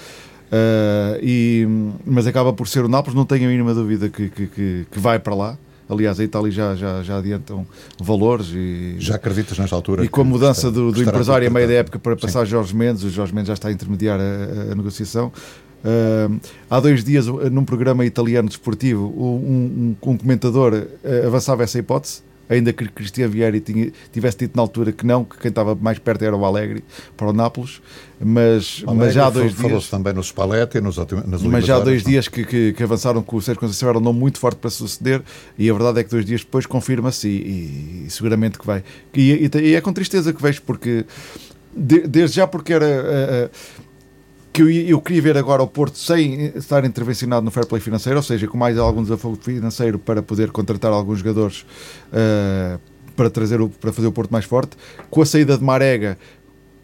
Eh, 0.50 1.20
e, 1.22 1.66
mas 2.06 2.26
acaba 2.26 2.52
por 2.52 2.68
ser 2.68 2.84
o 2.84 2.88
Nápoles, 2.88 3.16
não 3.16 3.24
tenho 3.24 3.46
a 3.46 3.48
mínima 3.50 3.74
dúvida 3.74 4.08
que, 4.08 4.28
que, 4.28 4.46
que, 4.46 4.86
que 4.90 4.98
vai 4.98 5.18
para 5.18 5.34
lá. 5.34 5.58
Aliás, 5.88 6.18
a 6.20 6.24
Itália 6.24 6.50
já, 6.50 6.74
já, 6.76 7.02
já 7.02 7.18
adiantam 7.18 7.66
valores 8.00 8.46
e, 8.54 8.94
Já 8.98 9.16
acreditas 9.16 9.58
nesta 9.58 9.74
altura? 9.76 10.04
e 10.04 10.08
com 10.08 10.20
a 10.20 10.24
mudança 10.24 10.68
está- 10.68 10.70
do, 10.70 10.92
do 10.92 11.02
empresário 11.02 11.46
a 11.48 11.50
meio 11.50 11.66
da 11.66 11.74
época 11.74 11.98
para 11.98 12.16
passar 12.16 12.44
Jorge 12.46 12.74
Mendes, 12.74 13.02
o 13.02 13.10
Jorge 13.10 13.34
Mendes 13.34 13.48
já 13.48 13.54
está 13.54 13.68
a 13.68 13.72
intermediar 13.72 14.18
a- 14.20 14.72
a 14.72 14.74
negociação. 14.74 15.32
Ah, 15.84 16.30
há 16.70 16.80
dois 16.80 17.02
dias, 17.04 17.26
uh, 17.28 17.50
num 17.50 17.64
programa 17.64 18.04
italiano 18.06 18.48
desportivo, 18.48 19.06
um, 19.16 19.96
um- 20.02 20.10
um 20.12 20.16
comentador 20.16 20.72
uh, 20.74 21.26
avançava 21.26 21.62
essa 21.64 21.78
hipótese, 21.78 22.22
ainda 22.48 22.72
que 22.72 22.86
Cristian 22.88 23.28
Vieri 23.28 23.60
tinha- 23.60 23.90
tivesse 24.12 24.38
dito 24.38 24.54
na 24.56 24.62
altura 24.62 24.92
que 24.92 25.06
não, 25.06 25.24
que 25.24 25.38
quem 25.38 25.48
estava 25.48 25.74
mais 25.74 25.98
perto 25.98 26.22
era 26.22 26.36
o 26.36 26.44
Alegre 26.44 26.84
para 27.16 27.28
o 27.28 27.32
Nápoles, 27.32 27.80
mas, 28.20 28.82
Alegre, 28.86 29.04
mas 29.06 29.14
já 29.14 29.26
há 29.26 29.30
dois 29.30 29.52
falou-se 29.54 29.76
dias. 29.78 29.90
também 29.90 30.12
no 30.12 30.22
Spalletti, 30.22 30.80
nos, 30.80 30.98
ultim- 30.98 31.22
nas 31.26 31.42
Mas 31.42 31.64
já 31.64 31.76
há 31.76 31.80
dois 31.80 32.04
não? 32.04 32.10
dias 32.10 32.28
que, 32.28 32.44
que- 32.44 32.72
que 32.74 32.82
avançaram 32.82 33.22
que 33.22 33.34
o 33.34 33.40
Sérgio 33.40 33.60
Conceição 33.60 33.88
era 33.88 33.98
um 33.98 34.02
nome 34.02 34.18
muito 34.20 34.38
forte 34.38 34.58
para 34.58 34.70
suceder 34.70 35.22
e 35.58 35.68
a 35.68 35.72
verdade 35.72 36.00
é 36.00 36.04
que 36.04 36.10
dois 36.10 36.24
dias 36.24 36.42
depois 36.42 36.66
confirma-se 36.66 37.26
e, 37.28 38.04
e 38.06 38.10
seguramente 38.10 38.58
que 38.58 38.66
vai. 38.66 38.84
E, 39.14 39.48
e- 39.52 39.58
e 39.70 39.74
é 39.74 39.80
com 39.80 39.92
tristeza 39.92 40.32
que 40.32 40.40
vejo, 40.42 40.62
porque 40.62 41.04
de- 41.74 42.06
desde 42.06 42.36
já 42.36 42.46
porque 42.46 42.72
era. 42.72 42.86
eh, 42.86 43.50
eh, 43.50 43.50
que 44.52 44.62
eu, 44.62 44.70
eu 44.70 45.00
queria 45.00 45.22
ver 45.22 45.38
agora 45.38 45.62
o 45.62 45.66
Porto 45.66 45.96
sem 45.98 46.46
estar 46.56 46.84
intervencionado 46.84 47.44
no 47.44 47.50
fair 47.50 47.66
play 47.66 47.80
financeiro, 47.80 48.18
ou 48.18 48.22
seja, 48.22 48.46
com 48.46 48.58
mais 48.58 48.76
algum 48.76 49.02
desafio 49.02 49.36
financeiro 49.40 49.98
para 49.98 50.22
poder 50.22 50.50
contratar 50.50 50.92
alguns 50.92 51.20
jogadores 51.20 51.64
eh, 52.12 52.78
para, 53.16 53.30
trazer 53.30 53.60
o, 53.60 53.68
para 53.70 53.92
fazer 53.92 54.08
o 54.08 54.12
Porto 54.12 54.30
mais 54.30 54.44
forte, 54.44 54.76
com 55.08 55.22
a 55.22 55.26
saída 55.26 55.56
de 55.56 55.64
Marega, 55.64 56.18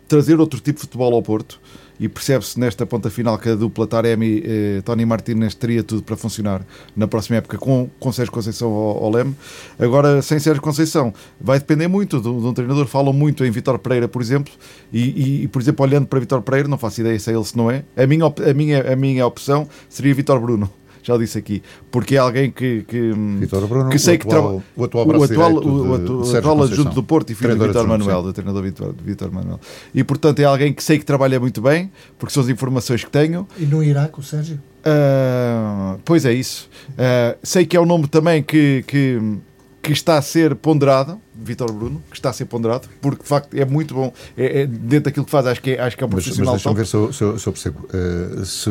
trazer 0.07 0.41
outro 0.41 0.61
tipo 0.61 0.77
de 0.77 0.87
futebol 0.87 1.15
ao 1.15 1.23
Porto 1.23 1.61
e 2.01 2.09
percebe-se 2.09 2.59
nesta 2.61 2.87
ponta 2.87 3.11
final 3.11 3.37
que 3.39 3.49
a 3.49 3.55
dupla 3.55 3.87
Taremi 3.87 4.43
eh, 4.45 4.83
Tony 4.85 5.05
Martínez 5.05 5.55
teria 5.55 5.83
tudo 5.83 6.03
para 6.03 6.17
funcionar 6.17 6.63
na 6.97 7.09
próxima 7.09 7.37
época 7.39 7.59
com, 7.59 7.89
com 7.99 8.13
Sérgio 8.13 8.33
Conceição 8.33 8.71
ao, 8.71 9.05
ao 9.05 9.11
Leme. 9.11 9.35
Agora, 9.79 10.23
sem 10.23 10.39
Sérgio 10.39 10.63
Conceição, 10.63 11.13
vai 11.41 11.59
depender 11.59 11.89
muito 11.89 12.21
de, 12.21 12.29
um- 12.29 12.41
de 12.41 12.47
um 12.47 12.53
treinador. 12.55 12.87
Falam 12.87 13.13
muito 13.13 13.45
em 13.45 13.51
Vitor 13.51 13.79
Pereira, 13.79 14.07
por 14.07 14.23
exemplo, 14.23 14.53
e, 14.93 15.43
e, 15.45 15.49
por 15.49 15.61
exemplo, 15.61 15.85
olhando 15.85 16.07
para 16.07 16.21
Vitor 16.21 16.41
Pereira, 16.43 16.69
não 16.69 16.79
faço 16.79 17.01
ideia 17.01 17.19
se 17.19 17.31
é 17.31 17.35
ele 17.35 17.45
se 17.45 17.57
não 17.57 17.71
é. 17.71 17.83
A 17.97 18.07
minha, 18.07 18.27
a 18.27 18.55
minha, 18.55 18.93
a 18.93 18.97
minha 18.97 19.27
opção 19.27 19.69
seria 19.89 20.15
Vitor 20.15 20.41
Bruno. 20.41 20.71
Já 21.09 21.17
disse 21.17 21.39
aqui, 21.39 21.63
porque 21.91 22.17
é 22.17 22.19
alguém 22.19 22.51
que, 22.51 22.83
que, 22.87 23.13
Vítor 23.41 23.67
Bruno, 23.67 23.89
que 23.89 23.99
sei 23.99 24.17
o 24.17 24.19
que 24.19 24.27
atual- 24.27 24.63
o 24.77 24.85
atual 24.85 25.07
o 25.07 25.23
atual, 25.25 25.53
o, 25.55 25.93
o 25.93 26.23
de- 26.23 26.37
atual 26.37 26.63
adjunto 26.63 26.95
do 26.95 27.03
Porto 27.03 27.31
e 27.31 27.35
filho 27.35 27.57
do 27.57 27.67
Vitor 27.67 27.87
Manuel, 27.89 28.23
do 28.23 28.33
treinador 28.33 28.63
Vitor, 28.63 28.95
Vitor 29.03 29.33
Manuel. 29.33 29.59
E 29.95 30.05
portanto 30.05 30.41
é 30.41 30.45
alguém 30.45 30.71
que 30.73 30.85
sei 30.85 30.99
que 30.99 31.07
trabalha 31.07 31.41
muito 31.41 31.63
bem, 31.63 31.91
porque 32.19 32.33
são 32.35 32.43
as 32.43 32.49
informações 32.51 33.03
que 33.03 33.11
tenho. 33.11 33.49
E 33.59 33.65
no 33.65 33.83
Iraque, 33.83 34.21
o 34.21 34.23
Sérgio? 34.23 34.61
Ah, 34.85 35.97
pois 36.05 36.25
é 36.25 36.33
isso. 36.33 36.69
Ah, 36.99 37.37
sei 37.43 37.65
que 37.65 37.77
é 37.77 37.81
um 37.81 37.87
nome 37.87 38.07
também 38.07 38.43
que, 38.43 38.85
que, 38.87 39.19
que 39.81 39.93
está 39.93 40.19
a 40.19 40.23
ser 40.23 40.55
ponderado, 40.57 41.21
Vitor 41.35 41.73
Bruno, 41.73 42.03
que 42.11 42.17
está 42.17 42.31
a 42.31 42.33
ser 42.33 42.45
ponderado, 42.47 42.89
porque 43.01 43.23
de 43.23 43.29
facto 43.29 43.55
é 43.55 43.65
muito 43.65 43.95
bom, 43.95 44.13
é, 44.37 44.63
é 44.63 44.67
dentro 44.67 45.05
daquilo 45.05 45.25
que 45.25 45.31
faz, 45.31 45.47
acho 45.47 45.63
que 45.63 45.71
é, 45.71 45.81
acho 45.81 45.97
que 45.97 46.03
é 46.03 46.07
um 46.07 46.11
Mas, 46.11 46.17
mas 46.17 46.25
profissional 46.25 46.55
deixa-me 46.55 46.75
top. 46.75 46.81
ver 46.83 46.87
se 46.87 46.95
eu, 46.97 47.13
se 47.13 47.23
eu- 47.25 47.39
se 47.39 47.47
eu 47.47 47.53
percebo. 47.53 47.89
Eh, 47.95 48.45
se 48.45 48.71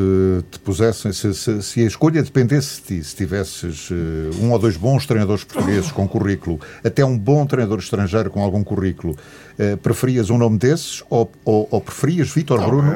te 0.51 0.59
pusessem, 0.59 1.11
se, 1.13 1.33
se- 1.33 1.61
se 1.63 1.79
a 1.81 1.87
escolha 1.87 2.21
dependesse 2.21 2.81
de 2.81 2.87
ti, 2.87 3.03
se 3.03 3.15
tivesses 3.15 3.89
eh, 3.91 4.35
um 4.43 4.51
ou 4.51 4.59
dois 4.59 4.75
bons 4.77 5.05
treinadores 5.05 5.43
portugueses 5.43 5.91
com 5.91 6.07
currículo, 6.07 6.59
até 6.83 7.03
um 7.05 7.17
bom 7.17 7.45
treinador 7.45 7.79
estrangeiro 7.79 8.29
com 8.29 8.43
algum 8.43 8.63
currículo, 8.63 9.15
eh, 9.57 9.75
preferias 9.77 10.29
um 10.29 10.37
nome 10.37 10.57
desses 10.57 11.03
ou, 11.09 11.31
ou, 11.45 11.67
ou 11.71 11.81
preferias 11.81 12.29
Vítor 12.29 12.59
Não, 12.59 12.67
Bruno 12.67 12.91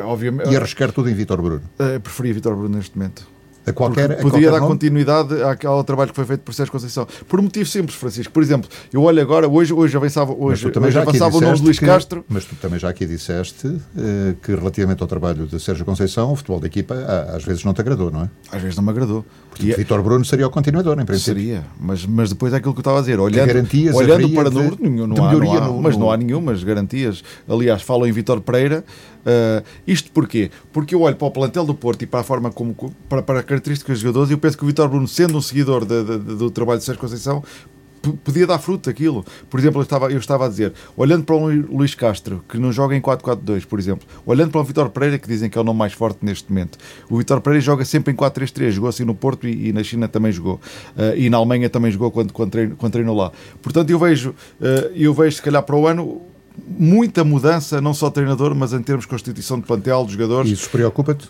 é, 0.48 0.52
e 0.52 0.58
arriscar 0.58 0.92
tudo 0.92 1.10
em 1.10 1.14
Vítor 1.14 1.42
Bruno? 1.42 1.62
Preferia 2.04 2.34
Vitor 2.34 2.56
Bruno 2.56 2.76
neste 2.76 2.96
momento. 2.98 3.26
A 3.66 3.72
qualquer, 3.72 4.08
Porque 4.08 4.14
a 4.14 4.24
podia 4.24 4.32
qualquer 4.32 4.52
dar 4.52 4.60
nome? 4.60 4.72
continuidade 4.74 5.36
ao 5.68 5.84
trabalho 5.84 6.10
que 6.10 6.16
foi 6.16 6.26
feito 6.26 6.42
por 6.42 6.52
Sérgio 6.54 6.72
Conceição. 6.72 7.08
Por 7.28 7.40
um 7.40 7.44
motivo 7.44 7.70
simples, 7.70 7.96
Francisco. 7.96 8.34
Por 8.34 8.42
exemplo, 8.42 8.68
eu 8.92 9.04
olho 9.04 9.22
agora, 9.22 9.48
hoje, 9.48 9.72
hoje 9.72 9.96
avançava, 9.96 10.34
hoje, 10.34 10.72
também 10.72 10.88
hoje 10.88 10.96
já 10.96 11.02
avançava 11.04 11.38
o 11.38 11.42
nome 11.42 11.58
de 11.58 11.62
Luís 11.64 11.78
que- 11.78 11.86
Castro. 11.86 12.26
Mas 12.28 12.44
tu 12.46 12.56
também 12.56 12.80
já 12.80 12.90
aqui 12.90 13.06
disseste 13.06 13.68
eh, 13.96 14.34
que 14.42 14.56
relativamente 14.56 15.02
ao 15.04 15.08
trabalho 15.08 15.46
de 15.46 15.60
Sérgio 15.60 15.86
Conceição, 15.86 16.32
o 16.32 16.36
futebol 16.36 16.60
da 16.60 16.66
equipa 16.68 16.96
às 17.36 17.44
vezes 17.44 17.64
não 17.64 17.74
te 17.74 17.82
agradou, 17.82 18.10
não 18.10 18.24
é? 18.24 18.30
Às 18.52 18.62
vezes 18.62 18.76
não 18.78 18.84
me 18.84 18.90
agradou. 18.90 19.24
E 19.60 19.66
E 19.68 19.72
é- 19.74 19.76
Vítor 19.76 20.02
Bruno 20.02 20.26
seria 20.26 20.48
o 20.48 20.50
continuador, 20.50 21.00
em 21.00 21.06
princípio. 21.06 21.36
Seria, 21.42 21.64
mas, 21.80 22.06
mas 22.06 22.30
depois 22.30 22.54
é 22.54 22.56
aquilo 22.58 22.74
que 22.74 22.80
eu 22.80 22.82
estava 22.82 22.98
a 22.98 23.02
dizer. 23.02 23.20
Olhando, 23.20 23.46
garantias 23.48 23.94
olhando 23.96 24.30
para 24.30 24.50
número, 24.50 24.78
nenhum, 24.80 25.06
não, 25.06 25.24
há, 25.26 25.34
não 25.34 25.52
há, 25.54 25.62
no- 25.68 25.82
mas 25.82 25.96
no- 25.96 26.06
não 26.06 26.12
há 26.12 26.18
nenhumas 26.18 26.64
garantias. 26.64 27.24
Aliás, 27.48 27.82
falam 27.84 28.08
em 28.08 28.12
Vítor 28.12 28.42
Pereira. 28.42 28.84
Ah, 29.26 29.64
isto 29.88 30.12
porquê? 30.12 30.50
Porque 30.74 30.96
eu 30.96 31.02
olho 31.02 31.16
para 31.16 31.28
o 31.28 31.32
plantel 31.32 31.66
do 31.66 31.74
Porto 31.74 32.02
e 32.04 32.06
para 32.08 32.20
a 32.22 32.24
forma 32.24 32.52
como 32.52 32.76
para, 33.10 33.22
para 33.22 33.40
as 33.40 33.46
características 33.46 33.96
dos 33.96 34.02
jogadores 34.02 34.30
e 34.30 34.34
eu 34.34 34.38
penso 34.38 34.58
que 34.58 34.64
o 34.64 34.68
Vítor 34.68 34.88
Bruno, 34.90 35.08
sendo 35.08 35.38
um 35.38 35.42
seguidor 35.42 35.86
de- 35.86 36.04
de- 36.04 36.20
de- 36.20 36.36
do 36.36 36.50
trabalho 36.52 36.80
de 36.80 36.86
Sérgio 36.86 37.00
Conceição, 37.02 37.44
podia 38.24 38.48
dar 38.48 38.58
fruto 38.58 38.90
aquilo. 38.90 39.24
Por 39.48 39.60
exemplo, 39.60 39.80
eu 39.80 39.84
estava, 39.84 40.12
eu 40.12 40.18
estava 40.18 40.48
a 40.48 40.50
dizer, 40.50 40.74
olhando 40.98 41.24
para 41.24 41.36
Lu- 41.36 41.68
Luís 41.72 41.94
Castro, 41.94 42.44
que 42.50 42.58
não 42.58 42.72
joga 42.72 42.96
em 42.96 43.00
4-4-2, 43.02 43.64
por 43.64 43.78
exemplo, 43.78 44.08
olhando 44.26 44.50
para 44.50 44.60
o 44.60 44.64
Vitor 44.64 44.90
Pereira, 44.90 45.20
que 45.20 45.28
dizem 45.28 45.52
que 45.52 45.56
é 45.58 45.62
o 45.62 45.64
nome 45.64 45.78
mais 45.78 45.94
forte 45.94 46.18
neste 46.24 46.50
momento, 46.52 46.80
o 47.08 47.18
Vitor 47.20 47.40
Pereira 47.42 47.62
joga 47.64 47.86
sempre 47.86 48.12
em 48.12 48.16
4-3-3, 48.16 48.72
jogou 48.72 48.90
assim 48.90 49.06
no 49.06 49.14
Porto 49.14 49.48
e, 49.48 49.68
e 49.70 49.72
na 49.72 49.84
China 49.84 50.08
também 50.08 50.32
jogou, 50.32 50.60
Ah, 50.98 51.16
e 51.16 51.30
na 51.30 51.38
Alemanha 51.38 51.70
também 51.70 51.92
jogou 51.92 52.10
quando, 52.10 52.34
quando, 52.34 52.50
treino, 52.50 52.76
quando 52.76 52.92
treinou 52.94 53.16
lá. 53.16 53.32
Portanto, 53.62 53.92
eu 53.92 54.00
vejo, 54.00 54.34
ah, 54.60 54.90
eu 54.96 55.14
vejo, 55.14 55.36
se 55.36 55.42
calhar, 55.44 55.62
para 55.62 55.76
o 55.76 55.86
ano. 55.86 56.22
Muita 56.78 57.24
mudança, 57.24 57.80
não 57.82 57.94
só 57.94 58.08
de 58.08 58.16
treinador, 58.16 58.54
mas 58.56 58.74
em 58.74 58.82
termos 58.82 59.06
de 59.06 59.10
constituição 59.10 59.60
de 59.60 59.66
plantel, 59.66 60.04
dos 60.04 60.14
jogadores. 60.14 60.52
Isso 60.52 60.70
preocupa-te? 60.70 61.30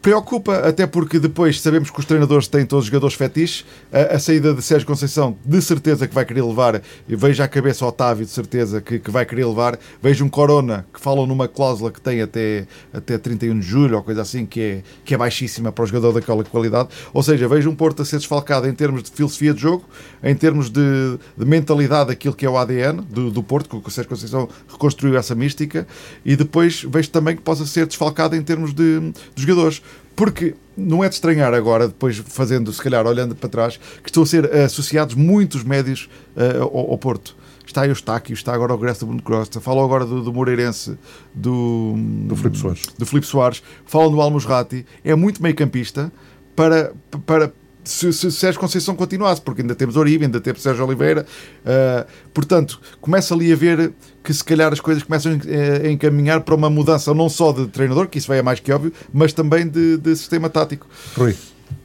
Preocupa, 0.00 0.58
até 0.58 0.86
porque 0.86 1.18
depois 1.18 1.60
sabemos 1.60 1.90
que 1.90 1.98
os 1.98 2.06
treinadores 2.06 2.46
têm 2.46 2.64
todos 2.64 2.84
os 2.84 2.86
jogadores 2.86 3.16
fetiches. 3.16 3.64
A, 3.92 4.14
a 4.14 4.18
saída 4.20 4.54
de 4.54 4.62
Sérgio 4.62 4.86
Conceição, 4.86 5.36
de 5.44 5.60
certeza 5.60 6.06
que 6.06 6.14
vai 6.14 6.24
querer 6.24 6.42
levar. 6.42 6.80
e 7.08 7.16
Vejo 7.16 7.42
à 7.42 7.48
cabeça 7.48 7.84
Otávio, 7.84 8.24
de 8.24 8.30
certeza 8.30 8.80
que, 8.80 9.00
que 9.00 9.10
vai 9.10 9.26
querer 9.26 9.44
levar. 9.44 9.76
Vejo 10.00 10.24
um 10.24 10.28
Corona, 10.28 10.86
que 10.94 11.00
falam 11.00 11.26
numa 11.26 11.48
cláusula 11.48 11.90
que 11.90 12.00
tem 12.00 12.22
até, 12.22 12.68
até 12.92 13.18
31 13.18 13.58
de 13.58 13.66
julho, 13.66 13.96
ou 13.96 14.02
coisa 14.04 14.22
assim, 14.22 14.46
que 14.46 14.60
é, 14.60 14.82
que 15.04 15.14
é 15.14 15.18
baixíssima 15.18 15.72
para 15.72 15.82
o 15.82 15.86
jogador 15.86 16.12
daquela 16.12 16.44
qualidade. 16.44 16.90
Ou 17.12 17.22
seja, 17.22 17.48
vejo 17.48 17.68
um 17.68 17.74
Porto 17.74 18.00
a 18.02 18.04
ser 18.04 18.18
desfalcado 18.18 18.68
em 18.68 18.72
termos 18.74 19.02
de 19.02 19.10
filosofia 19.10 19.52
de 19.52 19.60
jogo, 19.60 19.84
em 20.22 20.34
termos 20.34 20.70
de, 20.70 21.18
de 21.36 21.44
mentalidade, 21.44 22.12
aquilo 22.12 22.34
que 22.34 22.46
é 22.46 22.50
o 22.50 22.56
ADN 22.56 23.02
do, 23.02 23.32
do 23.32 23.42
Porto, 23.42 23.80
que 23.80 23.88
o 23.88 23.90
Sérgio 23.90 24.10
Conceição 24.10 24.48
reconstruiu 24.68 25.18
essa 25.18 25.34
mística. 25.34 25.88
E 26.24 26.36
depois 26.36 26.84
vejo 26.88 27.10
também 27.10 27.34
que 27.34 27.42
possa 27.42 27.66
ser 27.66 27.84
desfalcado 27.84 28.36
em 28.36 28.42
termos 28.42 28.72
de, 28.72 29.00
de 29.34 29.42
jogadores. 29.42 29.82
Porque 30.18 30.56
não 30.76 31.04
é 31.04 31.08
de 31.08 31.14
estranhar 31.14 31.54
agora, 31.54 31.86
depois 31.86 32.18
fazendo, 32.18 32.72
se 32.72 32.82
calhar, 32.82 33.06
olhando 33.06 33.36
para 33.36 33.48
trás, 33.48 33.78
que 34.02 34.08
estão 34.08 34.24
a 34.24 34.26
ser 34.26 34.52
associados 34.52 35.14
muitos 35.14 35.62
médios 35.62 36.10
eh, 36.36 36.58
ao, 36.58 36.90
ao 36.90 36.98
Porto. 36.98 37.36
Está 37.64 37.82
aí 37.82 37.88
o 37.88 37.92
Estáquio, 37.92 38.34
está 38.34 38.52
agora 38.52 38.74
o 38.74 38.76
do 38.76 39.06
Bruno 39.06 39.22
Costa, 39.22 39.60
falam 39.60 39.84
agora 39.84 40.04
do, 40.04 40.20
do 40.20 40.32
Moreirense, 40.32 40.98
do, 41.32 41.94
Do 42.26 42.34
Filipe 42.34 42.58
Soares. 42.58 42.82
do 42.98 43.06
Filipe 43.06 43.28
Soares, 43.28 43.62
falam 43.86 44.10
do 44.10 44.20
Almusrati, 44.20 44.84
é 45.04 45.14
muito 45.14 45.40
meio 45.40 45.54
campista 45.54 46.10
para, 46.56 46.92
para 47.24 47.52
se, 47.84 48.12
se 48.12 48.32
Sérgio 48.32 48.60
Conceição 48.60 48.96
continuasse, 48.96 49.40
porque 49.40 49.62
ainda 49.62 49.74
temos 49.76 49.96
Oribe, 49.96 50.24
ainda 50.24 50.40
temos 50.40 50.62
Sérgio 50.62 50.84
Oliveira, 50.84 51.24
ah, 51.64 52.06
portanto, 52.34 52.80
começa 53.00 53.34
ali 53.34 53.52
a 53.52 53.56
ver 53.56 53.92
que 54.28 54.34
se 54.34 54.44
calhar 54.44 54.70
as 54.70 54.78
coisas 54.78 55.02
começam 55.02 55.40
eh, 55.46 55.86
a 55.86 55.90
encaminhar 55.90 56.42
para 56.42 56.54
uma 56.54 56.68
mudança 56.68 57.14
não 57.14 57.30
só 57.30 57.50
de 57.50 57.66
treinador, 57.68 58.08
que 58.08 58.18
isso 58.18 58.28
vai 58.28 58.36
é 58.36 58.42
mais 58.42 58.60
que 58.60 58.70
óbvio, 58.70 58.92
mas 59.10 59.32
também 59.32 59.66
de, 59.66 59.96
de 59.96 60.14
sistema 60.14 60.50
tático. 60.50 60.86
Rui, 61.16 61.34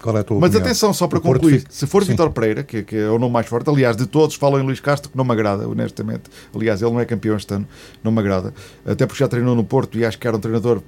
qual 0.01 0.17
é 0.17 0.19
a 0.19 0.23
tua 0.25 0.41
Mas 0.41 0.49
opinião? 0.49 0.65
atenção, 0.67 0.93
só 0.93 1.07
para 1.07 1.19
O 1.19 1.21
concluir, 1.21 1.59
fica- 1.59 1.71
se 1.71 1.87
for. 1.87 2.03
Vitor 2.03 2.31
Pereira, 2.31 2.61
que, 2.61 2.83
que 2.83 2.97
é 2.97 3.09
o 3.09 3.17
nome 3.17 3.31
mais 3.31 3.47
forte, 3.47 3.69
aliás, 3.69 3.95
de 3.95 4.05
todos 4.05 4.35
falam 4.35 4.59
em 4.59 4.63
Luís 4.65 4.81
Castro, 4.81 5.09
que 5.09 5.15
não 5.17 5.23
me 5.23 5.31
agrada, 5.31 5.65
honestamente. 5.69 6.23
Aliás, 6.53 6.81
ele 6.81 6.91
não 6.91 6.99
é 6.99 7.05
campeão 7.05 7.37
este 7.37 7.53
ano, 7.53 7.65
não 8.03 8.11
me 8.11 8.19
agrada. 8.19 8.53
Até 8.85 9.05
porque 9.05 9.19
já 9.23 9.29
treinou 9.29 9.55
no 9.55 9.63
Porto 9.63 9.97
e 9.97 10.03
acho 10.03 10.19
que 10.19 10.27
era 10.27 10.35
um 10.35 10.39
treinador. 10.41 10.81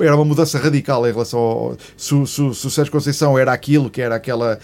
Era 0.00 0.14
uma 0.14 0.24
mudança 0.24 0.58
radical 0.58 1.06
em 1.06 1.12
relação 1.12 1.38
ao. 1.40 1.76
Se, 1.96 2.14
se, 2.26 2.54
se 2.54 2.66
o 2.66 2.70
Sérgio 2.70 2.92
Conceição 2.92 3.36
era 3.38 3.52
aquilo, 3.52 3.90
que 3.90 4.00
era 4.00 4.14
aquela. 4.14 4.58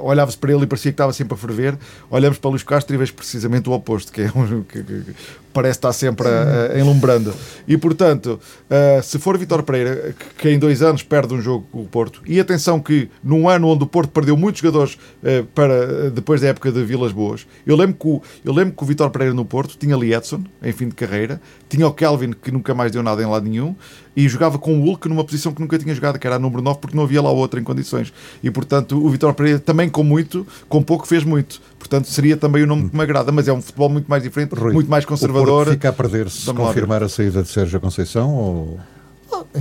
Olhava-se 0.00 0.36
para 0.36 0.52
ele 0.52 0.64
e 0.64 0.66
parecia 0.66 0.90
que 0.90 0.94
estava 0.94 1.12
sempre 1.12 1.34
a 1.34 1.36
ferver. 1.36 1.78
Olhamos 2.10 2.38
para 2.38 2.50
Luís 2.50 2.62
Castro 2.64 2.94
e 2.94 2.98
vejo 2.98 3.14
precisamente 3.14 3.68
o 3.68 3.72
oposto, 3.72 4.12
que 4.12 4.22
é 4.22 4.32
um. 4.34 4.62
que- 4.68 4.82
que- 4.82 5.14
parece 5.56 5.78
estar 5.78 5.92
sempre 5.94 6.28
a, 6.28 6.74
a, 6.74 6.78
enlumbrando. 6.78 7.32
E 7.66 7.78
portanto, 7.78 8.38
uh, 8.68 9.02
se 9.02 9.18
for 9.18 9.38
Vitor 9.38 9.62
Pereira, 9.62 10.14
que, 10.18 10.42
que 10.42 10.50
em 10.50 10.58
dois 10.58 10.82
anos 10.82 11.02
perde 11.02 11.32
um 11.32 11.40
jogo 11.40 11.66
com 11.72 11.80
o 11.80 11.86
Porto, 11.86 12.20
e 12.26 12.38
atenção 12.38 12.78
que 12.78 13.08
num 13.24 13.48
ano 13.48 13.68
onde 13.68 13.82
o 13.84 13.86
Porto 13.86 14.10
perdeu 14.10 14.36
muitos 14.36 14.60
jogadores 14.60 14.98
uh, 15.22 15.46
para, 15.54 16.10
depois 16.10 16.42
da 16.42 16.48
época 16.48 16.70
de 16.70 16.84
Vilas 16.84 17.10
Boas, 17.10 17.46
eu 17.66 17.74
lembro 17.74 17.94
que 17.98 18.06
o, 18.06 18.22
eu 18.44 18.52
lembro 18.52 18.74
que 18.76 18.82
o 18.82 18.86
Vitor 18.86 19.08
Pereira 19.08 19.32
no 19.32 19.46
Porto 19.46 19.78
tinha 19.78 19.94
ali 19.96 20.12
Edson, 20.12 20.44
em 20.62 20.72
fim 20.72 20.88
de 20.90 20.94
carreira, 20.94 21.40
tinha 21.70 21.86
o 21.88 21.92
Kelvin, 21.94 22.32
que 22.32 22.50
nunca 22.50 22.74
mais 22.74 22.92
deu 22.92 23.02
nada 23.02 23.22
em 23.22 23.26
lado 23.26 23.48
nenhum, 23.48 23.74
e 24.16 24.26
jogava 24.28 24.58
com 24.58 24.80
o 24.80 24.82
Hulk 24.82 25.08
numa 25.10 25.22
posição 25.22 25.52
que 25.52 25.60
nunca 25.60 25.78
tinha 25.78 25.94
jogado, 25.94 26.18
que 26.18 26.26
era 26.26 26.36
a 26.36 26.38
número 26.38 26.62
9, 26.62 26.78
porque 26.80 26.96
não 26.96 27.04
havia 27.04 27.20
lá 27.20 27.30
outra 27.30 27.60
em 27.60 27.62
condições. 27.62 28.12
E 28.42 28.50
portanto, 28.50 28.96
o 29.04 29.08
Vitor 29.10 29.34
Pereira 29.34 29.58
também 29.58 29.88
com 29.90 30.02
muito, 30.02 30.46
com 30.68 30.82
pouco 30.82 31.06
fez 31.06 31.22
muito. 31.22 31.60
Portanto, 31.78 32.08
seria 32.08 32.36
também 32.36 32.62
o 32.62 32.66
nome 32.66 32.88
que 32.88 32.96
me 32.96 33.02
agrada, 33.02 33.30
mas 33.30 33.46
é 33.46 33.52
um 33.52 33.60
futebol 33.60 33.88
muito 33.90 34.06
mais 34.08 34.22
diferente, 34.22 34.54
Rui, 34.54 34.72
muito 34.72 34.90
mais 34.90 35.04
O 35.04 35.08
conservador. 35.08 35.46
Porto 35.66 35.70
fica 35.72 35.88
a 35.90 35.92
perder 35.92 36.30
se 36.30 36.46
Vamos 36.46 36.62
lá 36.62 36.68
confirmar 36.68 37.02
a 37.02 37.08
saída 37.08 37.42
de 37.42 37.48
Sérgio 37.50 37.78
Conceição 37.78 38.34
ou... 38.34 38.80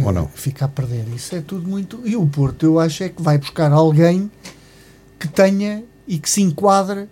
Ou 0.06 0.12
não? 0.14 0.28
Fica 0.34 0.66
a 0.66 0.68
perder. 0.68 1.04
Isso 1.14 1.36
é 1.36 1.42
tudo 1.42 1.68
muito. 1.68 2.00
E 2.06 2.16
o 2.16 2.26
Porto, 2.26 2.66
eu 2.66 2.80
acho, 2.80 3.04
é 3.04 3.10
que 3.10 3.22
vai 3.22 3.38
buscar 3.38 3.72
alguém 3.74 4.32
que 5.20 5.28
tenha 5.28 5.84
e 6.08 6.18
que 6.18 6.30
se 6.30 6.42
enquadre 6.42 7.08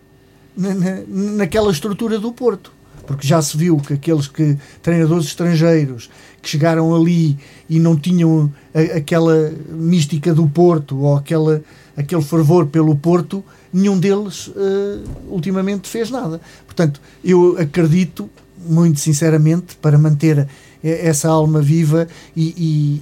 na, 0.56 0.74
na- 0.74 1.02
naquela 1.08 1.72
estrutura 1.72 2.18
do 2.20 2.32
Porto. 2.32 2.72
Porque 3.06 3.28
já 3.28 3.42
se 3.42 3.58
viu 3.58 3.78
que 3.78 3.94
aqueles 3.94 4.28
que 4.28 4.58
treinadores 4.82 5.26
estrangeiros 5.26 6.10
que 6.44 6.50
chegaram 6.50 6.94
ali 6.94 7.38
e 7.70 7.80
não 7.80 7.96
tinham 7.98 8.52
a- 8.76 8.98
aquela 8.98 9.52
mística 9.72 10.34
do 10.34 10.46
Porto 10.48 11.00
ou 11.00 11.16
aquela, 11.16 11.64
aquele 11.98 12.22
fervor 12.22 12.68
pelo 12.68 12.96
Porto, 12.96 13.44
nenhum 13.74 13.98
deles 13.98 14.52
eh, 14.56 15.00
ultimamente 15.30 15.88
fez 15.90 16.12
nada. 16.12 16.40
Portanto, 16.66 17.02
eu 17.24 17.56
acredito, 17.58 18.30
muito 18.70 19.00
sinceramente, 19.00 19.76
para 19.82 19.98
manter 19.98 20.48
essa 20.84 21.30
alma 21.30 21.62
viva 21.62 22.08
e, 22.36 23.02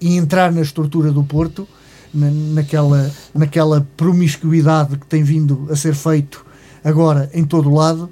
e- 0.00 0.08
e 0.08 0.16
entrar 0.16 0.50
na 0.52 0.60
estrutura 0.60 1.12
do 1.12 1.22
Porto, 1.22 1.66
na- 2.12 2.30
naquela, 2.30 3.10
naquela 3.32 3.86
promiscuidade 3.96 4.98
que 4.98 5.06
tem 5.06 5.22
vindo 5.22 5.68
a 5.70 5.76
ser 5.76 5.94
feito 5.94 6.44
agora 6.82 7.30
em 7.32 7.44
todo 7.44 7.70
o 7.70 7.74
lado, 7.74 8.10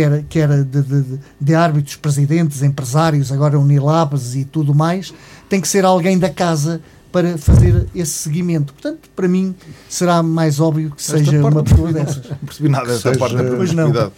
eh, 0.00 0.22
quer, 0.28 0.48
quer 0.48 0.48
de, 0.64 0.82
de- 0.82 1.02
de- 1.02 1.18
de 1.40 1.54
árbitros, 1.54 1.96
presidentes, 1.96 2.62
empresários, 2.62 3.30
agora 3.32 3.58
Unilabs 3.58 4.34
e 4.34 4.44
tudo 4.44 4.74
mais, 4.74 5.12
tem 5.48 5.60
que 5.60 5.68
ser 5.68 5.84
alguém 5.84 6.18
da 6.18 6.28
casa 6.30 6.80
para 7.12 7.38
fazer 7.38 7.86
esse 7.94 8.10
seguimento. 8.12 8.72
Portanto, 8.72 9.08
para 9.14 9.28
mim, 9.28 9.54
será 9.88 10.22
mais 10.22 10.58
óbvio 10.58 10.90
que 10.90 11.00
Esta 11.00 11.18
seja 11.18 11.40
uma 11.46 11.62
pessoa 11.62 11.92
percebi 11.92 11.92
dessas. 12.06 12.30
Não 12.30 12.36
percebi 12.38 12.68
nada 12.68 12.86
desta 12.86 13.08
Seja- 13.10 13.18
parte 13.20 13.36
da 13.36 13.44
promiscuidade. 13.44 14.12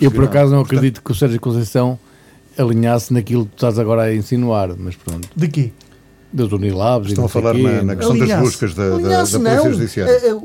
Eu, 0.00 0.10
por 0.10 0.24
acaso, 0.24 0.52
não 0.52 0.60
acredito 0.60 1.02
que 1.02 1.12
o 1.12 1.14
Sérgio 1.14 1.40
Conceição 1.40 1.98
alinhasse 2.56 3.12
naquilo 3.12 3.44
que 3.44 3.50
tu 3.50 3.56
estás 3.56 3.78
agora 3.78 4.02
a 4.02 4.14
insinuar, 4.14 4.70
mas 4.78 4.96
pronto. 4.96 5.28
De 5.36 5.48
quê? 5.48 5.72
Das 6.32 6.50
Unilabs 6.52 7.08
Estão 7.08 7.22
a 7.22 7.26
não 7.26 7.28
falar 7.28 7.54
quê, 7.54 7.62
na- 7.62 7.70
na 7.72 7.82
não- 7.82 7.96
questão 7.96 8.18
das 8.18 8.38
buscas 8.40 8.74
da, 8.74 8.82
da, 8.90 8.96
da 8.98 9.16
Polícia 9.16 9.38
não. 9.38 9.72
Judiciária. 9.72 10.12
A, 10.12 10.30
a- 10.32 10.34
o- 10.34 10.38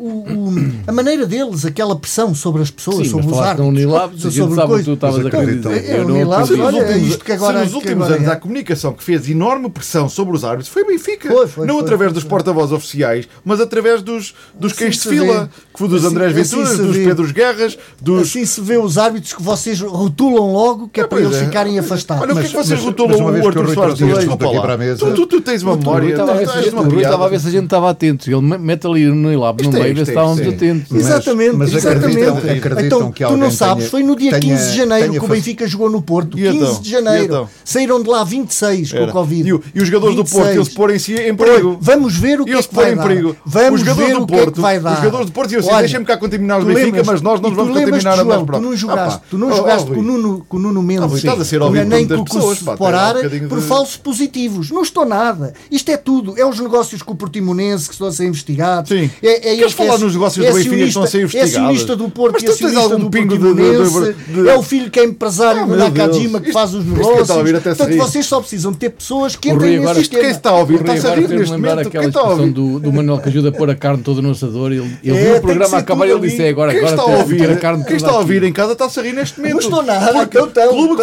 o- 0.49 0.71
a 0.87 0.91
maneira 0.91 1.25
deles, 1.25 1.65
aquela 1.65 1.95
pressão 1.95 2.33
sobre 2.35 2.61
as 2.61 2.69
pessoas, 2.71 2.97
Sim, 2.99 3.05
sobre 3.11 3.25
mas 3.25 3.35
os 3.35 3.41
árbitros, 3.41 3.67
Unilabs, 3.67 4.25
a 4.25 4.31
sobre 4.31 4.33
sabe 4.33 4.51
o 4.51 4.55
que 4.61 4.67
coisa- 4.67 4.83
tu 4.85 4.93
estavas 4.93 5.25
a. 5.25 5.71
É, 5.73 5.97
Eu 5.99 6.07
não 6.07 6.15
Unilabs, 6.15 6.49
nos 6.49 6.59
olha, 6.59 6.77
últimos, 6.83 7.09
isto 7.09 7.25
que 7.25 7.31
agora- 7.31 7.57
se 7.59 7.65
nos 7.65 7.73
últimos 7.73 8.03
agora 8.05 8.15
anos 8.15 8.27
é. 8.27 8.31
há 8.31 8.35
comunicação 8.35 8.93
que 8.93 9.03
fez 9.03 9.27
enorme 9.29 9.69
pressão 9.69 10.07
sobre 10.07 10.35
os 10.35 10.45
árbitros, 10.45 10.69
foi 10.69 10.85
Benfica. 10.85 11.27
Foi, 11.29 11.47
foi, 11.47 11.65
não 11.65 11.75
foi, 11.75 11.83
através 11.83 12.11
foi, 12.11 12.21
dos 12.21 12.23
porta-vozes 12.29 12.71
oficiais, 12.71 13.27
mas 13.43 13.59
através 13.59 14.01
dos, 14.01 14.33
dos 14.57 14.71
Assim 14.71 14.83
cães 14.83 14.95
de 14.95 15.01
se 15.01 15.09
fila, 15.09 15.43
vê. 15.45 15.49
que 15.73 15.79
foi 15.79 15.87
dos 15.89 16.05
Assim- 16.05 16.15
Andrés 16.15 16.37
assim 16.37 16.43
Venturas, 16.57 16.69
se 16.77 16.81
dos. 16.83 16.97
Pedros 16.97 17.31
Guerras, 17.31 17.77
dos. 17.99 18.21
Assim 18.21 18.45
se 18.45 18.61
vê 18.61 18.77
os 18.77 18.97
árbitros 18.97 19.33
que 19.33 19.41
vocês 19.43 19.81
rotulam 19.81 20.53
logo, 20.53 20.87
que 20.87 21.01
é, 21.01 21.03
É, 21.03 21.07
para 21.07 21.19
eles 21.19 21.35
é. 21.35 21.45
ficarem 21.45 21.77
afastados. 21.79 22.23
Olha, 22.23 22.33
o 22.33 22.37
que 22.39 22.45
é 22.45 22.49
que 22.49 22.55
vocês 22.55 22.79
rotulam 22.79 23.17
mas 23.17 23.19
uma 25.63 25.70
uma 25.71 25.77
memória. 25.77 26.09
Estava 26.09 26.31
a 27.25 27.29
ver 27.29 27.39
se 27.39 27.47
a 27.47 27.51
gente 27.51 27.63
estava 27.65 27.89
atento. 27.89 28.29
Ele 28.29 28.41
mete 28.41 28.87
ali 28.87 29.05
no 29.05 29.31
ilab 29.31 29.61
no 29.63 29.77
é 29.77 29.81
meio, 29.81 29.95
vê 29.95 30.05
se 30.05 30.11
é 30.11 30.13
estávamos 30.13 30.39
é 30.41 30.49
atentos. 30.49 30.91
Exatamente, 30.91 31.55
mas, 31.55 31.71
mas 31.71 31.85
exatamente. 31.85 32.21
Acreditam, 32.21 32.57
acreditam 32.57 33.11
então, 33.11 33.31
tu 33.31 33.37
não 33.37 33.51
sabes, 33.51 33.89
foi 33.89 34.03
no 34.03 34.15
dia 34.15 34.39
15 34.39 34.71
de 34.71 34.77
janeiro 34.77 35.11
que 35.13 35.25
o 35.25 35.27
Benfica 35.27 35.67
jogou 35.67 35.89
no 35.89 36.01
Porto. 36.01 36.37
Então? 36.37 36.53
15 36.53 36.81
de 36.81 36.89
janeiro. 36.89 37.23
Então? 37.25 37.49
Saíram 37.63 38.01
de 38.01 38.09
lá 38.09 38.23
26 38.23 38.93
com 38.93 39.03
o 39.03 39.11
Covid. 39.11 39.59
E 39.73 39.81
os 39.81 39.87
jogadores 39.87 40.15
do 40.15 40.25
Porto, 40.25 40.49
eles 40.49 40.69
porem-se 40.69 41.13
em 41.15 41.35
perigo. 41.35 41.77
Vamos 41.79 42.15
ver 42.17 42.41
o 42.41 42.45
que 42.45 42.53
é 42.53 42.61
que 42.61 42.75
vai 42.75 42.95
dar. 42.95 43.07
Vamos 43.45 43.81
ver 43.81 44.15
o 44.15 44.51
que 44.51 44.59
vai 44.59 44.79
dar. 44.79 44.93
Os 44.93 44.99
jogadores 44.99 45.25
do 45.27 45.31
Porto 45.31 45.51
iam 45.51 45.59
assim, 45.59 45.77
deixem-me 45.77 46.05
cá 46.05 46.17
contaminar 46.17 46.61
o 46.61 46.65
Benfica, 46.65 47.03
mas 47.05 47.21
nós 47.21 47.39
não 47.39 47.53
vamos 47.53 47.77
contaminar 47.77 48.19
a 48.19 48.23
nós 48.23 48.43
próprios. 48.43 48.61
Tu 48.61 48.61
não 48.61 48.71
ah, 48.71 48.75
jogaste, 48.75 49.21
tu 49.29 49.37
não 49.37 49.47
oh, 49.47 49.51
oh, 49.51 49.55
jogaste 49.55 49.91
com 49.91 49.99
o 49.99 50.03
Nuno, 50.03 50.45
com 50.47 50.57
o 50.57 50.59
Nuno 50.59 50.79
ah, 50.79 50.83
Mendes. 50.83 51.13
Estás 51.17 51.39
a 51.39 51.45
ser 51.45 51.61
ouvido 51.61 52.17
por 52.17 52.25
pessoas, 52.25 52.59
por 52.59 53.61
falsos 53.61 53.97
positivos. 53.97 54.71
Não 54.71 54.81
estou 54.81 55.05
nada. 55.05 55.53
Isto 55.69 55.89
é 55.91 55.97
tudo. 55.97 56.39
É 56.39 56.45
os 56.45 56.59
negócios 56.59 57.01
com 57.01 57.13
o 57.13 57.15
Portimonense 57.15 57.87
que 57.87 57.93
estão 57.93 58.07
a 58.07 58.11
ser 58.11 58.25
investigados. 58.25 58.89
Sim. 58.89 59.09
É, 59.21 59.53
é 59.53 59.55
Queres 59.57 59.73
falar 59.73 59.95
é, 59.95 59.97
nos 59.99 60.13
negócios 60.13 60.45
é 60.45 60.49
do 60.49 60.55
Benfica 60.55 60.75
que 60.75 60.83
estão 60.83 61.03
a 61.03 61.07
ser 61.07 61.21
investigados? 61.21 61.53
É 61.53 61.59
acionista 61.59 61.95
do 61.95 62.09
Porto 62.09 62.33
Mas 62.33 62.43
e 62.43 62.47
acionista 62.47 62.79
algum 62.79 62.99
do 62.99 63.09
pingo 63.09 63.37
Portimonense. 63.37 63.99
De, 63.99 64.13
de, 64.13 64.43
de... 64.43 64.49
É 64.49 64.57
o 64.57 64.63
filho 64.63 64.89
que 64.89 64.99
é 64.99 65.05
empresário 65.05 65.65
do 65.65 65.77
da 65.77 65.89
Nakajima 65.89 66.39
que 66.39 66.47
isto, 66.49 66.53
faz 66.53 66.73
os 66.73 66.85
negócios. 66.85 67.27
Portanto, 67.27 67.97
vocês 67.97 68.25
só 68.25 68.39
precisam 68.39 68.73
ter 68.73 68.89
pessoas 68.89 69.35
que 69.35 69.49
entrem 69.49 69.79
nesse 69.79 69.95
sistema. 69.95 70.21
Quem 70.21 70.29
é 70.29 70.33
está 70.33 70.49
a 70.49 70.55
ouvir 70.55 70.81
está 70.87 71.11
a 71.11 71.15
rir 71.15 71.27
neste 71.27 71.51
momento. 71.51 71.89
Quem 71.89 72.01
está 72.01 72.19
a 72.19 72.29
ouvir? 72.29 72.51
Do, 72.51 72.79
do 72.79 72.91
Manuel 72.91 73.19
que 73.19 73.29
ajuda 73.29 73.49
a 73.49 73.51
pôr 73.51 73.69
a 73.69 73.75
carne 73.75 74.03
toda 74.03 74.21
no 74.21 74.31
assador. 74.31 74.71
Ele, 74.71 74.81
ele 75.03 75.17
viu 75.17 75.35
é, 75.35 75.37
o 75.37 75.41
programa 75.41 75.77
acabar 75.77 76.07
e 76.07 76.11
ele 76.11 76.19
disse 76.21 76.41
é, 76.43 76.49
agora, 76.49 76.71
agora 76.71 76.89
está 76.89 77.01
a 77.01 77.17
ouvir 77.17 77.49
a 77.49 77.55
carne 77.55 77.83
Quem 77.85 77.95
está 77.95 78.11
a 78.11 78.17
ouvir 78.17 78.43
em 78.43 78.53
casa 78.53 78.73
está 78.73 78.85
a 78.85 78.89
se 78.89 79.01
rir 79.01 79.13
neste 79.13 79.39
momento. 79.39 79.53
Não 79.53 79.59
estou 79.61 79.83
nada. 79.83 80.23
Então, 80.23 80.69
clube 80.69 80.97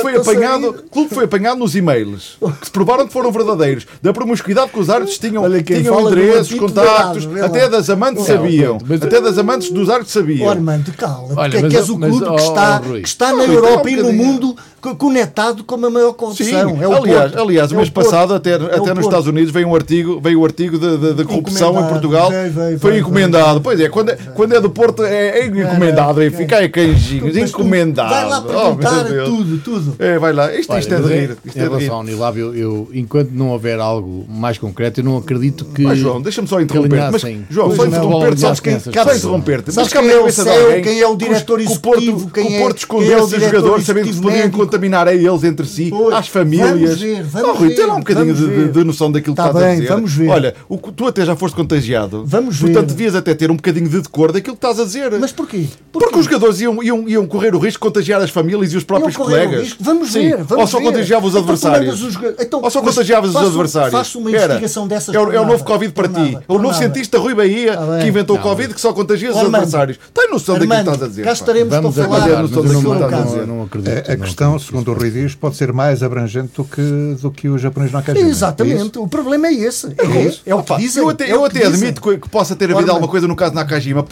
que 1.09 1.15
foi 1.15 1.25
apanhado 1.25 1.59
nos 1.59 1.75
e-mails 1.75 2.37
que 2.61 2.67
se 2.67 2.71
provaram 2.71 3.07
que 3.07 3.13
foram 3.13 3.31
verdadeiros 3.31 3.87
da 4.03 4.13
promiscuidade 4.13 4.48
Cuidado 4.49 4.71
que 4.71 4.81
os 4.81 4.89
árbitros 4.89 5.19
tinham, 5.19 5.43
Olha, 5.43 5.63
tinham 5.63 6.01
endereços, 6.01 6.59
contactos, 6.59 7.29
até 7.43 7.69
das 7.69 7.91
amantes 7.91 8.25
sabiam. 8.25 8.79
Mas, 8.89 9.03
até 9.03 9.21
das 9.21 9.37
amantes 9.37 9.71
dos 9.71 9.91
árbitros 9.91 10.15
sabiam. 10.15 10.47
Oh, 10.47 10.51
Armando, 10.51 10.91
cala. 10.93 11.29
Olha, 11.37 11.51
porque 11.51 11.67
é 11.67 11.69
que 11.69 11.77
és 11.77 11.91
o 11.91 11.99
clube 11.99 12.25
oh, 12.25 12.35
que 12.35 12.41
está, 12.41 12.83
oh, 12.83 12.93
que 12.93 13.01
está 13.01 13.27
na 13.27 13.45
então, 13.45 13.45
então, 13.45 13.55
Europa 13.55 13.91
e 13.91 13.97
no 13.97 14.11
mundo 14.11 14.57
conectado 14.97 15.65
com 15.65 15.75
a 15.75 15.91
maior 15.91 16.13
corrupção. 16.13 16.79
É 16.81 16.85
aliás, 16.85 17.35
o 17.35 17.41
aliás, 17.41 17.73
é 17.73 17.77
mês 17.77 17.91
passado, 17.91 18.33
até, 18.33 18.53
é 18.53 18.77
até 18.77 18.95
nos 18.95 19.05
Estados 19.05 19.27
Unidos, 19.27 19.53
veio 19.53 19.69
um 19.69 19.75
artigo, 19.75 20.21
veio 20.21 20.41
um 20.41 20.45
artigo 20.45 20.79
de, 20.79 20.97
de, 20.97 21.15
de 21.15 21.25
corrupção 21.25 21.79
em 21.81 21.89
Portugal. 21.89 22.31
Vai, 22.31 22.51
vai, 22.51 22.71
vai, 22.71 22.79
foi 22.79 22.99
encomendado. 22.99 23.61
Pois 23.61 23.81
é, 23.81 23.89
quando, 23.89 24.11
é- 24.11 24.19
quando 24.35 24.55
é 24.55 24.61
do 24.61 24.71
Porto 24.71 25.05
é, 25.05 25.41
é 25.41 25.47
encomendado. 25.47 26.23
É, 26.23 26.31
fica 26.31 26.59
aí 26.59 26.69
canjinhos, 26.69 27.37
encomendado. 27.37 28.11
Vai 28.11 28.29
lá 28.29 28.39
oh, 28.39 28.77
perguntar 28.77 29.05
tudo, 29.25 29.59
tudo. 29.59 29.97
É, 29.99 30.19
vai 30.19 30.33
lá. 30.33 30.55
Isto, 30.55 30.73
é, 30.73 30.79
é 30.79 30.81
de 30.81 31.09
rir. 31.09 31.37
Em 31.45 31.59
relação 31.59 31.97
ao 31.97 32.05
Nilab, 32.05 32.39
eu, 32.39 32.89
enquanto 32.93 33.31
não 33.31 33.49
houver 33.51 33.81
algo 33.81 34.25
mais 34.39 34.59
concreto. 34.59 35.01
Eu 35.01 35.05
não 35.05 35.17
acredito 35.19 35.65
que. 35.65 35.83
Mas, 35.83 35.99
João, 35.99 36.21
deixa-me 36.21 36.49
só 36.49 36.61
interromper. 36.61 37.11
Mas, 37.11 37.23
João, 37.51 37.75
só 37.75 37.87
interromper-te. 37.87 38.41
Sabes 38.41 38.61
quem, 38.61 38.81
só 38.81 38.91
interromper-te. 38.91 39.73
Mas 39.75 39.89
quem 39.89 40.09
é, 40.09 40.21
o 40.21 40.83
quem 40.83 41.01
é 41.01 41.07
o 41.07 41.17
diretor 41.17 41.61
executivo? 41.61 42.31
Quem 42.31 42.55
é 42.55 42.59
o 42.59 42.63
Porto 42.63 42.79
escondeu 42.79 43.25
os 43.25 43.31
jogadores 43.31 43.85
sabendo 43.85 44.11
que 44.11 44.21
podiam 44.21 44.51
contaminar 44.51 45.09
a 45.09 45.15
eles 45.15 45.45
entre 45.45 45.67
si, 45.67 45.93
às 46.13 46.29
famílias. 46.29 46.69
Vamos 46.69 47.01
ver, 47.01 47.23
vamos 47.25 47.49
oh, 47.49 47.53
Rui, 47.55 47.75
tem 47.75 47.87
lá 47.87 47.95
um 47.95 47.99
bocadinho 47.99 48.35
de, 48.73 48.85
noção 48.85 49.11
daquilo 49.11 49.35
que 49.35 49.43
tá 49.43 49.49
estás 49.49 49.65
a 49.65 49.75
dizer. 49.75 49.89
Vamos 49.89 50.15
ver. 50.15 50.29
Olha, 50.29 50.55
tu 50.97 51.07
até 51.07 51.25
já 51.25 51.37
foste 51.37 51.55
contagiado. 51.55 52.25
Vamos 52.27 52.59
ver. 52.59 52.73
Portanto, 52.73 52.89
devias 52.89 53.15
até 53.15 53.35
ter 53.35 53.51
um 53.51 53.57
bocadinho 53.57 53.89
de 53.89 54.01
decor 54.01 54.33
daquilo 54.33 54.57
que 54.57 54.65
estás 54.65 54.81
a 54.81 54.85
dizer. 54.85 55.11
Mas 55.19 55.33
porquê? 55.33 55.67
Porque 55.93 56.19
os 56.19 56.25
jogadores 56.25 56.61
iam 56.61 57.27
correr 57.27 57.55
o 57.55 57.59
risco 57.59 57.79
de 57.79 57.91
contagiar 57.91 58.21
as 58.21 58.31
famílias 58.31 58.73
e 58.73 58.77
os 58.77 58.85
próprios 58.85 59.17
colegas. 59.17 59.77
Vamos 59.79 60.13
ver. 60.13 60.45
Ou 60.51 60.67
só 60.67 60.81
contagiava 60.81 61.27
os 61.27 61.33
então, 61.33 61.43
adversários. 61.43 62.19
Então, 62.41 62.61
Ou 62.63 62.71
só 62.71 62.81
contagiava 62.81 63.27
os 63.27 63.37
adversários. 63.37 63.93
Faço 63.93 64.19
uma 64.19 64.28
uma 64.29 64.39
Pera, 64.39 64.45
investigação 64.55 64.87
dessas. 64.89 65.15
É 65.15 65.19
o, 65.19 65.33
é 65.33 65.41
o 65.41 65.47
novo 65.47 65.65
Covid 65.65 65.93
para 65.93 66.09
ti. 66.09 66.37
É 66.37 66.53
o 66.53 66.59
novo 66.59 66.75
cientista 66.75 67.19
Rui 67.19 67.35
Bahia 67.35 67.77
tá 67.77 67.99
que 68.01 68.07
inventou 68.07 68.37
o 68.37 68.41
Covid 68.41 68.75
que 68.75 68.81
só 68.81 68.93
contagia 68.93 69.31
os 69.31 69.37
adversários. 69.37 69.99
Tem 70.13 70.31
noção 70.31 70.55
Armando, 70.55 70.69
daquilo 70.69 70.85
que 70.85 70.95
estás 70.95 71.03
a 71.03 71.09
dizer. 71.09 71.25
Cá 71.25 71.33
estaremos 71.33 71.77
para 71.77 71.93
falar. 71.93 72.43
Mas 72.43 72.53
eu 72.53 72.65
não, 72.65 72.83
não, 72.83 73.47
não 73.47 73.63
acredito. 73.65 74.09
É, 74.09 74.13
a 74.13 74.17
questão, 74.17 74.59
segundo 74.59 74.91
o 74.91 74.95
Rui 74.95 75.11
diz, 75.11 75.35
pode 75.35 75.57
ser 75.57 75.73
mais 75.73 76.03
abrangente 76.03 76.53
do 76.57 76.65
que, 76.65 77.17
do 77.21 77.31
que 77.31 77.49
os 77.49 77.61
japoneses 77.61 77.93
não 77.93 78.01
acreditam. 78.01 78.29
É? 78.29 78.31
Exatamente. 78.31 78.99
É 78.99 79.01
o 79.01 79.09
problema 79.09 79.49
é 79.49 79.53
esse. 79.53 79.87
É, 80.47 80.55
o 80.55 80.63
que 80.63 80.77
dizem. 80.77 81.03
Eu 81.29 81.45
até 81.45 81.67
admito 81.67 82.01
que 82.01 82.29
possa 82.29 82.55
ter 82.55 82.73
havido 82.73 82.91
alguma 82.91 83.09
coisa 83.09 83.27
no 83.27 83.37
caso 83.37 83.55
Nakajima. 83.55 84.05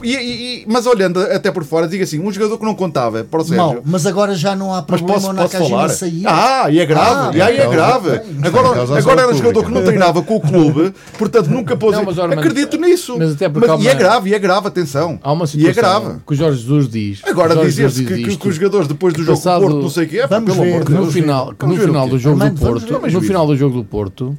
Mas 0.67 0.87
olhando 0.87 1.21
até 1.21 1.51
por 1.51 1.64
fora, 1.64 1.89
diga 1.89 2.05
assim, 2.05 2.21
um 2.21 2.33
jogador 2.33 2.59
que 2.59 2.64
não 2.64 2.75
contava 2.75 3.25
para 3.25 3.41
o 3.41 3.45
Sérgio. 3.45 3.57
Mal, 3.57 3.77
mas 3.85 4.07
agora 4.07 4.35
já 4.35 4.55
não 4.55 4.73
há 4.73 4.83
problema 4.83 5.21
mas 5.33 5.37
Nakajima 5.37 5.89
sair. 5.89 6.23
Ah, 6.27 6.67
e 6.71 6.79
é 6.79 6.87
grave. 6.87 7.29
Ah, 7.29 7.31
e 7.35 7.43
aí 7.43 7.59
é 7.59 7.69
grave. 7.69 8.21
Agora, 8.43 8.99
agora 8.99 9.29
um 9.29 9.35
jogador 9.35 9.64
que 9.64 9.71
não 9.71 9.85
tem 9.85 9.99
nada 9.99 10.06
assinava 10.07 10.23
com 10.23 10.37
o 10.37 10.41
clube, 10.41 10.93
portanto 11.19 11.49
nunca 11.49 11.77
pôs. 11.77 11.97
Não, 11.97 12.05
mas, 12.05 12.19
ora, 12.19 12.35
Acredito 12.35 12.79
mas, 12.79 12.91
nisso. 12.91 13.17
Mas 13.19 13.33
até 13.33 13.49
porque 13.49 13.67
mas, 13.67 13.81
uma... 13.81 13.85
E 13.85 13.89
é 13.89 13.95
grave, 13.95 14.31
e 14.31 14.35
é 14.35 14.39
grave, 14.39 14.69
atenção. 14.69 15.19
Há 15.23 15.33
uma 15.33 15.47
situação 15.47 15.69
e 15.69 15.71
é 15.71 15.75
grave. 15.75 16.21
que 16.27 16.33
o 16.33 16.37
Jorge 16.37 16.61
Jesus 16.61 16.89
diz. 16.89 17.23
Agora 17.25 17.57
dizer-se 17.57 18.05
que, 18.05 18.23
que, 18.23 18.37
que, 18.37 18.49
os 18.49 18.55
jogadores 18.55 18.89
depois 18.89 19.15
do 19.15 19.23
jogo 19.23 19.39
passado, 19.39 19.61
do 19.61 19.69
Porto, 19.69 19.83
não 19.83 19.91
sei 19.91 20.05
o 20.05 20.09
que 20.09 20.19
é, 20.19 20.27
pelo 20.27 20.45
ver, 20.47 20.53
amor 20.53 20.85
de 20.85 20.93
Deus. 20.93 21.07
No 21.07 21.13
final, 21.13 21.55
no 21.61 21.77
final 21.77 22.09
do 22.09 22.19
jogo 22.19 22.45
do 22.45 22.61
Porto, 22.61 23.11
no 23.11 23.21
final 23.21 23.47
do 23.47 23.57
jogo 23.57 23.77
do 23.77 23.85
Porto, 23.85 24.39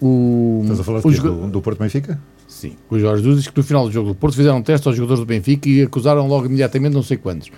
o. 0.00 0.60
Estás 0.62 0.80
a 0.80 0.84
falar 0.84 1.00
do, 1.00 1.46
do 1.48 1.60
Porto 1.60 1.78
Benfica? 1.78 2.20
Sim. 2.46 2.76
O 2.88 2.98
Jorge 2.98 3.22
Jesus 3.22 3.42
diz 3.42 3.50
que 3.50 3.56
no 3.56 3.64
final 3.64 3.84
do 3.86 3.92
jogo 3.92 4.10
do 4.10 4.14
Porto 4.14 4.36
fizeram 4.36 4.58
um 4.58 4.62
teste 4.62 4.86
aos 4.86 4.96
jogadores 4.96 5.20
do 5.20 5.26
Benfica 5.26 5.68
e 5.68 5.82
acusaram 5.82 6.26
logo 6.28 6.46
imediatamente 6.46 6.92
não 6.92 7.02
sei 7.02 7.16
quantos. 7.16 7.50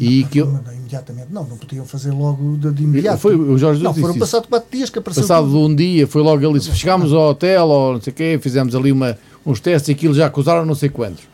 E 0.00 0.22
não, 0.22 0.28
que 0.28 0.38
eu... 0.38 0.46
não, 0.46 0.74
imediatamente, 0.74 1.26
não, 1.30 1.44
não 1.44 1.56
podiam 1.58 1.84
fazer 1.84 2.10
logo 2.10 2.56
de, 2.56 2.72
de 2.72 2.82
imediato. 2.84 3.18
Foi, 3.18 3.36
o 3.36 3.58
Jorge 3.58 3.82
não, 3.82 3.92
foram 3.92 4.18
passados 4.18 4.48
quatro 4.48 4.68
dias 4.70 4.88
que 4.88 4.98
apareceu. 4.98 5.22
Passado 5.22 5.46
tudo. 5.46 5.58
um 5.58 5.74
dia, 5.74 6.06
foi 6.06 6.22
logo 6.22 6.48
ali. 6.48 6.60
Chegámos 6.60 7.12
ao 7.12 7.30
hotel 7.30 7.66
ou 7.68 7.92
não 7.94 8.00
sei 8.00 8.10
o 8.12 8.16
quê, 8.16 8.38
fizemos 8.40 8.74
ali 8.74 8.90
uma, 8.90 9.18
uns 9.44 9.60
testes 9.60 9.90
e 9.90 9.92
aquilo 9.92 10.14
já 10.14 10.26
acusaram 10.26 10.64
não 10.64 10.74
sei 10.74 10.88
quantos. 10.88 11.24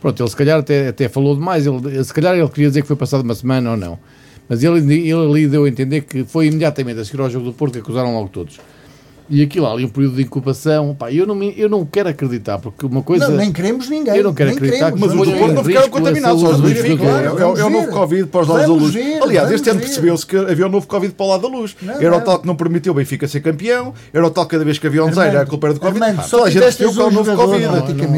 Pronto, 0.00 0.22
ele 0.22 0.30
se 0.30 0.36
calhar 0.36 0.58
até, 0.58 0.88
até 0.88 1.08
falou 1.08 1.34
demais, 1.34 1.66
ele, 1.66 2.04
se 2.04 2.12
calhar 2.12 2.34
ele 2.34 2.48
queria 2.48 2.68
dizer 2.68 2.82
que 2.82 2.86
foi 2.86 2.96
passado 2.96 3.22
uma 3.22 3.34
semana 3.34 3.72
ou 3.72 3.76
não. 3.76 3.98
Mas 4.48 4.62
ele, 4.62 4.78
ele 4.78 5.12
ali 5.12 5.46
deu 5.46 5.64
a 5.64 5.68
entender 5.68 6.02
que 6.02 6.24
foi 6.24 6.46
imediatamente 6.46 7.00
a 7.00 7.04
seguir 7.04 7.20
ao 7.20 7.30
jogo 7.30 7.46
do 7.46 7.52
Porto 7.52 7.74
que 7.74 7.78
acusaram 7.78 8.12
logo 8.14 8.28
todos. 8.28 8.58
E 9.28 9.42
aquilo 9.42 9.66
ali, 9.66 9.84
um 9.84 9.88
período 9.88 10.16
de 10.16 10.22
incubação, 10.22 10.94
pá, 10.94 11.10
eu 11.10 11.26
não, 11.26 11.34
me, 11.34 11.54
eu 11.56 11.68
não 11.68 11.84
quero 11.84 12.08
acreditar, 12.08 12.58
porque 12.58 12.84
uma 12.84 13.02
coisa. 13.02 13.28
Não, 13.28 13.36
nem 13.36 13.52
queremos 13.52 13.88
ninguém. 13.88 14.16
Eu 14.16 14.24
não 14.24 14.34
quero 14.34 14.50
acreditar 14.50 14.92
queremos, 14.92 15.12
que 15.12 15.18
mas 15.18 15.28
os 15.28 15.38
Porto 15.38 15.54
não 15.54 15.64
ficaram 15.64 15.88
contaminados. 15.88 16.42
Claro, 16.42 16.66
é, 16.66 17.40
é, 17.40 17.42
é, 17.42 17.46
o 17.46 17.66
é 17.66 17.70
novo 17.70 17.88
Covid 17.88 18.26
para 18.26 18.40
os 18.42 18.48
lados 18.48 18.66
da 18.66 18.72
luz. 18.72 18.94
Aliás, 19.22 19.50
este 19.50 19.70
ano 19.70 19.80
percebeu-se 19.80 20.26
que 20.26 20.36
havia 20.36 20.66
o 20.66 20.68
um 20.68 20.72
novo 20.72 20.86
Covid 20.86 21.14
para 21.14 21.24
o 21.24 21.28
lado 21.28 21.42
da 21.42 21.48
luz. 21.48 21.76
Não, 21.80 21.94
era 21.94 22.10
não. 22.10 22.18
o 22.18 22.20
tal 22.20 22.38
que 22.38 22.46
não 22.46 22.56
permitiu 22.56 22.92
o 22.92 22.94
Benfica 22.94 23.26
ser 23.26 23.40
campeão, 23.40 23.94
era 24.12 24.26
o 24.26 24.30
tal 24.30 24.44
que 24.44 24.50
cada 24.50 24.64
vez 24.64 24.78
que 24.78 24.86
havia 24.86 25.04
ondeira 25.04 25.24
era 25.24 25.40
a 25.42 25.46
culpa 25.46 25.72
do 25.72 25.80
Covid. 25.80 26.02
Armando, 26.02 26.20
ah, 26.20 26.24
só 26.24 26.44
a 26.44 26.50
gente 26.50 26.62
percebeu 26.62 26.92
que 26.92 27.00
é 27.00 27.04
o 27.04 27.10
novo 27.10 27.36
Covid. 27.36 27.68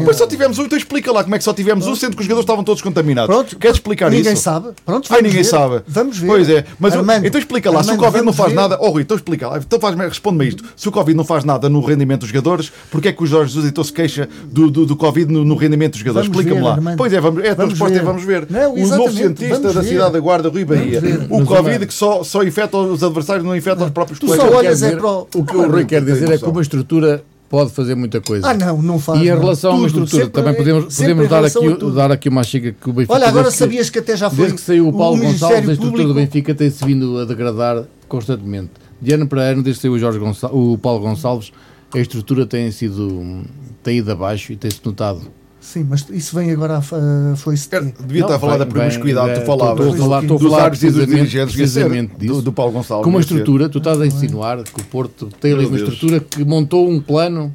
Pois 0.03 0.17
só 0.17 0.27
tivemos 0.27 0.59
um, 0.59 0.65
então 0.65 0.77
explica 0.77 1.11
lá 1.11 1.23
como 1.23 1.35
é 1.35 1.37
que 1.37 1.43
só 1.43 1.53
tivemos 1.53 1.87
um, 1.87 1.95
sendo 1.95 2.15
que 2.15 2.21
os 2.21 2.25
jogadores 2.25 2.43
estavam 2.43 2.63
todos 2.63 2.81
contaminados. 2.81 3.33
Pronto, 3.33 3.57
queres 3.57 3.77
explicar 3.77 4.07
isso? 4.09 4.17
Ninguém 4.17 4.35
sabe. 4.35 4.69
Pronto, 4.85 5.07
Ai, 5.13 5.21
ninguém 5.21 5.43
sabe. 5.43 5.81
Vamos 5.87 6.17
ver. 6.17 6.27
Pois 6.27 6.49
é. 6.49 6.65
Mas 6.79 6.93
então 7.23 7.39
explica 7.39 7.71
lá, 7.71 7.83
se 7.83 7.91
o 7.91 7.97
Covid 7.97 8.25
não 8.25 8.33
faz 8.33 8.53
nada. 8.53 8.77
Oh, 8.81 8.89
Rui, 8.89 9.03
então 9.03 9.15
explica 9.15 9.47
lá. 9.47 9.57
Então 9.57 9.79
responde-me 10.09 10.47
isto. 10.47 10.63
Covid 10.97 11.15
não 11.15 11.23
faz 11.23 11.43
nada 11.43 11.69
no 11.69 11.79
rendimento 11.81 12.21
dos 12.21 12.29
jogadores, 12.29 12.71
porque 12.89 13.09
é 13.09 13.13
que 13.13 13.21
o 13.23 13.25
Jorge 13.27 13.53
Jesus 13.53 13.69
então 13.69 13.83
se 13.83 13.93
queixa 13.93 14.27
do, 14.45 14.71
do, 14.71 14.85
do 14.85 14.95
Covid 14.95 15.31
no, 15.31 15.45
no, 15.45 15.55
rendimento 15.55 15.91
dos 15.91 15.99
jogadores? 15.99 16.27
Explica-me 16.27 16.61
lá. 16.61 16.73
Armando. 16.73 16.97
Pois 16.97 17.13
é, 17.13 17.21
vamos, 17.21 17.43
é 17.43 17.51
a 17.51 17.53
vamos 17.53 17.73
resposta 17.73 17.93
é 17.93 17.99
ver. 17.99 18.03
é 18.03 18.05
vamos 18.05 18.23
ver. 18.23 18.47
Não, 18.49 18.73
o 18.73 18.87
novo 18.87 19.11
cientista 19.11 19.73
da 19.73 19.83
cidade 19.83 20.13
da 20.13 20.19
Guarda, 20.19 20.49
Rui 20.49 20.65
Bahia. 20.65 21.01
O 21.29 21.45
Covid 21.45 21.85
que 21.85 21.93
só, 21.93 22.23
só 22.23 22.43
infecta 22.43 22.77
os 22.77 23.03
adversários, 23.03 23.45
não 23.45 23.55
infecta 23.55 23.85
os 23.85 23.91
próprios 23.91 24.19
tu. 24.19 24.27
Só 24.27 24.49
olhas 24.49 24.81
é 24.81 24.97
o... 24.97 25.25
que 25.43 25.55
o 25.55 25.71
Rui 25.71 25.85
quer 25.85 26.03
dizer 26.03 26.31
é 26.31 26.37
que 26.37 26.45
uma 26.45 26.61
estrutura 26.61 27.23
pode 27.49 27.71
fazer 27.71 27.95
muita 27.95 28.19
coisa. 28.19 28.47
Ah, 28.49 28.53
não, 28.53 28.81
não 28.81 28.99
faz. 28.99 29.19
E 29.21 29.23
em 29.23 29.25
relação 29.25 29.71
não. 29.71 29.77
Tudo, 29.77 29.87
estrutura, 29.87 30.23
sempre, 30.23 30.33
também 30.33 30.53
é- 30.53 30.55
podemos, 30.55 30.95
podemos 30.97 31.29
dar, 31.29 31.45
aqui, 31.45 31.93
dar 31.93 32.11
aqui 32.11 32.29
uma 32.29 32.43
chica 32.43 32.75
que 32.79 32.89
o 32.89 32.93
Benfica. 32.93 33.13
Olha, 33.13 33.27
agora 33.27 33.51
sabias 33.51 33.89
que, 33.89 33.99
até 33.99 34.17
já 34.17 34.29
foi. 34.29 34.39
Desde 34.39 34.55
que 34.55 34.61
saiu 34.61 34.87
o 34.87 34.93
Paulo 34.93 35.17
o 35.17 35.21
Gonçalves, 35.21 35.57
a 35.57 35.73
estrutura 35.73 35.91
Público. 35.91 36.07
do 36.09 36.13
Benfica 36.15 36.55
tem-se 36.55 36.83
vindo 36.83 37.19
a 37.19 37.25
degradar 37.25 37.83
constantemente. 38.07 38.71
De 39.01 39.13
ano 39.13 39.27
para 39.27 39.41
ano, 39.41 39.63
desde 39.63 39.81
que 39.81 39.99
saiu 39.99 40.51
o, 40.51 40.73
o 40.73 40.77
Paulo 40.77 41.01
Gonçalves, 41.01 41.51
a 41.93 41.99
estrutura 41.99 42.45
tem 42.45 42.71
sido 42.71 43.43
tem 43.83 43.99
ido 43.99 44.11
abaixo 44.11 44.51
e 44.51 44.55
tem-se 44.55 44.81
notado. 44.83 45.21
Sim, 45.59 45.85
mas 45.89 46.05
isso 46.09 46.35
vem 46.35 46.51
agora 46.51 46.77
a, 46.77 47.35
foi-se. 47.35 47.69
Devia 47.69 48.21
não, 48.21 48.27
estar 48.27 48.35
a 48.35 48.39
falar 48.39 48.57
bem, 48.57 48.59
da 48.59 48.65
promiscuidade, 48.67 49.39
tu 49.39 49.45
falavas. 49.45 49.87
Estou 49.87 49.93
a 49.93 50.07
falar, 50.07 50.21
estou 50.21 50.37
a 50.37 50.39
falar 50.39 50.69
dos 50.69 50.79
dirigentes 50.79 51.55
precisamente 51.55 52.15
disso, 52.17 52.35
do, 52.35 52.41
do 52.43 52.53
Paulo 52.53 52.71
Gonçalves. 52.71 53.03
Com 53.03 53.09
uma 53.09 53.19
estrutura, 53.19 53.67
tu 53.67 53.79
estás 53.79 53.99
a 53.99 54.07
insinuar 54.07 54.63
que 54.63 54.81
o 54.81 54.83
Porto 54.85 55.29
tem 55.41 55.53
ali 55.53 55.65
uma 55.65 55.77
estrutura 55.77 56.19
que 56.19 56.45
montou 56.45 56.89
um 56.89 57.01
plano 57.01 57.51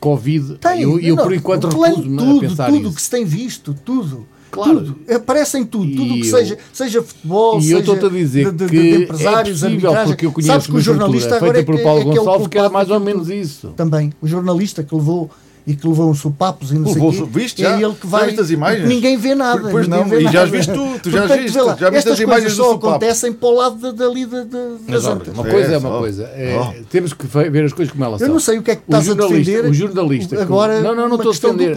Covid. 0.00 0.56
Tem, 0.56 0.82
eu, 0.82 1.00
eu 1.00 1.16
não, 1.16 1.24
por 1.24 1.32
enquanto 1.32 1.68
recuso-me 1.68 2.36
a 2.36 2.40
pensar 2.40 2.66
tudo 2.66 2.74
isso. 2.74 2.84
Tudo 2.84 2.94
que 2.94 3.02
se 3.02 3.10
tem 3.10 3.24
visto, 3.24 3.74
tudo. 3.84 4.26
Claro. 4.50 4.80
Tudo. 4.80 4.96
Aparece 5.14 5.58
em 5.58 5.64
tudo. 5.64 5.90
Tudo 5.94 6.14
E 6.16 6.20
que 6.22 6.28
eu- 6.28 6.38
seja, 6.38 6.58
seja 6.72 7.02
futebol, 7.02 7.60
seja 7.60 7.76
de, 7.80 8.52
de, 8.52 8.66
que 8.66 8.80
de 8.80 9.02
empresários, 9.04 9.62
é 9.62 9.66
possível, 9.68 9.90
arbitragem. 9.90 10.06
porque 10.06 10.26
eu 10.26 10.30
Sabes 10.30 10.46
conheço 10.46 10.64
que 10.66 10.70
uma 10.72 10.78
o 10.78 10.82
jornalista 10.82 11.18
estrutura 11.34 11.36
agora 11.36 11.54
feita 11.54 11.70
é 11.70 11.72
por 11.72 11.76
que- 11.76 11.82
Paulo 11.84 12.00
é 12.00 12.02
que 12.02 12.08
é 12.08 12.12
o 12.12 12.24
Gonçalves, 12.24 12.46
que 12.48 12.58
era 12.58 12.68
mais 12.70 12.90
ou 12.90 13.00
menos 13.00 13.22
tudo. 13.28 13.34
isso. 13.34 13.68
Também. 13.76 14.12
O 14.22 14.26
jornalista 14.26 14.82
que 14.82 14.94
levou 14.94 15.30
e 15.68 15.76
que 15.76 15.86
levou 15.86 16.10
uns 16.10 16.18
sopapos 16.20 16.72
e 16.72 16.76
não 16.78 16.90
Levou 16.90 17.12
sei 17.12 17.20
o 17.22 17.26
quê, 17.26 17.38
viste 17.40 17.62
é 17.62 17.68
já? 17.68 17.74
ele 17.82 17.92
que 17.92 18.04
Já 18.04 18.08
vai. 18.08 18.24
viste 18.26 18.40
as 18.40 18.50
imagens? 18.50 18.88
Ninguém 18.88 19.18
vê 19.18 19.34
nada. 19.34 19.68
Pois 19.70 19.86
não, 19.86 20.02
vê 20.06 20.20
e 20.20 20.32
já 20.32 20.46
viste 20.46 20.72
tu, 20.72 20.98
tu 21.02 21.10
já 21.10 21.24
as 21.24 21.26
Portanto, 21.28 21.42
viste, 21.42 21.54
vê 21.54 21.60
lá, 21.62 21.76
já 21.76 21.90
viste 21.90 21.98
estas 21.98 22.12
as 22.14 22.20
imagens 22.20 22.52
só 22.54 22.72
acontecem 22.72 23.32
para 23.34 23.48
o 23.48 23.54
lado 23.54 23.76
da- 23.76 23.90
dali 23.92 24.24
de, 24.24 24.44
de, 24.46 24.56
Mas 24.88 25.02
das 25.02 25.12
antas. 25.12 25.34
uma 25.34 25.44
coisa 25.44 25.74
é 25.74 25.78
uma 25.78 25.98
coisa. 25.98 26.22
É, 26.24 26.58
Oh. 26.58 26.84
Temos 26.90 27.12
que 27.12 27.26
ver 27.26 27.64
as 27.66 27.72
coisas 27.74 27.92
como 27.92 28.02
elas 28.04 28.20
Eu 28.22 28.26
são. 28.28 28.34
não 28.34 28.40
sei 28.40 28.58
o 28.58 28.62
que 28.62 28.70
é 28.70 28.76
que 28.76 28.82
estás 28.82 29.10
a 29.10 29.14
defender. 29.14 29.64
o 29.66 29.74
jornalista. 29.74 30.40
Agora, 30.40 30.80
não, 30.80 30.94
não, 30.94 31.06
não 31.08 31.16
estou 31.16 31.30
a 31.50 31.52
defender. 31.52 31.74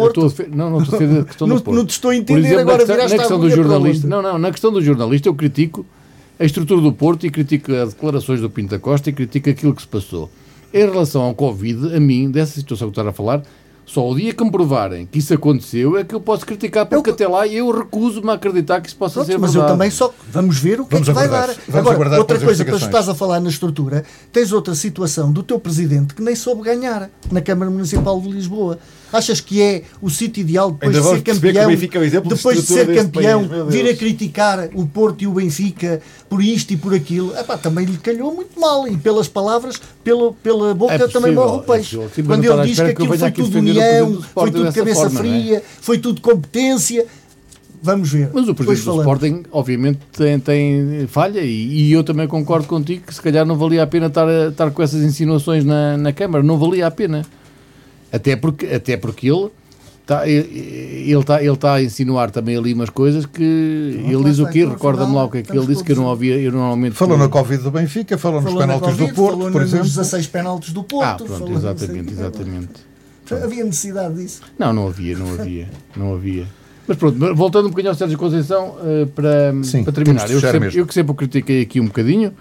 Não, 0.56 0.70
não 0.70 0.82
estou 0.82 0.96
a 0.96 1.00
defender 1.00 1.22
a 1.22 1.26
questão 1.26 1.48
do 1.50 1.62
Porto. 1.62 1.76
não 1.78 1.86
te 1.86 1.90
estou 1.92 2.12
a 2.12 2.16
entender, 2.16 2.40
exemplo, 2.40 2.62
agora 2.62 2.86
na 2.86 3.08
questão, 3.10 3.40
do 3.40 3.50
jornalista. 3.50 4.08
Não, 4.08 4.22
não, 4.22 4.38
na 4.38 4.52
questão 4.52 4.72
do 4.72 4.82
jornalista 4.82 5.28
eu 5.28 5.36
critico 5.36 5.86
a 6.40 6.46
estrutura 6.46 6.80
do 6.82 6.94
Porto 6.94 7.26
e 7.26 7.30
critico 7.30 7.74
as 7.74 7.94
declarações 7.94 8.40
do 8.40 8.50
Pinto 8.50 8.70
da 8.72 8.80
Costa 8.80 9.10
e 9.10 9.14
critico 9.14 9.50
aquilo 9.50 9.76
que 9.76 9.82
se 9.82 9.88
passou. 9.90 10.30
Em 10.74 10.86
relação 10.90 11.24
ao 11.24 11.36
Covid, 11.36 11.94
a 11.94 12.00
mim, 12.00 12.32
dessa 12.32 12.54
situação 12.58 12.88
que 12.88 12.94
estás 12.94 13.06
a 13.06 13.12
falar, 13.12 13.44
só 13.86 14.10
o 14.10 14.16
dia 14.16 14.34
que 14.34 14.44
me 14.44 14.52
provarem 14.52 15.06
que 15.06 15.20
isso 15.20 15.34
aconteceu 15.34 15.98
é 15.98 16.04
que 16.04 16.16
eu 16.16 16.22
posso 16.22 16.46
criticar, 16.46 16.86
porque 16.86 17.10
Eu- 17.10 17.14
até 17.14 17.28
lá 17.28 17.46
eu 17.48 17.70
recuso-me 17.72 18.30
a 18.30 18.34
acreditar 18.34 18.80
que 18.80 18.88
isso 18.88 18.96
possa 18.96 19.16
Pronto, 19.16 19.28
ser 19.28 19.38
mas 19.38 19.52
verdade. 19.52 19.72
eu 19.72 19.76
também 19.78 19.92
só 19.92 20.14
vamos 20.32 20.58
ver 20.60 20.80
o 20.80 20.86
que 20.86 20.94
Vamos 20.94 21.10
é 21.10 21.12
que 21.12 21.16
vai 21.16 21.28
dar. 21.28 21.48
Vamos 21.48 21.68
Agora, 21.76 21.96
aguardar 21.96 22.20
outra 22.20 22.38
coisa, 22.38 22.54
investigações. 22.64 22.84
estás 22.84 23.10
a 23.10 23.16
falar 23.16 23.40
na 23.42 23.50
estrutura, 23.50 24.06
tens 24.32 24.52
outra 24.54 24.76
situação 24.76 25.32
do 25.32 25.44
teu 25.44 25.60
presidente 25.60 26.14
que 26.16 26.22
nem 26.22 26.36
soube 26.36 26.62
ganhar 26.64 27.10
na 27.32 27.42
Câmara 27.42 27.70
Municipal 27.70 28.20
de 28.22 28.30
Lisboa. 28.30 28.80
Achas 29.12 29.42
que 29.42 29.62
é 29.62 29.84
o 30.02 30.10
sítio 30.10 30.42
ideal 30.42 30.72
depois 30.72 30.96
Ainda 30.96 31.08
de 31.08 31.16
ser 31.16 31.22
que 31.22 31.32
campeão, 31.34 31.70
é 31.70 31.76
depois 32.22 32.58
de 32.58 32.66
ser 32.66 32.96
campeão, 32.96 33.48
país, 33.48 33.74
vir 33.74 33.90
a 33.90 33.96
criticar 33.96 34.70
o 34.74 34.86
Porto 34.86 35.22
e 35.24 35.28
o 35.28 35.32
Benfica 35.32 36.02
por 36.30 36.42
isto 36.42 36.72
e 36.72 36.78
por 36.78 36.94
aquilo? 36.94 37.38
Epá, 37.38 37.58
também 37.58 37.86
lhe 37.86 37.98
calhou 37.98 38.34
muito 38.34 38.60
mal 38.60 38.88
e 38.88 38.96
pelas 38.96 39.28
palavras, 39.28 39.82
pela, 40.04 40.32
pela 40.34 40.74
boca 40.74 40.94
É 40.94 40.98
também 41.00 41.34
possível, 41.34 41.36
morre 41.36 41.58
o 41.58 41.60
é 41.60 41.66
peixe. 41.66 41.96
possível. 41.98 42.12
Sim, 42.16 42.22
mas 42.24 42.38
Quando 42.38 42.46
ele 42.46 42.68
diz 42.68 42.80
que 42.80 42.86
que 42.86 42.92
aquilo 42.92 43.08
venha 43.08 43.20
foi 43.20 43.32
tudo 43.32 43.58
união, 43.58 44.22
foi 44.34 44.52
tudo 44.52 44.74
cabeça 44.74 45.02
forma, 45.02 45.20
é? 45.20 45.24
fria, 45.24 45.64
foi 45.82 45.98
tudo 45.98 46.22
competência. 46.22 47.06
Vamos 47.84 48.12
ver. 48.12 48.30
Mas 48.32 48.48
o 48.48 48.54
presidente 48.54 48.86
do. 48.86 49.00
Sporting, 49.00 49.44
obviamente, 49.52 50.00
tem, 50.16 50.40
tem 50.40 51.08
falha 51.08 51.42
e, 51.42 51.88
e 51.88 51.92
eu 51.92 52.04
também 52.04 52.28
concordo 52.28 52.68
contigo 52.68 53.04
que 53.08 53.14
se 53.14 53.22
calhar 53.22 53.44
não 53.46 53.58
valia 53.58 53.82
a 53.82 53.88
pena 53.88 54.06
estar, 54.06 54.28
estar 54.50 54.70
com 54.70 54.84
essas 54.84 55.02
insinuações 55.02 55.66
na, 55.66 55.98
na 55.98 56.14
Câmara. 56.14 56.44
Não 56.44 56.58
valia 56.58 56.86
a 56.86 56.92
pena. 56.92 57.26
Até 58.12 58.36
porque, 58.36 58.66
até 58.68 58.98
porque 58.98 59.30
ele 59.30 59.50
está 60.02 60.28
ele 60.28 61.20
está 61.20 61.42
ele 61.42 61.54
está 61.54 61.74
a 61.76 61.84
insinuar 61.84 62.32
também 62.32 62.58
ali 62.58 62.74
umas 62.74 62.90
coisas 62.90 63.26
que 63.26 63.44
ele 63.44 64.16
lá 64.16 64.24
diz 64.24 64.40
o 64.40 64.48
quê? 64.48 64.66
Recorda-me 64.66 65.16
lá 65.16 65.26
o 65.26 65.30
que 65.30 65.40
é 65.40 65.42
que 65.44 65.56
ele 65.56 65.68
disse 65.68 65.84
que 65.84 65.92
eu 65.92 65.96
não 65.96 66.06
ouvia, 66.06 66.38
eu 66.38 66.52
normalmente 66.52 66.96
Falou 66.96 67.18
na 67.18 67.30
Covid 67.30 67.64
do 67.64 67.72
Benfica, 67.72 68.18
falou 68.18 68.42
nos 68.42 68.52
Falou 68.52 68.68
na 68.68 68.74
penaltis 68.74 68.98
do 68.98 69.04
Covid, 69.04 69.16
Porto, 69.16 69.38
falou 69.38 69.52
por 69.52 69.62
nos 69.62 69.70
exemplo. 69.70 69.88
16 69.88 70.28
penaltis 70.28 70.74
do 70.74 70.84
Porto. 70.84 71.24
Ah, 71.24 71.28
pronto, 71.28 71.50
não 71.50 71.58
exatamente, 71.58 72.12
exatamente. 72.12 72.92
Havia 73.32 73.64
necessidade 73.64 74.16
disso. 74.16 74.42
Não, 74.60 74.74
não 74.74 74.88
havia, 74.88 75.18
não 75.18 75.34
havia, 75.34 75.70
não 75.96 76.14
havia. 76.14 76.46
Mas 76.88 76.98
pronto, 76.98 77.36
voltando 77.36 77.68
um 77.68 77.70
bocadinho 77.70 77.92
ao 77.92 77.96
Sérgio 77.96 78.18
Conceição, 78.18 78.76
eh, 78.84 79.08
para, 79.16 79.54
Sim, 79.64 79.84
para 79.84 79.94
terminar, 79.94 80.30
eu 80.30 80.42
que, 80.42 80.52
sempre, 80.52 80.78
eu 80.78 80.86
que 80.86 80.94
sempre 80.94 81.12
o 81.12 81.16
critiquei 81.16 81.62
aqui 81.62 81.80
um 81.80 81.86
bocadinho, 81.86 82.34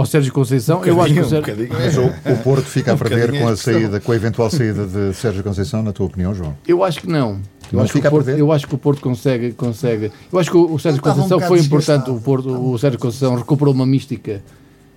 ao 0.00 0.06
Sérgio 0.06 0.32
Conceição, 0.32 0.84
eu 0.84 1.00
acho 1.00 1.14
que 1.14 1.20
o 1.20 1.24
Um 1.24 1.28
Sérgio, 1.28 1.54
bocadinho. 1.54 1.68
Mas 1.72 1.96
o, 1.96 2.06
o 2.32 2.36
Porto 2.44 2.66
fica 2.66 2.92
a 2.92 2.94
Um 2.94 2.98
perder 2.98 3.18
bocadinho 3.26 3.42
com 3.42 3.48
a 3.48 3.52
a 3.52 3.56
saída, 3.56 4.00
com 4.00 4.12
a 4.12 4.16
eventual 4.16 4.50
saída 4.50 4.86
de 4.86 5.14
Sérgio 5.14 5.42
Conceição, 5.42 5.82
na 5.82 5.92
tua 5.92 6.06
opinião, 6.06 6.34
João? 6.34 6.56
Eu 6.68 6.84
acho 6.84 7.00
que 7.00 7.08
não. 7.08 7.40
Eu 7.72 7.78
Não 7.78 7.82
acho 7.82 7.92
que, 7.92 7.98
fica 7.98 8.06
o 8.06 8.08
a 8.08 8.10
Porto, 8.10 8.28
eu 8.28 8.52
acho 8.52 8.66
que 8.68 8.74
o 8.74 8.78
Porto 8.78 9.00
consegue, 9.00 9.52
consegue. 9.52 10.12
Eu 10.32 10.38
acho 10.38 10.50
que 10.50 10.56
o, 10.56 10.72
o 10.72 10.78
Sérgio 10.78 11.00
um 11.00 11.02
Conceição 11.02 11.40
foi 11.40 11.58
importante. 11.60 12.10
O. 12.10 12.20
Porto, 12.20 12.48
o 12.50 12.78
Sérgio 12.78 12.98
Conceição 13.00 13.34
recuperou 13.34 13.74
uma 13.74 13.86
mística 13.86 14.42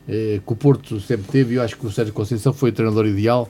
eh, 0.08 0.40
que 0.46 0.54
o 0.54 0.56
Porto 0.56 1.00
sempre 1.00 1.32
teve. 1.32 1.54
E 1.54 1.58
eu 1.58 1.64
acho 1.64 1.78
que 1.78 1.88
o 1.88 1.92
Sérgio 1.92 2.14
Conceição 2.14 2.54
foi 2.54 2.70
o 2.70 2.74
treinador 2.74 3.06
ideal. 3.08 3.50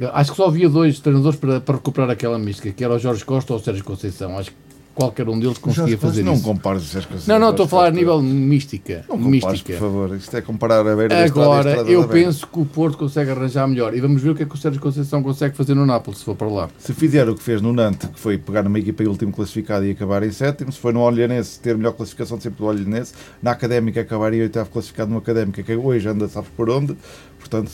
Eu 0.00 0.10
acho 0.14 0.30
que 0.30 0.36
só 0.36 0.46
havia 0.46 0.68
dois 0.68 1.00
treinadores 1.00 1.38
para, 1.38 1.60
para 1.60 1.74
recuperar 1.74 2.08
aquela 2.08 2.38
mística, 2.38 2.70
que 2.70 2.84
era 2.84 2.94
o 2.94 2.98
Jorge 2.98 3.24
Costa 3.24 3.52
ou 3.52 3.58
o 3.58 3.62
Sérgio 3.62 3.84
Conceição. 3.84 4.38
Acho 4.38 4.50
que 4.50 4.56
qualquer 4.98 5.28
um 5.28 5.38
deles 5.38 5.58
conseguia 5.58 5.92
Jorge 5.92 5.96
fazer 5.98 6.22
Não 6.24 6.34
isso. 6.34 6.42
compares 6.42 6.82
essas 6.82 7.06
coisas. 7.06 7.26
Não, 7.28 7.38
não, 7.38 7.50
estou 7.50 7.66
a 7.66 7.68
falar 7.68 7.86
a 7.86 7.90
nível 7.92 8.20
mística. 8.20 9.04
Não 9.08 9.16
compares, 9.16 9.30
mística. 9.52 9.72
por 9.74 9.78
favor. 9.78 10.16
Isto 10.16 10.36
é 10.36 10.40
comparar 10.42 10.80
a 10.80 10.96
beira 10.96 11.24
Agora, 11.24 11.68
estrada 11.70 11.88
eu 11.90 12.08
penso 12.08 12.46
que 12.48 12.58
o 12.58 12.64
Porto 12.64 12.98
consegue 12.98 13.30
arranjar 13.30 13.68
melhor. 13.68 13.94
E 13.94 14.00
vamos 14.00 14.20
ver 14.20 14.30
o 14.30 14.34
que 14.34 14.42
é 14.42 14.46
que 14.46 14.54
o 14.54 14.58
Sérgio 14.58 14.80
Conceição 14.82 15.22
consegue 15.22 15.56
fazer 15.56 15.74
no 15.74 15.86
Nápoles, 15.86 16.18
se 16.18 16.24
for 16.24 16.34
para 16.34 16.48
lá. 16.48 16.68
Se 16.78 16.92
fizer 16.92 17.28
o 17.28 17.36
que 17.36 17.42
fez 17.42 17.62
no 17.62 17.72
Nantes, 17.72 18.08
que 18.08 18.18
foi 18.18 18.36
pegar 18.36 18.64
numa 18.64 18.78
equipa 18.78 19.04
em 19.04 19.06
último 19.06 19.32
classificado 19.32 19.86
e 19.86 19.92
acabar 19.92 20.22
em 20.24 20.32
sétimo, 20.32 20.72
se 20.72 20.78
foi 20.80 20.92
no 20.92 21.00
Olhanense 21.00 21.60
ter 21.60 21.76
melhor 21.76 21.92
classificação 21.92 22.36
de 22.36 22.42
sempre 22.42 22.58
do 22.58 22.64
Olhanense, 22.66 23.12
na 23.40 23.52
Académica 23.52 24.00
acabaria 24.00 24.42
oitavo 24.42 24.68
classificado 24.70 25.08
numa 25.10 25.20
Académica, 25.20 25.62
que 25.62 25.76
hoje 25.76 26.08
anda, 26.08 26.26
sabes 26.28 26.50
por 26.56 26.68
onde, 26.68 26.96
portanto, 27.38 27.70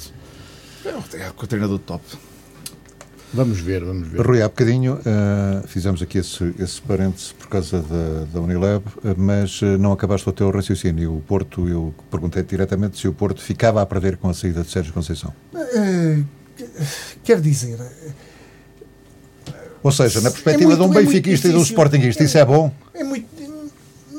é 0.85 0.91
o- 0.91 1.17
é 1.23 1.31
o 1.31 1.47
treinador 1.47 1.79
top. 1.79 2.03
Vamos 3.35 3.59
ver, 3.59 3.85
vamos 3.85 4.07
ver. 4.09 4.21
Rui, 4.25 4.41
há 4.41 4.49
bocadinho 4.49 4.99
eh, 5.05 5.63
fizemos 5.67 6.01
aqui 6.01 6.19
esse, 6.19 6.55
esse 6.59 6.81
parêntese 6.81 7.35
por 7.35 7.49
causa 7.49 7.83
da, 7.83 8.27
da 8.33 8.41
Unilab, 8.41 8.85
eh, 9.05 9.15
mas 9.17 9.61
eh, 9.63 9.77
não 9.77 9.91
acabaste 9.93 10.29
o 10.29 10.33
teu 10.33 10.51
raciocínio. 10.51 11.17
O 11.17 11.21
Porto, 11.21 11.69
eu 11.69 11.93
perguntei 12.11 12.43
diretamente 12.45 12.97
se 12.99 13.09
o 13.09 13.13
Porto 13.13 13.43
ficava 13.43 13.83
a 13.83 13.87
perder 13.87 14.17
com 14.19 14.29
a 14.29 14.35
saída 14.35 14.63
de 14.63 14.71
Sérgio 14.71 14.93
Conceição. 14.93 15.33
Eh, 15.55 16.19
quer 17.25 17.41
dizer, 17.41 17.77
Ou 19.83 19.91
seja, 19.91 20.21
na 20.21 20.29
É 20.29 20.33
perspectiva 20.33 20.71
muito- 20.77 20.83
de 20.83 20.89
um 20.97 20.99
é 21.01 21.05
benfiquista 21.05 21.49
e 21.49 21.51
de 21.51 21.57
um 21.57 21.63
sportinguista, 21.63 22.23
isso 22.23 22.39
é 22.39 22.45
bom? 22.45 22.73
é 22.95 23.03
muito. 23.03 23.35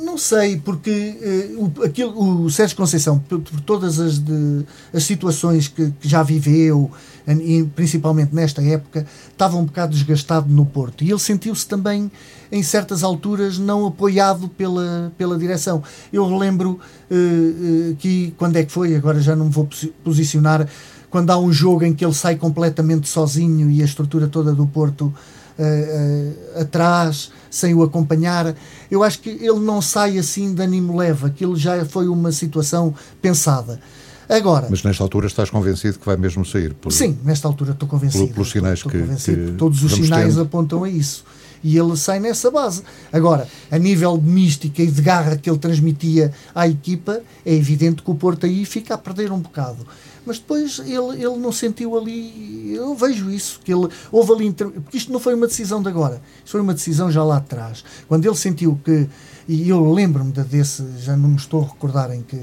Não 0.04 0.18
sei, 0.18 0.58
porque 0.58 1.18
eh, 1.22 1.50
o, 1.58 1.84
aquilo, 1.84 2.44
o 2.44 2.50
Sérgio 2.50 2.78
Conceição, 2.78 3.18
por, 3.20 3.40
por 3.40 3.60
todas 3.62 4.00
as, 4.00 4.18
de- 4.20 4.64
as 4.94 5.04
situações 5.04 5.68
que, 5.68 5.92
que 6.00 6.08
já 6.08 6.22
viveu, 6.24 6.90
e 7.28 7.64
principalmente 7.76 8.34
nesta 8.36 8.62
época, 8.62 9.06
estava 9.32 9.58
um 9.58 9.66
bocado 9.66 9.94
desgastado 9.94 10.48
no 10.48 10.66
Porto. 10.66 11.04
E 11.04 11.10
ele 11.10 11.20
sentiu-se 11.20 11.68
também, 11.68 12.12
em 12.52 12.62
certas 12.62 13.04
alturas, 13.04 13.58
não 13.58 13.88
apoiado 13.88 14.48
pela, 14.50 15.12
pela 15.18 15.38
direção. 15.38 15.82
Eu 16.14 16.28
relembro 16.28 16.80
eh, 17.10 17.16
eh, 17.16 17.96
que, 17.98 18.34
quando 18.38 18.58
é 18.58 18.64
que 18.64 18.72
foi, 18.72 18.96
agora 18.96 19.20
já 19.20 19.36
não 19.36 19.46
me 19.46 19.52
vou 19.52 19.66
posi- 19.66 19.94
posicionar, 20.04 20.68
quando 21.10 21.32
há 21.32 21.38
um 21.38 21.52
jogo 21.52 21.84
em 21.84 21.94
que 21.94 22.04
ele 22.06 22.14
sai 22.14 22.36
completamente 22.36 23.08
sozinho 23.08 23.72
e 23.72 23.82
a 23.82 23.86
estrutura 23.86 24.28
toda 24.28 24.54
do 24.54 24.68
Porto 24.68 25.14
eh, 25.58 26.34
eh, 26.56 26.62
atrás, 26.62 27.32
sem 27.50 27.74
o 27.74 27.82
acompanhar. 27.82 28.54
Eu 28.92 29.02
acho 29.02 29.20
que 29.20 29.30
ele 29.30 29.60
não 29.60 29.82
sai 29.82 30.18
assim 30.18 30.54
de 30.54 30.62
ânimo 30.62 30.98
leve. 30.98 31.26
Aquilo 31.26 31.56
já 31.56 31.86
foi 31.86 32.08
uma 32.08 32.32
situação 32.32 32.94
pensada. 33.22 33.80
Agora, 34.28 34.68
Mas 34.70 34.84
nesta 34.84 35.04
altura 35.04 35.28
estás 35.28 35.50
convencido 35.50 36.00
que 36.00 36.06
vai 36.06 36.18
mesmo 36.18 36.44
sair? 36.46 36.74
Por... 36.74 36.92
sim, 36.92 37.18
nesta 37.24 37.48
altura 37.48 37.72
estou 37.72 37.88
convencido. 37.88 38.24
Pelo- 38.26 38.34
pelos 38.34 38.52
sinais 38.52 38.80
estou, 38.80 38.92
que- 38.92 38.98
estou 38.98 39.08
convencido. 39.10 39.52
que 39.52 39.58
Todos 39.58 39.84
os 39.84 39.92
sinais 39.94 40.30
tendo. 40.34 40.42
apontam 40.42 40.84
a 40.84 40.90
isso. 40.90 41.24
E 41.64 41.78
ele 41.78 41.98
sai 41.98 42.20
nessa 42.20 42.52
base. 42.52 42.84
Agora, 43.12 43.48
a 43.72 43.78
nível 43.80 44.18
de 44.18 44.28
mística 44.30 44.84
e 44.84 44.88
de 44.88 45.02
garra 45.02 45.36
que 45.36 45.50
ele 45.50 45.58
transmitia 45.58 46.32
à 46.54 46.68
equipa, 46.68 47.22
é 47.46 47.54
evidente 47.56 48.04
que 48.04 48.12
o 48.12 48.16
Porto 48.16 48.46
aí 48.46 48.66
fica 48.66 48.94
a 48.94 48.98
perder 48.98 49.32
um 49.32 49.40
bocado. 49.40 49.86
Mas 50.28 50.38
depois 50.38 50.80
ele, 50.80 51.24
ele 51.24 51.38
não 51.38 51.52
sentiu 51.52 51.98
ali. 51.98 52.74
Eu 52.76 52.96
vejo 52.96 53.32
isso. 53.32 53.60
que 53.64 53.74
ele 53.74 53.88
Houve 54.12 54.32
ali. 54.34 54.52
Porque 54.54 54.98
isto 54.98 55.12
não 55.12 55.20
foi 55.20 55.34
uma 55.36 55.48
decisão 55.48 55.82
de 55.82 55.88
agora. 55.90 56.22
Isto 56.40 56.52
foi 56.52 56.62
uma 56.62 56.74
decisão 56.74 57.12
já 57.12 57.24
lá 57.24 57.38
atrás. 57.38 57.84
Quando 58.08 58.26
ele 58.26 58.36
sentiu 58.36 58.80
que. 58.84 59.08
E 59.48 59.70
eu 59.70 59.92
lembro-me 59.92 60.32
de- 60.32 60.44
desse. 60.44 60.84
Já 61.00 61.16
não 61.16 61.30
me 61.30 61.36
estou 61.38 61.64
a 61.64 61.66
recordar 61.68 62.12
em 62.12 62.22
que, 62.22 62.40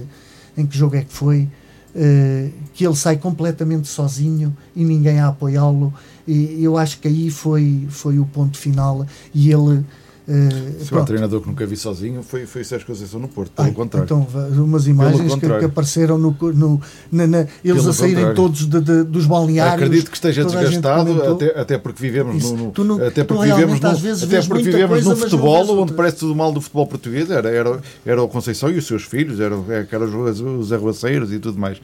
em 0.57 0.64
que 0.66 0.76
jogo 0.76 0.97
é 0.97 1.03
que 1.03 1.12
foi. 1.12 1.49
Eh, 1.95 2.51
que 2.74 2.86
ele 2.86 2.97
sai 2.97 3.16
completamente 3.16 3.88
sozinho 3.88 4.57
e 4.74 4.84
ninguém 4.84 5.20
a 5.20 5.28
apoiá-lo. 5.28 5.93
E 6.26 6.62
eu 6.62 6.78
acho 6.78 6.99
que 7.01 7.09
aí 7.09 7.30
foi, 7.30 7.86
foi 7.90 8.18
o 8.18 8.24
ponto 8.26 8.57
final. 8.57 9.07
E 9.34 9.51
ele. 9.51 9.84
Eh, 10.29 10.49
Se 10.79 10.85
o 10.85 10.89
pronto. 10.89 11.07
treinador 11.07 11.41
que 11.41 11.49
nunca 11.49 11.66
vi 11.66 11.77
sozinho 11.77 12.23
foi, 12.23 12.47
foi 12.47 12.62
o 12.62 12.64
Sérgio 12.64 12.87
Conceição 12.87 13.18
no 13.20 13.29
Porto, 13.29 13.53
Ai, 13.57 13.64
pelo 13.66 13.77
contrário. 13.77 14.05
Então, 14.05 14.27
umas 14.62 14.87
imagens 14.87 15.35
que, 15.35 15.41
que 15.41 15.64
apareceram 15.64 16.16
no, 16.18 16.37
no- 16.41 16.81
na- 17.11 17.27
na- 17.27 17.47
eles 17.64 17.79
Pelo 17.83 17.91
a 17.91 17.93
saírem 17.93 18.14
contrário. 18.27 18.37
todos 18.37 18.66
de- 18.68 18.81
de- 18.81 19.03
dos 19.05 19.27
balneários. 19.27 19.75
Acredito 19.83 20.11
que 20.11 20.16
esteja 20.16 20.45
desgastado, 20.45 21.23
até, 21.33 21.61
até 21.61 21.79
porque 21.79 22.01
vivemos 22.03 22.37
Isso. 22.45 22.57
no, 22.57 22.73
no- 22.77 22.85
não- 22.85 23.07
até 23.07 23.25
porque 23.25 23.45
vivemos 23.45 23.81
no, 23.81 23.89
até 23.89 24.43
porque 24.43 24.62
vivemos 24.62 25.05
não 25.05 25.16
futebol 25.16 25.62
onde 25.62 25.70
outra. 25.73 25.97
parece 25.97 26.16
tudo 26.18 26.35
mal 26.35 26.53
do 26.53 26.61
futebol 26.61 26.87
português, 26.87 27.31
era, 27.31 27.49
era, 27.51 27.81
era 28.07 28.23
o 28.23 28.29
Conceição 28.29 28.70
e 28.70 28.79
os 28.79 28.87
seus 28.87 29.03
filhos, 29.05 29.41
eram, 29.41 29.64
eram 29.68 30.25
os, 30.25 30.41
os 30.41 30.73
arruaceiros 30.73 31.33
e 31.33 31.39
tudo 31.39 31.59
mais. 31.59 31.79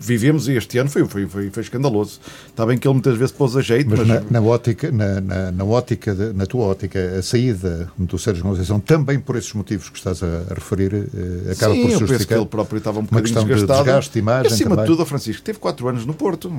Vivemos 0.00 0.48
e 0.48 0.52
este 0.54 0.78
ano 0.78 0.90
foi, 0.90 1.04
foi, 1.06 1.26
foi, 1.26 1.50
foi 1.50 1.62
escandaloso. 1.62 2.18
Está 2.48 2.66
bem 2.66 2.76
que 2.76 2.86
ele 2.88 2.94
muitas 2.94 3.16
vezes 3.16 3.32
pôs 3.32 3.56
a 3.56 3.60
jeito, 3.60 3.88
Mas 3.90 4.00
mas, 4.00 4.08
na, 4.08 4.22
na 4.30 4.40
ótica, 4.40 4.90
na, 4.90 5.20
na, 5.20 5.52
na 5.52 5.64
ótica 5.64 6.12
de- 6.14 6.32
na 6.32 6.44
tua 6.44 6.64
ótica, 6.66 6.98
a 7.18 7.22
saída 7.22 7.71
do 7.98 8.18
Sérgio 8.18 8.42
Conceição, 8.42 8.78
também 8.80 9.18
por 9.18 9.36
esses 9.36 9.52
motivos 9.54 9.88
que 9.88 9.98
estás 9.98 10.22
a, 10.22 10.26
a 10.50 10.54
referir, 10.54 10.92
eh, 10.94 11.52
acaba 11.52 11.74
Sim, 11.74 11.82
por 11.82 11.90
eu 11.92 11.98
penso 11.98 11.98
que 11.98 12.06
justificar. 12.08 12.38
ele 12.38 12.46
próprio 12.46 12.78
estava 12.78 12.98
um 12.98 13.02
uma 13.02 13.06
bocadinho 13.08 13.38
de 13.40 13.44
desgastado. 13.46 13.84
desgaste, 13.84 14.18
imagem 14.18 14.50
E 14.50 14.54
acima 14.54 14.70
também. 14.70 14.84
de 14.84 14.90
tudo, 14.90 15.02
o 15.02 15.06
Francisco 15.06 15.42
teve 15.42 15.58
4 15.58 15.88
anos 15.88 16.06
no 16.06 16.14
Porto. 16.14 16.50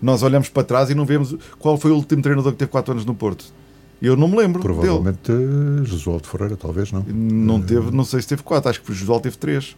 Nós 0.00 0.22
olhamos 0.22 0.48
para 0.48 0.62
trás 0.64 0.90
e 0.90 0.94
não 0.94 1.04
vemos 1.04 1.34
qual 1.58 1.76
foi 1.78 1.90
o 1.90 1.94
último 1.96 2.22
treinador 2.22 2.52
que 2.52 2.58
teve 2.58 2.70
4 2.70 2.92
anos 2.92 3.04
no 3.04 3.14
Porto. 3.14 3.44
Eu 4.02 4.16
não 4.16 4.28
me 4.28 4.36
lembro. 4.38 4.60
Provavelmente 4.62 5.30
eh, 5.30 5.84
Josualdo 5.84 6.26
Ferreira, 6.26 6.56
talvez 6.56 6.90
não. 6.92 7.02
Não 7.06 7.60
teve, 7.60 7.90
não 7.90 8.04
sei 8.04 8.22
se 8.22 8.28
teve 8.28 8.42
4, 8.42 8.70
acho 8.70 8.80
que 8.82 8.90
o 8.90 8.94
Josual 8.94 9.20
teve 9.20 9.36
3. 9.36 9.76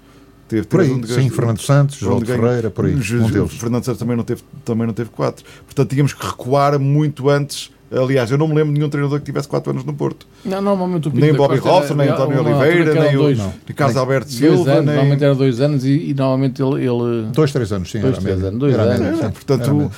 Teve 0.48 0.66
Por 0.66 0.78
três, 0.80 0.90
aí, 0.90 0.96
onde 0.98 1.06
sim, 1.14 1.30
Fernando 1.30 1.60
Santos, 1.62 1.96
Josualdo 1.96 2.26
ganhou- 2.26 2.42
Ferreira, 2.44 2.70
por 2.70 2.84
aí, 2.84 2.94
um. 2.94 3.48
Fernando 3.48 3.84
Santos 3.84 3.98
também 3.98 4.16
não 4.16 4.24
teve, 4.24 4.42
também 4.64 4.86
não 4.86 4.92
teve 4.92 5.08
4. 5.08 5.42
Portanto, 5.64 5.88
tínhamos 5.88 6.12
que 6.12 6.26
recuar 6.26 6.78
muito 6.78 7.30
antes 7.30 7.70
Aliás, 7.94 8.30
eu 8.30 8.38
não 8.38 8.48
me 8.48 8.54
lembro 8.54 8.72
de 8.72 8.78
nenhum 8.78 8.88
treinador 8.90 9.18
que 9.20 9.24
tivesse 9.26 9.46
4 9.48 9.70
anos 9.70 9.84
no 9.84 9.92
Porto. 9.92 10.26
Não, 10.44 10.60
normalmente 10.62 11.08
o 11.08 11.10
Pinto 11.10 11.24
Nem 11.24 11.34
Bobby 11.34 11.56
Robson, 11.58 11.94
nem 11.94 12.06
era- 12.06 12.14
António 12.16 12.40
Oliveira, 12.42 12.90
eram 12.92 13.02
nem 13.28 13.36
o 13.38 13.52
Ricardo 13.66 13.98
Alberto 13.98 14.30
Silva, 14.32 14.70
anos, 14.72 14.84
nem... 14.86 14.94
normalmente 14.94 15.24
era 15.24 15.34
dois 15.34 15.60
anos 15.60 15.84
e, 15.84 16.10
e 16.10 16.14
normalmente 16.14 16.62
ele, 16.62 16.76
ele 16.84 17.26
Dois, 17.32 17.52
três 17.52 17.72
anos, 17.72 17.90
sim. 17.90 18.00
Dois, 18.00 18.12
era 18.14 18.18
a 18.18 18.22
três 18.22 18.36
média. 18.36 18.48
anos, 18.48 18.60
dois 18.60 18.74
Era 18.74 18.82
a 18.82 18.86
anos. 18.86 19.00
É, 19.00 19.12
sim. 19.12 19.18
Era 19.18 19.26
a 19.26 19.30
portanto, 19.30 19.74
média. 19.74 19.90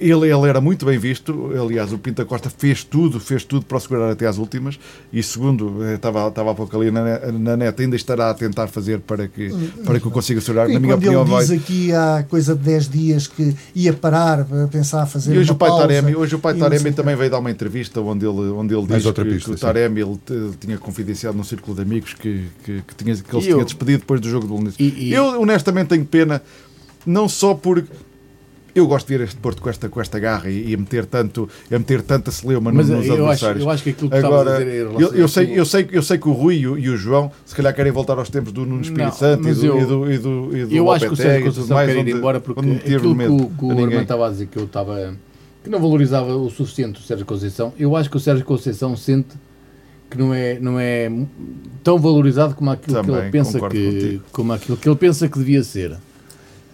ele, 0.00 0.28
ele 0.30 0.48
era 0.48 0.60
muito 0.60 0.86
bem 0.86 0.98
visto. 0.98 1.50
Aliás, 1.60 1.92
o 1.92 1.98
Pinta 1.98 2.24
Costa 2.24 2.50
fez 2.50 2.84
tudo, 2.84 3.20
fez 3.20 3.44
tudo 3.44 3.66
para 3.66 3.76
o 3.76 3.80
segurar 3.80 4.10
até 4.10 4.26
às 4.26 4.38
últimas. 4.38 4.78
E 5.12 5.22
segundo, 5.22 5.84
eh, 5.84 5.94
estava, 5.94 6.28
estava 6.28 6.50
há 6.52 6.54
pouco 6.54 6.76
ali 6.76 6.90
na, 6.90 7.18
na 7.32 7.56
net, 7.56 7.80
ainda 7.82 7.96
estará 7.96 8.30
a 8.30 8.34
tentar 8.34 8.68
fazer 8.68 9.00
para 9.00 9.28
que, 9.28 9.50
para 9.84 10.00
que 10.00 10.08
o 10.08 10.10
consiga 10.10 10.40
segurar. 10.40 10.68
E 10.70 10.74
Na 10.74 10.80
minha 10.80 10.94
opinião, 10.94 11.22
ele 11.22 11.30
vai. 11.30 11.42
diz 11.44 11.50
aqui 11.50 11.92
há 11.92 12.24
coisa 12.28 12.54
de 12.54 12.62
10 12.62 12.88
dias 12.88 13.26
que 13.26 13.54
ia 13.74 13.92
parar 13.92 14.44
para 14.44 14.66
pensar 14.68 15.04
fazer 15.06 15.34
E 15.34 15.38
hoje 15.38 15.50
uma 15.50 15.54
o 15.54 15.58
pai 15.58 15.68
pausa, 15.68 15.82
Taremi, 15.88 16.14
hoje 16.16 16.34
o 16.34 16.38
pai 16.38 16.54
Taremi 16.54 16.92
também 16.92 17.14
veio 17.16 17.30
dar 17.30 17.41
uma 17.42 17.50
entrevista 17.50 18.00
onde 18.00 18.24
ele, 18.26 18.40
onde 18.50 18.72
ele 18.74 18.86
Mais 18.88 19.02
diz 19.02 19.06
outra 19.06 19.24
que, 19.24 19.30
pista, 19.32 19.50
que 19.50 19.56
o. 19.56 19.58
Taremi 19.60 20.00
ele, 20.00 20.18
tinha 20.58 20.78
confidenciado 20.78 21.36
num 21.36 21.44
círculo 21.44 21.76
de 21.76 21.82
amigos 21.82 22.14
que, 22.14 22.46
que, 22.64 22.82
que, 22.86 22.94
tinha, 22.96 23.14
que 23.14 23.30
ele 23.36 23.38
E 23.38 23.42
se 23.44 23.50
eu- 23.50 23.56
tinha 23.56 23.64
despedido 23.64 23.98
depois 24.00 24.20
do 24.20 24.28
jogo 24.30 24.46
do 24.46 24.52
Belenenses. 24.54 24.80
E- 24.80 25.08
e- 25.10 25.12
Eu 25.12 25.40
honestamente 25.40 25.88
tenho 25.88 26.04
pena, 26.06 26.40
não 27.04 27.28
só 27.28 27.52
por. 27.54 27.84
Eu 28.74 28.86
gosto 28.86 29.06
de 29.06 29.18
ver 29.18 29.24
este 29.24 29.36
Porto 29.36 29.60
com 29.60 29.68
esta, 29.68 29.86
com 29.86 30.00
esta 30.00 30.18
garra 30.18 30.48
e, 30.48 30.70
e 30.70 30.74
a 30.74 30.78
meter 30.78 31.04
tanto, 31.04 31.46
a 31.70 31.78
meter 31.78 32.00
tanta 32.00 32.30
celeuma 32.30 32.72
Mas 32.72 32.88
nos 32.88 33.04
eu 33.06 33.12
acho, 33.12 33.20
adversários. 33.22 33.62
eu 33.64 33.70
acho 33.70 33.82
que 33.82 33.90
aquilo 33.90 34.08
que 34.08 34.16
estavas 34.16 34.38
a 34.38 34.40
Agora, 34.40 34.64
dizer 34.64 34.72
em 34.74 34.78
relação 34.88 35.00
eu, 35.00 35.14
eu 35.14 35.28
sei, 35.28 35.58
eu, 35.60 35.64
sei, 35.66 35.88
eu 35.92 36.02
sei 36.02 36.16
que 36.16 36.26
o 36.26 36.32
Rui 36.32 36.54
e 36.56 36.66
o, 36.66 36.78
e 36.78 36.88
o 36.88 36.96
João 36.96 37.30
se 37.44 37.54
calhar 37.54 37.74
querem 37.74 37.92
voltar 37.92 38.16
aos 38.16 38.30
tempos 38.30 38.50
do 38.50 38.64
Nuno 38.64 38.80
Espírito 38.80 39.14
Santo 39.14 39.46
e 39.46 39.52
do, 39.52 39.66
eu- 39.66 39.78
e 39.78 39.84
do, 39.84 40.10
e 40.10 40.18
do, 40.18 40.56
e 40.56 40.64
do 40.64 40.74
Eu 40.74 40.90
acho 40.90 41.04
que 41.06 41.12
o 41.12 41.16
Sérgio 41.16 41.40
e 41.40 41.44
Conceição 41.50 41.76
mais, 41.76 41.86
quer 41.90 41.96
ir 41.96 42.00
onde- 42.00 42.12
embora 42.12 42.40
porque 42.40 42.60
aquilo 42.60 43.14
que 43.14 43.26
o, 43.26 43.50
que 43.50 43.64
o. 43.66 43.70
Armando 43.72 44.00
estava 44.00 44.26
a 44.26 44.30
dizer 44.30 44.46
que 44.46 44.56
eu 44.56 44.64
estava 44.64 45.14
que 45.62 45.70
não 45.70 45.80
valorizava 45.80 46.34
o 46.34 46.50
suficiente 46.50 47.00
o 47.00 47.02
Sérgio 47.02 47.24
Conceição, 47.24 47.72
eu 47.78 47.96
acho 47.96 48.10
que 48.10 48.16
o 48.16 48.20
Sérgio 48.20 48.44
Conceição 48.44 48.96
sente 48.96 49.36
que 50.10 50.18
não 50.18 50.34
é, 50.34 50.58
não 50.60 50.78
é 50.78 51.10
tão 51.82 51.98
valorizado 51.98 52.54
como 52.54 52.70
aquilo 52.70 53.00
que 53.00 53.06
Também, 53.06 53.22
ele 53.22 53.30
pensa 53.30 53.58
que 53.58 53.92
contigo. 53.92 54.24
como 54.30 54.52
aquilo 54.52 54.76
que 54.76 54.88
ele 54.88 54.96
pensa 54.96 55.28
que 55.28 55.38
devia 55.38 55.64
ser. 55.64 55.96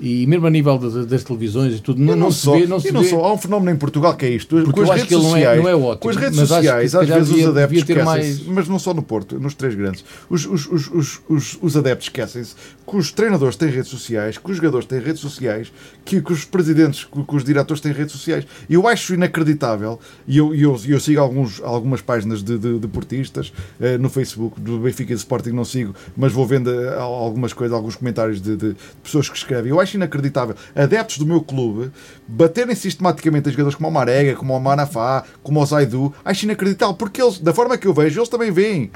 E 0.01 0.26
mesmo 0.26 0.46
a 0.46 0.51
nível 0.51 0.78
das, 0.78 1.07
das 1.07 1.24
televisões 1.24 1.74
e 1.74 1.80
tudo, 1.80 2.01
não, 2.01 2.14
não, 2.14 2.30
só, 2.30 2.55
se 2.55 2.61
vê, 2.61 2.66
não 2.66 2.78
se 2.80 2.92
não 2.92 3.03
vê. 3.03 3.09
só, 3.11 3.24
há 3.24 3.32
um 3.32 3.38
fenómeno 3.38 3.70
em 3.72 3.76
Portugal 3.76 4.14
que 4.16 4.26
é 4.26 4.30
isto. 4.30 4.57
Porque 4.57 4.72
com 4.72 4.82
as 4.82 4.88
redes 4.90 5.05
que 5.07 5.14
ele 5.14 5.22
não 5.22 5.28
é- 5.30 5.32
sociais, 5.40 5.62
não 5.62 5.68
é 5.68 5.74
ótimo, 5.74 5.99
Com 5.99 6.09
as 6.11 6.16
redes 6.16 6.38
sociais, 6.38 6.94
às 6.94 7.09
vezes 7.09 7.28
devia- 7.28 7.44
os 7.44 7.51
adeptos 7.51 7.78
esquecem-se, 7.78 8.05
mais- 8.05 8.46
mas 8.46 8.68
não 8.68 8.78
só 8.78 8.94
no 8.94 9.03
Porto, 9.03 9.40
nos 9.40 9.55
três 9.55 9.74
grandes. 9.74 10.05
Os, 10.30 10.46
os, 10.46 10.66
os, 10.66 10.88
os, 10.90 11.20
os, 11.28 11.59
os 11.61 11.76
adeptos 11.76 12.07
esquecem-se 12.07 12.55
que 12.88 12.96
os 12.96 13.11
treinadores 13.12 13.57
têm 13.57 13.68
redes 13.70 13.88
sociais, 13.90 14.38
que 14.38 14.51
os 14.51 14.57
jogadores 14.57 14.86
têm 14.86 15.01
redes 15.01 15.20
sociais, 15.20 15.72
que, 16.05 16.20
que 16.22 16.32
os 16.32 16.44
presidentes, 16.44 17.05
que, 17.05 17.22
que 17.22 17.36
os 17.36 17.44
diretores 17.44 17.80
têm 17.80 17.92
redes 17.92 18.12
sociais. 18.12 18.46
Eu 18.70 18.86
acho 18.86 19.14
inacreditável, 19.14 19.99
e 20.26 20.38
eu, 20.38 20.55
eu, 20.55 20.78
eu 20.86 21.01
sigo 21.01 21.20
alguns, 21.20 21.61
algumas 21.62 22.01
páginas 22.01 22.42
de, 22.42 22.57
de, 22.59 22.78
de 22.78 22.88
portistas 22.88 23.53
eh, 23.80 23.99
no 23.99 24.09
Facebook, 24.09 24.61
do 24.61 24.78
Benfica 24.78 25.12
e 25.12 25.14
do 25.14 25.18
Sporting 25.18 25.51
não 25.51 25.64
sigo, 25.64 25.94
mas 26.16 26.32
vou 26.32 26.46
vendo 26.46 26.70
eh, 26.70 26.96
algumas 26.99 27.53
coisas, 27.53 27.74
alguns 27.76 27.96
comentários 27.96 28.40
de, 28.40 28.57
de 28.57 28.76
pessoas 29.03 29.28
que 29.28 29.36
escrevem. 29.36 29.70
Eu 29.70 29.80
acho 29.80 29.88
inacreditável. 29.97 30.55
Adeptos 30.74 31.18
do 31.18 31.26
meu 31.26 31.41
clube 31.41 31.91
baterem 32.26 32.74
sistematicamente 32.74 33.49
a 33.49 33.53
jogadores 33.53 33.74
como 33.74 33.89
o 33.89 33.93
Marega, 33.93 34.34
como 34.34 34.57
o 34.57 34.61
Manafá, 34.61 35.24
como 35.43 35.61
o 35.61 35.66
Zaidu, 35.66 36.14
acho 36.24 36.45
inacreditável, 36.45 36.95
porque 36.95 37.22
eles, 37.22 37.39
da 37.39 37.53
forma 37.53 37.76
que 37.78 37.86
eu 37.86 37.95
vejo, 37.95 38.20
eles 38.20 38.28
também 38.28 38.51
veem. 38.51 38.91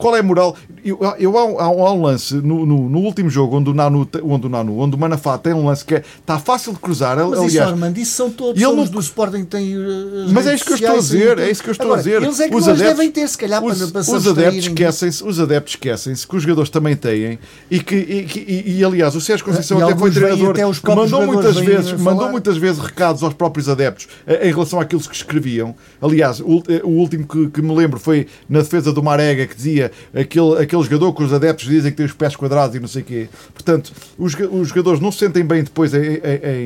Qual 0.00 0.16
é 0.16 0.20
a 0.20 0.22
moral? 0.22 0.56
Eu, 0.84 0.98
eu, 1.18 1.36
há, 1.38 1.44
um- 1.44 1.58
há 1.60 1.92
um- 1.92 2.02
lance 2.02 2.34
no, 2.34 2.64
no, 2.64 2.88
no 2.88 2.98
último 3.00 3.28
jogo 3.28 3.56
onde 3.58 3.68
o, 3.68 3.74
Nanu, 3.74 4.08
onde 4.24 4.46
o 4.46 4.48
Nanu, 4.48 4.78
onde 4.78 4.96
o 4.96 4.98
Manafá 4.98 5.36
tem 5.36 5.52
um 5.52 5.66
lance 5.66 5.84
que 5.84 5.96
é, 5.96 6.02
está 6.18 6.38
fácil 6.38 6.72
de 6.72 6.78
cruzar. 6.78 7.16
Mas 7.18 7.32
isso, 7.32 7.42
aliás, 7.42 7.70
Armando, 7.70 7.98
isso 7.98 8.12
são 8.12 8.30
todos 8.30 8.60
ele 8.60 8.72
não- 8.72 8.82
os 8.82 8.88
do 8.90 8.98
Sporting 9.00 9.40
que 9.40 9.46
têm 9.50 9.74
as 9.74 10.32
Mas 10.32 10.46
é 10.46 10.50
redes 10.50 10.60
isso 10.60 10.64
que 10.64 10.72
eu 10.72 10.76
estou 10.76 10.94
a 10.94 10.98
dizer, 10.98 11.38
é 11.38 11.50
isso 11.50 11.62
que 11.62 11.68
eu 11.68 11.72
estou 11.72 11.86
Agora, 11.88 12.00
a 12.00 12.02
dizer. 12.02 12.22
Eles 12.22 12.40
é 12.40 12.48
que 12.48 12.54
Os 12.56 12.68
adeptos- 12.68 12.86
devem 12.96 13.10
ter, 13.10 13.28
se 13.28 13.36
calhar, 13.38 13.62
os, 13.62 13.78
para, 13.78 14.02
para 14.04 14.16
os 14.16 14.26
adeptos 14.26 14.66
esquecem-se, 14.66 15.22
os 15.22 15.38
adeptos 15.38 15.74
esquecem-se 15.74 16.26
que 16.26 16.36
os 16.36 16.42
jogadores 16.42 16.70
também 16.70 16.96
têm 16.96 17.38
e 17.70 17.78
que 17.80 17.94
e, 17.94 18.40
e- 18.66 18.78
e, 18.78 18.84
aliás 18.84 19.14
o 19.14 19.20
Sérgio 19.20 19.44
Conceição 19.44 19.78
E 19.80 19.82
até 19.82 19.94
foi 19.96 20.10
treinador 20.10 20.50
até 20.50 20.66
os 20.66 20.78
que 20.78 20.88
mandou 20.88 21.26
muitas 21.26 21.56
vezes 21.56 21.92
mandou 22.00 22.30
muitas 22.30 22.56
vezes 22.56 22.80
recados 22.80 23.22
aos 23.22 23.34
próprios 23.34 23.68
adeptos 23.68 24.08
eh, 24.26 24.48
em 24.48 24.52
relação 24.52 24.80
àquilo 24.80 25.00
que 25.02 25.14
escreviam. 25.14 25.74
Aliás, 26.00 26.40
o, 26.40 26.62
eh, 26.68 26.80
o 26.84 26.88
último 26.90 27.26
que, 27.26 27.48
que 27.50 27.60
me 27.62 27.74
lembro 27.74 27.98
foi 28.00 28.26
na 28.48 28.60
defesa 28.60 28.92
do 28.92 29.02
Marega 29.02 29.46
que 29.46 29.54
dizia 29.54 29.89
aquele, 30.14 30.58
aquele 30.62 30.82
jogador 30.82 31.12
que 31.12 31.22
os 31.22 31.32
adeptos 31.32 31.66
dizem 31.66 31.90
que 31.90 31.96
tem 31.96 32.06
os 32.06 32.12
pés 32.12 32.34
quadrados 32.36 32.76
e 32.76 32.80
não 32.80 32.88
sei 32.88 33.02
o 33.02 33.04
quê. 33.04 33.28
Portanto, 33.52 33.92
os, 34.18 34.34
os 34.34 34.68
jogadores 34.68 35.00
não 35.00 35.10
se 35.12 35.18
sentem 35.18 35.44
bem 35.44 35.62
depois 35.62 35.92
em, 35.94 35.98
em- 35.98 36.20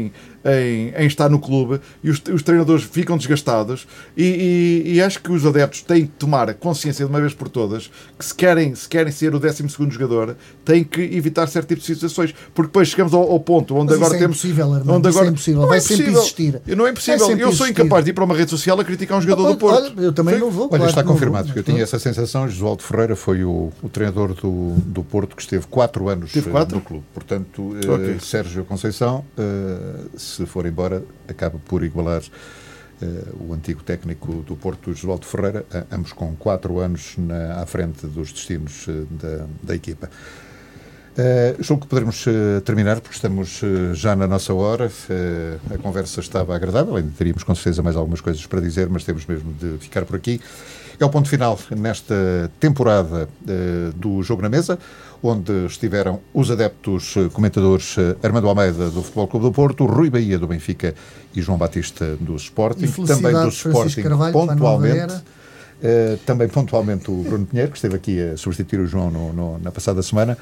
em- 0.07 0.13
em 0.45 1.07
estar 1.07 1.29
no 1.31 1.39
clube 1.39 1.81
e 2.03 2.11
os, 2.11 2.21
os 2.33 2.43
treinadores 2.43 2.85
ficam 2.85 3.17
desgastados 3.17 3.87
e, 4.17 4.83
e- 4.87 4.95
e 4.95 5.01
acho 5.03 5.21
que 5.23 5.33
os 5.33 5.45
adeptos 5.47 5.81
têm 5.83 6.03
que 6.07 6.13
tomar 6.19 6.53
consciência 6.55 7.05
de 7.05 7.11
uma 7.11 7.21
vez 7.21 7.33
por 7.33 7.49
todas 7.49 7.91
que 8.19 8.25
se 8.25 8.35
querem, 8.35 8.75
se 8.75 8.89
querem 8.89 9.13
ser 9.13 9.35
o 9.35 9.39
12 9.39 9.65
jogador 9.91 10.37
têm 10.65 10.85
que 10.85 11.01
evitar 11.01 11.47
certo 11.49 11.69
tipo 11.69 11.81
de 11.81 11.87
situações 11.87 12.35
porque 12.55 12.69
depois 12.69 12.89
chegamos 12.89 13.15
ao, 13.15 13.23
ao 13.31 13.41
ponto 13.41 13.75
onde 13.75 13.87
Mas 13.87 13.95
isso 13.97 14.05
agora 14.05 14.17
é 14.17 14.21
temos 14.21 14.37
impossível, 14.37 14.73
Armando, 14.75 14.93
onde 14.97 15.09
isso 15.09 15.19
é 15.19 15.21
agora 15.21 15.31
impossível, 15.33 15.61
Não 15.63 15.69
vai 15.69 15.79
é 15.79 15.81
sempre 15.81 15.97
possível. 16.13 16.21
existir. 16.21 16.77
não 16.77 16.87
é 16.87 16.91
impossível 16.91 17.19
Vai 17.21 17.29
sempre 17.29 17.45
eu 17.45 17.53
sou 17.53 17.67
existir. 17.67 17.83
incapaz 17.83 18.05
de 18.05 18.11
ir 18.11 18.13
para 18.15 18.25
uma 18.25 18.35
rede 18.37 18.51
social 18.51 18.79
a 18.81 18.85
criticar 18.85 19.19
um 19.19 19.23
jogador 19.23 19.49
do 19.49 19.57
Porto 19.57 19.75
Olha, 19.97 20.05
eu 20.05 20.13
também 20.13 20.35
Foi- 20.35 20.41
não 20.41 20.51
vou. 20.51 20.65
Olha, 20.65 20.77
claro 20.79 20.91
está 20.91 21.03
confirmado. 21.05 21.49
vou. 21.49 21.57
Eu 21.57 21.63
tinha 21.63 21.83
essa 21.83 21.99
sensação. 21.99 22.49
Josualdo 22.49 22.83
Ferreira 22.83 23.17
foi 23.17 23.45
o, 23.45 23.73
o 23.83 23.89
treinador 23.89 24.35
do, 24.35 24.75
do 24.79 25.03
Porto 25.03 25.35
que 25.37 25.43
esteve 25.43 25.67
quatro 25.69 26.09
anos 26.09 26.33
Teve 26.33 26.49
eh, 26.49 26.53
quatro? 26.53 26.77
no 26.77 26.83
clube. 26.83 27.05
Portanto, 27.15 27.77
eh, 27.83 27.91
Ok. 27.91 28.17
Sérgio 28.21 28.65
Conceição, 28.65 29.25
eh, 29.39 30.05
se 30.35 30.47
for 30.47 30.67
embora, 30.67 31.03
acaba 31.29 31.59
por 31.59 31.83
igualar 31.85 32.23
eh, 33.03 33.07
o 33.41 33.53
antigo 33.53 33.83
técnico 33.83 34.33
do 34.47 34.57
Porto, 34.57 34.91
Josualdo 34.93 35.27
Ferreira, 35.27 35.65
ambos 35.91 36.13
com 36.13 36.35
quatro 36.37 36.79
anos 36.79 37.15
na- 37.19 37.61
à 37.61 37.67
frente 37.67 38.07
dos 38.07 38.33
destinos 38.33 38.87
eh, 38.89 39.05
da, 39.11 39.47
da 39.63 39.75
equipa. 39.75 40.09
Uh, 41.17 41.63
julgo 41.63 41.83
que 41.83 41.89
poderemos 41.89 42.27
uh, 42.27 42.61
terminar 42.65 43.01
porque 43.01 43.15
estamos 43.15 43.63
uh, 43.63 43.95
já 43.95 44.17
na 44.17 44.27
nossa 44.27 44.53
hora. 44.53 44.91
A 45.73 45.79
conversa 45.79 46.21
estava 46.21 46.57
agradável, 46.57 46.97
ainda 46.97 47.13
teríamos 47.17 47.45
com 47.45 47.55
certeza 47.55 47.83
mais 47.83 47.95
algumas 47.95 48.21
coisas 48.21 48.45
para 48.47 48.61
dizer, 48.61 48.89
mas 48.91 49.05
temos 49.05 49.25
mesmo 49.25 49.53
de 49.53 49.79
ficar 49.79 50.05
por 50.05 50.17
aqui. 50.17 50.41
É 50.99 51.05
o 51.05 51.11
ponto 51.11 51.29
final 51.29 51.59
nesta 51.77 52.51
temporada 52.61 53.29
do 53.97 54.23
Jogo 54.23 54.43
na 54.43 54.49
Mesa, 54.49 54.79
onde 55.21 55.67
estiveram 55.67 56.21
os 56.33 56.53
adeptos 56.53 57.15
comentadores 57.33 57.97
Armando 58.23 58.49
Almeida 58.49 58.91
do 58.91 59.03
Futebol 59.03 59.27
Clube 59.27 59.47
do 59.47 59.53
Porto, 59.53 59.87
Rui 59.87 60.09
Bahia 60.09 60.39
do 60.39 60.47
Benfica 60.47 60.95
e 61.35 61.43
João 61.43 61.59
Batista 61.59 62.15
do 62.21 62.37
Sporting, 62.37 62.87
também 63.07 63.33
do 63.33 63.49
Sporting 63.49 64.05
pontualmente. 64.33 65.15
Uh, 65.85 66.17
também 66.25 66.49
pontualmente 66.49 67.11
o 67.11 67.15
Bruno 67.23 67.45
Pinheiro, 67.45 67.71
que 67.71 67.77
esteve 67.77 67.95
aqui 67.97 68.19
a 68.19 68.39
substituir 68.39 68.81
o 68.81 68.87
João 68.87 69.11
no- 69.11 69.33
no- 69.35 69.59
na 69.59 69.71
passada 69.71 70.03
semana. 70.03 70.39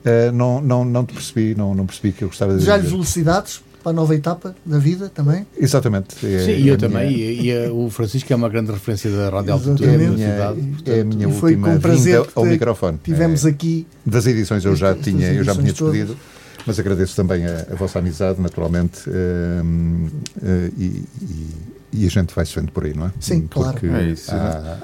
Uh, 0.00 0.32
não, 0.32 0.62
não, 0.62 0.84
não 0.86 1.04
te 1.04 1.12
percebi, 1.12 1.54
não, 1.54 1.74
não 1.74 1.84
percebi 1.84 2.12
que 2.12 2.24
eu 2.24 2.28
gostava 2.28 2.52
de 2.54 2.60
dizer. 2.60 2.82
felicidades 2.82 3.60
para 3.82 3.90
a 3.90 3.92
nova 3.92 4.14
etapa 4.14 4.56
da 4.64 4.78
vida 4.78 5.10
também. 5.14 5.46
Exatamente. 5.56 6.14
É, 6.26 6.38
Sim, 6.46 6.50
é 6.52 6.58
e 6.60 6.68
eu 6.68 6.78
também. 6.78 7.08
minha- 7.12 7.30
E, 7.30 7.50
e, 7.50 7.68
uh, 7.68 7.84
o 7.86 7.90
Francisco 7.90 8.32
é 8.32 8.36
uma 8.36 8.48
grande 8.48 8.72
referência 8.72 9.10
da 9.10 9.28
Rádio 9.28 9.54
Exatamente. 9.54 9.84
É 9.84 9.94
a 9.94 9.98
minha, 9.98 10.32
cidade. 10.32 10.74
é 10.86 11.00
a 11.00 11.04
minha 11.04 11.28
foi 11.28 11.50
última 11.52 11.74
com 11.74 11.80
prazer 11.80 12.14
vinda 12.16 12.26
que 12.32 12.38
ao 12.38 12.44
microfone. 12.46 12.98
Tivemos 13.04 13.44
É, 13.44 13.48
aqui 13.50 13.86
das 14.06 14.26
edições 14.26 14.64
eu 14.64 14.74
já 14.74 14.94
tinha, 14.94 15.30
eu 15.30 15.44
já 15.44 15.52
me 15.52 15.60
tinha 15.60 15.72
despedido, 15.72 16.16
mas 16.66 16.78
agradeço 16.80 17.14
também 17.14 17.44
a, 17.44 17.66
a 17.70 17.74
vossa 17.74 17.98
amizade, 17.98 18.40
naturalmente, 18.40 19.02
hum, 19.10 20.08
eh, 20.42 20.70
e, 20.78 20.84
e- 21.20 21.75
e 21.92 22.06
a 22.06 22.08
gente 22.08 22.34
vai 22.34 22.44
se 22.44 22.54
vendo 22.58 22.72
por 22.72 22.84
aí, 22.84 22.94
não 22.94 23.06
é? 23.06 23.12
Sim, 23.20 23.46
claro. 23.46 23.72
Porque 23.72 23.86
É 23.86 24.02
isso, 24.04 24.30
há, 24.32 24.78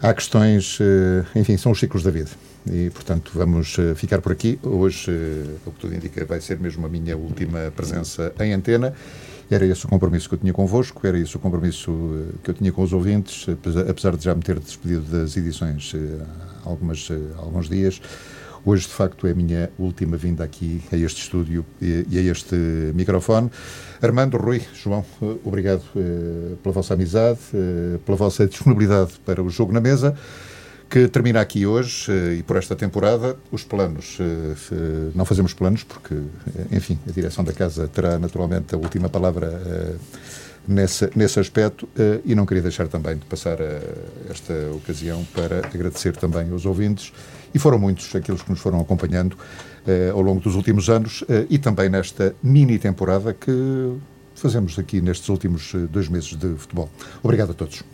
há 0.00 0.14
questões, 0.14 0.78
eh, 0.80 1.24
enfim, 1.38 1.56
são 1.56 1.72
os 1.72 1.80
ciclos 1.80 2.02
da 2.02 2.10
vida. 2.10 2.30
E, 2.70 2.90
portanto, 2.90 3.32
vamos 3.34 3.76
eh, 3.78 3.94
ficar 3.94 4.20
por 4.20 4.32
aqui. 4.32 4.58
Hoje, 4.62 5.10
eh, 5.10 5.56
o 5.66 5.70
que 5.72 5.80
tudo 5.80 5.94
indica, 5.94 6.24
vai 6.24 6.40
ser 6.40 6.58
mesmo 6.58 6.86
a 6.86 6.88
minha 6.88 7.16
última 7.16 7.72
presença 7.74 8.32
em 8.40 8.52
antena. 8.52 8.94
Era 9.50 9.66
esse 9.66 9.84
o 9.84 9.88
compromisso 9.88 10.28
que 10.28 10.34
eu 10.34 10.38
tinha 10.38 10.52
convosco, 10.54 11.06
era 11.06 11.18
esse 11.18 11.36
o 11.36 11.38
compromisso 11.38 11.92
que 12.42 12.50
eu 12.50 12.54
tinha 12.54 12.72
com 12.72 12.82
os 12.82 12.94
ouvintes, 12.94 13.46
apesar, 13.88 14.16
de 14.16 14.24
já 14.24 14.34
me 14.34 14.42
ter 14.42 14.58
despedido 14.58 15.02
das 15.02 15.36
edições 15.36 15.92
há 16.64 16.70
algumas, 16.70 17.08
há 17.36 17.40
alguns 17.42 17.68
dias. 17.68 18.00
Hoje, 18.66 18.86
de 18.86 18.94
facto, 18.94 19.26
é 19.26 19.32
a 19.32 19.34
minha 19.34 19.70
última 19.78 20.16
vinda 20.16 20.42
aqui 20.42 20.82
a 20.90 20.96
este 20.96 21.20
estúdio 21.20 21.66
e, 21.82 22.18
a 22.18 22.22
este 22.22 22.56
microfone. 22.94 23.50
Armando, 24.00 24.38
Rui, 24.38 24.62
João, 24.72 25.04
eh, 25.20 25.36
obrigado 25.44 25.82
eh, 25.94 26.54
pela 26.62 26.72
vossa 26.72 26.94
amizade, 26.94 27.40
eh, 27.52 27.98
pela 28.06 28.16
vossa 28.16 28.46
disponibilidade 28.48 29.12
para 29.22 29.42
o 29.42 29.50
jogo 29.50 29.70
na 29.70 29.82
mesa, 29.82 30.16
que 30.88 31.08
termina 31.08 31.42
aqui 31.42 31.66
hoje 31.66 32.10
e 32.38 32.42
por 32.42 32.56
esta 32.56 32.74
temporada. 32.74 33.36
Os 33.52 33.64
planos, 33.64 34.18
não 35.14 35.26
fazemos 35.26 35.52
planos 35.52 35.82
porque, 35.82 36.14
enfim, 36.72 36.98
a 37.06 37.12
direção 37.12 37.44
da 37.44 37.52
casa 37.52 37.86
terá 37.88 38.18
naturalmente 38.18 38.74
a 38.74 38.78
última 38.78 39.08
palavra 39.08 39.98
nessa, 40.68 41.10
nesse 41.16 41.40
aspecto 41.40 41.88
e 42.24 42.34
não 42.34 42.46
queria 42.46 42.62
deixar 42.62 42.86
também 42.86 43.16
de 43.16 43.24
passar 43.24 43.58
esta 44.30 44.54
ocasião 44.72 45.26
para 45.34 45.66
agradecer 45.66 46.14
também 46.16 46.50
aos 46.52 46.64
ouvintes 46.64 47.12
e 47.54 47.58
foram 47.58 47.78
muitos 47.78 48.14
aqueles 48.14 48.42
que 48.42 48.50
nos 48.50 48.60
foram 48.60 48.80
acompanhando 48.80 49.36
eh, 49.86 50.10
ao 50.12 50.20
longo 50.20 50.40
dos 50.40 50.56
últimos 50.56 50.90
anos 50.90 51.24
eh, 51.28 51.46
e 51.48 51.58
também 51.58 51.88
nesta 51.88 52.34
mini 52.42 52.78
temporada 52.78 53.32
que 53.32 53.92
fazemos 54.34 54.78
aqui 54.78 55.00
nestes 55.00 55.28
últimos 55.28 55.72
dois 55.90 56.08
meses 56.08 56.34
de 56.34 56.54
futebol. 56.56 56.90
Obrigado 57.22 57.52
a 57.52 57.54
todos. 57.54 57.93